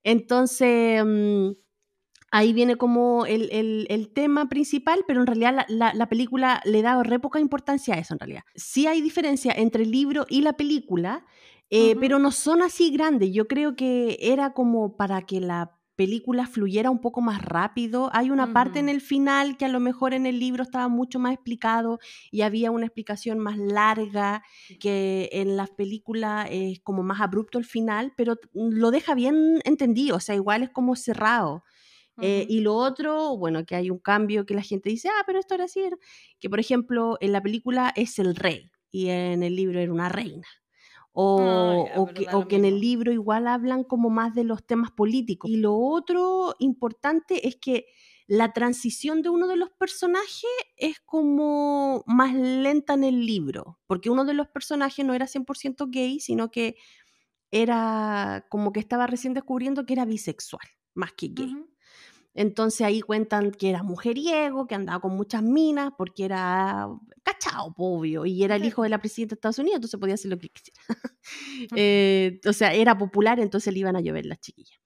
Entonces, 0.04 1.04
mm, 1.06 1.52
ahí 2.32 2.54
viene 2.54 2.76
como 2.78 3.26
el, 3.26 3.50
el- 3.52 3.88
el 3.90 4.12
tema 4.14 4.50
principal, 4.50 5.04
pero 5.08 5.22
en 5.22 5.28
realidad 5.28 5.54
la, 5.56 5.66
la- 5.70 5.94
la 5.94 6.10
película 6.10 6.62
le 6.66 6.82
da 6.82 7.02
re 7.04 7.20
poca 7.20 7.40
importancia 7.40 7.96
a 7.96 8.00
eso 8.00 8.14
en 8.16 8.20
realidad. 8.20 8.44
Sí 8.56 8.88
hay 8.88 9.02
diferencia 9.02 9.54
entre 9.56 9.84
el 9.84 9.92
libro 9.92 10.26
y 10.30 10.42
la 10.42 10.54
película, 10.54 11.26
eh, 11.70 11.96
pero 12.00 12.20
no 12.20 12.32
son 12.32 12.62
así 12.62 12.92
grandes. 12.92 13.32
Yo 13.34 13.48
creo 13.48 13.76
que 13.76 14.18
era 14.22 14.54
como 14.54 14.96
para 14.98 15.22
que 15.24 15.40
la 15.42 15.78
película 15.96 16.48
fluyera 16.48 16.90
un 16.90 17.00
poco 17.02 17.22
más 17.22 17.42
rápido. 17.44 18.10
Hay 18.14 18.30
una 18.32 18.52
parte 18.54 18.80
en 18.80 18.90
el 18.90 19.02
final 19.02 19.58
que 19.58 19.66
a 19.66 19.70
lo 19.70 19.80
mejor 19.80 20.14
en 20.14 20.26
el 20.26 20.40
libro 20.40 20.64
estaba 20.64 20.88
mucho 20.88 21.20
más 21.20 21.34
explicado 21.34 22.00
y 22.32 22.42
había 22.42 22.72
una 22.72 22.86
explicación 22.88 23.40
más 23.40 23.58
larga 23.58 24.44
que 24.80 25.30
en 25.34 25.56
las 25.58 25.70
películas 25.72 26.48
es 26.52 26.80
como 26.82 27.04
más 27.04 27.22
abrupto 27.22 27.58
el 27.60 27.66
final, 27.66 28.14
pero 28.18 28.36
t- 28.38 28.48
lo 28.54 28.92
deja 28.92 29.16
bien 29.16 29.62
entendido, 29.66 30.18
o 30.18 30.20
sea, 30.20 30.36
igual 30.36 30.64
es 30.64 30.70
como 30.72 30.96
cerrado. 30.96 31.64
Eh, 32.20 32.46
y 32.50 32.62
lo 32.62 32.76
otro, 32.76 33.38
bueno, 33.38 33.66
que 33.66 33.76
hay 33.76 33.90
un 33.90 34.00
cambio 34.00 34.46
que 34.46 34.54
la 34.56 34.62
gente 34.62 34.90
dice, 34.90 35.10
ah, 35.10 35.24
pero 35.26 35.40
esto 35.40 35.56
era 35.56 35.66
así, 35.66 35.82
era-". 35.82 35.98
que 36.40 36.50
por 36.50 36.60
ejemplo 36.60 37.18
en 37.22 37.32
la 37.34 37.42
película 37.42 37.94
es 37.96 38.20
el 38.20 38.36
rey 38.36 38.72
y 38.92 39.10
en 39.10 39.44
el 39.44 39.56
libro 39.56 39.80
era 39.80 39.92
una 39.94 40.10
reina. 40.10 40.48
O, 41.14 41.36
Ah, 41.38 41.76
ya, 41.86 42.02
o 42.02 42.06
pero 42.06 42.14
que, 42.14 42.28
o 42.32 42.48
en 42.50 42.66
el 42.66 42.80
libro 42.80 43.12
igual 43.12 43.48
hablan 43.48 43.84
como 43.84 44.10
más 44.10 44.34
de 44.36 44.44
los 44.44 44.66
temas 44.66 44.92
políticos. 44.92 45.50
Y 45.52 45.58
lo 45.58 45.76
otro 45.76 46.56
importante 46.60 47.48
es 47.48 47.56
que 47.58 47.86
la 48.28 48.54
transición 48.54 49.22
de 49.22 49.30
uno 49.30 49.48
de 49.48 49.58
los 49.58 49.70
personajes 49.72 50.50
es 50.78 51.00
como 51.02 52.04
más 52.08 52.34
lenta 52.34 52.94
en 52.94 53.04
el 53.04 53.26
libro, 53.26 53.80
porque 53.88 54.10
uno 54.10 54.26
de 54.26 54.34
los 54.34 54.48
personajes 54.48 55.06
no 55.06 55.14
era 55.14 55.28
100% 55.28 55.88
gay, 55.90 56.20
sino 56.20 56.50
que 56.52 56.76
era 57.52 58.48
como 58.50 58.74
que 58.74 58.80
estaba 58.82 59.08
recién 59.08 59.34
descubriendo 59.34 59.86
que 59.86 59.94
era 59.94 60.06
bisexual, 60.06 60.68
más 60.96 61.14
que 61.14 61.30
gay. 61.30 61.58
Entonces 62.34 62.82
ahí 62.82 63.02
cuentan 63.02 63.52
que 63.52 63.70
era 63.70 63.84
mujeriego, 63.84 64.66
que 64.66 64.76
andaba 64.76 65.00
con 65.00 65.16
muchas 65.16 65.44
minas, 65.44 65.92
porque 65.98 66.26
era 66.26 66.88
cachao, 67.22 67.74
obvio, 67.78 68.26
y 68.26 68.44
era 68.44 68.56
el 68.56 68.66
hijo 68.66 68.84
de 68.84 68.90
la 68.90 69.00
presidenta 69.00 69.36
de 69.36 69.38
Estados 69.38 69.60
Unidos, 69.60 69.76
entonces 69.76 70.00
podía 70.00 70.16
hacer 70.16 70.32
lo 70.32 70.38
que 70.38 70.50
quisiera. 70.50 70.80
Eh, 71.78 72.42
o 72.46 72.52
sea, 72.52 72.74
era 72.74 72.98
popular, 72.98 73.40
entonces 73.40 73.74
le 73.74 73.80
iban 73.80 73.96
a 73.96 74.02
llover 74.02 74.26
las 74.26 74.42
chiquillas. 74.42 74.78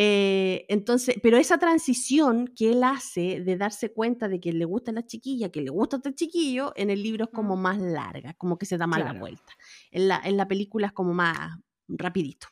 Eh, 0.00 0.64
entonces, 0.68 1.16
pero 1.22 1.36
esa 1.38 1.58
transición 1.58 2.52
que 2.56 2.70
él 2.70 2.84
hace 2.84 3.40
de 3.40 3.56
darse 3.56 3.92
cuenta 3.92 4.28
de 4.28 4.40
que 4.40 4.52
le 4.52 4.64
gusta 4.64 4.92
la 4.92 5.04
chiquilla, 5.04 5.50
que 5.50 5.60
le 5.60 5.70
gusta 5.70 5.96
este 5.96 6.14
chiquillo, 6.14 6.72
en 6.76 6.90
el 6.90 7.02
libro 7.02 7.24
es 7.24 7.30
como 7.30 7.56
más 7.56 7.78
larga, 7.78 8.34
como 8.34 8.58
que 8.58 8.66
se 8.66 8.78
da 8.78 8.86
más 8.86 9.00
la 9.00 9.12
vuelta. 9.12 9.52
En 9.90 10.08
la, 10.08 10.20
en 10.24 10.36
la 10.36 10.46
película 10.46 10.88
es 10.88 10.92
como 10.92 11.14
más 11.14 11.58
rapidito. 11.88 12.48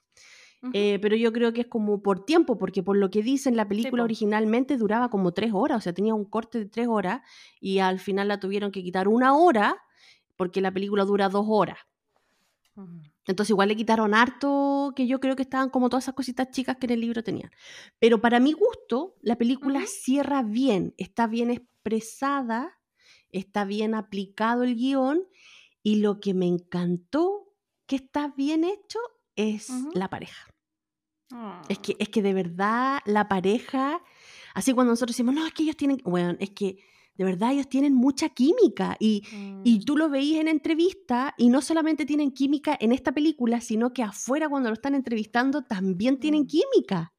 Eh, 0.73 0.99
pero 1.01 1.15
yo 1.15 1.33
creo 1.33 1.53
que 1.53 1.61
es 1.61 1.67
como 1.67 2.03
por 2.03 2.25
tiempo, 2.25 2.59
porque 2.59 2.83
por 2.83 2.97
lo 2.97 3.11
que 3.11 3.23
dicen, 3.23 3.57
la 3.57 3.69
película 3.69 4.03
originalmente 4.03 4.77
duraba 4.77 5.11
como 5.11 5.33
tres 5.33 5.53
horas, 5.53 5.79
o 5.79 5.81
sea, 5.81 5.93
tenía 5.93 6.15
un 6.15 6.25
corte 6.25 6.59
de 6.59 6.67
tres 6.67 6.89
horas 6.89 7.21
y 7.61 7.79
al 7.79 8.01
final 8.01 8.29
la 8.29 8.41
tuvieron 8.41 8.73
que 8.73 8.83
quitar 8.83 9.07
una 9.07 9.37
hora 9.37 9.77
porque 10.37 10.61
la 10.61 10.73
película 10.73 11.05
dura 11.05 11.29
dos 11.29 11.47
horas. 11.49 11.79
Entonces 13.27 13.51
igual 13.51 13.69
le 13.69 13.77
quitaron 13.77 14.15
harto, 14.15 14.93
que 14.95 15.07
yo 15.07 15.19
creo 15.19 15.35
que 15.35 15.43
estaban 15.43 15.71
como 15.71 15.89
todas 15.89 16.05
esas 16.05 16.15
cositas 16.15 16.51
chicas 16.51 16.77
que 16.77 16.87
en 16.87 16.93
el 16.93 17.01
libro 17.01 17.23
tenían. 17.23 17.51
Pero 17.99 18.21
para 18.21 18.39
mi 18.39 18.53
gusto, 18.53 19.17
la 19.23 19.37
película 19.37 19.83
cierra 19.87 20.43
bien, 20.43 20.95
está 20.99 21.27
bien 21.27 21.51
expresada, 21.51 22.79
está 23.31 23.65
bien 23.65 23.95
aplicado 23.95 24.63
el 24.63 24.75
guion 24.75 25.27
y 25.83 25.97
lo 25.97 26.21
que 26.21 26.35
me 26.35 26.47
encantó 26.47 27.53
que 27.87 27.97
está 27.97 28.29
bien 28.37 28.65
hecho 28.65 28.99
es 29.37 29.71
la 29.95 30.09
pareja. 30.09 30.49
Es 31.69 31.79
Ah. 31.79 31.83
que, 31.83 31.97
es 31.99 32.09
que 32.09 32.23
de 32.23 32.33
verdad 32.35 33.01
la 33.05 33.29
pareja, 33.29 34.01
así 34.55 34.73
cuando 34.73 34.93
nosotros 34.93 35.15
decimos, 35.17 35.35
no, 35.35 35.45
es 35.47 35.53
que 35.53 35.65
ellos 35.65 35.77
tienen, 35.77 35.99
bueno, 36.05 36.37
es 36.39 36.51
que 36.51 36.79
de 37.15 37.25
verdad 37.25 37.53
ellos 37.53 37.69
tienen 37.69 37.95
mucha 37.95 38.29
química 38.29 38.97
y, 39.01 39.25
y 39.65 39.79
Mm. 39.79 39.85
tú 39.85 39.97
lo 39.97 40.09
veís 40.09 40.37
en 40.39 40.49
entrevista 40.49 41.35
y 41.39 41.49
no 41.49 41.63
solamente 41.63 42.05
tienen 42.07 42.31
química 42.31 42.77
en 42.79 42.93
esta 42.93 43.11
película, 43.13 43.61
sino 43.61 43.93
que 43.93 44.03
afuera 44.03 44.49
cuando 44.49 44.69
lo 44.69 44.75
están 44.75 44.95
entrevistando 44.95 45.63
también 45.63 46.21
tienen 46.21 46.43
Mm. 46.43 46.47
química. 46.47 47.13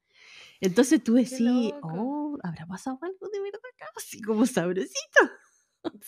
Entonces 0.60 1.02
tú 1.04 1.14
decís, 1.14 1.72
oh, 1.82 2.38
¿habrá 2.42 2.66
pasado 2.66 2.98
algo 3.02 3.28
de 3.32 3.40
verdad 3.40 3.60
acá? 3.74 3.86
Así 3.96 4.20
como 4.22 4.46
sabrosito. 4.46 5.20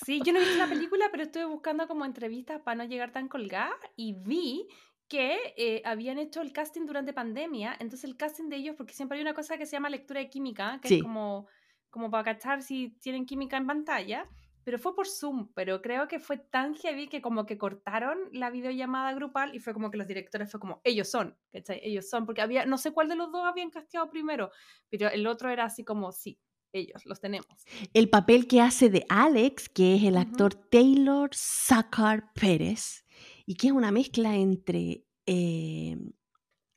Sí, 0.04 0.20
yo 0.24 0.32
no 0.32 0.40
visto 0.40 0.56
la 0.56 0.68
película, 0.68 1.06
pero 1.11 1.24
estuve 1.24 1.44
buscando 1.46 1.86
como 1.86 2.04
entrevistas 2.04 2.61
para 2.62 2.76
no 2.76 2.84
llegar 2.84 3.12
tan 3.12 3.28
colgada 3.28 3.74
y 3.96 4.14
vi 4.14 4.66
que 5.11 5.52
eh, 5.56 5.82
habían 5.84 6.18
hecho 6.18 6.40
el 6.40 6.52
casting 6.52 6.86
durante 6.86 7.12
pandemia, 7.12 7.72
entonces 7.80 8.04
el 8.04 8.16
casting 8.16 8.48
de 8.48 8.56
ellos, 8.56 8.76
porque 8.76 8.94
siempre 8.94 9.16
hay 9.18 9.22
una 9.22 9.34
cosa 9.34 9.58
que 9.58 9.66
se 9.66 9.72
llama 9.72 9.90
lectura 9.90 10.20
de 10.20 10.30
química, 10.30 10.78
que 10.80 10.88
Sí. 10.88 10.94
es 10.96 11.02
como, 11.02 11.48
como 11.90 12.11
para 12.11 12.22
cachar 12.24 12.62
si 12.62 12.90
tienen 13.00 13.26
química 13.26 13.56
en 13.56 13.66
pantalla, 13.66 14.28
pero 14.62 14.78
fue 14.78 14.94
por 14.94 15.08
Zoom, 15.08 15.48
pero 15.52 15.82
creo 15.82 16.06
que 16.06 16.20
fue 16.20 16.38
tan 16.38 16.74
heavy 16.76 17.08
que 17.08 17.20
como 17.20 17.44
que 17.44 17.58
cortaron 17.58 18.18
la 18.30 18.50
videollamada 18.50 19.12
grupal 19.12 19.52
y 19.54 19.58
fue 19.58 19.72
como 19.74 19.90
que 19.90 19.98
los 19.98 20.06
directores 20.06 20.48
fue 20.48 20.61
como, 20.61 20.80
ellos 20.84 21.11
son, 21.11 21.36
¿cachai? 21.52 21.80
Ellos 21.82 22.08
son, 22.08 22.24
porque 22.24 22.42
había, 22.42 22.64
no 22.64 22.78
sé 22.78 22.92
cuál 22.92 23.08
de 23.08 23.16
los 23.16 23.32
dos 23.32 23.42
habían 23.44 23.70
casteado 23.70 24.08
primero, 24.11 24.50
pero 24.88 25.08
el 25.08 25.26
otro 25.26 25.50
era 25.50 25.64
así 25.64 25.82
como, 25.84 26.12
sí, 26.12 26.38
ellos, 26.72 27.04
los 27.04 27.18
tenemos. 27.20 27.48
El 27.94 28.08
papel 28.11 28.46
que 28.46 28.61
hace 28.61 28.90
de 28.90 29.04
Alex, 29.08 29.68
que 29.68 29.96
es 29.96 30.04
el 30.04 30.16
actor 30.16 30.54
Taylor 30.54 31.30
Sacar 31.32 32.32
Pérez, 32.32 33.04
y 33.51 33.57
que 33.57 33.66
es 33.66 33.72
una 33.72 33.90
mezcla 33.90 34.36
entre 34.36 35.05
eh, 35.26 35.98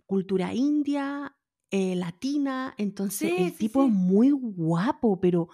cultura 0.07 0.55
india, 0.55 1.35
eh, 1.69 1.95
latina, 1.95 2.73
entonces 2.79 3.31
Sí, 3.31 3.37
el 3.37 3.53
sí, 3.53 3.59
tipo 3.59 3.83
es 3.83 3.91
muy 3.91 4.31
guapo, 4.31 5.19
pero 5.19 5.49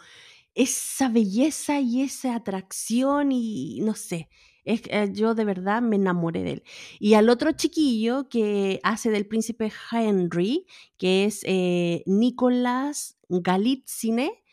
esa 0.56 1.10
belleza 1.10 1.82
y 1.82 2.04
esa 2.04 2.36
atracción 2.36 3.32
y 3.34 3.82
no 3.82 3.96
sé, 3.96 4.30
es, 4.66 4.84
eh, 4.90 5.10
yo 5.14 5.36
de 5.36 5.46
verdad 5.46 5.82
me 5.82 5.98
enamoré 5.98 6.44
de 6.44 6.52
él. 6.54 6.64
Y 7.00 7.16
al 7.16 7.30
otro 7.30 7.52
chiquillo 7.54 8.30
que 8.30 8.80
hace 8.84 9.12
del 9.12 9.28
príncipe 9.28 9.72
Henry, 9.92 10.68
que 10.98 11.26
es 11.26 11.42
eh, 11.46 12.04
Nicolás 12.06 13.18
Galitzine, 13.30 14.44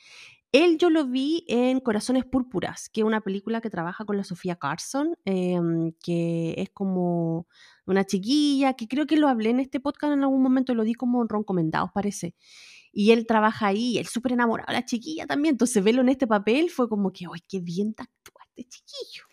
él 0.65 0.79
yo 0.79 0.91
lo 0.91 1.07
vi 1.07 1.45
en 1.49 1.81
Corazones 1.81 2.25
Púrpuras, 2.25 2.89
que 2.89 3.01
es 3.03 3.07
una 3.07 3.21
película 3.21 3.61
que 3.61 3.71
trabaja 3.71 4.05
con 4.05 4.17
la 4.17 4.25
Sofía 4.25 4.57
Carson, 4.57 5.17
em, 5.25 5.93
que 6.03 6.55
es 6.59 6.71
como 6.71 7.47
una 7.87 8.05
chiquilla, 8.05 8.75
que 8.75 8.89
creo 8.89 9.07
que 9.07 9.17
lo 9.17 9.29
hablé 9.29 9.51
en 9.51 9.61
este 9.61 9.81
podcast 9.81 10.13
en 10.15 10.23
algún 10.23 10.43
momento, 10.43 10.75
lo 10.75 10.85
di 10.85 10.95
como 10.95 11.23
en 11.23 11.29
recomendados, 11.29 11.91
parece. 11.95 12.35
Y 12.93 13.13
él 13.13 13.27
trabaja 13.27 13.67
ahí, 13.69 13.99
él 13.99 14.07
súper 14.07 14.33
enamorado 14.33 14.69
de 14.73 14.75
la 14.81 14.85
chiquilla 14.85 15.27
también, 15.27 15.55
entonces 15.55 15.83
verlo 15.85 16.03
en 16.03 16.09
este 16.11 16.27
papel 16.27 16.71
fue 16.71 16.89
como 16.89 17.13
que, 17.13 17.27
¡ay, 17.33 17.41
qué 17.49 17.61
bien 17.61 17.95
te 17.95 18.05
actúa 18.05 18.43
este 18.57 18.65
chiquillo! 18.69 19.25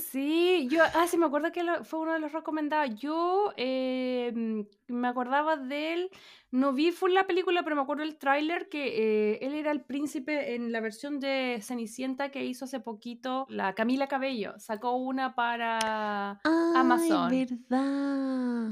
Sí, 0.00 0.68
yo, 0.70 0.82
ah, 0.94 1.06
sí, 1.06 1.18
me 1.18 1.26
acuerdo 1.26 1.52
que 1.52 1.62
lo- 1.62 1.84
fue 1.84 2.00
uno 2.00 2.12
de 2.14 2.18
los 2.18 2.32
recomendados. 2.32 2.94
Yo 2.98 3.52
eh, 3.56 4.32
mm, 4.34 4.60
me 4.94 5.08
acordaba 5.08 5.56
de 5.56 5.92
él, 5.92 6.10
no 6.50 6.72
vi 6.72 6.92
full 6.92 7.12
la 7.12 7.26
película, 7.26 7.62
pero 7.62 7.76
me 7.76 7.82
acuerdo 7.82 8.02
el 8.02 8.16
tráiler 8.16 8.68
que 8.68 9.34
eh, 9.34 9.38
él 9.42 9.54
era 9.54 9.70
el 9.70 9.82
príncipe 9.82 10.54
en 10.54 10.72
la 10.72 10.80
versión 10.80 11.20
de 11.20 11.58
Cenicienta 11.62 12.30
que 12.30 12.44
hizo 12.44 12.64
hace 12.64 12.80
poquito 12.80 13.46
la 13.50 13.74
Camila 13.74 14.06
Cabello. 14.08 14.54
Sacó 14.58 14.92
una 14.96 15.34
para 15.34 16.40
¡Ay, 16.42 16.72
Amazon. 16.74 17.30
verdad! 17.30 18.70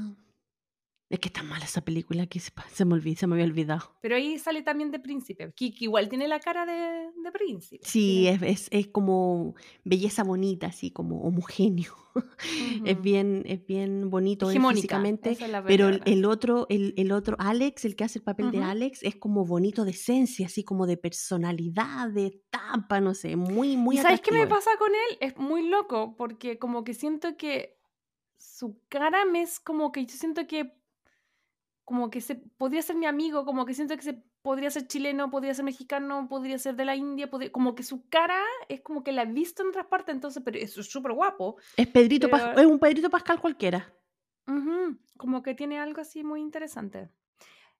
Es 1.11 1.19
que 1.19 1.27
está 1.27 1.43
mala 1.43 1.65
esa 1.65 1.81
película 1.81 2.25
que 2.25 2.39
se, 2.39 2.85
me 2.85 2.93
olvidó, 2.93 3.17
se 3.17 3.27
me 3.27 3.35
había 3.35 3.45
olvidado. 3.45 3.95
Pero 4.01 4.15
ahí 4.15 4.39
sale 4.39 4.61
también 4.61 4.91
de 4.91 4.99
príncipe. 4.99 5.51
Que 5.53 5.73
igual 5.79 6.07
tiene 6.07 6.27
la 6.27 6.39
cara 6.39 6.65
de, 6.65 7.11
de 7.21 7.31
príncipe. 7.31 7.85
Sí, 7.85 8.27
es, 8.27 8.41
es, 8.41 8.67
es 8.71 8.87
como 8.87 9.55
belleza 9.83 10.23
bonita, 10.23 10.67
así 10.67 10.91
como 10.91 11.21
homogéneo. 11.23 11.93
Es 12.85 13.01
bien, 13.01 13.43
es 13.45 13.65
bien 13.65 14.09
bonito 14.09 14.49
físicamente. 14.49 15.31
es 15.31 15.39
Pero 15.65 15.89
el, 15.89 16.25
otro, 16.25 16.67
el, 16.69 16.93
el 16.97 17.11
otro, 17.11 17.37
Alex, 17.39 17.85
el 17.85 17.95
que 17.95 18.03
hace 18.03 18.19
el 18.19 18.23
papel 18.23 18.51
de. 18.51 18.61
Alex, 18.61 19.03
es 19.03 19.15
como 19.15 19.45
bonito 19.45 19.85
de 19.85 19.91
esencia, 19.91 20.47
así 20.47 20.63
como 20.63 20.87
de 20.87 20.97
personalidad, 20.97 22.09
de 22.09 22.25
etapa, 22.27 22.99
no 22.99 23.13
sé, 23.13 23.35
muy, 23.35 23.77
muy 23.77 23.95
¿Y 23.95 23.99
sabes 23.99 24.21
qué 24.21 24.31
me 24.31 24.47
pasa 24.47 24.71
con 24.77 24.89
él? 24.89 25.17
Es 25.21 25.37
muy 25.37 25.67
loco 25.67 26.15
porque 26.17 26.59
como 26.59 26.83
que 26.83 26.93
siento 26.93 27.37
que 27.37 27.77
su 28.37 28.79
cara 28.89 29.25
me 29.25 29.41
es 29.41 29.59
como 29.59 29.91
que 29.91 30.05
yo 30.05 30.15
siento 30.15 30.47
que 30.47 30.80
como 31.85 32.09
que 32.09 32.21
se 32.21 32.35
podría 32.35 32.81
ser 32.81 32.95
mi 32.95 33.05
amigo, 33.05 33.45
como 33.45 33.65
que 33.65 33.73
siento 33.73 33.95
que 33.95 34.03
se 34.03 34.23
podría 34.41 34.71
ser 34.71 34.87
chileno, 34.87 35.29
podría 35.29 35.53
ser 35.53 35.65
mexicano, 35.65 36.27
podría 36.29 36.57
ser 36.57 36.75
de 36.75 36.85
la 36.85 36.95
India, 36.95 37.29
podría- 37.29 37.51
como 37.51 37.75
que 37.75 37.83
su 37.83 38.07
cara 38.09 38.41
es 38.69 38.81
como 38.81 39.03
que 39.03 39.11
la 39.11 39.23
he 39.23 39.25
visto 39.25 39.61
en 39.63 39.69
otras 39.69 39.87
partes, 39.87 40.15
entonces, 40.15 40.41
pero 40.43 40.57
es 40.57 40.71
súper 40.73 41.11
guapo. 41.13 41.57
Es 41.77 41.87
Pedrito 41.87 42.29
Pas- 42.29 42.49
Pero- 42.49 42.61
es 42.61 42.65
un 42.67 42.79
Pedrito 42.79 43.09
Pascal 43.09 43.39
cualquiera. 43.41 43.93
Ujú, 44.47 44.97
Como 45.17 45.43
que 45.43 45.53
tiene 45.53 45.79
algo 45.79 46.01
así 46.01 46.23
muy 46.23 46.41
interesante. 46.41 47.09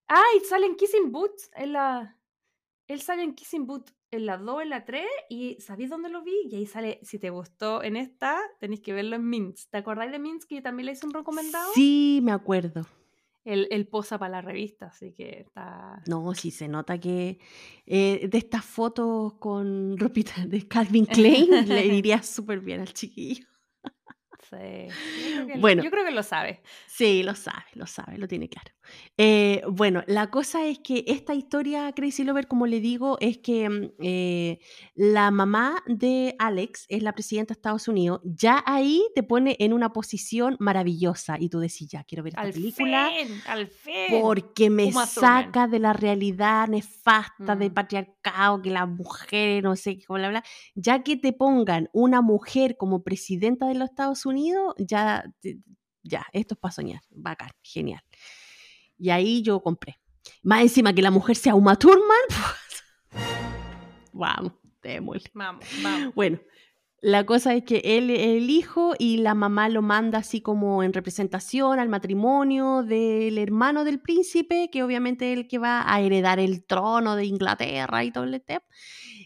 Ah, 0.07 0.21
y 0.37 0.41
sale 0.45 0.65
en 0.67 0.75
Kissing 0.75 1.11
Boots, 1.11 1.49
en 1.55 1.73
la... 1.73 2.17
Él 2.87 3.01
sale 3.01 3.23
en 3.23 3.33
Kissing 3.33 3.65
Boots 3.65 3.95
en 4.11 4.25
la 4.25 4.37
2, 4.37 4.61
en 4.61 4.69
la 4.69 4.83
3, 4.85 5.07
y 5.29 5.59
¿sabéis 5.61 5.89
dónde 5.89 6.09
lo 6.09 6.21
vi? 6.21 6.33
Y 6.51 6.55
ahí 6.57 6.65
sale, 6.67 6.99
si 7.01 7.17
te 7.17 7.29
gustó 7.29 7.81
en 7.81 7.95
esta, 7.95 8.37
tenéis 8.59 8.81
que 8.81 8.91
verlo 8.93 9.15
en 9.15 9.27
Mints. 9.27 9.69
¿Te 9.69 9.77
acordáis 9.77 10.11
de 10.11 10.19
Mints 10.19 10.45
que 10.45 10.55
yo 10.55 10.61
también 10.61 10.85
le 10.87 10.91
hice 10.91 11.05
un 11.05 11.13
recomendado? 11.13 11.71
Sí, 11.73 12.19
me 12.21 12.31
acuerdo. 12.33 12.85
Él, 13.43 13.67
él 13.71 13.87
posa 13.87 14.19
para 14.19 14.31
la 14.31 14.41
revista, 14.41 14.87
así 14.87 15.13
que 15.13 15.39
está... 15.39 16.01
No, 16.07 16.33
sí 16.35 16.51
se 16.51 16.67
nota 16.67 16.99
que 16.99 17.39
eh, 17.87 18.27
de 18.31 18.37
estas 18.37 18.63
fotos 18.63 19.33
con 19.33 19.97
ropita 19.97 20.45
de 20.45 20.67
Calvin 20.67 21.05
Klein 21.07 21.67
le 21.67 21.85
iría 21.87 22.21
súper 22.21 22.59
bien 22.59 22.81
al 22.81 22.93
chiquillo. 22.93 23.50
Yo, 24.59 25.35
creo 25.35 25.47
que, 25.47 25.57
Bueno. 25.59 25.83
yo 25.83 25.91
creo 25.91 26.05
que 26.05 26.11
lo 26.11 26.23
sabe. 26.23 26.61
Sí, 26.87 27.23
lo 27.23 27.35
sabe, 27.35 27.63
lo 27.73 27.85
sabe, 27.87 28.17
lo 28.17 28.27
tiene 28.27 28.49
claro. 28.49 28.71
Eh, 29.17 29.61
bueno, 29.69 30.03
la 30.07 30.29
cosa 30.29 30.65
es 30.65 30.79
que 30.79 31.03
esta 31.07 31.33
historia, 31.33 31.91
Crazy 31.95 32.23
Lover, 32.23 32.47
como 32.47 32.67
le 32.67 32.79
digo, 32.81 33.17
es 33.21 33.37
que 33.37 33.69
mm, 33.69 33.89
eh, 34.01 34.59
la 34.95 35.31
mamá 35.31 35.81
de 35.87 36.35
Alex 36.39 36.85
es 36.89 37.01
la 37.03 37.13
presidenta 37.13 37.53
de 37.53 37.57
Estados 37.59 37.87
Unidos. 37.87 38.19
Ya 38.23 38.61
ahí 38.65 39.01
te 39.15 39.23
pone 39.23 39.55
en 39.59 39.71
una 39.73 39.93
posición 39.93 40.57
maravillosa 40.59 41.37
y 41.39 41.49
tú 41.49 41.59
decís, 41.59 41.87
ya 41.89 42.03
quiero 42.03 42.23
ver 42.23 42.31
esta 42.33 42.41
Al 42.41 42.51
película. 42.53 43.09
fin, 43.15 43.41
al 43.47 43.67
fin. 43.67 44.21
Porque 44.21 44.69
me 44.69 44.91
saca 44.91 45.67
de 45.67 45.79
la 45.79 45.93
realidad 45.93 46.67
nefasta 46.67 47.55
del 47.55 47.71
Mm. 47.71 47.73
patriarcado, 47.73 48.61
que 48.61 48.69
las 48.71 48.87
mujeres, 48.89 49.63
no 49.63 49.75
sé 49.75 49.97
qué, 49.97 50.05
bla, 50.09 50.29
bla. 50.29 50.43
Ya 50.75 51.03
que 51.03 51.15
te 51.15 51.31
pongan 51.33 51.89
una 51.93 52.21
mujer 52.21 52.75
como 52.77 53.03
presidenta 53.03 53.67
de 53.67 53.75
los 53.75 53.89
Estados 53.89 54.25
Unidos, 54.25 54.40
ya, 54.77 55.23
te- 55.39 55.59
ya, 56.03 56.25
esto 56.33 56.55
es 56.55 56.59
para 56.59 56.71
soñar. 56.73 57.01
Bacán, 57.09 57.49
genial. 57.61 58.01
Y 58.97 59.09
ahí 59.09 59.41
yo 59.41 59.61
compré. 59.61 59.97
Más 60.43 60.61
encima 60.61 60.93
que 60.93 61.01
la 61.01 61.11
mujer 61.11 61.35
sea 61.35 61.55
Uma 61.55 61.75
Thurman, 61.75 62.25
pues, 62.29 62.83
vamos, 64.13 64.53
démosle. 64.81 65.29
Vamos, 65.33 65.65
vamos. 65.83 66.13
Bueno, 66.15 66.39
la 67.01 67.25
cosa 67.25 67.55
es 67.55 67.63
que 67.63 67.81
él 67.83 68.11
es 68.11 68.19
el 68.37 68.49
hijo 68.51 68.93
y 68.99 69.17
la 69.17 69.33
mamá 69.33 69.69
lo 69.69 69.81
manda 69.81 70.19
así 70.19 70.41
como 70.41 70.83
en 70.83 70.93
representación 70.93 71.79
al 71.79 71.89
matrimonio 71.89 72.83
del 72.83 73.37
hermano 73.39 73.83
del 73.83 73.99
príncipe, 73.99 74.69
que 74.71 74.83
obviamente 74.83 75.31
es 75.33 75.39
el 75.39 75.47
que 75.47 75.57
va 75.57 75.83
a 75.91 75.99
heredar 76.01 76.39
el 76.39 76.63
trono 76.63 77.15
de 77.15 77.25
Inglaterra 77.25 78.03
y 78.03 78.11
todo 78.11 78.25
el 78.25 78.39
tema. 78.43 78.61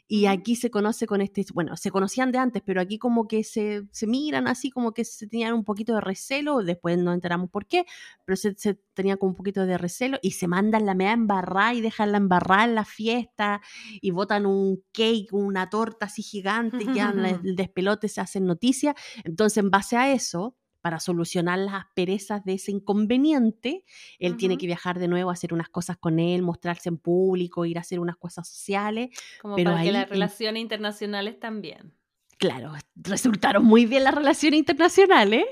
Y 0.07 0.27
aquí 0.27 0.55
se 0.55 0.69
conoce 0.69 1.07
con 1.07 1.21
este, 1.21 1.45
bueno, 1.53 1.75
se 1.77 1.89
conocían 1.89 2.31
de 2.31 2.37
antes, 2.37 2.61
pero 2.63 2.79
aquí 2.79 2.99
como 2.99 3.27
que 3.27 3.43
se, 3.43 3.83
se 3.91 4.05
miran 4.05 4.47
así, 4.47 4.69
como 4.69 4.93
que 4.93 5.03
se 5.03 5.27
tenían 5.27 5.53
un 5.53 5.63
poquito 5.63 5.95
de 5.95 6.01
recelo, 6.01 6.59
después 6.63 6.97
nos 6.99 7.15
enteramos 7.15 7.49
por 7.49 7.65
qué, 7.65 7.85
pero 8.23 8.35
se, 8.35 8.53
se 8.55 8.75
tenía 8.93 9.17
como 9.17 9.31
un 9.31 9.35
poquito 9.35 9.65
de 9.65 9.77
recelo 9.77 10.19
y 10.21 10.31
se 10.31 10.47
mandan 10.47 10.85
la 10.85 10.93
mea 10.93 11.13
embarrada 11.13 11.73
y 11.73 11.81
dejan 11.81 12.11
la 12.11 12.17
embarrada 12.17 12.65
en 12.65 12.75
la 12.75 12.85
fiesta 12.85 13.61
y 13.99 14.11
botan 14.11 14.45
un 14.45 14.83
cake, 14.93 15.33
una 15.33 15.69
torta 15.69 16.05
así 16.05 16.21
gigante, 16.21 16.83
y 16.83 16.87
quedan 16.87 17.25
el 17.43 17.55
despelote, 17.55 18.07
se 18.07 18.21
hacen 18.21 18.45
noticias. 18.45 18.95
Entonces, 19.23 19.57
en 19.57 19.71
base 19.71 19.97
a 19.97 20.11
eso, 20.11 20.55
para 20.85 20.99
solucionar 20.99 21.57
las 21.57 21.73
asperezas 21.73 22.45
de 22.45 22.53
ese 22.53 22.69
inconveniente, 22.71 23.83
él 24.19 24.37
tiene 24.37 24.55
que 24.55 24.67
viajar 24.67 24.99
de 24.99 25.07
nuevo 25.07 25.31
a 25.31 25.33
hacer 25.33 25.51
unas 25.51 25.67
cosas 25.67 25.97
con 25.97 26.19
él, 26.19 26.43
mostrarse 26.43 26.89
en 26.89 26.99
público, 26.99 27.65
ir 27.65 27.79
a 27.79 27.81
hacer 27.81 27.99
unas 27.99 28.17
cosas 28.17 28.47
sociales. 28.47 29.09
Como 29.41 29.55
Pero 29.55 29.71
para 29.71 29.83
que 29.83 29.91
las 29.91 30.07
relaciones 30.07 30.61
internacionales 30.61 31.39
también. 31.39 31.91
Claro, 32.37 32.73
resultaron 32.93 33.65
muy 33.65 33.87
bien 33.87 34.03
las 34.03 34.13
relaciones 34.13 34.59
internacionales, 34.59 35.43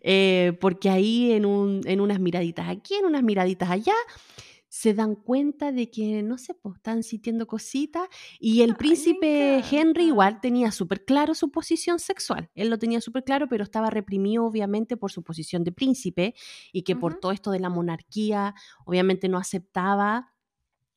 eh, 0.00 0.58
porque 0.60 0.90
ahí 0.90 1.30
en, 1.30 1.46
un- 1.46 1.82
en 1.84 2.00
unas 2.00 2.18
miraditas 2.18 2.68
aquí, 2.68 2.94
en 2.94 3.04
unas 3.04 3.22
miraditas 3.22 3.70
allá, 3.70 3.94
se 4.74 4.92
dan 4.92 5.14
cuenta 5.14 5.70
de 5.70 5.88
que, 5.88 6.24
no 6.24 6.36
sé, 6.36 6.52
pues 6.52 6.74
están 6.74 7.04
sintiendo 7.04 7.46
cositas 7.46 8.08
y 8.40 8.62
el 8.62 8.70
me 8.70 8.74
príncipe 8.74 9.62
Henry 9.70 10.06
igual 10.06 10.40
tenía 10.40 10.72
súper 10.72 11.04
claro 11.04 11.32
su 11.34 11.52
posición 11.52 12.00
sexual. 12.00 12.50
Él 12.56 12.70
lo 12.70 12.76
tenía 12.76 13.00
súper 13.00 13.22
claro, 13.22 13.46
pero 13.48 13.62
estaba 13.62 13.88
reprimido 13.88 14.44
obviamente 14.44 14.96
por 14.96 15.12
su 15.12 15.22
posición 15.22 15.62
de 15.62 15.70
príncipe 15.70 16.34
y 16.72 16.82
que 16.82 16.96
por 16.96 17.20
todo 17.20 17.30
esto 17.30 17.52
de 17.52 17.60
la 17.60 17.68
monarquía, 17.68 18.56
obviamente 18.84 19.28
no 19.28 19.38
aceptaba 19.38 20.32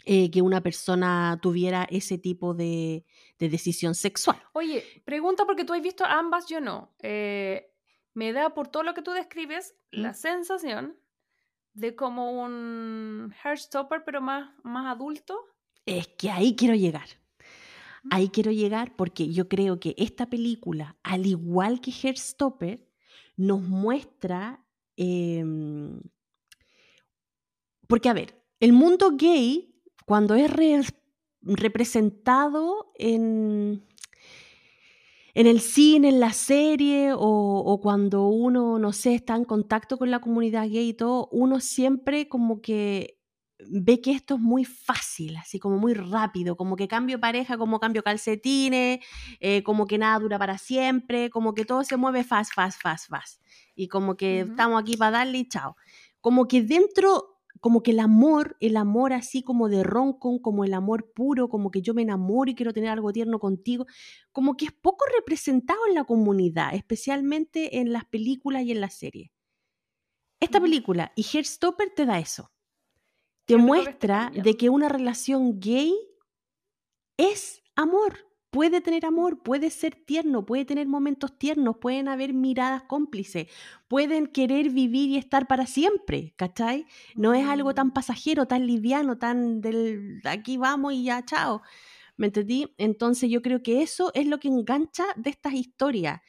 eh, 0.05 0.31
que 0.31 0.41
una 0.41 0.61
persona 0.61 1.37
tuviera 1.39 1.85
ese 1.91 2.17
tipo 2.17 2.55
de, 2.55 3.05
de 3.37 3.47
decisión 3.47 3.93
sexual. 3.93 4.41
Oye, 4.53 4.83
pregunta 5.05 5.45
porque 5.45 5.65
tú 5.65 5.73
has 5.73 5.83
visto 5.83 6.03
ambas, 6.03 6.47
yo 6.47 6.61
no. 6.61 6.95
Eh, 7.03 7.71
me 8.15 8.33
da 8.33 8.55
por 8.55 8.69
todo 8.69 8.81
lo 8.81 8.95
que 8.95 9.03
tú 9.03 9.11
describes 9.11 9.75
la 9.91 10.13
¿Mm? 10.13 10.15
sensación 10.15 10.97
de 11.77 11.95
como 11.95 12.31
un 12.43 13.33
Heartstopper, 13.43 14.03
pero 14.03 14.19
más, 14.21 14.49
más 14.63 14.87
adulto. 14.95 15.39
Es 15.85 16.07
que 16.07 16.29
ahí 16.31 16.55
quiero 16.55 16.75
llegar. 16.75 17.07
Ahí 18.09 18.29
quiero 18.29 18.51
llegar 18.51 18.95
porque 18.95 19.31
yo 19.31 19.47
creo 19.47 19.79
que 19.79 19.93
esta 19.97 20.29
película, 20.29 20.97
al 21.03 21.25
igual 21.25 21.79
que 21.81 21.91
Heartstopper, 21.91 22.87
nos 23.35 23.61
muestra... 23.61 24.65
em, 24.95 26.01
porque, 27.87 28.09
a 28.09 28.13
ver, 28.13 28.43
el 28.59 28.73
mundo 28.73 29.11
gay, 29.15 29.75
cuando 30.05 30.35
es 30.35 30.49
re- 30.51 30.81
representado 31.41 32.91
en, 32.95 33.85
en 35.37 35.45
el 35.45 35.61
cine, 35.61 36.09
en 36.09 36.19
la 36.19 36.33
serie, 36.33 37.13
o, 37.13 37.19
o 37.19 37.79
cuando 37.79 38.27
uno, 38.27 38.79
no 38.79 38.91
sé, 38.91 39.13
está 39.13 39.35
en 39.35 39.45
contacto 39.45 39.99
con 39.99 40.09
la 40.09 40.19
comunidad 40.19 40.63
gay 40.67 40.89
y 40.89 40.93
todo, 40.95 41.29
uno 41.31 41.59
siempre 41.59 42.27
como 42.27 42.59
que 42.59 43.19
ve 43.59 44.01
que 44.01 44.13
esto 44.13 44.33
es 44.33 44.39
muy 44.41 44.65
fácil, 44.65 45.37
así 45.37 45.59
como 45.59 45.77
muy 45.77 45.93
rápido, 45.93 46.57
como 46.57 46.75
que 46.75 46.87
cambio 46.87 47.19
pareja, 47.19 47.55
como 47.55 47.79
cambio 47.79 48.01
calcetines, 48.01 48.99
eh, 49.39 49.61
como 49.61 49.85
que 49.85 49.99
nada 49.99 50.17
dura 50.17 50.39
para 50.39 50.57
siempre, 50.57 51.29
como 51.29 51.53
que 51.53 51.65
todo 51.65 51.83
se 51.83 51.97
mueve 51.97 52.23
fast, 52.23 52.53
fast, 52.55 52.81
fast, 52.81 53.07
fast. 53.07 53.39
Y 53.75 53.89
como 53.89 54.17
que 54.17 54.41
Ujú. 54.41 54.51
estamos 54.53 54.81
aquí 54.81 54.97
para 54.97 55.19
darle 55.19 55.37
y 55.37 55.47
chao. 55.47 55.75
Como 56.19 56.47
que 56.47 56.63
dentro, 56.63 57.36
como 57.61 57.83
que 57.83 57.91
el 57.91 57.99
amor, 57.99 58.57
el 58.59 58.77
amor 58.77 59.13
así 59.13 59.43
como 59.43 59.69
de 59.69 59.83
roncon, 59.83 60.39
como 60.39 60.63
el 60.63 60.73
amor 60.73 61.11
puro, 61.13 61.49
como 61.49 61.71
que 61.71 61.81
yo 61.81 61.93
me 61.93 62.01
enamoro 62.01 62.51
y 62.51 62.55
quiero 62.55 62.73
tener 62.73 62.89
algo 62.89 63.11
tierno 63.11 63.39
contigo, 63.39 63.85
como 64.31 64.57
que 64.57 64.65
es 64.65 64.71
poco 64.71 65.05
representado 65.15 65.79
en 65.87 65.95
la 65.95 66.03
comunidad, 66.03 66.75
especialmente 66.75 67.79
en 67.79 67.91
las 67.93 68.05
películas 68.05 68.63
y 68.63 68.71
en 68.71 68.81
las 68.81 68.93
series. 68.93 69.31
Esta 70.39 70.61
película 70.61 71.11
y 71.15 71.23
Heartstopper 71.23 71.93
te 71.95 72.05
da 72.05 72.19
eso. 72.19 72.51
Te 73.45 73.55
que 73.55 73.61
muestra 73.61 74.31
de 74.31 74.55
que 74.55 74.69
una 74.69 74.89
relación 74.89 75.59
gay 75.59 75.93
es 77.17 77.63
amor. 77.75 78.26
Puede 78.57 78.81
tener 78.81 79.05
amor, 79.05 79.43
puede 79.43 79.69
ser 79.69 79.93
tierno, 79.93 80.43
puede 80.43 80.65
tener 80.65 80.87
momentos 80.87 81.37
tiernos, 81.37 81.77
pueden 81.77 82.07
haber 82.07 82.33
miradas 82.33 82.81
cómplices, 82.81 83.45
pueden 83.87 84.25
querer 84.25 84.71
vivir 84.71 85.11
y 85.11 85.17
estar 85.17 85.45
para 85.47 85.67
siempre, 85.67 86.33
¿cachai? 86.37 86.87
No 87.15 87.35
es 87.35 87.45
algo 87.45 87.75
tan 87.75 87.89
Mm. 87.89 87.91
pasajero, 87.91 88.47
tan 88.47 88.65
liviano, 88.65 89.19
tan 89.19 89.61
del 89.61 90.21
aquí 90.25 90.57
vamos 90.57 90.93
y 90.93 91.03
ya, 91.03 91.23
chao. 91.23 91.61
¿Me 92.15 92.27
entendí? 92.27 92.73
Entonces 92.79 93.29
yo 93.29 93.43
creo 93.43 93.61
que 93.61 93.83
eso 93.83 94.09
es 94.15 94.25
lo 94.25 94.39
que 94.39 94.47
engancha 94.47 95.05
de 95.17 95.29
estas 95.29 95.53
historias, 95.53 96.21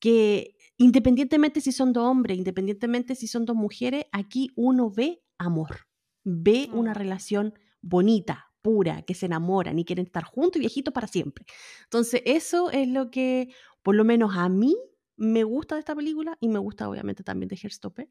que 0.00 0.56
independientemente 0.78 1.60
si 1.60 1.70
son 1.72 1.92
dos 1.92 2.04
hombres, 2.04 2.38
independientemente 2.38 3.14
si 3.14 3.26
son 3.26 3.44
dos 3.44 3.56
mujeres, 3.56 4.06
aquí 4.10 4.50
uno 4.56 4.90
ve 4.90 5.22
amor, 5.36 5.80
ve 6.24 6.70
una 6.72 6.92
Mm. 6.92 6.94
relación 6.94 7.54
bonita, 7.82 8.53
pura, 8.64 9.02
que 9.02 9.12
se 9.12 9.26
enamoran 9.26 9.78
y 9.78 9.84
quieren 9.84 10.06
estar 10.06 10.24
juntos 10.24 10.56
y 10.56 10.60
viejitos 10.60 10.94
para 10.94 11.06
siempre. 11.06 11.44
Entonces 11.82 12.22
eso 12.24 12.70
es 12.70 12.88
lo 12.88 13.10
que, 13.10 13.50
por 13.82 13.94
lo 13.94 14.04
menos 14.04 14.34
a 14.36 14.48
mí, 14.48 14.74
me 15.16 15.44
gusta 15.44 15.74
de 15.74 15.80
esta 15.80 15.94
película 15.94 16.38
y 16.40 16.48
me 16.48 16.58
gusta 16.58 16.88
obviamente 16.88 17.22
también 17.22 17.48
de 17.48 17.58
Hairstopper. 17.62 18.08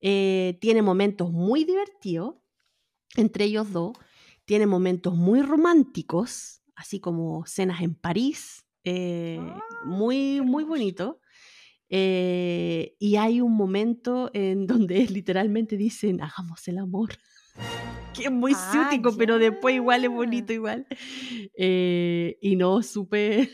Eh, 0.00 0.58
tiene 0.60 0.80
momentos 0.80 1.32
muy 1.32 1.64
divertidos 1.64 2.36
entre 3.16 3.46
ellos 3.46 3.72
dos. 3.72 3.96
Tiene 4.44 4.66
momentos 4.66 5.16
muy 5.16 5.42
románticos, 5.42 6.62
así 6.76 7.00
como 7.00 7.44
cenas 7.46 7.82
en 7.82 7.96
París, 7.96 8.64
eh, 8.84 9.38
Ah, 9.40 9.60
muy, 9.84 10.40
muy 10.40 10.62
bonito. 10.62 11.20
Eh, 11.88 12.94
y 13.00 13.16
hay 13.16 13.40
un 13.40 13.54
momento 13.56 14.30
en 14.32 14.66
donde 14.88 15.04
literalmente 15.06 15.76
dicen, 15.76 16.22
hagamos 16.22 16.68
el 16.68 16.78
amor. 16.78 17.10
Que 18.16 18.24
es 18.24 18.32
muy 18.32 18.52
Ah, 18.54 18.70
ciútico, 18.72 19.16
pero 19.16 19.38
después 19.38 19.74
igual 19.74 20.04
es 20.04 20.10
bonito 20.10 20.52
igual. 20.52 20.86
Eh, 21.56 22.38
y 22.40 22.56
no, 22.56 22.82
supe... 22.82 23.50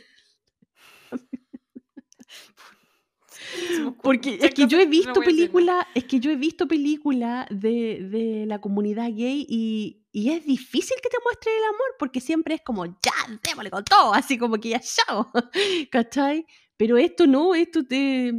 Porque 4.03 4.39
es 4.41 4.55
que 4.55 4.67
yo 4.67 4.79
he 4.79 4.87
visto 4.87 5.15
películas, 5.21 5.87
es 5.95 6.05
que 6.05 6.21
yo 6.21 6.31
he 6.31 6.37
visto 6.37 6.69
películas 6.69 7.47
de, 7.51 8.01
de 8.11 8.45
la 8.47 8.61
comunidad 8.61 9.09
gay 9.11 9.45
y, 9.49 10.05
y 10.13 10.31
es 10.31 10.45
difícil 10.45 10.97
que 11.03 11.09
te 11.09 11.17
muestre 11.25 11.51
el 11.57 11.65
amor 11.65 11.97
porque 11.99 12.21
siempre 12.21 12.55
es 12.57 12.61
como, 12.63 12.87
ya, 12.87 13.13
démosle 13.43 13.71
con 13.71 13.85
todo, 13.85 14.15
así 14.15 14.39
como 14.39 14.59
que 14.59 14.71
ya, 14.71 14.81
chao, 14.81 15.31
¿cachai? 15.91 16.47
Pero 16.77 16.97
esto 16.99 17.27
no, 17.27 17.55
esto 17.55 17.85
te... 17.85 18.33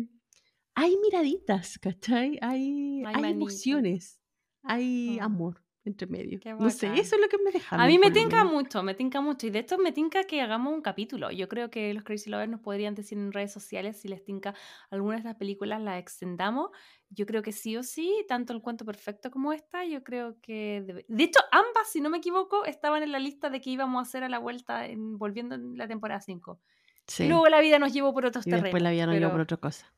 Hay 0.76 0.98
miraditas, 0.98 1.78
¿cachai? 1.80 2.38
Hay, 2.42 3.04
Hay 3.06 3.32
emociones, 3.32 4.20
hay 4.64 5.18
Mm. 5.20 5.24
amor 5.24 5.63
entre 5.86 6.08
medio. 6.08 6.40
No 6.60 6.70
sé, 6.70 6.88
eso 7.02 7.16
es 7.16 7.22
lo 7.22 7.28
que 7.28 7.38
me 7.44 7.52
deja. 7.52 7.76
A 7.76 7.88
mí 7.88 7.98
me 8.00 8.08
tinca 8.12 8.44
mucho, 8.46 8.84
me 8.84 8.94
tinca 8.94 9.20
mucho. 9.22 9.48
Y 9.48 9.50
de 9.50 9.60
esto 9.60 9.78
me 9.78 9.92
tinca 9.92 10.24
que 10.24 10.42
hagamos 10.42 10.74
un 10.74 10.82
capítulo. 10.82 11.30
Yo 11.32 11.48
creo 11.50 11.70
que 11.70 11.94
los 11.94 12.04
Crazy 12.04 12.30
Lovers 12.30 12.50
nos 12.50 12.62
podrían 12.62 12.96
decir 12.96 13.18
en 13.18 13.32
redes 13.32 13.52
sociales 13.52 14.00
si 14.00 14.08
les 14.08 14.24
tinca 14.24 14.54
alguna 14.90 15.16
de 15.16 15.20
estas 15.20 15.36
películas, 15.36 15.82
las 15.82 16.00
extendamos. 16.00 16.70
Yo 17.10 17.26
creo 17.26 17.42
que 17.44 17.52
sí 17.52 17.76
o 17.78 17.84
sí, 17.84 18.26
tanto 18.28 18.54
el 18.54 18.62
cuento 18.62 18.86
perfecto 18.86 19.30
como 19.30 19.54
esta, 19.54 19.86
yo 19.86 20.04
creo 20.04 20.40
que... 20.42 20.84
debe- 20.86 21.06
De 21.08 21.24
hecho, 21.26 21.40
ambas, 21.52 21.90
si 21.92 22.02
no 22.02 22.10
me 22.10 22.18
equivoco, 22.18 22.66
estaban 22.66 23.04
en 23.04 23.12
la 23.12 23.20
lista 23.20 23.50
de 23.50 23.62
que 23.62 23.70
íbamos 23.70 24.00
a 24.00 24.02
hacer 24.04 24.24
a 24.24 24.30
la 24.30 24.40
vuelta 24.40 24.86
en- 24.88 25.18
volviendo 25.18 25.54
en 25.56 25.78
la 25.78 25.88
temporada 25.88 26.22
5. 26.22 26.60
Sí. 27.08 27.28
Luego 27.28 27.48
la 27.48 27.60
vida 27.62 27.80
nos 27.80 27.94
llevó 27.94 28.14
por 28.14 28.26
otros 28.26 28.48
Y 28.48 28.50
terrenos. 28.50 28.66
después 28.66 28.84
la 28.84 28.92
vida 28.92 29.06
nos 29.06 29.16
llevó 29.16 29.32
por 29.32 29.42
otra 29.42 29.58
cosa. 29.58 29.94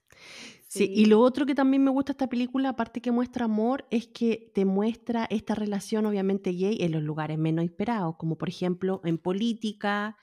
Sí, 0.67 0.91
y 0.93 1.05
lo 1.05 1.21
otro 1.21 1.45
que 1.45 1.55
también 1.55 1.83
me 1.83 1.91
gusta 1.91 2.11
esta 2.13 2.27
película, 2.27 2.69
aparte 2.69 3.01
que 3.01 3.11
muestra 3.11 3.45
amor, 3.45 3.85
es 3.91 4.07
que 4.07 4.51
te 4.53 4.65
muestra 4.65 5.25
esta 5.29 5.55
relación 5.55 6.05
obviamente 6.05 6.51
gay 6.51 6.77
en 6.81 6.91
los 6.91 7.03
lugares 7.03 7.37
menos 7.37 7.63
esperados, 7.63 8.15
como 8.17 8.37
por 8.37 8.49
ejemplo 8.49 8.99
en 9.05 9.17
política, 9.17 10.17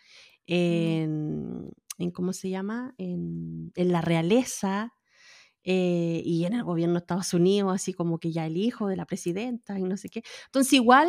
en, 0.46 1.70
en 1.98 2.10
¿cómo 2.10 2.32
se 2.32 2.50
llama? 2.50 2.94
En, 2.98 3.72
en 3.76 3.92
la 3.92 4.00
realeza 4.02 4.92
eh, 5.64 6.22
y 6.24 6.44
en 6.44 6.54
el 6.54 6.64
gobierno 6.64 6.94
de 6.94 6.98
Estados 6.98 7.32
Unidos, 7.34 7.72
así 7.74 7.92
como 7.94 8.18
que 8.18 8.32
ya 8.32 8.44
el 8.46 8.56
hijo 8.56 8.88
de 8.88 8.96
la 8.96 9.06
presidenta 9.06 9.78
y 9.78 9.84
no 9.84 9.96
sé 9.96 10.08
qué. 10.10 10.22
Entonces 10.46 10.72
igual 10.74 11.08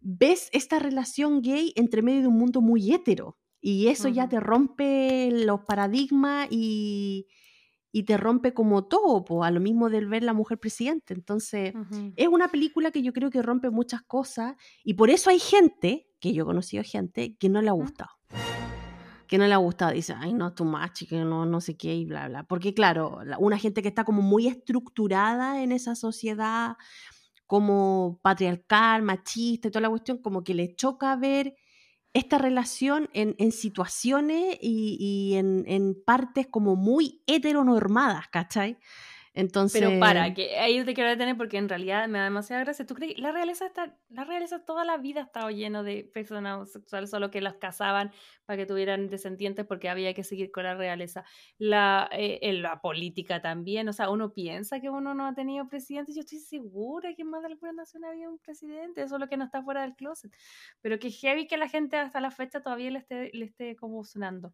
ves 0.00 0.48
esta 0.52 0.78
relación 0.78 1.42
gay 1.42 1.72
entre 1.76 2.02
medio 2.02 2.22
de 2.22 2.28
un 2.28 2.38
mundo 2.38 2.62
muy 2.62 2.92
hétero 2.92 3.36
y 3.60 3.88
eso 3.88 4.08
ya 4.14 4.28
te 4.28 4.40
rompe 4.40 5.30
los 5.30 5.60
paradigmas 5.60 6.48
y, 6.50 7.26
y 7.92 8.02
te 8.04 8.16
rompe 8.16 8.54
como 8.54 8.84
todo, 8.86 9.24
po, 9.24 9.44
a 9.44 9.50
lo 9.50 9.60
mismo 9.60 9.90
del 9.90 10.06
ver 10.06 10.22
la 10.22 10.32
mujer 10.32 10.58
presidente. 10.58 11.12
Entonces, 11.14 11.74
es 12.16 12.28
una 12.28 12.48
película 12.48 12.90
que 12.90 13.02
yo 13.02 13.12
creo 13.12 13.30
que 13.30 13.42
rompe 13.42 13.68
muchas 13.70 14.02
cosas 14.02 14.54
y 14.84 14.94
por 14.94 15.10
eso 15.10 15.28
hay 15.30 15.38
gente, 15.38 16.08
que 16.20 16.32
yo 16.32 16.42
he 16.44 16.46
conocido 16.46 16.82
gente, 16.84 17.36
que 17.36 17.48
no 17.48 17.60
le 17.62 17.68
ha 17.68 17.72
gustado. 17.72 18.10
Que 19.26 19.38
no 19.38 19.46
le 19.46 19.52
ha 19.54 19.58
gustado, 19.58 19.92
dice, 19.92 20.12
ay, 20.16 20.32
no, 20.32 20.54
too 20.54 20.64
much, 20.64 21.04
que 21.08 21.16
no, 21.18 21.46
no 21.46 21.60
sé 21.60 21.76
qué, 21.76 21.94
y 21.94 22.04
bla, 22.04 22.28
bla. 22.28 22.42
Porque, 22.44 22.74
claro, 22.74 23.20
la- 23.24 23.38
una 23.38 23.58
gente 23.58 23.80
que 23.82 23.88
está 23.88 24.02
como 24.04 24.22
muy 24.22 24.48
estructurada 24.48 25.62
en 25.62 25.70
esa 25.72 25.94
sociedad, 25.94 26.76
como 27.46 28.18
patriarcal, 28.22 29.02
machista 29.02 29.68
y 29.68 29.70
toda 29.70 29.82
la 29.82 29.88
cuestión, 29.90 30.18
como 30.18 30.42
que 30.44 30.54
le 30.54 30.74
choca 30.74 31.14
ver 31.16 31.54
esta 32.12 32.38
relación 32.38 33.08
en, 33.12 33.34
en 33.38 33.52
situaciones 33.52 34.58
y, 34.60 34.96
y 34.98 35.36
en, 35.36 35.64
en 35.66 35.94
partes 36.04 36.46
como 36.48 36.76
muy 36.76 37.22
heteronormadas, 37.26 38.28
¿cachai? 38.28 38.78
Entonces... 39.40 39.80
Pero 39.80 39.98
para, 39.98 40.34
que 40.34 40.58
ahí 40.58 40.84
te 40.84 40.94
quiero 40.94 41.08
detener 41.08 41.36
porque 41.36 41.56
en 41.56 41.68
realidad 41.68 42.06
me 42.08 42.18
da 42.18 42.24
demasiada 42.24 42.62
gracia. 42.62 42.86
¿Tú 42.86 42.94
crees? 42.94 43.18
La 43.18 43.32
realeza, 43.32 43.66
está, 43.66 43.96
la 44.08 44.24
realeza 44.24 44.64
toda 44.64 44.84
la 44.84 44.98
vida 44.98 45.20
ha 45.20 45.24
estado 45.24 45.50
lleno 45.50 45.82
de 45.82 46.04
personas 46.04 46.56
homosexuales, 46.56 47.10
solo 47.10 47.30
que 47.30 47.40
los 47.40 47.54
casaban 47.54 48.12
para 48.44 48.58
que 48.58 48.66
tuvieran 48.66 49.08
descendientes 49.08 49.64
porque 49.64 49.88
había 49.88 50.12
que 50.12 50.24
seguir 50.24 50.50
con 50.50 50.64
la 50.64 50.74
realeza. 50.74 51.24
La, 51.58 52.08
eh, 52.12 52.38
en 52.42 52.62
la 52.62 52.80
política 52.80 53.40
también, 53.40 53.88
o 53.88 53.92
sea, 53.92 54.10
uno 54.10 54.32
piensa 54.32 54.80
que 54.80 54.90
uno 54.90 55.14
no 55.14 55.26
ha 55.26 55.34
tenido 55.34 55.68
presidente. 55.68 56.12
Yo 56.12 56.20
estoy 56.20 56.38
segura 56.38 57.14
que 57.14 57.22
en 57.22 57.30
más 57.30 57.42
de 57.42 57.48
alguna 57.48 57.72
nación 57.72 58.04
había 58.04 58.28
un 58.28 58.38
presidente, 58.38 59.08
solo 59.08 59.28
que 59.28 59.36
no 59.36 59.44
está 59.44 59.62
fuera 59.62 59.82
del 59.82 59.94
closet. 59.94 60.32
Pero 60.80 60.98
que 60.98 61.10
heavy 61.10 61.46
que 61.46 61.56
la 61.56 61.68
gente 61.68 61.96
hasta 61.96 62.20
la 62.20 62.30
fecha 62.30 62.60
todavía 62.60 62.90
le 62.90 62.98
esté, 62.98 63.30
le 63.32 63.46
esté 63.46 63.76
como 63.76 64.04
sonando. 64.04 64.52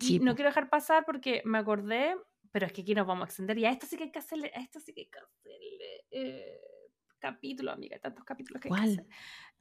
Y 0.00 0.04
Sí, 0.06 0.18
no 0.18 0.34
quiero 0.34 0.50
dejar 0.50 0.68
pasar 0.68 1.04
porque 1.04 1.42
me 1.44 1.58
acordé, 1.58 2.16
pero 2.52 2.66
es 2.66 2.72
que 2.72 2.82
aquí 2.82 2.94
nos 2.94 3.06
vamos 3.06 3.22
a 3.22 3.26
extender 3.26 3.58
y 3.58 3.64
a 3.64 3.70
esto 3.70 3.86
sí 3.86 3.96
que 3.96 4.04
hay 4.04 4.12
que 4.12 4.18
hacerle, 4.20 4.52
a 4.54 4.60
esto 4.60 4.78
sí 4.78 4.92
que 4.92 5.00
hay 5.02 5.06
que 5.08 5.18
hacerle 5.18 6.04
eh, 6.10 6.60
capítulo, 7.18 7.72
amiga, 7.72 7.98
tantos 7.98 8.24
capítulos 8.24 8.60
que 8.60 8.68
hay 8.68 8.74
que 8.74 8.78
¿Cuál? 8.80 8.90
hacer. 8.92 9.06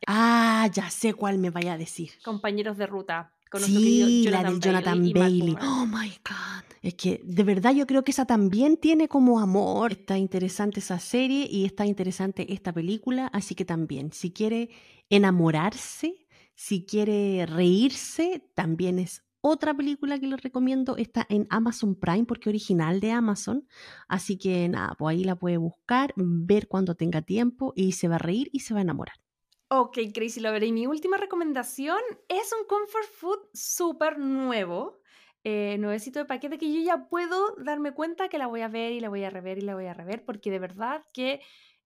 Ah, 0.08 0.70
ya 0.74 0.90
sé 0.90 1.14
cuál 1.14 1.38
me 1.38 1.50
vaya 1.52 1.74
a 1.74 1.78
decir. 1.78 2.12
Compañeros 2.24 2.78
de 2.78 2.88
ruta, 2.88 3.34
con 3.50 3.62
Sí, 3.62 4.24
la 4.28 4.44
del 4.44 4.60
Jonathan 4.60 5.00
Bailey. 5.00 5.14
Bailey. 5.14 5.56
Oh 5.62 5.86
my 5.86 6.10
God. 6.10 6.64
Es 6.82 6.96
que 6.96 7.22
de 7.24 7.44
verdad 7.44 7.74
yo 7.74 7.86
creo 7.86 8.04
que 8.04 8.12
esa 8.12 8.26
también 8.26 8.78
tiene 8.78 9.08
como 9.08 9.40
amor. 9.40 9.92
Está 9.92 10.18
interesante 10.18 10.80
esa 10.80 10.98
serie 11.00 11.48
y 11.50 11.66
está 11.66 11.86
interesante 11.86 12.52
esta 12.52 12.74
película. 12.74 13.28
Así 13.28 13.54
que 13.54 13.66
también, 13.66 14.12
si 14.12 14.32
quiere 14.32 14.70
enamorarse, 15.10 16.28
si 16.56 16.86
quiere 16.86 17.46
reírse, 17.46 18.50
también 18.56 18.98
es 18.98 19.24
otra 19.42 19.74
película 19.74 20.20
que 20.20 20.28
les 20.28 20.42
recomiendo. 20.42 20.98
Está 20.98 21.26
en 21.30 21.48
Amazon 21.50 21.96
Prime 21.96 22.26
porque 22.26 22.50
original 22.50 23.00
de 23.00 23.12
Amazon. 23.12 23.68
Así 24.08 24.38
que 24.38 24.70
nada, 24.70 24.96
pues 24.98 25.16
ahí 25.16 25.24
la 25.24 25.36
puede 25.36 25.58
buscar, 25.58 26.14
ver 26.16 26.68
cuando 26.68 26.96
tenga 26.96 27.22
tiempo 27.22 27.74
y 27.76 27.94
se 27.94 28.08
va 28.08 28.16
a 28.16 28.20
reír 28.20 28.50
y 28.54 28.60
se 28.62 28.74
va 28.74 28.80
a 28.80 28.84
enamorar. 28.84 29.16
Ok, 29.70 29.98
Crazy 30.14 30.42
Lover. 30.42 30.64
Y 30.64 30.72
mi 30.74 30.86
última 30.88 31.18
recomendación 31.18 32.00
es 32.28 32.52
un 32.60 32.68
comfort 32.68 33.06
food 33.10 33.40
súper 33.54 34.20
nuevo. 34.20 35.00
eh, 35.44 35.78
nuevecito 35.80 36.20
de 36.20 36.26
paquete 36.26 36.60
que 36.60 36.72
yo 36.72 36.82
ya 36.84 37.08
puedo 37.10 37.56
darme 37.58 37.94
cuenta 37.94 38.30
que 38.30 38.38
la 38.38 38.46
voy 38.46 38.62
a 38.62 38.68
ver 38.68 38.92
y 38.92 39.00
la 39.00 39.10
voy 39.10 39.24
a 39.24 39.32
rever 39.32 39.58
y 39.58 39.62
la 39.62 39.74
voy 39.74 39.88
a 39.88 39.94
rever 39.96 40.24
porque 40.24 40.52
de 40.52 40.60
verdad 40.60 41.04
que 41.14 41.42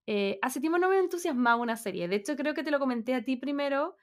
eh, 0.07 0.39
hace 0.41 0.59
tiempo 0.59 0.77
no 0.77 0.89
me 0.89 0.99
entusiasmaba 0.99 1.55
una 1.61 1.77
serie. 1.77 2.07
De 2.09 2.17
hecho, 2.17 2.35
creo 2.35 2.53
que 2.53 2.63
te 2.63 2.71
lo 2.71 2.79
comenté 2.79 3.13
a 3.15 3.23
ti 3.23 3.37
primero. 3.37 3.95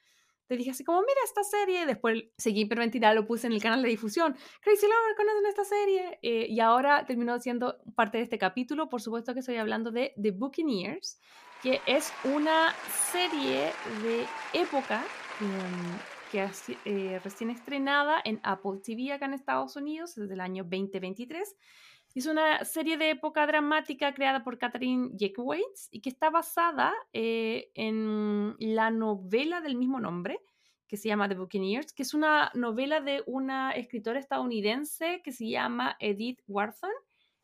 Te 0.47 0.57
dije 0.57 0.71
así 0.71 0.85
como, 0.85 1.01
mira 1.01 1.21
esta 1.25 1.43
serie. 1.45 1.87
Después 1.87 2.25
seguí 2.37 2.63
hiperventilada, 2.63 3.15
lo 3.15 3.27
puse 3.27 3.47
en 3.47 3.53
el 3.53 3.63
canal 3.63 3.83
de 3.83 3.89
difusión. 3.89 4.35
Crazy 4.61 4.87
Lover, 4.87 5.17
¿conocen 5.17 5.47
esta 5.47 5.65
serie? 5.65 6.19
Eh, 6.23 6.47
y 6.49 6.61
ahora 6.61 7.05
terminó 7.07 7.39
siendo 7.39 7.79
parte 7.95 8.19
de 8.19 8.25
este 8.25 8.39
capítulo. 8.39 8.89
Por 8.89 9.01
supuesto 9.01 9.35
que 9.35 9.41
estoy 9.41 9.57
hablando 9.57 9.91
de 9.91 10.13
The 10.21 10.33
Buccaneers 10.33 11.21
que 11.63 11.81
es 11.87 12.13
una 12.25 12.75
serie 13.13 13.71
de 14.03 14.27
época 14.53 15.05
em, 15.41 15.99
que 16.33 16.51
eh, 16.85 17.21
recién 17.23 17.51
estrenada 17.51 18.21
en 18.25 18.41
Apple 18.43 18.81
TV 18.83 19.13
acá 19.13 19.27
en 19.27 19.35
Estados 19.35 19.77
Unidos 19.77 20.17
desde 20.17 20.35
el 20.35 20.41
año 20.41 20.65
2023. 20.65 21.55
Es 22.15 22.27
una 22.27 22.65
serie 22.65 22.99
de 22.99 23.11
época 23.11 23.47
dramática 23.47 24.13
creada 24.13 24.45
por 24.45 24.59
Catherine 24.59 25.11
Waits 25.37 25.89
y 25.91 26.01
que 26.01 26.11
está 26.11 26.29
basada 26.29 26.93
eh, 27.13 27.71
en 27.75 28.55
la 28.59 28.91
novela 28.91 29.61
del 29.61 29.77
mismo 29.77 29.99
nombre, 29.99 30.41
que 30.87 30.99
se 30.99 31.09
llama 31.09 31.29
The 31.29 31.37
Buccaneers, 31.37 31.93
que 31.95 32.03
es 32.03 32.13
una 32.13 32.51
novela 32.55 33.01
de 33.01 33.23
una 33.27 33.73
escritora 33.73 34.19
estadounidense 34.19 35.23
que 35.25 35.33
se 35.33 35.49
llama 35.49 35.97
Edith 36.01 36.43
Wharton. 36.47 36.91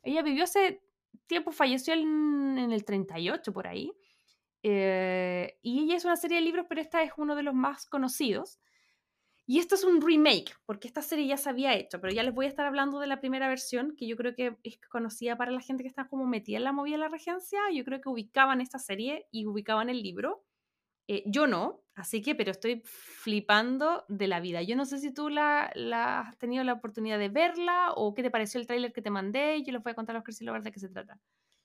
Ella 0.03 0.23
vivió 0.23 0.45
hace 0.45 0.83
tiempo, 1.27 1.51
falleció 1.51 1.95
en, 1.95 2.59
en 2.59 2.73
el 2.73 2.85
38 2.85 3.53
por 3.53 3.67
ahí. 3.67 3.93
Eh, 4.63 5.59
y 5.63 5.85
ella 5.85 5.97
es 5.97 6.05
una 6.05 6.17
serie 6.17 6.39
de 6.39 6.43
libros, 6.43 6.67
pero 6.69 6.81
esta 6.81 7.03
es 7.03 7.13
uno 7.17 7.37
de 7.37 7.43
los 7.43 7.55
más 7.55 7.87
conocidos. 7.87 8.59
Y 9.51 9.61
esto 9.61 9.77
es 9.77 9.85
un 9.85 10.03
remake, 10.03 10.55
porque 10.67 10.89
esta 10.89 11.01
serie 11.01 11.27
ya 11.27 11.39
se 11.39 11.49
había 11.49 11.75
hecho, 11.75 12.03
pero 12.03 12.13
ya 12.13 12.23
les 12.23 12.35
voy 12.35 12.45
a 12.45 12.51
estar 12.51 12.67
hablando 12.67 13.01
de 13.01 13.07
la 13.07 13.19
primera 13.19 13.49
versión, 13.49 13.97
que 13.97 14.07
yo 14.07 14.15
creo 14.15 14.35
que 14.35 14.59
es 14.63 14.79
conocida 14.91 15.39
para 15.39 15.51
la 15.53 15.63
gente 15.63 15.83
que 15.83 15.89
está 15.89 16.07
como 16.07 16.27
metida 16.27 16.59
en 16.59 16.65
la 16.65 16.73
movida 16.73 16.97
de 16.97 17.05
la 17.05 17.09
regencia. 17.09 17.59
Yo 17.73 17.83
creo 17.83 18.03
que 18.03 18.11
ubicaban 18.11 18.61
esta 18.61 18.79
serie 18.79 19.27
y 19.31 19.47
ubicaban 19.47 19.89
el 19.89 20.03
libro. 20.03 20.45
Eh, 21.09 21.23
yo 21.25 21.47
no, 21.47 21.83
así 21.95 22.21
que, 22.21 22.35
pero 22.35 22.51
estoy 22.51 22.83
flipando 22.85 24.05
de 24.09 24.29
la 24.29 24.41
vida. 24.41 24.61
Yo 24.61 24.77
no 24.77 24.85
sé 24.85 24.99
si 24.99 25.15
tú 25.15 25.31
la, 25.31 25.71
la 25.75 26.21
has 26.21 26.37
tenido 26.37 26.63
la 26.63 26.75
oportunidad 26.75 27.19
de 27.19 27.31
verla 27.31 27.93
o 27.97 28.15
qué 28.15 28.23
te 28.23 28.31
pareció 28.31 28.61
el 28.61 28.67
tráiler 28.67 28.93
que 28.93 29.01
te 29.01 29.09
mandé. 29.09 29.63
Yo 29.63 29.73
les 29.73 29.83
voy 29.83 29.93
a 29.93 29.95
contar 29.95 30.15
a 30.15 30.19
los 30.19 30.25
Crazy 30.25 30.45
Lovers 30.45 30.65
de 30.65 30.73
qué 30.73 30.81
se 30.81 30.91
trata. 30.91 31.19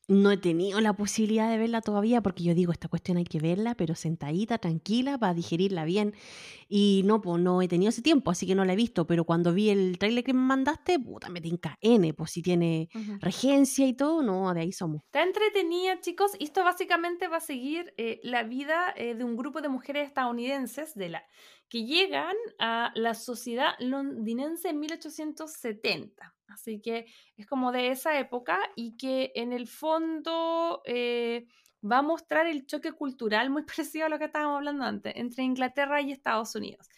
No 0.09 0.31
he 0.31 0.37
tenido 0.37 0.81
la 0.81 0.93
posibilidad 0.93 1.49
de 1.49 1.57
verla 1.57 1.79
todavía 1.79 2.21
porque 2.21 2.43
yo 2.43 2.53
digo, 2.53 2.73
esta 2.73 2.89
cuestión 2.89 3.15
hay 3.15 3.23
que 3.23 3.39
verla, 3.39 3.75
pero 3.75 3.95
sentadita, 3.95 4.57
tranquila, 4.57 5.17
para 5.17 5.33
digerirla 5.33 5.85
bien. 5.85 6.13
Y 6.67 7.03
no, 7.05 7.21
pues 7.21 7.41
no 7.41 7.61
he 7.61 7.69
tenido 7.69 7.89
ese 7.89 8.01
tiempo, 8.01 8.29
así 8.29 8.45
que 8.45 8.53
no 8.53 8.65
la 8.65 8.73
he 8.73 8.75
visto. 8.75 9.07
Pero 9.07 9.23
cuando 9.23 9.53
vi 9.53 9.69
el 9.69 9.97
trailer 9.97 10.25
que 10.25 10.33
me 10.33 10.41
mandaste, 10.41 10.99
puta, 10.99 11.29
me 11.29 11.39
tinca 11.39 11.77
N, 11.79 12.13
pues 12.13 12.31
si 12.31 12.41
tiene 12.41 12.89
regencia 13.21 13.87
y 13.87 13.93
todo, 13.93 14.21
no, 14.21 14.53
de 14.53 14.61
ahí 14.61 14.73
somos. 14.73 15.03
Está 15.05 15.23
entretenida, 15.23 16.01
chicos. 16.01 16.31
Esto 16.39 16.65
básicamente 16.65 17.29
va 17.29 17.37
a 17.37 17.41
seguir 17.41 17.93
eh, 17.95 18.19
la 18.23 18.43
vida 18.43 18.93
eh, 18.97 19.15
de 19.15 19.23
un 19.23 19.37
grupo 19.37 19.61
de 19.61 19.69
mujeres 19.69 20.05
estadounidenses 20.07 20.95
de 20.95 21.09
la, 21.09 21.23
que 21.69 21.85
llegan 21.85 22.35
a 22.59 22.91
la 22.95 23.13
sociedad 23.13 23.71
londinense 23.79 24.69
en 24.69 24.81
1870. 24.81 26.35
Así 26.53 26.79
que 26.79 27.05
es 27.35 27.45
como 27.45 27.71
de 27.71 27.89
esa 27.89 28.17
época 28.19 28.59
y 28.75 28.95
que 28.95 29.31
en 29.35 29.53
el 29.53 29.67
fondo 29.67 30.81
eh, 30.85 31.47
va 31.83 31.99
a 31.99 32.01
mostrar 32.01 32.47
el 32.47 32.65
choque 32.65 32.91
cultural 32.91 33.49
muy 33.49 33.63
parecido 33.77 34.05
a 34.05 34.09
lo 34.09 34.19
que 34.19 34.25
estábamos 34.25 34.57
hablando 34.57 34.85
antes, 34.85 35.13
entre 35.15 35.43
Inglaterra 35.43 36.01
y 36.01 36.11
Estados 36.11 36.55
Unidos. 36.55 36.89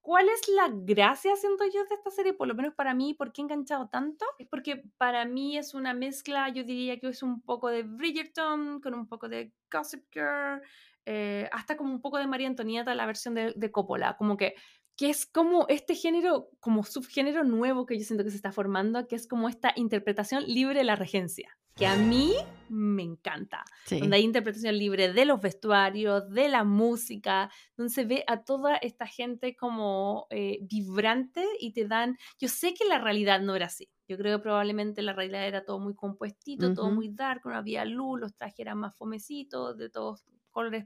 ¿Cuál 0.00 0.28
es 0.30 0.48
la 0.48 0.70
gracia, 0.72 1.36
siento 1.36 1.64
yo, 1.66 1.84
de 1.84 1.94
esta 1.94 2.10
serie? 2.10 2.32
Por 2.32 2.48
lo 2.48 2.54
menos 2.54 2.74
para 2.74 2.94
mí, 2.94 3.12
¿por 3.12 3.32
qué 3.32 3.42
he 3.42 3.44
enganchado 3.44 3.88
tanto? 3.88 4.24
Es 4.38 4.48
porque 4.48 4.82
para 4.96 5.26
mí 5.26 5.58
es 5.58 5.74
una 5.74 5.92
mezcla, 5.92 6.48
yo 6.48 6.64
diría 6.64 6.98
que 6.98 7.08
es 7.08 7.22
un 7.22 7.42
poco 7.42 7.68
de 7.68 7.82
Bridgerton 7.82 8.80
con 8.80 8.94
un 8.94 9.06
poco 9.06 9.28
de 9.28 9.52
Gossip 9.70 10.06
Girl, 10.10 10.62
eh, 11.04 11.50
hasta 11.52 11.76
como 11.76 11.92
un 11.92 12.00
poco 12.00 12.16
de 12.16 12.26
María 12.26 12.48
Antonieta, 12.48 12.94
la 12.94 13.04
versión 13.04 13.34
de, 13.34 13.52
de 13.54 13.70
Coppola, 13.70 14.16
como 14.16 14.38
que, 14.38 14.54
que 15.00 15.08
es 15.08 15.24
como 15.24 15.64
este 15.68 15.94
género, 15.94 16.50
como 16.60 16.84
subgénero 16.84 17.42
nuevo 17.42 17.86
que 17.86 17.98
yo 17.98 18.04
siento 18.04 18.22
que 18.22 18.28
se 18.28 18.36
está 18.36 18.52
formando, 18.52 19.08
que 19.08 19.16
es 19.16 19.26
como 19.26 19.48
esta 19.48 19.72
interpretación 19.74 20.44
libre 20.44 20.80
de 20.80 20.84
la 20.84 20.94
regencia, 20.94 21.56
que 21.74 21.86
a 21.86 21.96
mí 21.96 22.34
me 22.68 23.02
encanta 23.02 23.64
Sí. 23.86 23.98
donde 23.98 24.16
hay 24.16 24.24
interpretación 24.24 24.76
libre 24.76 25.10
de 25.10 25.24
los 25.24 25.40
vestuarios, 25.40 26.28
de 26.28 26.50
la 26.50 26.64
música, 26.64 27.50
donde 27.78 27.94
se 27.94 28.04
ve 28.04 28.24
a 28.26 28.44
toda 28.44 28.76
esta 28.76 29.06
gente 29.06 29.56
como 29.56 30.26
eh, 30.28 30.58
vibrante 30.60 31.46
y 31.58 31.72
te 31.72 31.86
dan, 31.86 32.18
yo 32.38 32.48
sé 32.48 32.74
que 32.74 32.84
la 32.84 32.98
realidad 32.98 33.40
no 33.40 33.56
era 33.56 33.68
así, 33.68 33.88
yo 34.06 34.18
creo 34.18 34.36
que 34.36 34.42
probablemente 34.42 35.00
la 35.00 35.14
realidad 35.14 35.48
era 35.48 35.64
todo 35.64 35.78
muy 35.78 35.94
compuestito, 35.94 36.74
todo 36.74 36.90
muy 36.90 37.08
dark, 37.08 37.40
no 37.46 37.54
había 37.56 37.86
luz, 37.86 38.20
los 38.20 38.34
trajes 38.34 38.58
eran 38.58 38.76
más 38.76 38.94
fomecitos, 38.98 39.78
de 39.78 39.88
todos 39.88 40.26
colores 40.50 40.84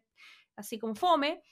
así 0.55 0.79
como 0.79 0.95
fome. 0.95 1.43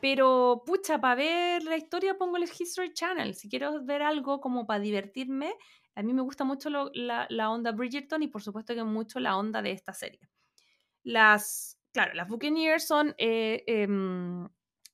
Pero, 0.00 0.62
pucha, 0.66 1.00
para 1.00 1.14
ver 1.14 1.62
la 1.64 1.76
historia 1.76 2.16
pongo 2.16 2.36
el 2.36 2.44
History 2.44 2.92
Channel. 2.92 3.34
Si 3.34 3.48
quiero 3.48 3.84
ver 3.84 4.02
algo 4.02 4.40
como 4.40 4.66
para 4.66 4.80
divertirme, 4.80 5.54
a 5.94 6.02
mí 6.02 6.12
me 6.14 6.22
gusta 6.22 6.44
mucho 6.44 6.70
lo- 6.70 6.90
la, 6.94 7.26
la 7.30 7.50
onda 7.50 7.72
Bridgerton 7.72 8.22
y 8.22 8.28
por 8.28 8.42
supuesto 8.42 8.74
que 8.74 8.84
mucho 8.84 9.20
la 9.20 9.36
onda 9.36 9.60
de 9.62 9.72
esta 9.72 9.92
serie. 9.92 10.20
Las, 11.02 11.78
claro, 11.92 12.14
las 12.14 12.28
Buccaneers 12.28 12.86
son, 12.86 13.14
eh, 13.18 13.64
em, 13.66 14.48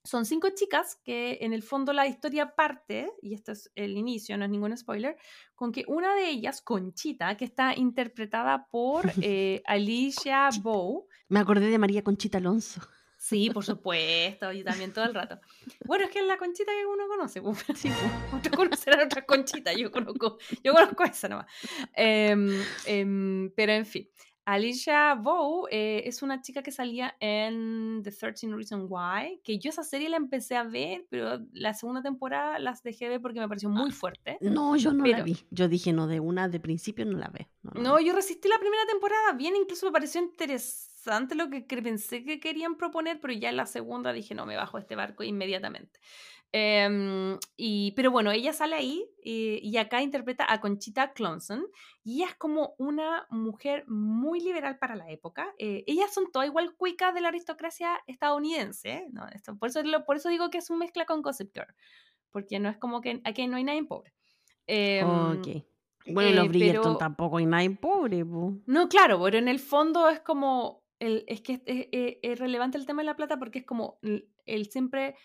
son 0.04 0.24
cinco 0.24 0.48
chicas 0.54 1.00
que 1.04 1.38
en 1.40 1.52
el 1.52 1.62
fondo 1.64 1.92
la 1.92 2.06
historia 2.06 2.54
parte, 2.54 3.10
y 3.22 3.34
esto 3.34 3.52
es 3.52 3.70
el 3.74 3.96
inicio, 3.96 4.38
no 4.38 4.44
es 4.44 4.50
ningún 4.50 4.76
spoiler, 4.76 5.16
con 5.56 5.72
que 5.72 5.84
una 5.88 6.14
de 6.14 6.30
ellas, 6.30 6.62
Conchita, 6.62 7.36
que 7.36 7.44
está 7.44 7.74
interpretada 7.76 8.68
por 8.68 9.02
eh, 9.22 9.62
Alicia 9.66 10.48
Bow, 10.62 11.08
Me 11.28 11.40
acordé 11.40 11.66
de 11.66 11.78
María 11.78 12.02
Conchita 12.04 12.38
Alonso. 12.38 12.80
Sí, 13.26 13.50
por 13.50 13.64
supuesto, 13.64 14.52
yo 14.52 14.62
también 14.62 14.92
todo 14.92 15.04
el 15.04 15.12
rato. 15.12 15.40
Bueno, 15.84 16.04
es 16.04 16.12
que 16.12 16.20
es 16.20 16.26
la 16.26 16.38
conchita 16.38 16.70
que 16.70 16.86
uno 16.86 17.08
conoce, 17.08 17.42
pues. 17.42 17.58
Sí. 17.74 17.88
Otros 18.32 18.54
conocerán 18.54 19.00
otras 19.06 19.24
conchitas, 19.24 19.76
yo 19.76 19.90
conozco, 19.90 20.38
yo 20.62 20.72
conozco 20.72 21.02
esa 21.02 21.28
nomás. 21.28 21.46
Em, 21.92 22.48
em, 22.86 23.50
pero 23.56 23.72
en 23.72 23.84
fin, 23.84 24.08
Alicia 24.44 25.16
Bow 25.16 25.66
eh, 25.72 26.04
es 26.06 26.22
una 26.22 26.40
chica 26.40 26.62
que 26.62 26.70
salía 26.70 27.16
en 27.18 28.00
The 28.04 28.12
13 28.12 28.54
Reasons 28.54 28.86
Why, 28.88 29.40
que 29.42 29.58
yo 29.58 29.70
esa 29.70 29.82
serie 29.82 30.08
la 30.08 30.18
empecé 30.18 30.54
a 30.54 30.62
ver, 30.62 31.04
pero 31.10 31.40
la 31.52 31.74
segunda 31.74 32.02
temporada 32.02 32.60
las 32.60 32.84
dejé 32.84 33.08
ver 33.08 33.20
porque 33.20 33.40
me 33.40 33.48
pareció 33.48 33.68
muy 33.68 33.90
fuerte. 33.90 34.38
No, 34.40 34.76
yo 34.76 34.92
no 34.92 35.04
la 35.04 35.22
vi. 35.22 35.36
Yo 35.50 35.66
dije, 35.66 35.92
no, 35.92 36.06
de 36.06 36.20
una 36.20 36.48
de 36.48 36.60
principio 36.60 37.04
no 37.04 37.18
la 37.18 37.28
ve. 37.28 37.48
No, 37.64 37.72
no, 37.74 37.82
No, 37.82 38.00
yo 38.00 38.14
resistí 38.14 38.48
la 38.48 38.60
primera 38.60 38.86
temporada 38.86 39.32
bien, 39.32 39.56
incluso 39.56 39.84
me 39.86 39.90
pareció 39.90 40.22
interesante 40.22 40.95
lo 41.34 41.48
que 41.50 41.62
pensé 41.82 42.24
que 42.24 42.40
querían 42.40 42.76
proponer, 42.76 43.20
pero 43.20 43.32
ya 43.32 43.48
en 43.50 43.56
la 43.56 43.66
segunda 43.66 44.12
dije, 44.12 44.34
no, 44.34 44.46
me 44.46 44.56
bajo 44.56 44.78
este 44.78 44.96
barco 44.96 45.22
inmediatamente. 45.22 46.00
Em, 46.52 47.38
y, 47.56 47.92
pero 47.92 48.10
bueno, 48.10 48.30
ella 48.30 48.52
sale 48.52 48.76
ahí 48.76 49.04
eh, 49.24 49.58
y 49.62 49.76
acá 49.76 50.00
interpreta 50.00 50.46
a 50.48 50.60
Conchita 50.60 51.12
Clonson 51.12 51.66
y 52.04 52.16
ella 52.16 52.30
es 52.30 52.36
como 52.36 52.74
una 52.78 53.26
mujer 53.30 53.84
muy 53.88 54.40
liberal 54.40 54.78
para 54.78 54.94
la 54.94 55.10
época. 55.10 55.52
Eh, 55.58 55.84
ellas 55.86 56.14
son 56.14 56.30
todas 56.32 56.48
igual 56.48 56.74
cuicas 56.76 57.12
de 57.14 57.20
la 57.20 57.28
aristocracia 57.28 57.98
estadounidense, 58.06 58.90
¿eh? 58.90 59.06
¿no? 59.12 59.26
Esto, 59.28 59.56
por, 59.58 59.68
eso, 59.68 59.80
por 60.06 60.16
eso 60.16 60.28
digo 60.28 60.48
que 60.50 60.58
es 60.58 60.70
un 60.70 60.78
mezcla 60.78 61.04
con 61.04 61.20
Gossip 61.20 61.52
Girl, 61.52 61.74
porque 62.30 62.58
no 62.58 62.68
es 62.68 62.78
como 62.78 63.00
que 63.00 63.20
aquí 63.24 63.46
no 63.48 63.56
hay 63.56 63.64
nadie 63.64 63.84
pobre. 63.84 64.14
Em, 64.66 65.06
Ok. 65.06 65.48
Bueno, 66.08 66.30
eh, 66.30 66.34
los 66.34 66.48
Bridgerton 66.48 66.82
pero- 66.84 66.96
tampoco 66.98 67.38
hay 67.38 67.46
nadie 67.46 67.70
pobre, 67.70 68.24
po. 68.24 68.54
no, 68.66 68.88
claro, 68.88 69.20
pero 69.22 69.38
en 69.38 69.48
el 69.48 69.58
fondo 69.58 70.08
es 70.08 70.20
como, 70.20 70.84
el, 70.98 71.24
es 71.27 71.40
que 71.43 71.55
es, 71.55 71.62
es- 71.66 72.16
es- 72.23 72.39
relevante 72.39 72.78
el 72.78 72.86
tema 72.86 73.02
de 73.02 73.06
la 73.06 73.16
plata 73.16 73.39
porque 73.39 73.60
es 73.60 73.66
como 73.66 73.98
el, 74.02 74.66
siempre 74.70 75.16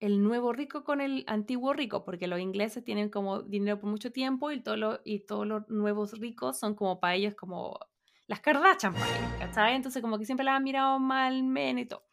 el 0.00 0.22
nuevo 0.22 0.52
rico 0.52 0.82
con 0.82 1.00
el 1.00 1.24
antiguo 1.26 1.74
rico, 1.74 2.04
porque 2.04 2.26
los 2.26 2.40
ingleses 2.40 2.82
tienen 2.84 3.10
como 3.10 3.42
dinero 3.42 3.78
por 3.80 3.90
mucho 3.90 4.12
tiempo 4.12 4.50
y, 4.50 4.62
todo 4.62 5.00
y 5.04 5.20
todos 5.26 5.46
los 5.46 5.68
nuevos 5.68 6.18
ricos 6.18 6.58
son 6.58 6.74
como 6.74 7.00
para 7.00 7.14
ellos 7.16 7.34
como 7.34 7.78
las 8.26 8.40
Kardashian, 8.40 8.94
para 8.94 9.06
ellos, 9.06 9.32
¿cachai? 9.38 9.74
Entonces 9.76 10.00
como 10.00 10.18
que 10.18 10.24
siempre 10.24 10.44
las 10.44 10.56
han 10.56 10.64
mirado 10.64 10.98
mal, 10.98 11.42
men 11.42 11.78
y 11.80 11.86
todo. 11.86 12.04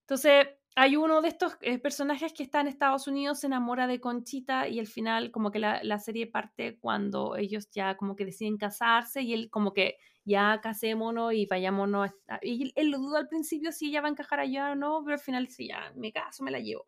Entonces, 0.00 0.46
hay 0.76 0.96
uno 0.96 1.22
de 1.22 1.28
estos 1.28 1.56
eh, 1.60 1.78
personajes 1.78 2.32
que 2.32 2.42
está 2.42 2.60
en 2.60 2.66
Estados 2.68 3.06
Unidos, 3.06 3.40
se 3.40 3.46
enamora 3.46 3.86
de 3.86 4.00
Conchita 4.00 4.68
y 4.68 4.80
al 4.80 4.86
final 4.88 5.30
como 5.30 5.50
que 5.52 5.60
la, 5.60 5.80
la 5.84 5.98
serie 6.00 6.26
parte 6.26 6.78
cuando 6.80 7.36
ellos 7.36 7.70
ya 7.70 7.96
como 7.96 8.16
que 8.16 8.24
deciden 8.24 8.56
casarse 8.58 9.22
y 9.22 9.32
él 9.34 9.50
como 9.50 9.72
que 9.72 9.98
ya 10.24 10.60
casémonos 10.62 11.32
y 11.34 11.46
vayámonos. 11.46 12.10
a- 12.28 12.40
y 12.42 12.72
él 12.76 12.90
lo 12.90 12.98
duda 12.98 13.20
al 13.20 13.28
principio 13.28 13.70
si 13.72 13.88
ella 13.88 14.00
va 14.00 14.08
a 14.08 14.10
encajar 14.10 14.40
allá 14.40 14.72
o 14.72 14.74
no, 14.74 15.02
pero 15.04 15.14
al 15.14 15.20
final 15.20 15.48
sí, 15.48 15.68
ya 15.68 15.92
me 15.96 16.12
caso, 16.12 16.42
me 16.42 16.50
la 16.50 16.58
llevo. 16.60 16.86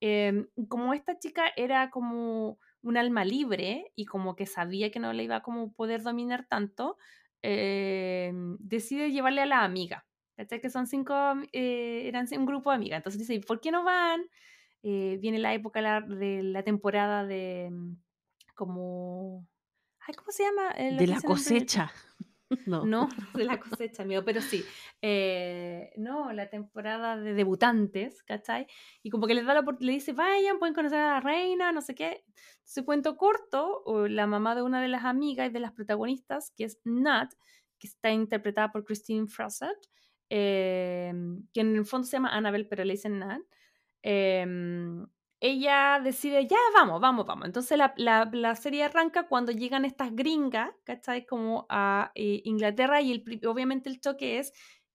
Em, 0.00 0.46
como 0.68 0.92
esta 0.94 1.18
chica 1.18 1.46
era 1.56 1.90
como 1.90 2.58
un 2.82 2.96
alma 2.98 3.24
libre 3.24 3.92
y 3.96 4.04
como 4.06 4.36
que 4.36 4.46
sabía 4.46 4.90
que 4.90 5.00
no 5.00 5.12
le 5.12 5.24
iba 5.24 5.36
a 5.36 5.42
como 5.42 5.72
poder 5.72 6.02
dominar 6.02 6.46
tanto, 6.48 6.98
em, 7.42 8.56
decide 8.60 9.10
llevarle 9.12 9.42
a 9.42 9.46
la 9.46 9.64
amiga. 9.64 10.06
¿Cachai? 10.36 10.60
Que 10.60 10.70
son 10.70 10.86
cinco, 10.86 11.14
eh, 11.52 12.02
eran 12.06 12.26
un 12.36 12.46
grupo 12.46 12.70
de 12.70 12.76
amigas. 12.76 12.98
Entonces 12.98 13.18
dice, 13.26 13.40
¿por 13.46 13.60
qué 13.60 13.70
no 13.70 13.84
van? 13.84 14.22
Eh, 14.82 15.18
viene 15.20 15.38
la 15.38 15.54
época 15.54 15.80
la- 15.80 16.00
de 16.02 16.42
la 16.42 16.62
temporada 16.62 17.24
de 17.26 17.70
mm, 17.72 17.96
como... 18.54 19.46
Ay, 20.06 20.14
¿Cómo 20.14 20.30
se 20.30 20.44
llama? 20.44 20.70
Eh, 20.76 20.94
De 20.96 21.06
la 21.06 21.20
cosecha. 21.20 21.90
No. 22.64 22.84
No, 22.86 23.08
de 23.34 23.44
la 23.44 23.58
cosecha, 23.58 24.04
amigo, 24.04 24.24
pero 24.24 24.40
sí. 24.40 24.64
Eh, 25.02 25.90
no, 25.96 26.32
la 26.32 26.48
temporada 26.48 27.16
de 27.16 27.34
debutantes, 27.34 28.22
¿cachai? 28.22 28.68
Y 29.02 29.10
como 29.10 29.26
que 29.26 29.34
les 29.34 29.44
da 29.44 29.54
la 29.54 29.64
le 29.80 29.90
dice, 29.92 30.12
vayan, 30.12 30.60
pueden 30.60 30.72
conocer 30.72 31.00
a 31.00 31.14
la 31.14 31.20
reina, 31.20 31.72
no 31.72 31.80
sé 31.80 31.96
qué. 31.96 32.24
Su 32.64 32.84
cuento 32.84 33.16
corto, 33.16 33.82
la 34.08 34.28
mamá 34.28 34.54
de 34.54 34.62
una 34.62 34.80
de 34.80 34.86
las 34.86 35.04
amigas 35.04 35.48
y 35.48 35.52
de 35.52 35.58
las 35.58 35.72
protagonistas, 35.72 36.52
que 36.56 36.62
es 36.66 36.78
Nat, 36.84 37.32
que 37.80 37.88
está 37.88 38.12
interpretada 38.12 38.70
por 38.70 38.84
Christine 38.84 39.26
Frosset, 39.26 39.76
eh, 40.30 41.12
que 41.52 41.60
en 41.60 41.76
el 41.76 41.86
fondo 41.86 42.06
se 42.06 42.16
llama 42.16 42.34
Annabelle, 42.36 42.66
pero 42.66 42.84
le 42.84 42.94
dicen 42.94 43.18
Nat. 43.20 43.42
em, 44.02 45.06
ella 45.40 46.00
decide, 46.02 46.46
ya 46.46 46.56
vamos, 46.74 47.00
vamos, 47.00 47.26
vamos. 47.26 47.46
Entonces 47.46 47.76
la, 47.78 47.92
la- 47.96 48.28
la 48.32 48.54
serie 48.56 48.84
arranca 48.84 49.28
cuando 49.28 49.52
llegan 49.52 49.84
estas 49.84 50.14
gringas, 50.14 50.70
¿cachai? 50.84 51.26
Como 51.26 51.66
a 51.68 52.10
eh, 52.14 52.40
Inglaterra 52.44 53.00
y 53.02 53.12
el, 53.12 53.46
obviamente 53.46 53.90
el 53.90 54.00
choque 54.00 54.38
es 54.38 54.52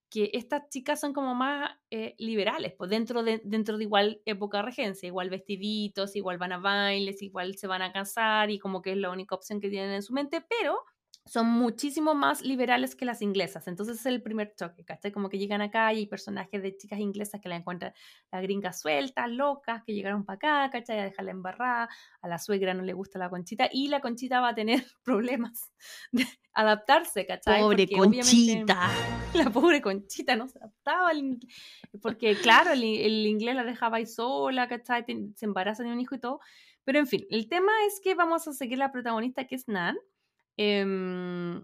que 0.09 0.29
estas 0.33 0.67
chicas 0.69 0.99
son 0.99 1.13
como 1.13 1.35
más 1.35 1.71
eh, 1.89 2.15
liberales, 2.17 2.73
pues 2.77 2.89
dentro 2.89 3.23
de, 3.23 3.41
dentro 3.45 3.77
de 3.77 3.85
igual 3.85 4.21
época 4.25 4.57
de 4.57 4.63
regencia, 4.63 5.07
igual 5.07 5.29
vestiditos, 5.29 6.15
igual 6.17 6.37
van 6.37 6.51
a 6.51 6.57
bailes, 6.57 7.21
igual 7.21 7.55
se 7.55 7.67
van 7.67 7.81
a 7.81 7.93
casar 7.93 8.49
y 8.51 8.59
como 8.59 8.81
que 8.81 8.91
es 8.91 8.97
la 8.97 9.09
única 9.11 9.35
opción 9.35 9.61
que 9.61 9.69
tienen 9.69 9.91
en 9.91 10.03
su 10.03 10.11
mente, 10.13 10.41
pero 10.41 10.83
son 11.25 11.47
muchísimo 11.47 12.15
más 12.15 12.41
liberales 12.41 12.95
que 12.95 13.05
las 13.05 13.21
inglesas. 13.21 13.67
Entonces 13.67 13.99
es 13.99 14.05
el 14.05 14.21
primer 14.21 14.53
choque, 14.55 14.83
¿cachai? 14.83 15.11
Como 15.11 15.29
que 15.29 15.37
llegan 15.37 15.61
acá 15.61 15.93
y 15.93 15.97
hay 15.97 16.05
personajes 16.07 16.61
de 16.61 16.75
chicas 16.75 16.99
inglesas 16.99 17.39
que 17.39 17.49
la 17.49 17.55
encuentran 17.55 17.93
la 18.31 18.41
gringa 18.41 18.73
sueltas, 18.73 19.29
locas, 19.29 19.83
que 19.83 19.93
llegaron 19.93 20.25
para 20.25 20.35
acá, 20.35 20.69
¿cachai? 20.71 20.99
A 20.99 21.03
dejarla 21.03 21.31
embarrada, 21.31 21.89
a 22.21 22.27
la 22.27 22.39
suegra 22.39 22.73
no 22.73 22.83
le 22.83 22.93
gusta 22.93 23.19
la 23.19 23.29
conchita 23.29 23.69
y 23.71 23.87
la 23.87 24.01
conchita 24.01 24.41
va 24.41 24.49
a 24.49 24.55
tener 24.55 24.83
problemas 25.03 25.71
de 26.11 26.25
adaptarse, 26.53 27.25
¿cachai? 27.25 27.61
Pobre 27.61 27.87
Porque 27.87 28.17
Conchita. 28.19 28.89
la 29.33 29.49
pobre 29.49 29.81
Conchita 29.81 30.35
no 30.35 30.47
se 30.47 30.59
adaptaba 30.59 31.09
al 31.09 31.19
inglés. 31.19 31.53
Porque, 32.01 32.35
claro, 32.35 32.71
el, 32.71 32.83
el 32.83 33.27
inglés 33.27 33.55
la 33.55 33.63
dejaba 33.63 33.97
ahí 33.97 34.05
sola, 34.05 34.67
¿cachai? 34.67 35.05
Se 35.35 35.45
embaraza 35.45 35.83
de 35.83 35.91
un 35.91 35.99
hijo 35.99 36.15
y 36.15 36.19
todo. 36.19 36.39
Pero, 36.83 36.99
en 36.99 37.07
fin, 37.07 37.25
el 37.29 37.47
tema 37.47 37.71
es 37.87 38.01
que 38.03 38.15
vamos 38.15 38.47
a 38.47 38.53
seguir 38.53 38.79
la 38.79 38.91
protagonista, 38.91 39.45
que 39.45 39.55
es 39.55 39.67
Nan. 39.67 39.97
Em, 40.57 41.63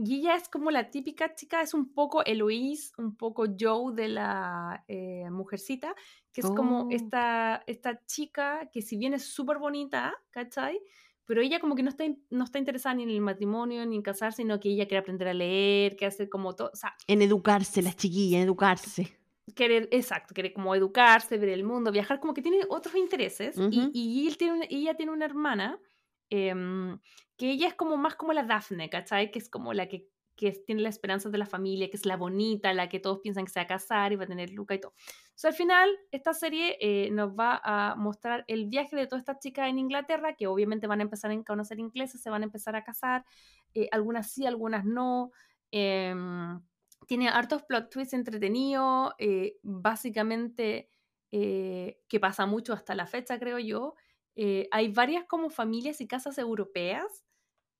y 0.00 0.20
ella 0.20 0.36
es 0.36 0.48
como 0.48 0.70
la 0.70 0.90
típica 0.90 1.34
chica, 1.34 1.60
es 1.60 1.74
un 1.74 1.92
poco 1.92 2.24
Eloise, 2.24 2.92
un 2.98 3.16
poco 3.16 3.46
Joe 3.58 3.94
de 3.94 4.08
la 4.08 4.84
eh, 4.88 5.28
mujercita, 5.30 5.94
que 6.32 6.40
es 6.42 6.46
como 6.46 6.82
Oh. 6.82 6.88
esta, 6.90 7.64
esta 7.66 8.04
chica 8.06 8.68
que 8.72 8.80
si 8.82 8.96
bien 8.96 9.14
es 9.14 9.24
súper 9.24 9.58
bonita, 9.58 10.14
¿cachai? 10.30 10.80
Pero 11.24 11.42
ella 11.42 11.58
como 11.60 11.74
que 11.74 11.82
no 11.82 11.90
está, 11.90 12.04
no 12.30 12.44
está 12.44 12.58
interesada 12.58 12.94
ni 12.94 13.02
en 13.02 13.10
el 13.10 13.20
matrimonio, 13.20 13.84
ni 13.84 13.96
en 13.96 14.02
casarse, 14.02 14.42
sino 14.42 14.58
que 14.60 14.70
ella 14.70 14.86
quiere 14.86 15.00
aprender 15.00 15.28
a 15.28 15.34
leer, 15.34 15.96
quiere 15.96 16.06
hacer 16.14 16.28
como 16.28 16.54
todo, 16.54 16.70
o 16.72 16.76
sea, 16.76 16.94
En 17.08 17.20
educarse, 17.20 17.82
las 17.82 17.96
chiquillas, 17.96 18.38
en 18.40 18.44
educarse. 18.44 19.18
quiere, 19.54 19.88
exacto, 19.90 20.32
quiere 20.32 20.52
como 20.52 20.74
educarse, 20.74 21.36
ver 21.38 21.48
el 21.50 21.64
mundo, 21.64 21.90
viajar, 21.90 22.20
como 22.20 22.34
que 22.34 22.42
tiene 22.42 22.60
otros 22.70 22.94
intereses. 22.94 23.56
y, 23.58 23.62
Ujú. 23.80 23.90
y 23.92 24.26
él 24.28 24.36
tiene 24.38 24.52
una- 24.54 24.66
ella 24.70 24.94
tiene 24.96 25.12
una 25.12 25.24
hermana 25.24 25.80
em, 26.30 26.98
que 27.38 27.50
ella 27.50 27.68
es 27.68 27.74
como 27.74 27.96
más 27.96 28.16
como 28.16 28.32
la 28.34 28.44
Daphne, 28.44 28.90
¿cachai? 28.90 29.30
Que 29.30 29.38
es 29.38 29.48
como 29.48 29.72
la 29.72 29.88
que, 29.88 30.08
que 30.36 30.52
tiene 30.52 30.82
la 30.82 30.90
esperanza 30.90 31.30
de 31.30 31.38
la 31.38 31.46
familia, 31.46 31.88
que 31.88 31.96
es 31.96 32.04
la 32.06 32.16
bonita, 32.16 32.74
la 32.74 32.88
que 32.88 33.00
todos 33.00 33.20
piensan 33.20 33.46
que 33.46 33.52
se 33.52 33.60
va 33.60 33.64
a 33.64 33.68
casar 33.68 34.12
y 34.12 34.16
va 34.16 34.24
a 34.24 34.28
tener 34.28 34.50
Luca 34.50 34.74
y 34.74 34.80
todo. 34.80 34.94
Entonces, 35.28 35.44
al 35.46 35.54
final, 35.54 35.90
esta 36.10 36.34
serie 36.34 36.76
eh, 36.80 37.10
nos 37.12 37.30
va 37.30 37.60
a 37.64 37.94
mostrar 37.96 38.44
el 38.48 38.66
viaje 38.66 38.96
de 38.96 39.06
todas 39.06 39.22
estas 39.22 39.38
chicas 39.38 39.68
en 39.68 39.78
Inglaterra, 39.78 40.34
que 40.34 40.46
obviamente 40.48 40.86
van 40.86 41.00
a 41.00 41.04
empezar 41.04 41.30
a 41.30 41.42
conocer 41.44 41.78
ingleses, 41.78 42.20
se 42.22 42.30
van 42.30 42.42
a 42.42 42.46
empezar 42.46 42.76
a 42.76 42.84
casar, 42.84 43.24
eh, 43.74 43.88
algunas 43.92 44.32
sí, 44.32 44.46
algunas 44.46 44.84
no. 44.84 45.30
em, 45.70 46.60
tiene 47.06 47.28
hartos 47.28 47.62
plot 47.62 47.90
twists 47.90 48.14
entretenidos, 48.14 49.12
eh, 49.18 49.56
básicamente 49.62 50.90
eh, 51.30 52.00
que 52.08 52.20
pasa 52.20 52.46
mucho 52.46 52.72
hasta 52.72 52.94
la 52.94 53.06
fecha, 53.06 53.38
creo 53.38 53.58
yo. 53.58 53.94
Eh, 54.36 54.68
hay 54.70 54.88
varias 54.92 55.24
como 55.24 55.50
familias 55.50 56.00
y 56.00 56.06
casas 56.06 56.38
europeas 56.38 57.24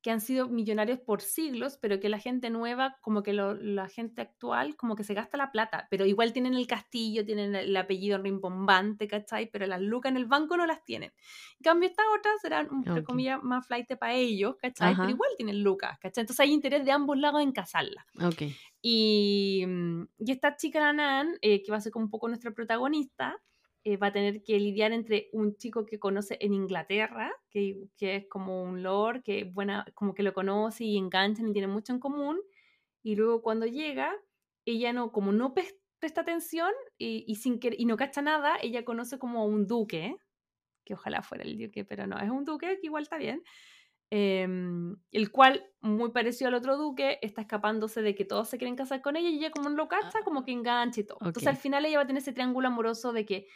que 0.02 0.10
han 0.12 0.20
sido 0.20 0.48
millonarios 0.48 1.00
por 1.00 1.20
siglos, 1.22 1.76
pero 1.80 1.98
que 2.00 2.08
la 2.08 2.18
gente 2.20 2.50
nueva, 2.50 2.96
como 3.00 3.22
que 3.22 3.32
lo- 3.32 3.54
la 3.54 3.88
gente 3.88 4.22
actual, 4.22 4.76
como 4.76 4.94
que 4.94 5.04
se 5.04 5.14
gasta 5.14 5.36
la 5.36 5.50
plata, 5.50 5.88
pero 5.90 6.06
igual 6.06 6.32
tienen 6.32 6.54
el 6.54 6.66
castillo, 6.68 7.24
tienen 7.26 7.54
el 7.56 7.76
apellido 7.76 8.18
rimbombante, 8.18 9.08
¿cachai? 9.08 9.50
Pero 9.50 9.66
las 9.66 9.80
lucas 9.80 10.10
en 10.10 10.16
el 10.18 10.26
banco 10.26 10.56
no 10.56 10.66
las 10.66 10.84
tienen. 10.84 11.12
En 11.58 11.62
cambio, 11.64 11.88
estas 11.88 12.06
otras 12.16 12.40
serán, 12.40 12.68
entre 12.72 13.00
Ok. 13.00 13.06
comillas, 13.06 13.42
más 13.42 13.66
flight 13.66 13.88
para 13.98 14.14
ellos, 14.14 14.56
¿cachai? 14.60 14.92
Ajá. 14.92 15.02
Pero 15.02 15.10
igual 15.14 15.30
tienen 15.36 15.62
lucas, 15.62 15.98
¿cachai? 16.00 16.22
Entonces 16.22 16.40
hay 16.40 16.52
interés 16.52 16.84
de 16.84 16.92
ambos 16.92 17.18
lados 17.18 17.42
en 17.42 17.52
casarlas. 17.52 18.04
Ok. 18.22 18.42
Y, 18.80 19.64
mm, 19.66 20.02
y 20.18 20.32
esta 20.32 20.56
chica, 20.56 20.80
la 20.80 20.92
Nan, 20.92 21.36
eh, 21.42 21.62
que 21.62 21.70
va 21.72 21.78
a 21.78 21.80
ser 21.80 21.92
como 21.92 22.04
un 22.04 22.10
poco 22.10 22.28
nuestra 22.28 22.52
protagonista, 22.52 23.36
eh, 23.92 23.96
va 23.96 24.08
a 24.08 24.12
tener 24.12 24.42
que 24.42 24.58
lidiar 24.58 24.92
entre 24.92 25.28
un 25.32 25.56
chico 25.56 25.86
que 25.86 25.98
conoce 25.98 26.36
en 26.40 26.54
Inglaterra, 26.54 27.32
que, 27.50 27.88
que 27.96 28.16
es 28.16 28.26
como 28.28 28.62
un 28.62 28.82
lord, 28.82 29.22
que 29.22 29.44
buena, 29.44 29.84
como 29.94 30.14
que 30.14 30.22
lo 30.22 30.34
conoce 30.34 30.84
y 30.84 30.96
enganchan 30.98 31.48
y 31.48 31.52
tienen 31.52 31.70
mucho 31.70 31.92
en 31.92 32.00
común, 32.00 32.40
y 33.02 33.16
luego 33.16 33.42
cuando 33.42 33.66
llega, 33.66 34.14
ella 34.66 34.92
no, 34.92 35.12
como 35.12 35.32
no 35.32 35.54
presta 35.54 36.20
atención 36.22 36.72
y, 36.98 37.24
y 37.26 37.36
sin 37.36 37.60
querer- 37.60 37.76
y 37.80 37.86
no 37.86 37.96
cacha 37.96 38.22
nada, 38.22 38.56
ella 38.62 38.84
conoce 38.84 39.18
como 39.18 39.40
a 39.40 39.44
un 39.46 39.66
duque, 39.66 40.16
que 40.84 40.94
ojalá 40.94 41.22
fuera 41.22 41.44
el 41.44 41.58
duque, 41.58 41.84
pero 41.84 42.06
no, 42.06 42.18
es 42.18 42.30
un 42.30 42.44
duque 42.44 42.78
que 42.80 42.86
igual 42.86 43.02
está 43.04 43.18
bien, 43.18 43.42
em, 44.10 44.96
el 45.12 45.30
cual, 45.30 45.70
muy 45.80 46.10
parecido 46.12 46.48
al 46.48 46.54
otro 46.54 46.76
duque, 46.78 47.18
está 47.22 47.42
escapándose 47.42 48.02
de 48.02 48.14
que 48.14 48.24
todos 48.24 48.48
se 48.48 48.58
quieren 48.58 48.76
casar 48.76 49.02
con 49.02 49.16
ella 49.16 49.28
y 49.28 49.36
ella 49.38 49.50
como 49.50 49.68
no 49.68 49.76
lo 49.76 49.88
cacha, 49.88 50.20
como 50.24 50.44
que 50.44 50.52
engancha 50.52 51.00
y 51.00 51.04
todo. 51.04 51.20
Entonces 51.26 51.46
Ok. 51.46 51.48
al 51.48 51.56
final 51.58 51.84
ella 51.86 51.98
va 51.98 52.04
a 52.04 52.06
tener 52.06 52.22
ese 52.22 52.32
triángulo 52.32 52.68
amoroso 52.68 53.12
de 53.12 53.26
que... 53.26 53.46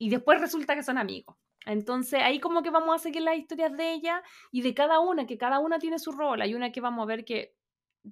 Y 0.00 0.08
después 0.08 0.40
resulta 0.40 0.74
que 0.74 0.82
son 0.82 0.96
amigos. 0.96 1.36
Entonces 1.66 2.20
ahí 2.22 2.40
como 2.40 2.62
que 2.62 2.70
vamos 2.70 2.94
a 2.94 2.98
seguir 2.98 3.20
las 3.20 3.36
historias 3.36 3.76
de 3.76 3.92
ella 3.92 4.22
y 4.50 4.62
de 4.62 4.72
cada 4.72 4.98
una, 4.98 5.26
que 5.26 5.36
cada 5.36 5.58
una 5.58 5.78
tiene 5.78 5.98
su 5.98 6.10
rol. 6.10 6.40
Hay 6.40 6.54
una 6.54 6.72
que 6.72 6.80
vamos 6.80 7.02
a 7.02 7.06
ver 7.06 7.24
que 7.24 7.54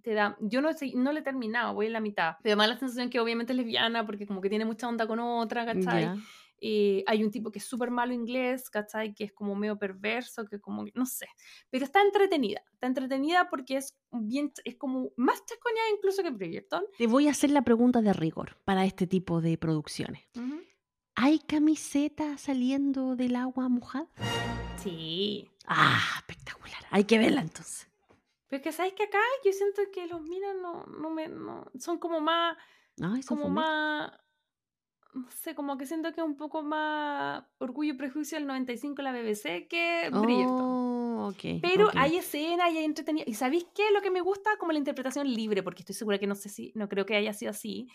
te 0.02 0.12
da... 0.12 0.36
Yo 0.40 0.60
no, 0.60 0.70
sé, 0.74 0.92
no 0.94 1.12
le 1.12 1.20
he 1.20 1.22
terminado, 1.22 1.72
voy 1.72 1.86
en 1.86 1.94
la 1.94 2.00
mitad. 2.00 2.36
Pero 2.42 2.56
me 2.58 2.64
da 2.64 2.74
la 2.74 2.78
sensación 2.78 3.08
que 3.08 3.20
obviamente 3.20 3.54
es 3.54 3.56
lesbiana 3.56 4.04
porque 4.04 4.26
como 4.26 4.42
que 4.42 4.50
tiene 4.50 4.66
mucha 4.66 4.86
onda 4.86 5.06
con 5.06 5.18
otra, 5.18 5.64
¿cachai? 5.64 6.02
Ya. 6.02 6.16
Eh, 6.60 7.04
hay 7.06 7.24
un 7.24 7.30
tipo 7.30 7.50
que 7.50 7.58
es 7.58 7.64
súper 7.64 7.90
malo 7.90 8.12
inglés, 8.12 8.68
¿cachai? 8.68 9.14
Que 9.14 9.24
es 9.24 9.32
como 9.32 9.54
medio 9.54 9.78
perverso, 9.78 10.44
que 10.44 10.60
como, 10.60 10.84
no 10.92 11.06
sé. 11.06 11.26
Pero 11.70 11.86
está 11.86 12.02
entretenida, 12.02 12.62
está 12.72 12.86
entretenida 12.86 13.48
porque 13.48 13.78
es 13.78 13.96
bien, 14.10 14.52
es 14.64 14.76
como 14.76 15.10
más 15.16 15.42
chascoñada 15.46 15.88
incluso 15.96 16.22
que 16.22 16.30
Bridgerton. 16.30 16.84
Te 16.98 17.06
voy 17.06 17.28
a 17.28 17.30
hacer 17.30 17.50
la 17.50 17.62
pregunta 17.62 18.02
de 18.02 18.12
rigor 18.12 18.58
para 18.64 18.84
este 18.84 19.06
tipo 19.06 19.40
de 19.40 19.56
producciones. 19.56 20.24
¿Hay 21.20 21.40
camiseta 21.40 22.38
saliendo 22.38 23.16
del 23.16 23.34
agua 23.34 23.68
mojada? 23.68 24.06
Sí. 24.76 25.50
Ah, 25.66 26.00
espectacular. 26.18 26.78
Hay 26.90 27.04
que 27.04 27.18
verla 27.18 27.40
entonces. 27.40 27.88
Pero 28.46 28.62
que 28.62 28.70
sabes 28.70 28.92
que 28.92 29.02
acá 29.02 29.18
yo 29.44 29.50
siento 29.50 29.82
que 29.92 30.06
los 30.06 30.22
minas 30.22 30.54
no, 30.62 30.86
no 30.86 31.10
me, 31.10 31.26
no, 31.26 31.66
son 31.76 31.98
como 31.98 32.20
más, 32.20 32.56
Ay, 33.02 33.22
como 33.24 33.48
más, 33.48 34.12
no 35.12 35.28
sé, 35.30 35.56
como 35.56 35.76
que 35.76 35.86
siento 35.86 36.12
que 36.12 36.20
es 36.20 36.26
un 36.26 36.36
poco 36.36 36.62
más 36.62 37.42
Orgullo 37.58 37.94
y 37.94 37.96
Prejuicio 37.96 38.38
del 38.38 38.46
95 38.46 39.02
la 39.02 39.10
BBC 39.10 39.66
que 39.68 40.10
Bridgerton. 40.12 40.60
Oh, 40.60 41.30
ok. 41.30 41.60
Pero 41.60 41.88
hay 41.96 42.18
escenas 42.18 42.72
y 42.72 42.78
hay 42.78 42.84
entretenido. 42.84 43.28
¿Y 43.28 43.34
sabéis 43.34 43.66
qué? 43.74 43.90
Lo 43.92 44.02
que 44.02 44.12
me 44.12 44.20
gusta 44.20 44.50
como 44.60 44.70
la 44.70 44.78
interpretación 44.78 45.26
libre, 45.26 45.64
porque 45.64 45.82
estoy 45.82 45.96
segura 45.96 46.18
que 46.18 46.28
no 46.28 46.36
sé 46.36 46.48
si, 46.48 46.70
no 46.76 46.88
creo 46.88 47.04
que 47.06 47.16
haya 47.16 47.32
sido 47.32 47.50
así 47.50 47.88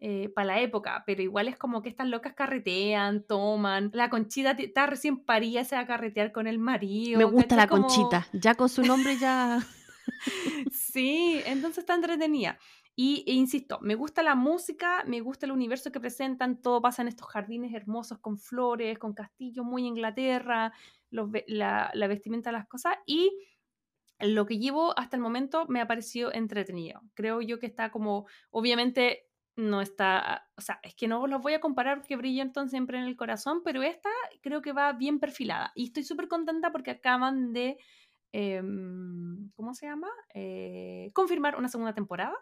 eh, 0.00 0.28
para 0.34 0.46
la 0.48 0.60
época, 0.60 1.02
pero 1.06 1.22
igual 1.22 1.48
es 1.48 1.56
como 1.56 1.80
que 1.80 1.88
estas 1.88 2.08
locas 2.08 2.34
carretean, 2.34 3.24
toman. 3.26 3.90
La 3.94 4.10
conchita 4.10 4.50
está 4.52 4.86
recién 4.86 5.24
parida, 5.24 5.64
se 5.64 5.76
va 5.76 5.82
a 5.82 5.86
carretear 5.86 6.32
con 6.32 6.46
el 6.46 6.58
marido. 6.58 7.18
Me 7.18 7.24
gusta 7.24 7.56
la 7.56 7.66
Como- 7.66 7.82
conchita. 7.86 8.26
Ya 8.32 8.54
con 8.54 8.68
su 8.68 8.82
nombre 8.82 9.16
ya. 9.18 9.58
Sí, 10.70 11.40
entonces 11.46 11.78
está 11.78 11.94
entretenida. 11.94 12.58
Y 12.96 13.24
e 13.26 13.32
insisto, 13.32 13.78
me 13.80 13.94
gusta 13.96 14.22
la 14.22 14.34
música, 14.34 15.02
me 15.06 15.20
gusta 15.20 15.46
el 15.46 15.52
universo 15.52 15.90
que 15.90 15.98
presentan, 15.98 16.60
todo 16.60 16.80
pasa 16.80 17.02
en 17.02 17.08
estos 17.08 17.26
jardines 17.28 17.74
hermosos 17.74 18.18
con 18.20 18.38
flores, 18.38 18.98
con 18.98 19.14
castillos 19.14 19.64
muy 19.64 19.84
Inglaterra, 19.86 20.72
los 21.10 21.30
la, 21.48 21.90
la 21.94 22.06
vestimenta 22.06 22.50
de 22.50 22.58
las 22.58 22.68
cosas 22.68 22.94
y 23.06 23.32
lo 24.20 24.46
que 24.46 24.58
llevo 24.58 24.96
hasta 24.98 25.16
el 25.16 25.22
momento 25.22 25.66
me 25.68 25.80
ha 25.80 25.88
parecido 25.88 26.32
entretenido. 26.32 27.00
Creo 27.14 27.40
yo 27.40 27.58
que 27.58 27.66
está 27.66 27.90
como, 27.90 28.26
obviamente 28.50 29.26
no 29.56 29.80
está, 29.80 30.50
o 30.56 30.60
sea, 30.60 30.80
es 30.82 30.94
que 30.94 31.08
no 31.08 31.26
los 31.26 31.40
voy 31.42 31.54
a 31.54 31.60
comparar 31.60 31.98
porque 31.98 32.16
Bridgerton 32.16 32.68
siempre 32.68 32.98
en 32.98 33.04
el 33.04 33.16
corazón, 33.16 33.62
pero 33.64 33.82
esta 33.82 34.10
creo 34.42 34.62
que 34.62 34.72
va 34.72 34.92
bien 34.92 35.20
perfilada 35.20 35.72
y 35.74 35.84
estoy 35.86 36.04
súper 36.04 36.28
contenta 36.28 36.72
porque 36.72 36.90
acaban 36.92 37.52
de, 37.52 37.78
em, 38.32 39.50
¿cómo 39.56 39.74
se 39.74 39.86
llama? 39.86 40.08
Eh, 40.34 41.10
confirmar 41.14 41.56
una 41.56 41.68
segunda 41.68 41.94
temporada. 41.94 42.34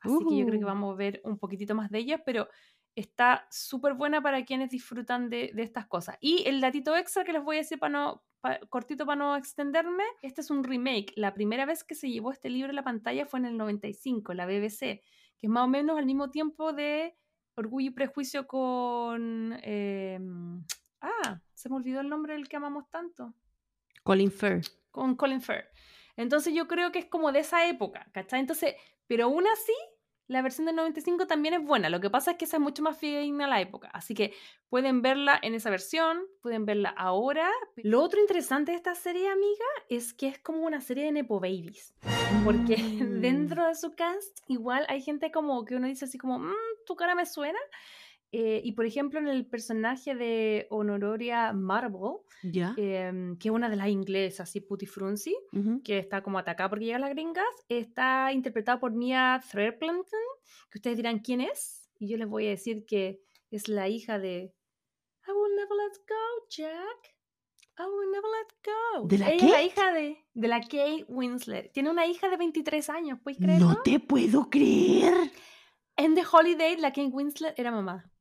Así 0.00 0.26
que 0.26 0.36
yo 0.36 0.44
creo 0.46 0.58
que 0.58 0.64
Ujú. 0.64 0.66
vamos 0.66 0.92
a 0.94 0.96
ver 0.96 1.20
un 1.24 1.38
poquitito 1.38 1.74
más 1.74 1.90
de 1.90 1.98
ellas, 2.00 2.20
pero 2.26 2.48
está 2.94 3.46
súper 3.50 3.94
buena 3.94 4.20
para 4.22 4.44
quienes 4.44 4.70
disfrutan 4.70 5.30
de, 5.30 5.52
de 5.54 5.62
estas 5.62 5.86
cosas. 5.86 6.16
Y 6.20 6.44
el 6.48 6.60
datito 6.60 6.96
extra 6.96 7.24
que 7.24 7.32
les 7.32 7.42
voy 7.42 7.56
a 7.56 7.60
decir 7.60 7.78
para 7.78 7.92
no, 7.92 8.24
pa- 8.40 8.58
cortito 8.68 9.06
para 9.06 9.16
no 9.16 9.36
extenderme, 9.36 10.04
este 10.22 10.40
es 10.40 10.50
un 10.50 10.64
remake. 10.64 11.12
La 11.16 11.34
primera 11.34 11.66
vez 11.66 11.84
que 11.84 11.94
se 11.94 12.10
llevó 12.10 12.32
este 12.32 12.50
libro 12.50 12.70
a 12.70 12.74
la 12.74 12.82
pantalla 12.84 13.26
fue 13.26 13.38
en 13.40 13.46
el 13.46 13.56
95, 13.56 14.34
la 14.34 14.46
BBC, 14.46 15.02
que 15.42 15.48
es 15.48 15.50
más 15.50 15.64
o 15.64 15.68
menos 15.68 15.98
al 15.98 16.06
mismo 16.06 16.30
tiempo 16.30 16.72
de 16.72 17.16
Orgullo 17.56 17.88
y 17.88 17.90
Prejuicio 17.90 18.46
con... 18.46 19.58
em, 19.64 20.64
ah, 21.00 21.40
se 21.52 21.68
me 21.68 21.74
olvidó 21.74 22.00
el 22.00 22.08
nombre 22.08 22.34
del 22.34 22.48
que 22.48 22.54
amamos 22.54 22.88
tanto 22.90 23.34
Colin 24.04 24.30
Firth. 24.30 24.68
con 24.92 25.16
Colin 25.16 25.42
Firth. 25.42 25.66
Entonces 26.16 26.54
yo 26.54 26.68
creo 26.68 26.92
que 26.92 27.00
es 27.00 27.06
como 27.06 27.32
de 27.32 27.40
esa 27.40 27.66
época, 27.66 28.08
¿cachai? 28.12 28.38
Entonces, 28.38 28.76
pero 29.08 29.24
aún 29.24 29.44
así, 29.48 29.74
la 30.32 30.42
versión 30.42 30.66
del 30.66 30.76
95 30.76 31.26
también 31.26 31.54
es 31.54 31.62
buena. 31.64 31.88
Lo 31.88 32.00
que 32.00 32.10
pasa 32.10 32.32
es 32.32 32.36
que 32.38 32.46
esa 32.46 32.56
es 32.56 32.62
mucho 32.62 32.82
más 32.82 32.96
fidedigna 32.98 33.44
a 33.44 33.48
la 33.48 33.60
época. 33.60 33.88
Así 33.92 34.14
que 34.14 34.32
pueden 34.68 35.02
verla 35.02 35.38
en 35.42 35.54
esa 35.54 35.70
versión, 35.70 36.22
pueden 36.40 36.64
verla 36.66 36.88
ahora. 36.90 37.50
Lo 37.76 38.02
otro 38.02 38.20
interesante 38.20 38.72
de 38.72 38.76
esta 38.76 38.94
serie, 38.94 39.28
amiga, 39.28 39.64
es 39.88 40.14
que 40.14 40.28
es 40.28 40.38
como 40.38 40.64
una 40.66 40.80
serie 40.80 41.04
de 41.04 41.12
Nepo 41.12 41.38
Babies. 41.40 41.94
Porque 42.44 42.76
Mm. 43.02 43.20
dentro 43.20 43.66
de 43.66 43.74
su 43.74 43.92
cast, 43.94 44.38
igual 44.48 44.86
hay 44.88 45.02
gente 45.02 45.30
como 45.30 45.64
que 45.64 45.76
uno 45.76 45.86
dice 45.86 46.06
así 46.06 46.18
como, 46.18 46.38
"Mm, 46.38 46.52
tu 46.86 46.96
cara 46.96 47.14
me 47.14 47.26
suena. 47.26 47.58
Eh, 48.34 48.62
y 48.64 48.72
por 48.72 48.86
ejemplo, 48.86 49.18
en 49.20 49.28
el 49.28 49.44
personaje 49.46 50.14
de 50.14 50.66
Honoria 50.70 51.52
Marble, 51.52 52.20
em, 52.78 53.36
que 53.36 53.48
es 53.48 53.54
una 53.54 53.68
de 53.68 53.76
las 53.76 53.88
inglesas, 53.88 54.48
así 54.48 54.60
puti 54.60 54.86
frunzi, 54.86 55.36
Ujú. 55.52 55.82
que 55.82 55.98
está 55.98 56.22
como 56.22 56.38
atacada 56.38 56.70
porque 56.70 56.86
llegan 56.86 57.02
las 57.02 57.10
gringas, 57.10 57.44
está 57.68 58.32
interpretada 58.32 58.80
por 58.80 58.92
Mia 58.92 59.42
Threplanton, 59.50 60.20
que 60.70 60.78
ustedes 60.78 60.96
dirán 60.96 61.18
quién 61.18 61.42
es, 61.42 61.90
y 61.98 62.08
yo 62.08 62.16
les 62.16 62.26
voy 62.26 62.46
a 62.46 62.50
decir 62.50 62.86
que 62.86 63.20
es 63.50 63.68
la 63.68 63.88
hija 63.88 64.18
de 64.18 64.54
I 65.28 65.30
will 65.30 65.54
never 65.54 65.76
let 65.76 65.98
go, 66.08 66.46
Jack. 66.48 67.14
I 67.78 67.82
will 67.82 68.10
never 68.10 68.28
let 68.30 68.54
go. 68.64 69.06
¿De 69.08 69.18
la 69.18 69.30
Ella 69.30 69.44
es 69.46 69.50
la 69.52 69.62
hija 69.62 69.92
de, 69.92 70.24
de 70.34 70.48
la 70.48 70.60
Kate 70.60 71.04
Winslet. 71.08 71.72
Tiene 71.72 71.90
una 71.90 72.06
hija 72.06 72.28
de 72.28 72.36
23 72.36 72.90
años, 72.90 73.18
¿puedes 73.22 73.38
creerlo? 73.38 73.66
No 73.68 73.82
te 73.82 74.00
puedo 74.00 74.50
creer. 74.50 75.14
En 75.96 76.14
The 76.14 76.22
Holiday, 76.30 76.76
la 76.78 76.90
Kate 76.92 77.08
Winslet 77.12 77.58
era 77.58 77.70
mamá. 77.70 78.11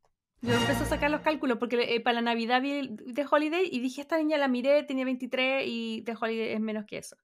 Yo 0.41 0.53
empecé 0.55 0.83
a 0.83 0.85
sacar 0.87 1.11
los 1.11 1.21
cálculos 1.21 1.57
porque 1.59 1.95
eh, 1.95 2.01
para 2.01 2.15
la 2.15 2.21
Navidad 2.21 2.61
vi 2.61 2.95
The 3.13 3.25
Holiday 3.29 3.69
y 3.71 3.79
dije, 3.79 4.01
esta 4.01 4.17
niña 4.17 4.37
la 4.37 4.47
miré, 4.47 4.83
tenía 4.83 5.05
23 5.05 5.63
y 5.67 6.01
The 6.03 6.15
Holiday 6.19 6.53
es 6.53 6.59
menos 6.59 6.85
que 6.85 6.97
eso. 6.97 7.15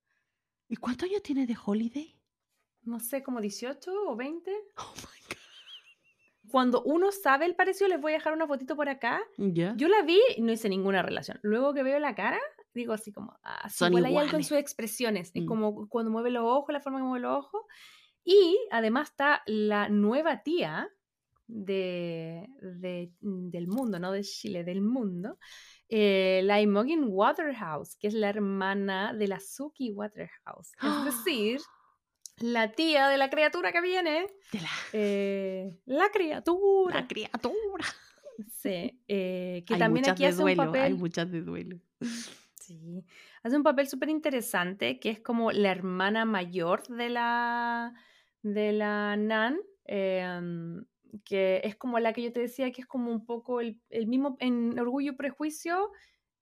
¿Y 0.69 0.76
cuántos 0.76 1.10
años 1.10 1.23
tiene 1.23 1.45
de 1.48 1.56
Holiday? 1.64 2.14
no 2.84 3.02
sé, 3.02 3.22
como 3.22 3.41
18 3.41 3.91
o 4.07 4.15
20. 4.15 4.49
Oh 4.77 4.94
my 4.95 5.35
Cuando 6.49 6.81
uno 6.84 7.11
sabe 7.11 7.45
el 7.45 7.53
parecido, 7.56 7.89
les 7.89 7.99
voy 7.99 8.14
a 8.14 8.15
dejar 8.15 8.31
una 8.31 8.48
fotito 8.48 8.77
por 8.77 8.88
acá. 8.88 9.19
God. 9.38 9.52
Ya. 9.53 9.73
Yo 9.76 9.89
la 9.89 10.03
vi 10.03 10.18
y 10.38 10.41
no 10.41 10.53
hice 10.53 10.69
ninguna 10.69 11.02
relación. 11.02 11.38
Luego 11.41 11.73
que 11.73 11.84
veo 11.84 11.99
la 11.99 12.15
cara, 12.15 12.39
digo 12.73 12.94
así 12.94 13.11
como, 13.11 13.38
ah, 13.44 13.69
Son 13.69 13.89
igual 13.89 14.06
hay 14.06 14.11
algo 14.14 14.22
en 14.22 14.27
iguales. 14.30 14.48
sus 14.48 14.57
expresiones. 14.57 15.31
Es 15.34 15.44
Mm. 15.44 15.48
como 15.48 15.89
cuando 15.89 16.11
mueve 16.11 16.31
los 16.31 16.44
ojos, 16.45 16.72
la 16.72 16.80
forma 16.80 16.99
que 16.99 17.03
mueve 17.03 17.23
los 17.27 17.38
ojos. 17.39 17.61
Y 18.23 18.57
además 18.72 19.10
está 19.10 19.44
la 19.48 19.89
nueva 19.89 20.44
tía 20.44 20.89
de, 21.48 22.48
de- 22.61 23.11
del 23.22 23.68
mundo, 23.68 23.99
no 23.99 24.11
de 24.11 24.22
Chile, 24.24 24.64
del 24.64 24.82
mundo, 24.82 25.38
eh, 25.90 26.41
la 26.44 26.61
Imogen 26.61 27.06
Waterhouse, 27.07 27.95
que 27.98 28.07
es 28.07 28.14
la 28.14 28.30
hermana 28.30 29.14
de 29.14 29.28
la 29.28 29.40
Suki 29.40 29.91
Waterhouse. 29.91 30.74
Es 30.82 31.06
decir, 31.06 31.60
la 32.40 32.72
tía 32.72 33.07
de 33.07 33.18
la 33.18 33.30
criatura 33.30 33.72
que 33.72 33.82
viene. 33.82 34.28
De 34.52 34.60
la, 34.61 34.69
eh, 34.94 35.80
la 35.86 36.10
criatura. 36.10 37.02
la 37.02 37.07
criatura. 37.07 37.86
Sí, 38.61 39.02
eh, 39.07 39.64
que 39.65 39.74
hay 39.74 39.80
también 39.80 40.10
aquí 40.10 40.24
de 40.24 40.30
hace 40.30 40.41
duelo, 40.41 40.61
un 40.64 40.68
papel. 40.68 40.82
hay 40.84 40.94
muchas 40.94 41.32
de 41.32 41.41
duelo. 41.41 41.80
Sí, 42.60 43.06
hace 43.44 43.56
un 43.56 43.64
papel 43.64 43.88
súper 43.88 44.10
interesante, 44.10 44.99
que 44.99 45.10
es 45.10 45.22
como 45.22 45.53
la 45.53 45.72
hermana 45.72 46.26
mayor 46.26 46.86
de 46.90 47.07
la, 47.10 47.94
de 48.41 48.74
la 48.74 49.15
Nan, 49.15 49.57
em, 49.86 50.84
que 51.24 51.62
es 51.64 51.76
como 51.76 52.00
la 52.00 52.14
que 52.14 52.24
yo 52.24 52.32
te 52.32 52.42
decía, 52.42 52.72
que 52.72 52.82
es 52.82 52.88
como 52.88 53.12
un 53.12 53.26
poco 53.26 53.62
el, 53.62 53.82
el 53.90 54.08
mismo 54.08 54.38
en 54.40 54.78
Orgullo 54.80 55.14
y 55.14 55.16
Prejuicio, 55.16 55.92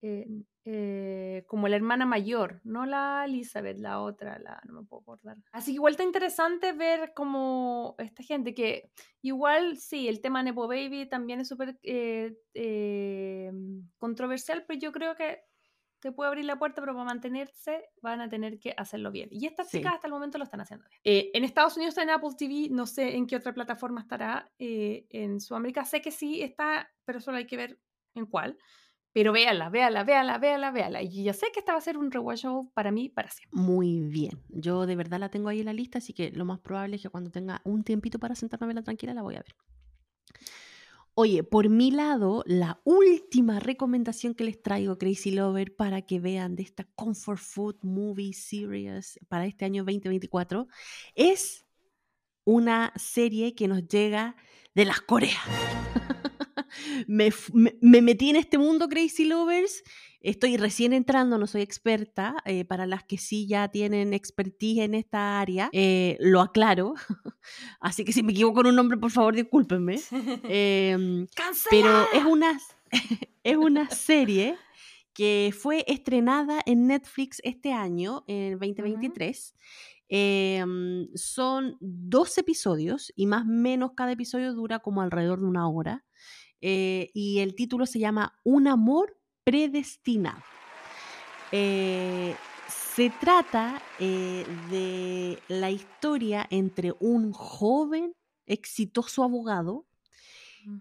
eh, 0.01 0.27
eh, 0.65 1.43
como 1.47 1.67
la 1.67 1.75
hermana 1.75 2.05
mayor, 2.05 2.61
no 2.63 2.85
la 2.85 3.25
Elizabeth, 3.25 3.77
la 3.77 4.01
otra, 4.01 4.39
la, 4.39 4.61
no 4.65 4.81
me 4.81 4.87
puedo 4.87 5.01
acordar. 5.01 5.37
Así 5.51 5.71
que 5.71 5.75
igual 5.75 5.91
está 5.91 6.03
interesante 6.03 6.73
ver 6.73 7.13
como 7.15 7.95
esta 7.99 8.23
gente 8.23 8.53
que 8.53 8.91
igual 9.21 9.77
sí, 9.77 10.07
el 10.07 10.21
tema 10.21 10.43
Nepo 10.43 10.67
Baby 10.67 11.07
también 11.07 11.39
es 11.39 11.47
súper 11.47 11.79
eh, 11.83 13.51
controversial, 13.97 14.65
pero 14.67 14.79
yo 14.79 14.91
creo 14.91 15.15
que 15.15 15.39
te 16.05 16.11
puede 16.11 16.27
abrir 16.27 16.45
la 16.45 16.59
puerta, 16.59 16.81
pero 16.83 16.93
para 16.93 17.03
mantenerse 17.05 17.89
van 17.99 18.21
a 18.21 18.29
tener 18.29 18.59
que 18.59 18.75
hacerlo 18.77 19.09
bien. 19.11 19.27
Y 19.31 19.47
estas 19.47 19.71
Sí. 19.71 19.79
chicas 19.79 19.95
hasta 19.95 20.05
el 20.05 20.13
momento 20.13 20.37
lo 20.37 20.43
están 20.43 20.61
haciendo 20.61 20.85
bien. 20.87 21.01
Eh, 21.03 21.31
en 21.33 21.43
Estados 21.43 21.75
Unidos 21.77 21.93
está 21.93 22.03
en 22.03 22.11
Apple 22.11 22.29
TV, 22.37 22.67
no 22.69 22.85
sé 22.85 23.15
en 23.15 23.25
qué 23.25 23.35
otra 23.37 23.55
plataforma 23.55 24.01
estará. 24.01 24.51
eh, 24.59 25.07
en 25.09 25.39
Sudamérica 25.41 25.83
sé 25.83 26.03
que 26.03 26.11
sí 26.11 26.43
está, 26.43 26.91
pero 27.05 27.19
solo 27.19 27.37
hay 27.37 27.47
que 27.47 27.57
ver 27.57 27.79
en 28.13 28.27
cuál. 28.27 28.55
Pero 29.13 29.33
véala, 29.33 29.69
véala, 29.69 30.03
véala, 30.03 30.37
véala, 30.37 30.69
véala. 30.69 31.01
Y 31.01 31.23
ya 31.23 31.33
sé 31.33 31.47
que 31.51 31.59
esta 31.61 31.71
va 31.71 31.79
a 31.79 31.81
ser 31.81 31.97
un 31.97 32.11
rewatchable 32.11 32.69
para 32.75 32.91
mí 32.91 33.09
para 33.09 33.31
siempre. 33.31 33.59
Muy 33.59 33.99
bien. 34.01 34.43
Yo 34.49 34.85
de 34.85 34.95
verdad 34.95 35.19
la 35.19 35.29
tengo 35.29 35.49
ahí 35.49 35.61
en 35.61 35.65
la 35.65 35.73
lista, 35.73 35.97
así 35.97 36.13
que 36.13 36.29
lo 36.29 36.45
más 36.45 36.59
probable 36.59 36.97
es 36.97 37.01
que 37.01 37.09
cuando 37.09 37.31
tenga 37.31 37.61
un 37.63 37.83
tiempito 37.83 38.19
para 38.19 38.35
sentarme 38.35 38.65
a 38.65 38.67
verla 38.67 38.83
tranquila, 38.83 39.15
la 39.15 39.23
voy 39.23 39.35
a 39.37 39.39
ver. 39.39 39.55
Oye, 41.17 41.43
por 41.43 41.69
mi 41.69 41.91
lado, 41.91 42.43
la 42.45 42.81
última 42.83 43.61
recomendación 43.61 44.35
que 44.35 44.43
les 44.43 44.61
traigo, 44.61 44.97
Crazy 44.97 45.31
Lover, 45.31 45.73
para 45.73 46.01
que 46.01 46.19
vean 46.19 46.57
de 46.57 46.63
esta 46.63 46.83
Comfort 46.83 47.39
Food 47.39 47.77
Movie 47.83 48.33
Series 48.33 49.17
para 49.29 49.45
este 49.45 49.63
año 49.63 49.85
2024, 49.85 50.67
es 51.15 51.65
una 52.43 52.91
serie 52.97 53.55
que 53.55 53.69
nos 53.69 53.87
llega 53.87 54.35
de 54.73 54.83
las 54.83 54.99
Coreas. 54.99 55.39
me, 57.07 57.29
me 57.79 58.01
metí 58.01 58.29
en 58.29 58.35
este 58.35 58.57
mundo 58.57 58.89
Crazy 58.89 59.23
Lovers. 59.23 59.83
Estoy 60.25 60.57
recién 60.57 60.91
entrando, 60.91 61.37
no 61.37 61.45
soy 61.45 61.61
experta. 61.61 62.37
eh, 62.45 62.65
para 62.65 62.87
las 62.87 63.03
que 63.03 63.19
sí 63.19 63.45
ya 63.45 63.67
tienen 63.67 64.11
expertise 64.11 64.79
en 64.79 64.95
esta 64.95 65.39
área, 65.39 65.69
eh, 65.71 66.17
lo 66.19 66.41
aclaro. 66.41 66.95
Así 67.79 68.03
que 68.03 68.11
si 68.11 68.23
me 68.23 68.31
equivoco 68.31 68.61
en 68.61 68.67
un 68.67 68.75
nombre, 68.75 68.97
por 68.97 69.11
favor, 69.11 69.35
discúlpenme. 69.35 69.99
Em, 70.43 71.27
pero 71.69 72.07
es 72.11 72.25
una, 72.25 72.59
es 73.43 73.55
una 73.55 73.87
serie 73.91 74.57
que 75.13 75.53
fue 75.55 75.85
estrenada 75.87 76.59
en 76.65 76.87
Netflix 76.87 77.39
este 77.43 77.71
año, 77.71 78.23
en 78.27 78.53
2023. 78.53 79.53
Em, 80.09 81.07
son 81.13 81.77
dos 81.79 82.35
episodios 82.39 83.13
y 83.15 83.27
más 83.27 83.43
o 83.43 83.49
menos 83.49 83.91
cada 83.95 84.11
episodio 84.11 84.53
dura 84.53 84.79
como 84.79 85.03
alrededor 85.03 85.39
de 85.39 85.45
una 85.45 85.69
hora. 85.69 86.03
Eh, 86.61 87.11
y 87.13 87.39
el 87.39 87.53
título 87.53 87.85
se 87.85 87.99
llama 87.99 88.39
Un 88.43 88.67
amor 88.67 89.19
predestinado. 89.45 90.43
Eh, 91.53 92.35
se 92.95 93.09
trata 93.09 93.81
eh, 93.99 94.45
de 94.69 95.39
la 95.47 95.69
historia 95.69 96.47
entre 96.49 96.93
un 96.99 97.31
joven 97.31 98.13
exitoso 98.45 99.23
abogado 99.23 99.85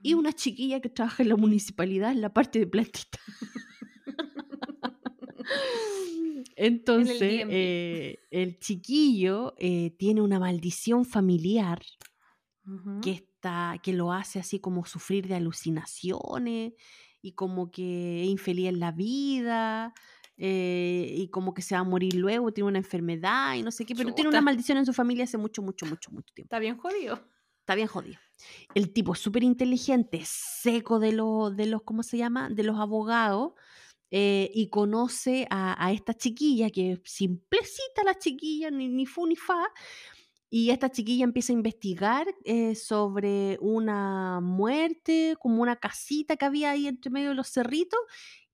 y 0.03 0.15
una 0.15 0.33
chiquilla 0.33 0.81
que 0.81 0.89
trabaja 0.89 1.23
en 1.23 1.29
la 1.29 1.37
municipalidad 1.37 2.13
en 2.13 2.21
la 2.21 2.33
parte 2.33 2.59
de 2.59 2.67
plantita. 2.67 3.19
Entonces, 6.57 7.21
eh, 7.21 8.21
el 8.31 8.59
chiquillo 8.61 9.55
eh, 9.59 9.91
tiene 9.99 10.23
una 10.23 10.39
maldición 10.39 11.05
familiar 11.05 11.83
que, 13.03 13.11
está, 13.11 13.79
que 13.83 13.93
lo 13.93 14.13
hace 14.13 14.39
así 14.39 14.59
como 14.59 14.87
sufrir 14.87 15.29
de 15.29 15.35
alucinaciones 15.35 16.73
y 17.25 17.33
como 17.33 17.71
que 17.71 18.23
es 18.23 18.29
infeliz 18.29 18.69
en 18.69 18.79
la 18.81 18.93
vida 18.93 19.95
eh, 20.37 21.07
y 21.17 21.29
como 21.29 21.55
que 21.55 21.63
se 21.63 21.75
va 21.75 21.81
a 21.81 21.85
morir 21.85 22.15
luego, 22.15 22.53
tiene 22.53 22.69
una 22.69 22.79
enfermedad 22.79 23.55
y 23.55 23.63
no 23.63 23.71
sé 23.71 23.87
qué, 23.87 23.95
pero 23.95 24.13
tiene 24.15 24.29
una 24.29 24.41
maldición 24.43 24.77
en 24.79 24.85
su 24.87 24.93
familia 24.93 25.25
hace 25.25 25.39
mucho, 25.39 25.63
mucho, 25.63 25.87
mucho, 25.87 26.11
mucho 26.11 26.35
tiempo. 26.35 26.49
Está 26.49 26.59
bien 26.59 26.77
jodido. 26.77 27.15
Está 27.61 27.75
bien 27.77 27.89
jodido. 27.89 28.19
El 28.75 28.93
tipo 28.93 29.15
es 29.15 29.21
súper 29.21 29.43
inteligente, 29.43 30.21
seco 30.27 30.99
de 30.99 31.13
los, 31.13 31.57
de 31.57 31.67
los, 31.67 31.83
¿cómo 31.83 32.03
se 32.03 32.19
llama? 32.19 32.51
De 32.51 32.63
los 32.63 32.79
abogados. 32.79 33.53
eh, 34.11 34.51
y 34.55 34.69
conoce 34.69 35.47
a, 35.51 35.75
a 35.85 35.91
esta 35.93 36.15
chiquilla, 36.15 36.71
que 36.71 36.93
es 36.93 37.01
simplecita 37.05 38.05
la 38.05 38.17
chiquilla, 38.17 38.71
ni, 38.71 38.89
ni 38.89 39.07
fu 39.07 39.27
ni 39.27 39.35
fa. 39.37 39.65
Y 40.57 40.71
esta 40.71 40.89
chiquilla 40.91 41.25
empieza 41.25 41.53
a 41.53 41.55
investigar 41.61 42.27
eh, 42.45 42.77
sobre 42.77 43.59
una 43.61 44.41
muerte, 44.41 45.37
como 45.41 45.61
una 45.63 45.77
casita 45.77 46.37
que 46.37 46.45
había 46.45 46.71
ahí 46.71 46.87
entre 46.87 47.11
medio 47.11 47.31
de 47.31 47.35
los 47.35 47.49
cerritos, 47.49 47.99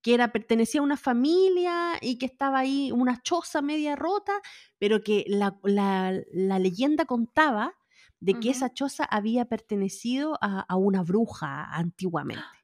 que 0.02 0.14
era, 0.14 0.32
pertenecía 0.32 0.81
a 0.81 0.85
una 0.85 0.97
familia 0.97 1.98
y 2.01 2.16
que 2.18 2.24
estaba 2.27 2.60
ahí 2.60 2.90
una 2.93 3.20
choza 3.22 3.60
media 3.60 3.97
rota, 3.97 4.32
pero 4.78 5.02
que 5.02 5.24
la, 5.28 5.59
la- 5.64 6.18
la 6.32 6.59
leyenda 6.59 7.05
contaba 7.05 7.74
de 8.18 8.39
que 8.39 8.51
esa 8.51 8.72
choza 8.72 9.05
había 9.05 9.44
pertenecido 9.47 10.39
a, 10.40 10.60
a 10.60 10.77
una 10.77 11.02
bruja 11.02 11.64
antiguamente. 11.64 12.60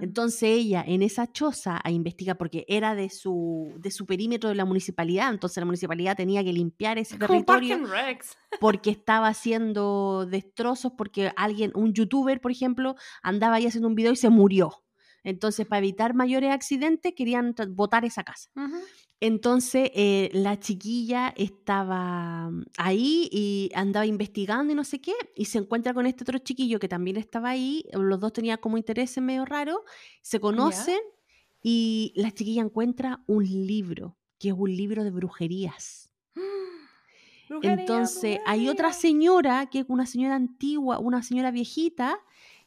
Entonces 0.00 0.42
ella 0.44 0.84
en 0.86 1.02
esa 1.02 1.30
choza 1.30 1.80
a 1.82 1.90
investigar, 1.90 2.36
porque 2.36 2.64
era 2.68 2.94
de 2.94 3.10
su, 3.10 3.72
de 3.78 3.90
su 3.90 4.06
perímetro 4.06 4.48
de 4.48 4.54
la 4.54 4.64
municipalidad, 4.64 5.30
entonces 5.30 5.58
la 5.58 5.66
municipalidad 5.66 6.16
tenía 6.16 6.42
que 6.44 6.52
limpiar 6.52 6.98
ese 6.98 7.18
Como 7.18 7.44
territorio 7.44 7.80
porque 8.60 8.90
estaba 8.90 9.28
haciendo 9.28 10.26
destrozos, 10.26 10.92
porque 10.96 11.32
alguien, 11.36 11.72
un 11.74 11.92
youtuber, 11.92 12.40
por 12.40 12.50
ejemplo, 12.50 12.96
andaba 13.22 13.56
ahí 13.56 13.66
haciendo 13.66 13.88
un 13.88 13.94
video 13.94 14.12
y 14.12 14.16
se 14.16 14.30
murió. 14.30 14.82
Entonces, 15.22 15.66
para 15.66 15.78
evitar 15.78 16.14
mayores 16.14 16.52
accidentes, 16.52 17.12
querían 17.16 17.54
botar 17.70 18.04
esa 18.04 18.22
casa. 18.22 18.48
Entonces, 19.20 19.90
eh, 19.94 20.28
la 20.34 20.60
chiquilla 20.60 21.32
estaba 21.36 22.50
mm, 22.50 22.64
ahí 22.76 23.28
y 23.32 23.70
andaba 23.74 24.04
investigando 24.04 24.72
y 24.72 24.76
no 24.76 24.84
sé 24.84 25.00
qué, 25.00 25.14
y 25.34 25.46
se 25.46 25.58
encuentra 25.58 25.94
con 25.94 26.06
este 26.06 26.24
otro 26.24 26.38
chiquillo 26.38 26.78
que 26.78 26.88
también 26.88 27.16
estaba 27.16 27.50
ahí, 27.50 27.84
los 27.92 28.20
dos 28.20 28.32
tenían 28.32 28.58
como 28.58 28.76
intereses 28.76 29.22
medio 29.22 29.44
raros, 29.46 29.78
se 30.20 30.38
conocen 30.38 30.98
y 31.62 32.12
la 32.14 32.30
chiquilla 32.30 32.62
encuentra 32.62 33.24
un 33.26 33.44
libro, 33.44 34.18
que 34.38 34.48
es 34.48 34.54
un 34.56 34.76
libro 34.76 35.02
de 35.02 35.10
brujerías. 35.10 36.10
Brujería, 37.48 37.80
Entonces, 37.80 38.40
hay 38.44 38.68
otra 38.68 38.92
señora, 38.92 39.66
que 39.70 39.78
es 39.78 39.86
una 39.88 40.04
señora 40.04 40.34
antigua, 40.34 40.98
una 40.98 41.22
señora 41.22 41.52
viejita, 41.52 42.18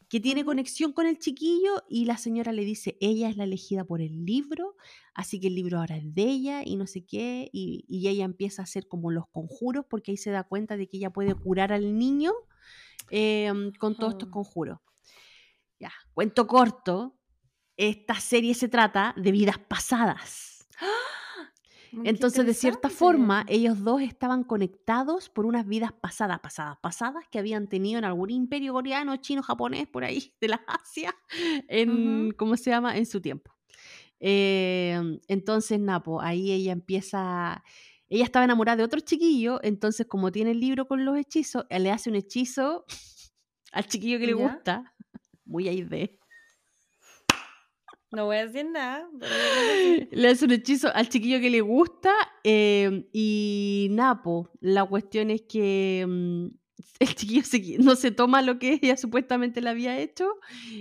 que 0.10 0.20
tiene 0.20 0.44
conexión 0.44 0.92
con 0.94 1.06
el 1.08 1.20
chiquillo 1.20 1.84
y 1.88 2.06
la 2.06 2.18
señora 2.18 2.52
le 2.52 2.66
dice, 2.66 2.98
ella 3.00 3.30
es 3.30 3.38
la 3.38 3.44
elegida 3.46 3.84
por 3.86 4.02
el 4.02 4.26
libro, 4.26 4.76
así 5.14 5.40
que 5.40 5.48
el 5.48 5.56
libro 5.56 5.80
ahora 5.80 5.98
es 5.98 6.14
de 6.16 6.24
ella 6.24 6.62
y 6.66 6.76
no 6.78 6.88
sé 6.88 7.06
qué, 7.06 7.50
y, 7.54 7.86
y 7.88 8.08
ella 8.10 8.26
empieza 8.26 8.62
a 8.62 8.66
hacer 8.66 8.88
como 8.88 9.12
los 9.12 9.28
conjuros 9.30 9.86
porque 9.90 10.12
ahí 10.12 10.18
se 10.18 10.32
da 10.32 10.44
cuenta 10.44 10.78
de 10.78 10.88
que 10.88 10.98
ella 10.98 11.12
puede 11.12 11.36
curar 11.36 11.72
al 11.74 11.98
niño 11.98 12.34
em, 13.10 13.72
con 13.74 13.98
todos 13.98 14.14
estos 14.14 14.30
Ah. 14.30 14.32
conjuros. 14.32 14.80
Ya, 15.80 15.92
cuento 16.14 16.48
corto, 16.48 17.18
esta 17.78 18.16
serie 18.20 18.54
se 18.54 18.68
trata 18.70 19.14
de 19.18 19.32
vidas 19.32 19.58
pasadas. 19.60 20.68
Qué 20.80 21.19
Entonces, 22.04 22.46
de 22.46 22.54
cierta 22.54 22.90
forma, 22.90 23.46
ellos 23.48 23.84
dos 23.84 24.02
estaban 24.02 24.44
conectados 24.44 25.30
por 25.30 25.46
unas 25.46 25.68
vidas 25.68 25.92
pasadas, 25.94 26.40
pasadas, 26.40 26.78
pasadas 26.82 27.26
que 27.30 27.40
habían 27.40 27.68
tenido 27.68 28.00
en 28.00 28.06
algún 28.06 28.30
imperio 28.30 28.74
coreano, 28.74 29.18
chino, 29.18 29.42
japonés, 29.44 29.88
por 29.88 30.04
ahí, 30.04 30.34
de 30.42 30.48
la 30.50 30.62
Asia, 30.68 31.14
en, 31.68 32.32
Ujú. 32.32 32.36
¿cómo 32.38 32.58
se 32.58 32.70
llama? 32.72 32.98
En 32.98 33.06
su 33.06 33.22
tiempo. 33.22 33.52
Eh, 34.20 35.00
entonces, 35.28 35.80
Napo, 35.80 36.22
ahí 36.22 36.52
ella 36.52 36.72
empieza, 36.74 37.64
ella 38.10 38.24
estaba 38.24 38.46
enamorada 38.46 38.78
de 38.78 38.84
otro 38.84 39.00
chiquillo, 39.00 39.60
entonces 39.64 40.08
como 40.08 40.32
tiene 40.32 40.52
el 40.52 40.60
libro 40.60 40.88
con 40.88 41.06
los 41.06 41.18
hechizos, 41.18 41.66
él 41.70 41.84
le 41.84 41.92
hace 41.92 42.10
un 42.10 42.16
hechizo 42.18 42.86
al 43.72 43.88
chiquillo 43.88 44.20
que 44.20 44.28
le 44.28 44.34
¿Ya? 44.34 44.36
gusta, 44.36 44.96
muy 45.46 45.68
ahí 45.68 45.84
de. 45.84 46.20
No 48.12 48.26
voy 48.26 48.38
a 48.38 48.48
decir 48.48 48.66
nada. 48.70 49.08
pero. 49.20 49.32
Le 50.12 50.28
hace 50.30 50.46
un 50.46 50.52
hechizo 50.52 50.94
al 50.94 51.10
chiquillo 51.10 51.40
que 51.40 51.50
le 51.50 51.62
gusta 51.62 52.12
eh, 52.44 53.08
y 53.14 53.88
Napo, 53.92 54.50
la 54.62 54.84
cuestión 54.86 55.30
es 55.30 55.44
que 55.44 56.06
mm, 56.08 56.46
el 57.00 57.16
chiquillo 57.16 57.44
se 57.44 57.78
no 57.80 57.96
se 57.96 58.12
toma 58.12 58.42
lo 58.42 58.58
que 58.58 58.80
ella 58.82 58.98
supuestamente 58.98 59.62
le 59.62 59.70
había 59.70 59.98
hecho 60.00 60.28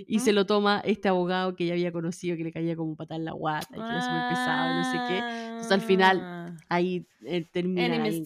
y 0.07 0.19
se 0.19 0.31
¿Mm? 0.31 0.35
lo 0.35 0.45
toma 0.45 0.81
este 0.83 1.07
abogado 1.07 1.55
que 1.55 1.65
ella 1.65 1.73
había 1.73 1.91
conocido 1.91 2.35
que 2.35 2.43
le 2.43 2.51
caía 2.51 2.75
como 2.75 2.95
patada 2.95 3.19
en 3.19 3.25
la 3.25 3.33
guata 3.33 3.67
y 3.71 3.79
que 3.79 3.85
era 3.85 4.01
súper 4.01 4.29
pesado, 4.29 4.73
no 4.75 4.91
sé 4.91 4.97
qué. 5.07 5.17
Entonces, 5.19 5.71
al 5.71 5.81
final, 5.81 6.21
Ah. 6.21 6.39
Ahí 6.69 7.07
eh, 7.25 7.45
terminan 7.51 8.01
ahí. 8.01 8.23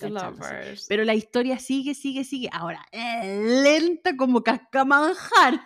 Pero 0.88 1.04
la 1.04 1.16
historia 1.16 1.60
sigue, 1.60 1.94
sigue, 1.94 2.24
sigue. 2.24 2.50
Ahora, 2.52 2.86
es 2.92 3.64
lenta 3.64 4.16
como 4.16 4.44
cascamanjar. 4.44 5.62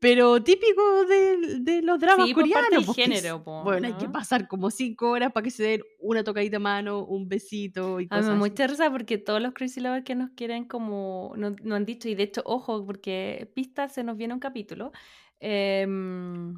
Pero 0.00 0.42
típico 0.42 1.04
de, 1.06 1.60
de 1.60 1.82
los 1.82 1.98
dramas 1.98 2.26
Sí, 2.26 2.34
por 2.34 2.42
coreanos. 2.42 2.70
del 2.70 2.86
porque 2.86 3.02
es- 3.02 3.08
género, 3.08 3.42
po, 3.44 3.62
bueno, 3.64 3.86
hay 3.86 3.94
que 3.94 4.06
¿no? 4.06 4.12
pasar 4.12 4.46
como 4.48 4.70
cinco 4.70 5.10
horas 5.10 5.32
para 5.32 5.44
que 5.44 5.50
se 5.50 5.62
den 5.62 5.82
una 6.00 6.22
tocadita 6.24 6.56
de 6.56 6.58
mano, 6.58 7.04
un 7.04 7.28
besito 7.28 8.00
y 8.00 8.04
A 8.04 8.06
mí 8.06 8.08
cosas 8.22 8.32
me 8.32 8.36
mucha 8.48 8.66
risa 8.66 8.90
porque 8.90 9.18
todos 9.18 9.40
los 9.40 9.52
Crazy 9.54 9.80
Lovers 9.80 10.04
que 10.04 10.14
nos 10.14 10.30
quieren 10.30 10.64
como 10.66 11.32
no, 11.36 11.56
no 11.62 11.74
han 11.74 11.84
dicho, 11.86 12.08
y 12.08 12.14
de 12.14 12.24
hecho, 12.24 12.42
ojo, 12.44 12.84
porque 12.84 13.50
pistas 13.54 13.92
se 13.94 14.04
nos 14.04 14.16
viene 14.16 14.34
un 14.34 14.40
capítulo, 14.40 14.92
em, 15.40 16.54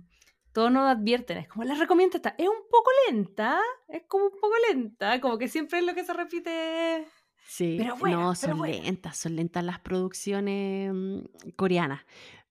todos 0.53 0.71
nos 0.73 0.89
advierten, 0.89 1.39
es 1.39 1.49
como 1.49 1.65
les 1.65 1.79
recomiendo 1.79 2.17
esta, 2.17 2.35
es 2.39 2.49
un 2.49 2.63
poco 2.71 2.91
lenta, 3.11 3.61
es 3.89 4.03
como 4.09 4.25
un 4.27 4.31
poco 4.41 4.55
lenta, 4.73 5.21
como 5.21 5.39
que 5.39 5.49
siempre 5.49 5.79
es 5.81 5.85
lo 5.85 5.95
que 5.95 6.05
se 6.05 6.13
repite. 6.13 7.07
Sí, 7.49 7.77
Pero 7.79 7.95
buena, 7.97 8.17
no, 8.17 8.33
pero 8.41 8.53
son 8.55 8.59
buena. 8.59 8.77
lentas, 8.83 9.17
son 9.19 9.37
lentas 9.37 9.63
las 9.65 9.79
producciones 9.79 10.93
mm, 10.93 11.19
coreanas. 11.57 12.01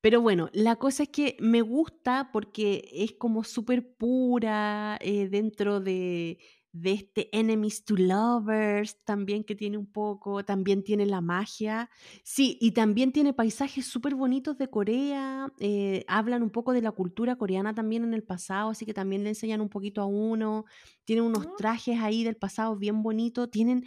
Pero 0.05 0.21
bueno, 0.21 0.51
la 0.53 0.75
cosa 0.75 1.01
es 1.01 1.09
que 1.09 1.35
me 1.39 1.61
gusta 1.63 2.29
porque 2.31 2.87
es 2.93 3.13
como 3.13 3.43
súper 3.43 3.95
pura 3.97 4.99
eh, 5.01 5.27
dentro 5.29 5.79
de, 5.79 6.37
de 6.71 6.91
este 6.91 7.35
Enemies 7.35 7.85
to 7.85 7.95
Lovers, 7.97 9.03
también 9.03 9.43
que 9.43 9.55
tiene 9.55 9.79
un 9.79 9.91
poco, 9.91 10.45
también 10.45 10.83
tiene 10.83 11.07
la 11.07 11.21
magia. 11.21 11.89
Sí, 12.23 12.55
y 12.61 12.73
también 12.73 13.13
tiene 13.13 13.33
paisajes 13.33 13.87
súper 13.87 14.13
bonitos 14.13 14.59
de 14.59 14.69
Corea, 14.69 15.51
eh, 15.59 16.05
hablan 16.07 16.43
un 16.43 16.51
poco 16.51 16.71
de 16.73 16.83
la 16.83 16.91
cultura 16.91 17.35
coreana 17.35 17.73
también 17.73 18.03
en 18.03 18.13
el 18.13 18.23
pasado, 18.23 18.69
así 18.69 18.85
que 18.85 18.93
también 18.93 19.23
le 19.23 19.29
enseñan 19.29 19.59
un 19.59 19.69
poquito 19.69 20.01
a 20.01 20.05
uno. 20.05 20.65
Tienen 21.05 21.25
unos 21.25 21.47
Mm. 21.47 21.55
trajes 21.57 21.99
ahí 21.99 22.23
del 22.23 22.37
pasado 22.37 22.77
bien 22.77 23.01
bonitos, 23.01 23.49
tienen 23.49 23.85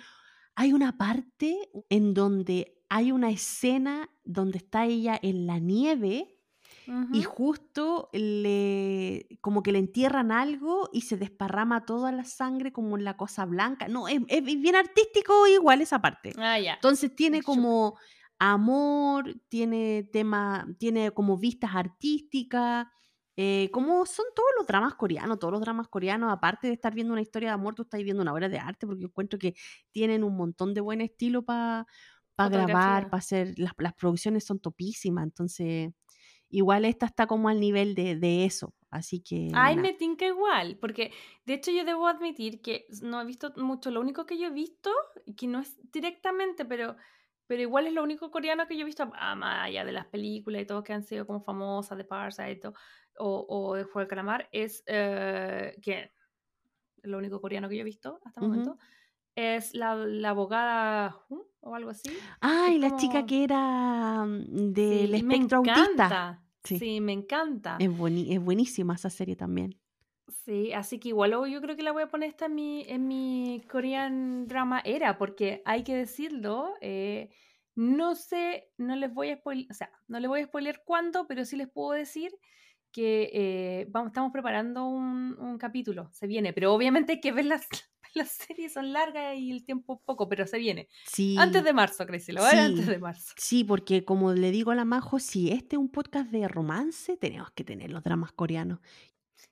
hay 0.56 0.72
una 0.72 0.98
parte 0.98 1.56
en 1.88 2.14
donde 2.14 2.77
hay 2.88 3.12
una 3.12 3.30
escena 3.30 4.10
donde 4.24 4.58
está 4.58 4.86
ella 4.86 5.18
en 5.20 5.46
la 5.46 5.58
nieve 5.58 6.34
y 7.12 7.22
justo 7.22 8.08
le 8.14 9.26
como 9.42 9.62
que 9.62 9.72
le 9.72 9.78
entierran 9.78 10.32
algo 10.32 10.88
y 10.90 11.02
se 11.02 11.18
desparrama 11.18 11.84
toda 11.84 12.12
la 12.12 12.24
sangre 12.24 12.72
como 12.72 12.96
en 12.96 13.04
la 13.04 13.16
cosa 13.18 13.44
blanca. 13.44 13.88
No, 13.88 14.08
es, 14.08 14.20
es 14.28 14.42
bien 14.42 14.74
artístico 14.74 15.46
igual 15.46 15.82
esa 15.82 16.00
parte. 16.00 16.32
Ah, 16.38 16.58
ya. 16.58 16.74
Entonces 16.74 17.14
tiene 17.14 17.42
como 17.42 17.98
amor, 18.38 19.34
tiene 19.48 20.08
tema, 20.10 20.66
tiene 20.78 21.10
como 21.10 21.36
vistas 21.36 21.72
artísticas, 21.74 22.86
eh, 23.36 23.70
como 23.72 24.04
son 24.06 24.24
todos 24.34 24.48
los 24.56 24.66
dramas 24.66 24.94
coreanos, 24.94 25.38
todos 25.38 25.52
los 25.52 25.60
dramas 25.60 25.88
coreanos, 25.88 26.32
aparte 26.32 26.66
de 26.68 26.72
estar 26.72 26.94
viendo 26.94 27.12
una 27.12 27.22
historia 27.22 27.50
de 27.50 27.54
amor, 27.54 27.74
tú 27.74 27.82
estás 27.82 28.02
viendo 28.02 28.22
una 28.22 28.32
obra 28.32 28.48
de 28.48 28.58
arte, 28.58 28.86
porque 28.86 29.04
encuentro 29.04 29.38
que 29.38 29.54
tienen 29.92 30.24
un 30.24 30.36
montón 30.36 30.74
de 30.74 30.80
buen 30.80 31.00
estilo 31.00 31.44
para 31.44 31.86
grabar, 32.46 33.08
Fotografía. 33.08 33.10
para 33.10 33.18
hacer, 33.18 33.54
las, 33.58 33.72
las 33.78 33.94
producciones 33.94 34.44
son 34.44 34.60
topísimas, 34.60 35.24
entonces 35.24 35.90
igual 36.50 36.84
esta 36.86 37.06
está 37.06 37.26
como 37.26 37.48
al 37.50 37.60
nivel 37.60 37.94
de, 37.96 38.16
de 38.16 38.44
eso, 38.46 38.74
así 38.90 39.20
que... 39.20 39.52
Ay, 39.52 39.76
nada. 39.76 39.78
me 39.78 39.94
tinca 39.94 40.26
igual, 40.26 40.76
porque 40.78 41.12
de 41.46 41.54
hecho 41.54 41.70
yo 41.70 41.84
debo 41.84 42.06
admitir 42.06 42.60
que 42.60 42.86
no 43.02 43.20
he 43.20 43.24
visto 43.24 43.52
mucho, 43.56 43.90
lo 43.90 44.00
único 44.00 44.26
que 44.26 44.38
yo 44.38 44.48
he 44.48 44.50
visto, 44.50 44.90
que 45.36 45.46
no 45.46 45.60
es 45.60 45.80
directamente, 45.90 46.66
pero, 46.66 46.96
pero 47.46 47.62
igual 47.62 47.86
es 47.86 47.94
lo 47.94 48.02
único 48.02 48.30
coreano 48.30 48.66
que 48.68 48.76
yo 48.76 48.82
he 48.82 48.84
visto, 48.84 49.10
ah, 49.14 49.34
más 49.34 49.66
allá 49.66 49.86
de 49.86 49.92
las 49.92 50.06
películas 50.06 50.62
y 50.62 50.66
todo 50.66 50.84
que 50.84 50.92
han 50.92 51.02
sido 51.02 51.26
como 51.26 51.40
famosas, 51.40 51.96
de 51.96 52.04
Parasite 52.04 52.50
y 52.52 52.60
todo, 52.60 52.74
o, 53.18 53.46
o 53.48 53.74
de 53.74 53.84
Juego 53.84 54.00
del 54.00 54.08
Calamar, 54.08 54.48
es 54.52 54.82
eh, 54.86 55.74
que 55.82 56.12
lo 57.02 57.18
único 57.18 57.40
coreano 57.40 57.68
que 57.68 57.76
yo 57.76 57.82
he 57.82 57.84
visto 57.84 58.20
hasta 58.24 58.40
el 58.40 58.46
Ujú. 58.46 58.48
momento, 58.48 58.78
es 59.36 59.74
la, 59.74 59.94
la 59.96 60.30
abogada 60.30 61.10
Jung, 61.12 61.42
o 61.60 61.74
algo 61.74 61.90
así. 61.90 62.10
Ay, 62.40 62.76
es 62.76 62.80
la 62.80 62.96
chica 62.96 63.26
que 63.26 63.44
era 63.44 64.24
mm, 64.24 64.72
del 64.72 65.16
Sí, 65.16 65.22
me 65.22 65.34
espectro 65.34 65.58
autista. 65.58 65.82
encanta. 65.82 66.44
Sí. 66.64 66.78
Sí. 66.78 67.00
me 67.00 67.12
encanta. 67.12 67.76
Es, 67.78 67.88
es 67.88 68.40
buenísima 68.40 68.94
esa 68.94 69.10
serie 69.10 69.36
también. 69.36 69.78
Sí, 70.44 70.72
así 70.72 70.98
que 71.00 71.08
igual 71.08 71.30
yo 71.50 71.60
creo 71.60 71.76
que 71.76 71.82
la 71.82 71.92
voy 71.92 72.02
a 72.02 72.08
poner 72.08 72.28
esta 72.28 72.46
en 72.46 72.54
mi, 72.54 72.84
en 72.86 73.08
mi 73.08 73.62
Korean 73.70 74.46
drama 74.46 74.80
era, 74.84 75.16
porque 75.16 75.62
hay 75.64 75.84
que 75.84 75.94
decirlo, 75.96 76.74
eh, 76.82 77.30
no 77.74 78.14
sé, 78.14 78.70
no 78.76 78.94
les 78.96 79.12
voy 79.12 79.30
a 79.30 79.36
spoiler, 79.36 79.66
o 79.70 79.74
sea, 79.74 79.90
no 80.06 80.20
les 80.20 80.28
voy 80.28 80.40
a 80.40 80.44
spoiler 80.44 80.82
cuándo, 80.84 81.26
pero 81.26 81.44
sí 81.46 81.56
les 81.56 81.68
puedo 81.68 81.92
decir 81.92 82.32
que 82.92 83.30
eh, 83.32 83.86
vamos, 83.90 84.08
estamos 84.08 84.32
preparando 84.32 84.86
un, 84.86 85.36
un 85.38 85.58
capítulo, 85.58 86.10
se 86.12 86.26
viene, 86.26 86.52
pero 86.52 86.74
obviamente 86.74 87.12
hay 87.12 87.20
que 87.20 87.32
ver 87.32 87.46
las, 87.46 87.66
las 88.14 88.30
series, 88.30 88.72
son 88.72 88.92
largas 88.92 89.36
y 89.36 89.50
el 89.52 89.64
tiempo 89.64 90.00
poco, 90.04 90.28
pero 90.28 90.46
se 90.46 90.58
viene. 90.58 90.88
Sí. 91.06 91.36
Antes 91.38 91.64
de 91.64 91.72
marzo, 91.72 92.06
Crazy, 92.06 92.32
lo 92.32 92.42
a 92.42 92.50
antes 92.50 92.84
Sí. 92.84 92.90
de 92.90 92.98
marzo. 92.98 93.32
Sí, 93.36 93.64
porque 93.64 94.04
como 94.04 94.32
le 94.32 94.50
digo 94.50 94.70
a 94.70 94.74
la 94.74 94.84
Majo, 94.84 95.18
si 95.18 95.50
este 95.50 95.76
es 95.76 95.80
un 95.80 95.88
podcast 95.90 96.30
de 96.30 96.48
romance, 96.48 97.16
tenemos 97.16 97.50
que 97.52 97.64
tener 97.64 97.90
los 97.90 98.02
dramas 98.02 98.32
coreanos. 98.32 98.80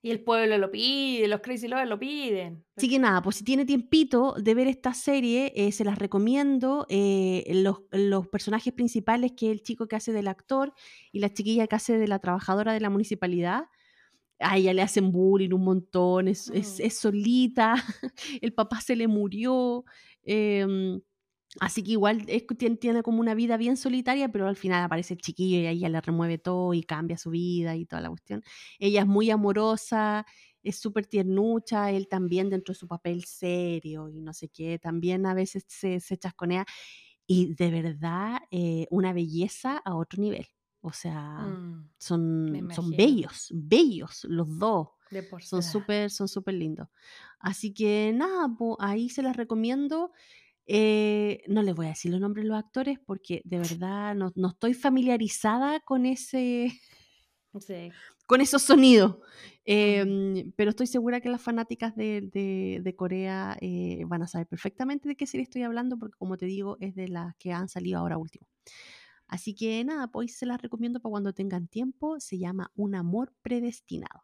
Y 0.03 0.11
el 0.11 0.21
pueblo 0.23 0.59
lo 0.59 0.71
pide, 0.71 1.27
los 1.29 1.41
Crazy 1.41 1.69
Lovers 1.69 1.89
lo 1.89 1.99
piden. 1.99 2.65
Así 2.77 2.89
que 2.89 2.99
nada, 2.99 3.23
pues 3.23 3.37
si 3.37 3.45
tiene 3.45 3.65
tiempito 3.65 4.35
de 4.39 4.55
ver 4.55 4.67
esta 4.67 4.93
serie, 4.95 5.53
eh, 5.55 5.71
se 5.73 5.85
las 5.85 5.99
recomiendo. 5.99 6.87
eh, 6.89 7.45
los, 7.55 7.83
los 7.93 8.27
personajes 8.29 8.73
principales, 8.73 9.33
que 9.37 9.47
es 9.47 9.53
el 9.53 9.63
chico 9.63 9.87
que 9.89 9.97
hace 9.97 10.13
del 10.13 10.29
actor 10.29 10.73
y 11.13 11.21
la 11.21 11.33
chiquilla 11.33 11.67
que 11.69 11.77
hace 11.77 11.99
de 11.99 12.09
la 12.09 12.19
trabajadora 12.19 12.73
de 12.73 12.81
la 12.81 12.91
municipalidad, 12.91 13.65
a 14.41 14.57
ella 14.59 14.73
le 14.75 14.83
hacen 14.83 15.13
bullying 15.13 15.53
un 15.53 15.65
montón, 15.65 16.29
es, 16.29 16.51
es- 16.51 16.79
Mm. 16.79 16.81
es 16.81 16.99
solita, 16.99 17.75
el 18.43 18.53
papá 18.55 18.81
se 18.81 18.97
le 18.97 19.09
murió. 19.09 19.85
em, 20.25 21.01
Así 21.61 21.83
que 21.83 21.93
igual 21.93 22.25
es 22.29 22.45
tiene, 22.59 22.77
tiene 22.77 23.03
como 23.03 23.21
una 23.21 23.35
vida 23.35 23.57
bien 23.57 23.77
solitaria, 23.79 24.29
pero 24.31 24.47
al 24.47 24.57
final 24.57 24.85
aparece 24.85 25.15
el 25.15 25.21
chiquillo 25.21 25.59
y 25.59 25.67
a 25.67 25.71
ella 25.71 25.89
le 25.89 26.01
remueve 26.03 26.37
todo 26.39 26.75
y 26.75 26.83
cambia 26.83 27.17
su 27.17 27.31
vida 27.31 27.77
y 27.77 27.87
toda 27.87 28.03
la 28.03 28.11
cuestión. 28.11 28.43
Ella 28.79 29.01
es 29.03 29.07
muy 29.07 29.31
amorosa, 29.31 30.27
es 30.63 30.77
súper 30.79 31.07
tiernucha, 31.07 31.91
él 31.93 32.09
también 32.09 32.51
dentro 32.51 32.73
de 32.75 32.79
su 32.79 32.89
papel 32.89 33.25
serio 33.25 34.11
y 34.11 34.21
no 34.21 34.35
sé 34.35 34.49
qué, 34.51 34.79
también 34.79 35.25
a 35.27 35.33
veces 35.35 35.65
se, 35.69 36.01
se 36.01 36.19
chasconea 36.19 36.67
y 37.27 37.55
de 37.55 37.71
verdad 37.71 38.41
eh, 38.51 38.87
una 38.91 39.13
belleza 39.13 39.79
a 39.85 39.97
otro 39.97 40.23
nivel. 40.23 40.47
O 40.87 40.93
sea, 40.93 41.39
Mm, 41.41 41.91
son, 41.99 42.69
son 42.73 42.91
bellos, 42.93 43.49
bellos 43.53 44.25
los 44.29 44.57
dos 44.57 44.91
de 45.11 45.29
son 45.43 45.61
súper 45.65 46.11
son 46.13 46.29
súper 46.29 46.55
lindos. 46.55 46.89
Así 47.41 47.75
que 47.75 48.13
nada, 48.15 48.49
po, 48.57 48.77
ahí 48.81 49.09
se 49.09 49.23
las 49.23 49.37
recomiendo. 49.37 50.13
Eh, 50.65 51.43
no 51.49 51.63
les 51.65 51.75
voy 51.75 51.87
a 51.87 51.91
decir 51.91 52.13
los 52.13 52.21
nombres 52.21 52.45
de 52.45 52.51
los 52.51 52.59
actores 52.59 52.99
porque 53.05 53.43
de 53.45 53.59
verdad 53.59 54.15
no, 54.15 54.33
no 54.37 54.49
estoy 54.51 54.75
familiarizada 54.75 55.81
con 55.81 56.07
ese 56.07 56.73
Sí. 57.59 57.91
con 58.27 58.41
esos 58.41 58.63
sonidos. 58.63 59.17
Em, 59.65 60.53
pero 60.57 60.71
estoy 60.71 60.87
segura 60.87 61.21
que 61.21 61.29
las 61.31 61.41
fanáticas 61.43 61.97
de, 61.97 62.29
de- 62.33 62.81
de 62.83 62.95
Corea 62.97 63.57
eh, 63.61 64.03
van 64.07 64.23
a 64.23 64.29
saber 64.29 64.47
perfectamente 64.47 65.09
de 65.09 65.17
qué 65.17 65.27
serie 65.27 65.45
estoy 65.45 65.63
hablando, 65.63 65.97
porque 65.99 66.17
como 66.19 66.37
te 66.37 66.47
digo, 66.47 66.77
es 66.81 66.95
de 66.95 67.09
las 67.09 67.35
que 67.37 67.53
han 67.53 67.69
salido 67.69 67.99
ahora 67.99 68.19
último. 68.19 68.47
Así 69.29 69.55
que 69.55 69.85
nada, 69.85 70.09
pues 70.09 70.37
se 70.37 70.47
las 70.47 70.61
recomiendo 70.61 71.01
para 71.01 71.11
cuando 71.11 71.33
tengan 71.33 71.69
tiempo. 71.69 72.21
Se 72.21 72.39
llama 72.39 72.71
Un 72.75 72.95
amor 72.95 73.33
predestinado. 73.43 74.23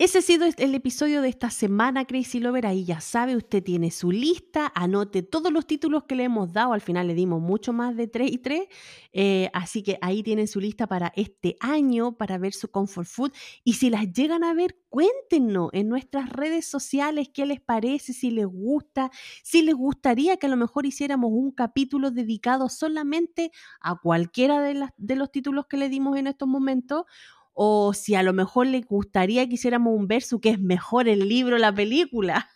Ese 0.00 0.16
ha 0.16 0.22
sido 0.22 0.46
el 0.56 0.74
episodio 0.74 1.20
de 1.20 1.28
esta 1.28 1.50
semana, 1.50 2.06
Crazy 2.06 2.40
Lover. 2.40 2.64
Ahí 2.64 2.86
ya 2.86 3.02
sabe, 3.02 3.36
usted 3.36 3.62
tiene 3.62 3.90
su 3.90 4.10
lista, 4.10 4.72
anote 4.74 5.22
todos 5.22 5.52
los 5.52 5.66
títulos 5.66 6.04
que 6.04 6.14
le 6.14 6.24
hemos 6.24 6.54
dado. 6.54 6.72
Al 6.72 6.80
final 6.80 7.06
le 7.06 7.12
dimos 7.12 7.42
mucho 7.42 7.74
más 7.74 7.94
de 7.94 8.06
3 8.08 8.32
y 8.32 8.38
3. 8.38 9.50
así 9.52 9.82
que 9.82 9.98
ahí 10.00 10.22
tienen 10.22 10.48
su 10.48 10.58
lista 10.58 10.86
para 10.86 11.12
este 11.16 11.58
año, 11.60 12.16
para 12.16 12.38
ver 12.38 12.54
su 12.54 12.70
comfort 12.70 13.06
food. 13.06 13.32
Y 13.62 13.74
si 13.74 13.90
las 13.90 14.10
llegan 14.10 14.42
a 14.42 14.54
ver, 14.54 14.78
cuéntenos 14.88 15.68
en 15.74 15.90
nuestras 15.90 16.30
redes 16.30 16.64
sociales 16.64 17.28
qué 17.28 17.44
les 17.44 17.60
parece, 17.60 18.14
si 18.14 18.30
les 18.30 18.46
gusta, 18.46 19.10
si 19.44 19.60
les 19.60 19.74
gustaría 19.74 20.38
que 20.38 20.46
a 20.46 20.50
lo 20.50 20.56
mejor 20.56 20.86
hiciéramos 20.86 21.30
un 21.30 21.50
capítulo 21.50 22.10
dedicado 22.10 22.70
solamente 22.70 23.52
a 23.82 23.96
cualquiera 23.96 24.62
de, 24.62 24.72
las, 24.72 24.92
de 24.96 25.16
los 25.16 25.30
títulos 25.30 25.66
que 25.66 25.76
le 25.76 25.90
dimos 25.90 26.16
en 26.16 26.26
estos 26.26 26.48
momentos 26.48 27.04
o 27.52 27.92
si 27.94 28.14
a 28.14 28.22
lo 28.22 28.32
mejor 28.32 28.66
les 28.66 28.86
gustaría 28.86 29.48
que 29.48 29.54
hiciéramos 29.54 29.94
un 29.96 30.06
verso 30.08 30.40
que 30.40 30.50
es 30.50 30.60
mejor 30.60 31.08
el 31.08 31.28
libro 31.28 31.56
o 31.56 31.58
la 31.58 31.74
película. 31.74 32.48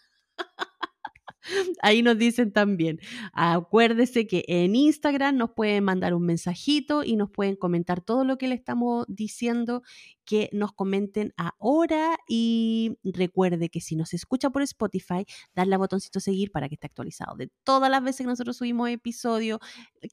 Ahí 1.82 2.02
nos 2.02 2.18
dicen 2.18 2.52
también. 2.52 3.00
Acuérdese 3.32 4.26
que 4.26 4.44
en 4.48 4.74
Instagram 4.74 5.36
nos 5.36 5.50
pueden 5.50 5.84
mandar 5.84 6.14
un 6.14 6.24
mensajito 6.24 7.04
y 7.04 7.16
nos 7.16 7.30
pueden 7.30 7.56
comentar 7.56 8.00
todo 8.00 8.24
lo 8.24 8.38
que 8.38 8.48
le 8.48 8.54
estamos 8.54 9.04
diciendo, 9.08 9.82
que 10.24 10.48
nos 10.52 10.72
comenten 10.72 11.32
ahora 11.36 12.16
y 12.28 12.96
recuerde 13.04 13.68
que 13.68 13.80
si 13.80 13.96
nos 13.96 14.14
escucha 14.14 14.50
por 14.50 14.62
Spotify, 14.62 15.24
darle 15.54 15.74
a 15.74 15.78
botoncito 15.78 16.20
seguir 16.20 16.50
para 16.50 16.68
que 16.68 16.74
esté 16.74 16.86
actualizado 16.86 17.36
de 17.36 17.48
todas 17.64 17.90
las 17.90 18.02
veces 18.02 18.18
que 18.24 18.30
nosotros 18.30 18.56
subimos 18.56 18.88
episodio, 18.90 19.58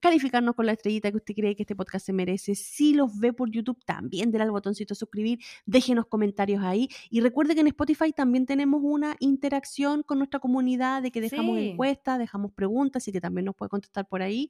calificarnos 0.02 0.56
con 0.56 0.66
la 0.66 0.74
estrellita 0.74 1.12
que 1.12 1.18
usted 1.18 1.34
cree 1.36 1.56
que 1.56 1.64
este 1.64 1.76
podcast 1.76 2.06
se 2.06 2.14
merece. 2.14 2.56
Si 2.56 2.94
los 2.94 3.18
ve 3.20 3.34
por 3.34 3.50
YouTube, 3.52 3.78
también 3.86 4.32
denle 4.32 4.44
al 4.46 4.52
botoncito 4.52 4.96
suscribir, 4.96 5.40
déjenos 5.66 6.06
comentarios 6.08 6.64
ahí 6.64 6.88
y 7.10 7.22
recuerde 7.22 7.56
que 7.56 7.62
en 7.62 7.68
Spotify 7.68 8.12
también 8.14 8.46
tenemos 8.46 8.82
una 8.84 9.16
interacción 9.20 10.04
con 10.04 10.18
nuestra 10.20 10.40
comunidad 10.40 11.02
de 11.02 11.12
que 11.12 11.22
dejamos 11.22 11.58
Sí. 11.58 11.70
encuestas, 11.70 12.20
dejamos 12.20 12.52
preguntas 12.54 13.08
y 13.08 13.12
que 13.12 13.22
también 13.22 13.46
nos 13.46 13.56
puede 13.56 13.70
contestar 13.70 14.08
por 14.08 14.22
ahí. 14.22 14.50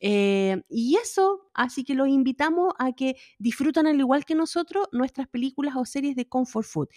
Eh, 0.00 0.62
y 0.68 0.96
eso, 0.96 1.50
así 1.54 1.84
que 1.84 1.94
los 1.94 2.08
invitamos 2.08 2.72
a 2.78 2.92
que 2.92 3.16
disfrutan 3.38 3.86
al 3.86 3.98
igual 3.98 4.24
que 4.24 4.34
nosotros 4.34 4.86
nuestras 4.92 5.28
películas 5.28 5.74
o 5.76 5.84
series 5.84 6.16
de 6.16 6.28
comfort 6.28 6.66
food. 6.66 6.88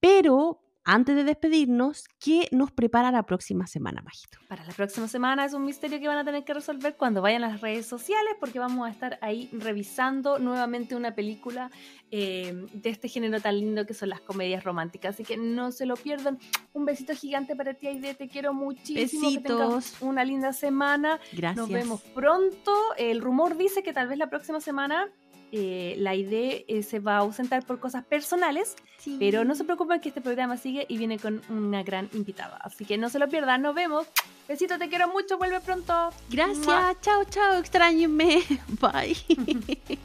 Pero 0.00 0.62
antes 0.84 1.14
de 1.14 1.24
despedirnos, 1.24 2.06
¿qué 2.18 2.48
nos 2.52 2.72
prepara 2.72 3.10
la 3.10 3.24
próxima 3.24 3.66
semana, 3.66 4.00
Majito? 4.02 4.38
Para 4.48 4.64
la 4.64 4.72
próxima 4.72 5.08
semana 5.08 5.44
es 5.44 5.52
un 5.52 5.64
misterio 5.64 6.00
que 6.00 6.08
van 6.08 6.18
a 6.18 6.24
tener 6.24 6.44
que 6.44 6.54
resolver 6.54 6.96
cuando 6.96 7.20
vayan 7.20 7.44
a 7.44 7.48
las 7.48 7.60
redes 7.60 7.86
sociales 7.86 8.34
porque 8.40 8.58
vamos 8.58 8.88
a 8.88 8.90
estar 8.90 9.18
ahí 9.20 9.50
revisando 9.52 10.38
nuevamente 10.38 10.96
una 10.96 11.14
película 11.14 11.70
eh, 12.10 12.66
de 12.72 12.90
este 12.90 13.08
género 13.08 13.40
tan 13.40 13.58
lindo 13.60 13.84
que 13.84 13.94
son 13.94 14.08
las 14.08 14.20
comedias 14.20 14.64
románticas. 14.64 15.14
Así 15.14 15.24
que 15.24 15.36
no 15.36 15.70
se 15.70 15.84
lo 15.84 15.96
pierdan. 15.96 16.38
Un 16.72 16.86
besito 16.86 17.14
gigante 17.14 17.54
para 17.54 17.74
ti, 17.74 17.86
Aide. 17.86 18.14
Te 18.14 18.28
quiero 18.28 18.54
muchísimo. 18.54 19.28
Que 19.28 19.38
Besitos. 19.38 19.96
una 20.00 20.24
linda 20.24 20.52
semana. 20.52 21.20
Gracias. 21.32 21.56
Nos 21.56 21.68
vemos 21.68 22.00
pronto. 22.14 22.72
El 22.96 23.20
rumor 23.20 23.56
dice 23.56 23.82
que 23.82 23.92
tal 23.92 24.08
vez 24.08 24.18
la 24.18 24.30
próxima 24.30 24.60
semana 24.60 25.10
eh, 25.52 25.94
la 25.98 26.14
idea 26.14 26.60
eh, 26.68 26.82
se 26.82 26.98
va 27.00 27.16
a 27.16 27.18
ausentar 27.20 27.64
por 27.64 27.78
cosas 27.80 28.04
personales, 28.04 28.76
Sí. 28.98 29.16
pero 29.18 29.44
no 29.44 29.54
se 29.54 29.64
preocupen 29.64 30.00
que 30.00 30.08
este 30.10 30.20
programa 30.20 30.56
sigue 30.56 30.84
y 30.88 30.98
viene 30.98 31.18
con 31.18 31.40
una 31.48 31.82
gran 31.82 32.08
invitada. 32.12 32.56
Así 32.62 32.84
que 32.84 32.98
no 32.98 33.08
se 33.08 33.18
lo 33.18 33.28
pierdan, 33.28 33.62
nos 33.62 33.74
vemos. 33.74 34.06
Besito, 34.48 34.78
te 34.78 34.88
quiero 34.88 35.08
mucho, 35.08 35.38
vuelve 35.38 35.60
pronto. 35.60 36.10
Gracias, 36.30 36.58
Mua. 36.66 36.94
chao, 37.00 37.24
chao, 37.24 37.58
extrañenme. 37.58 38.42
Bye. 38.80 39.16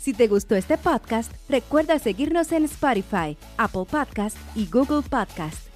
Si 0.00 0.14
te 0.14 0.28
gustó 0.28 0.54
este 0.56 0.78
podcast, 0.78 1.30
recuerda 1.50 1.98
seguirnos 1.98 2.52
en 2.52 2.64
Spotify, 2.64 3.36
Apple 3.58 3.84
Podcast 3.84 4.34
y 4.56 4.64
Google 4.66 5.02
Podcast. 5.02 5.69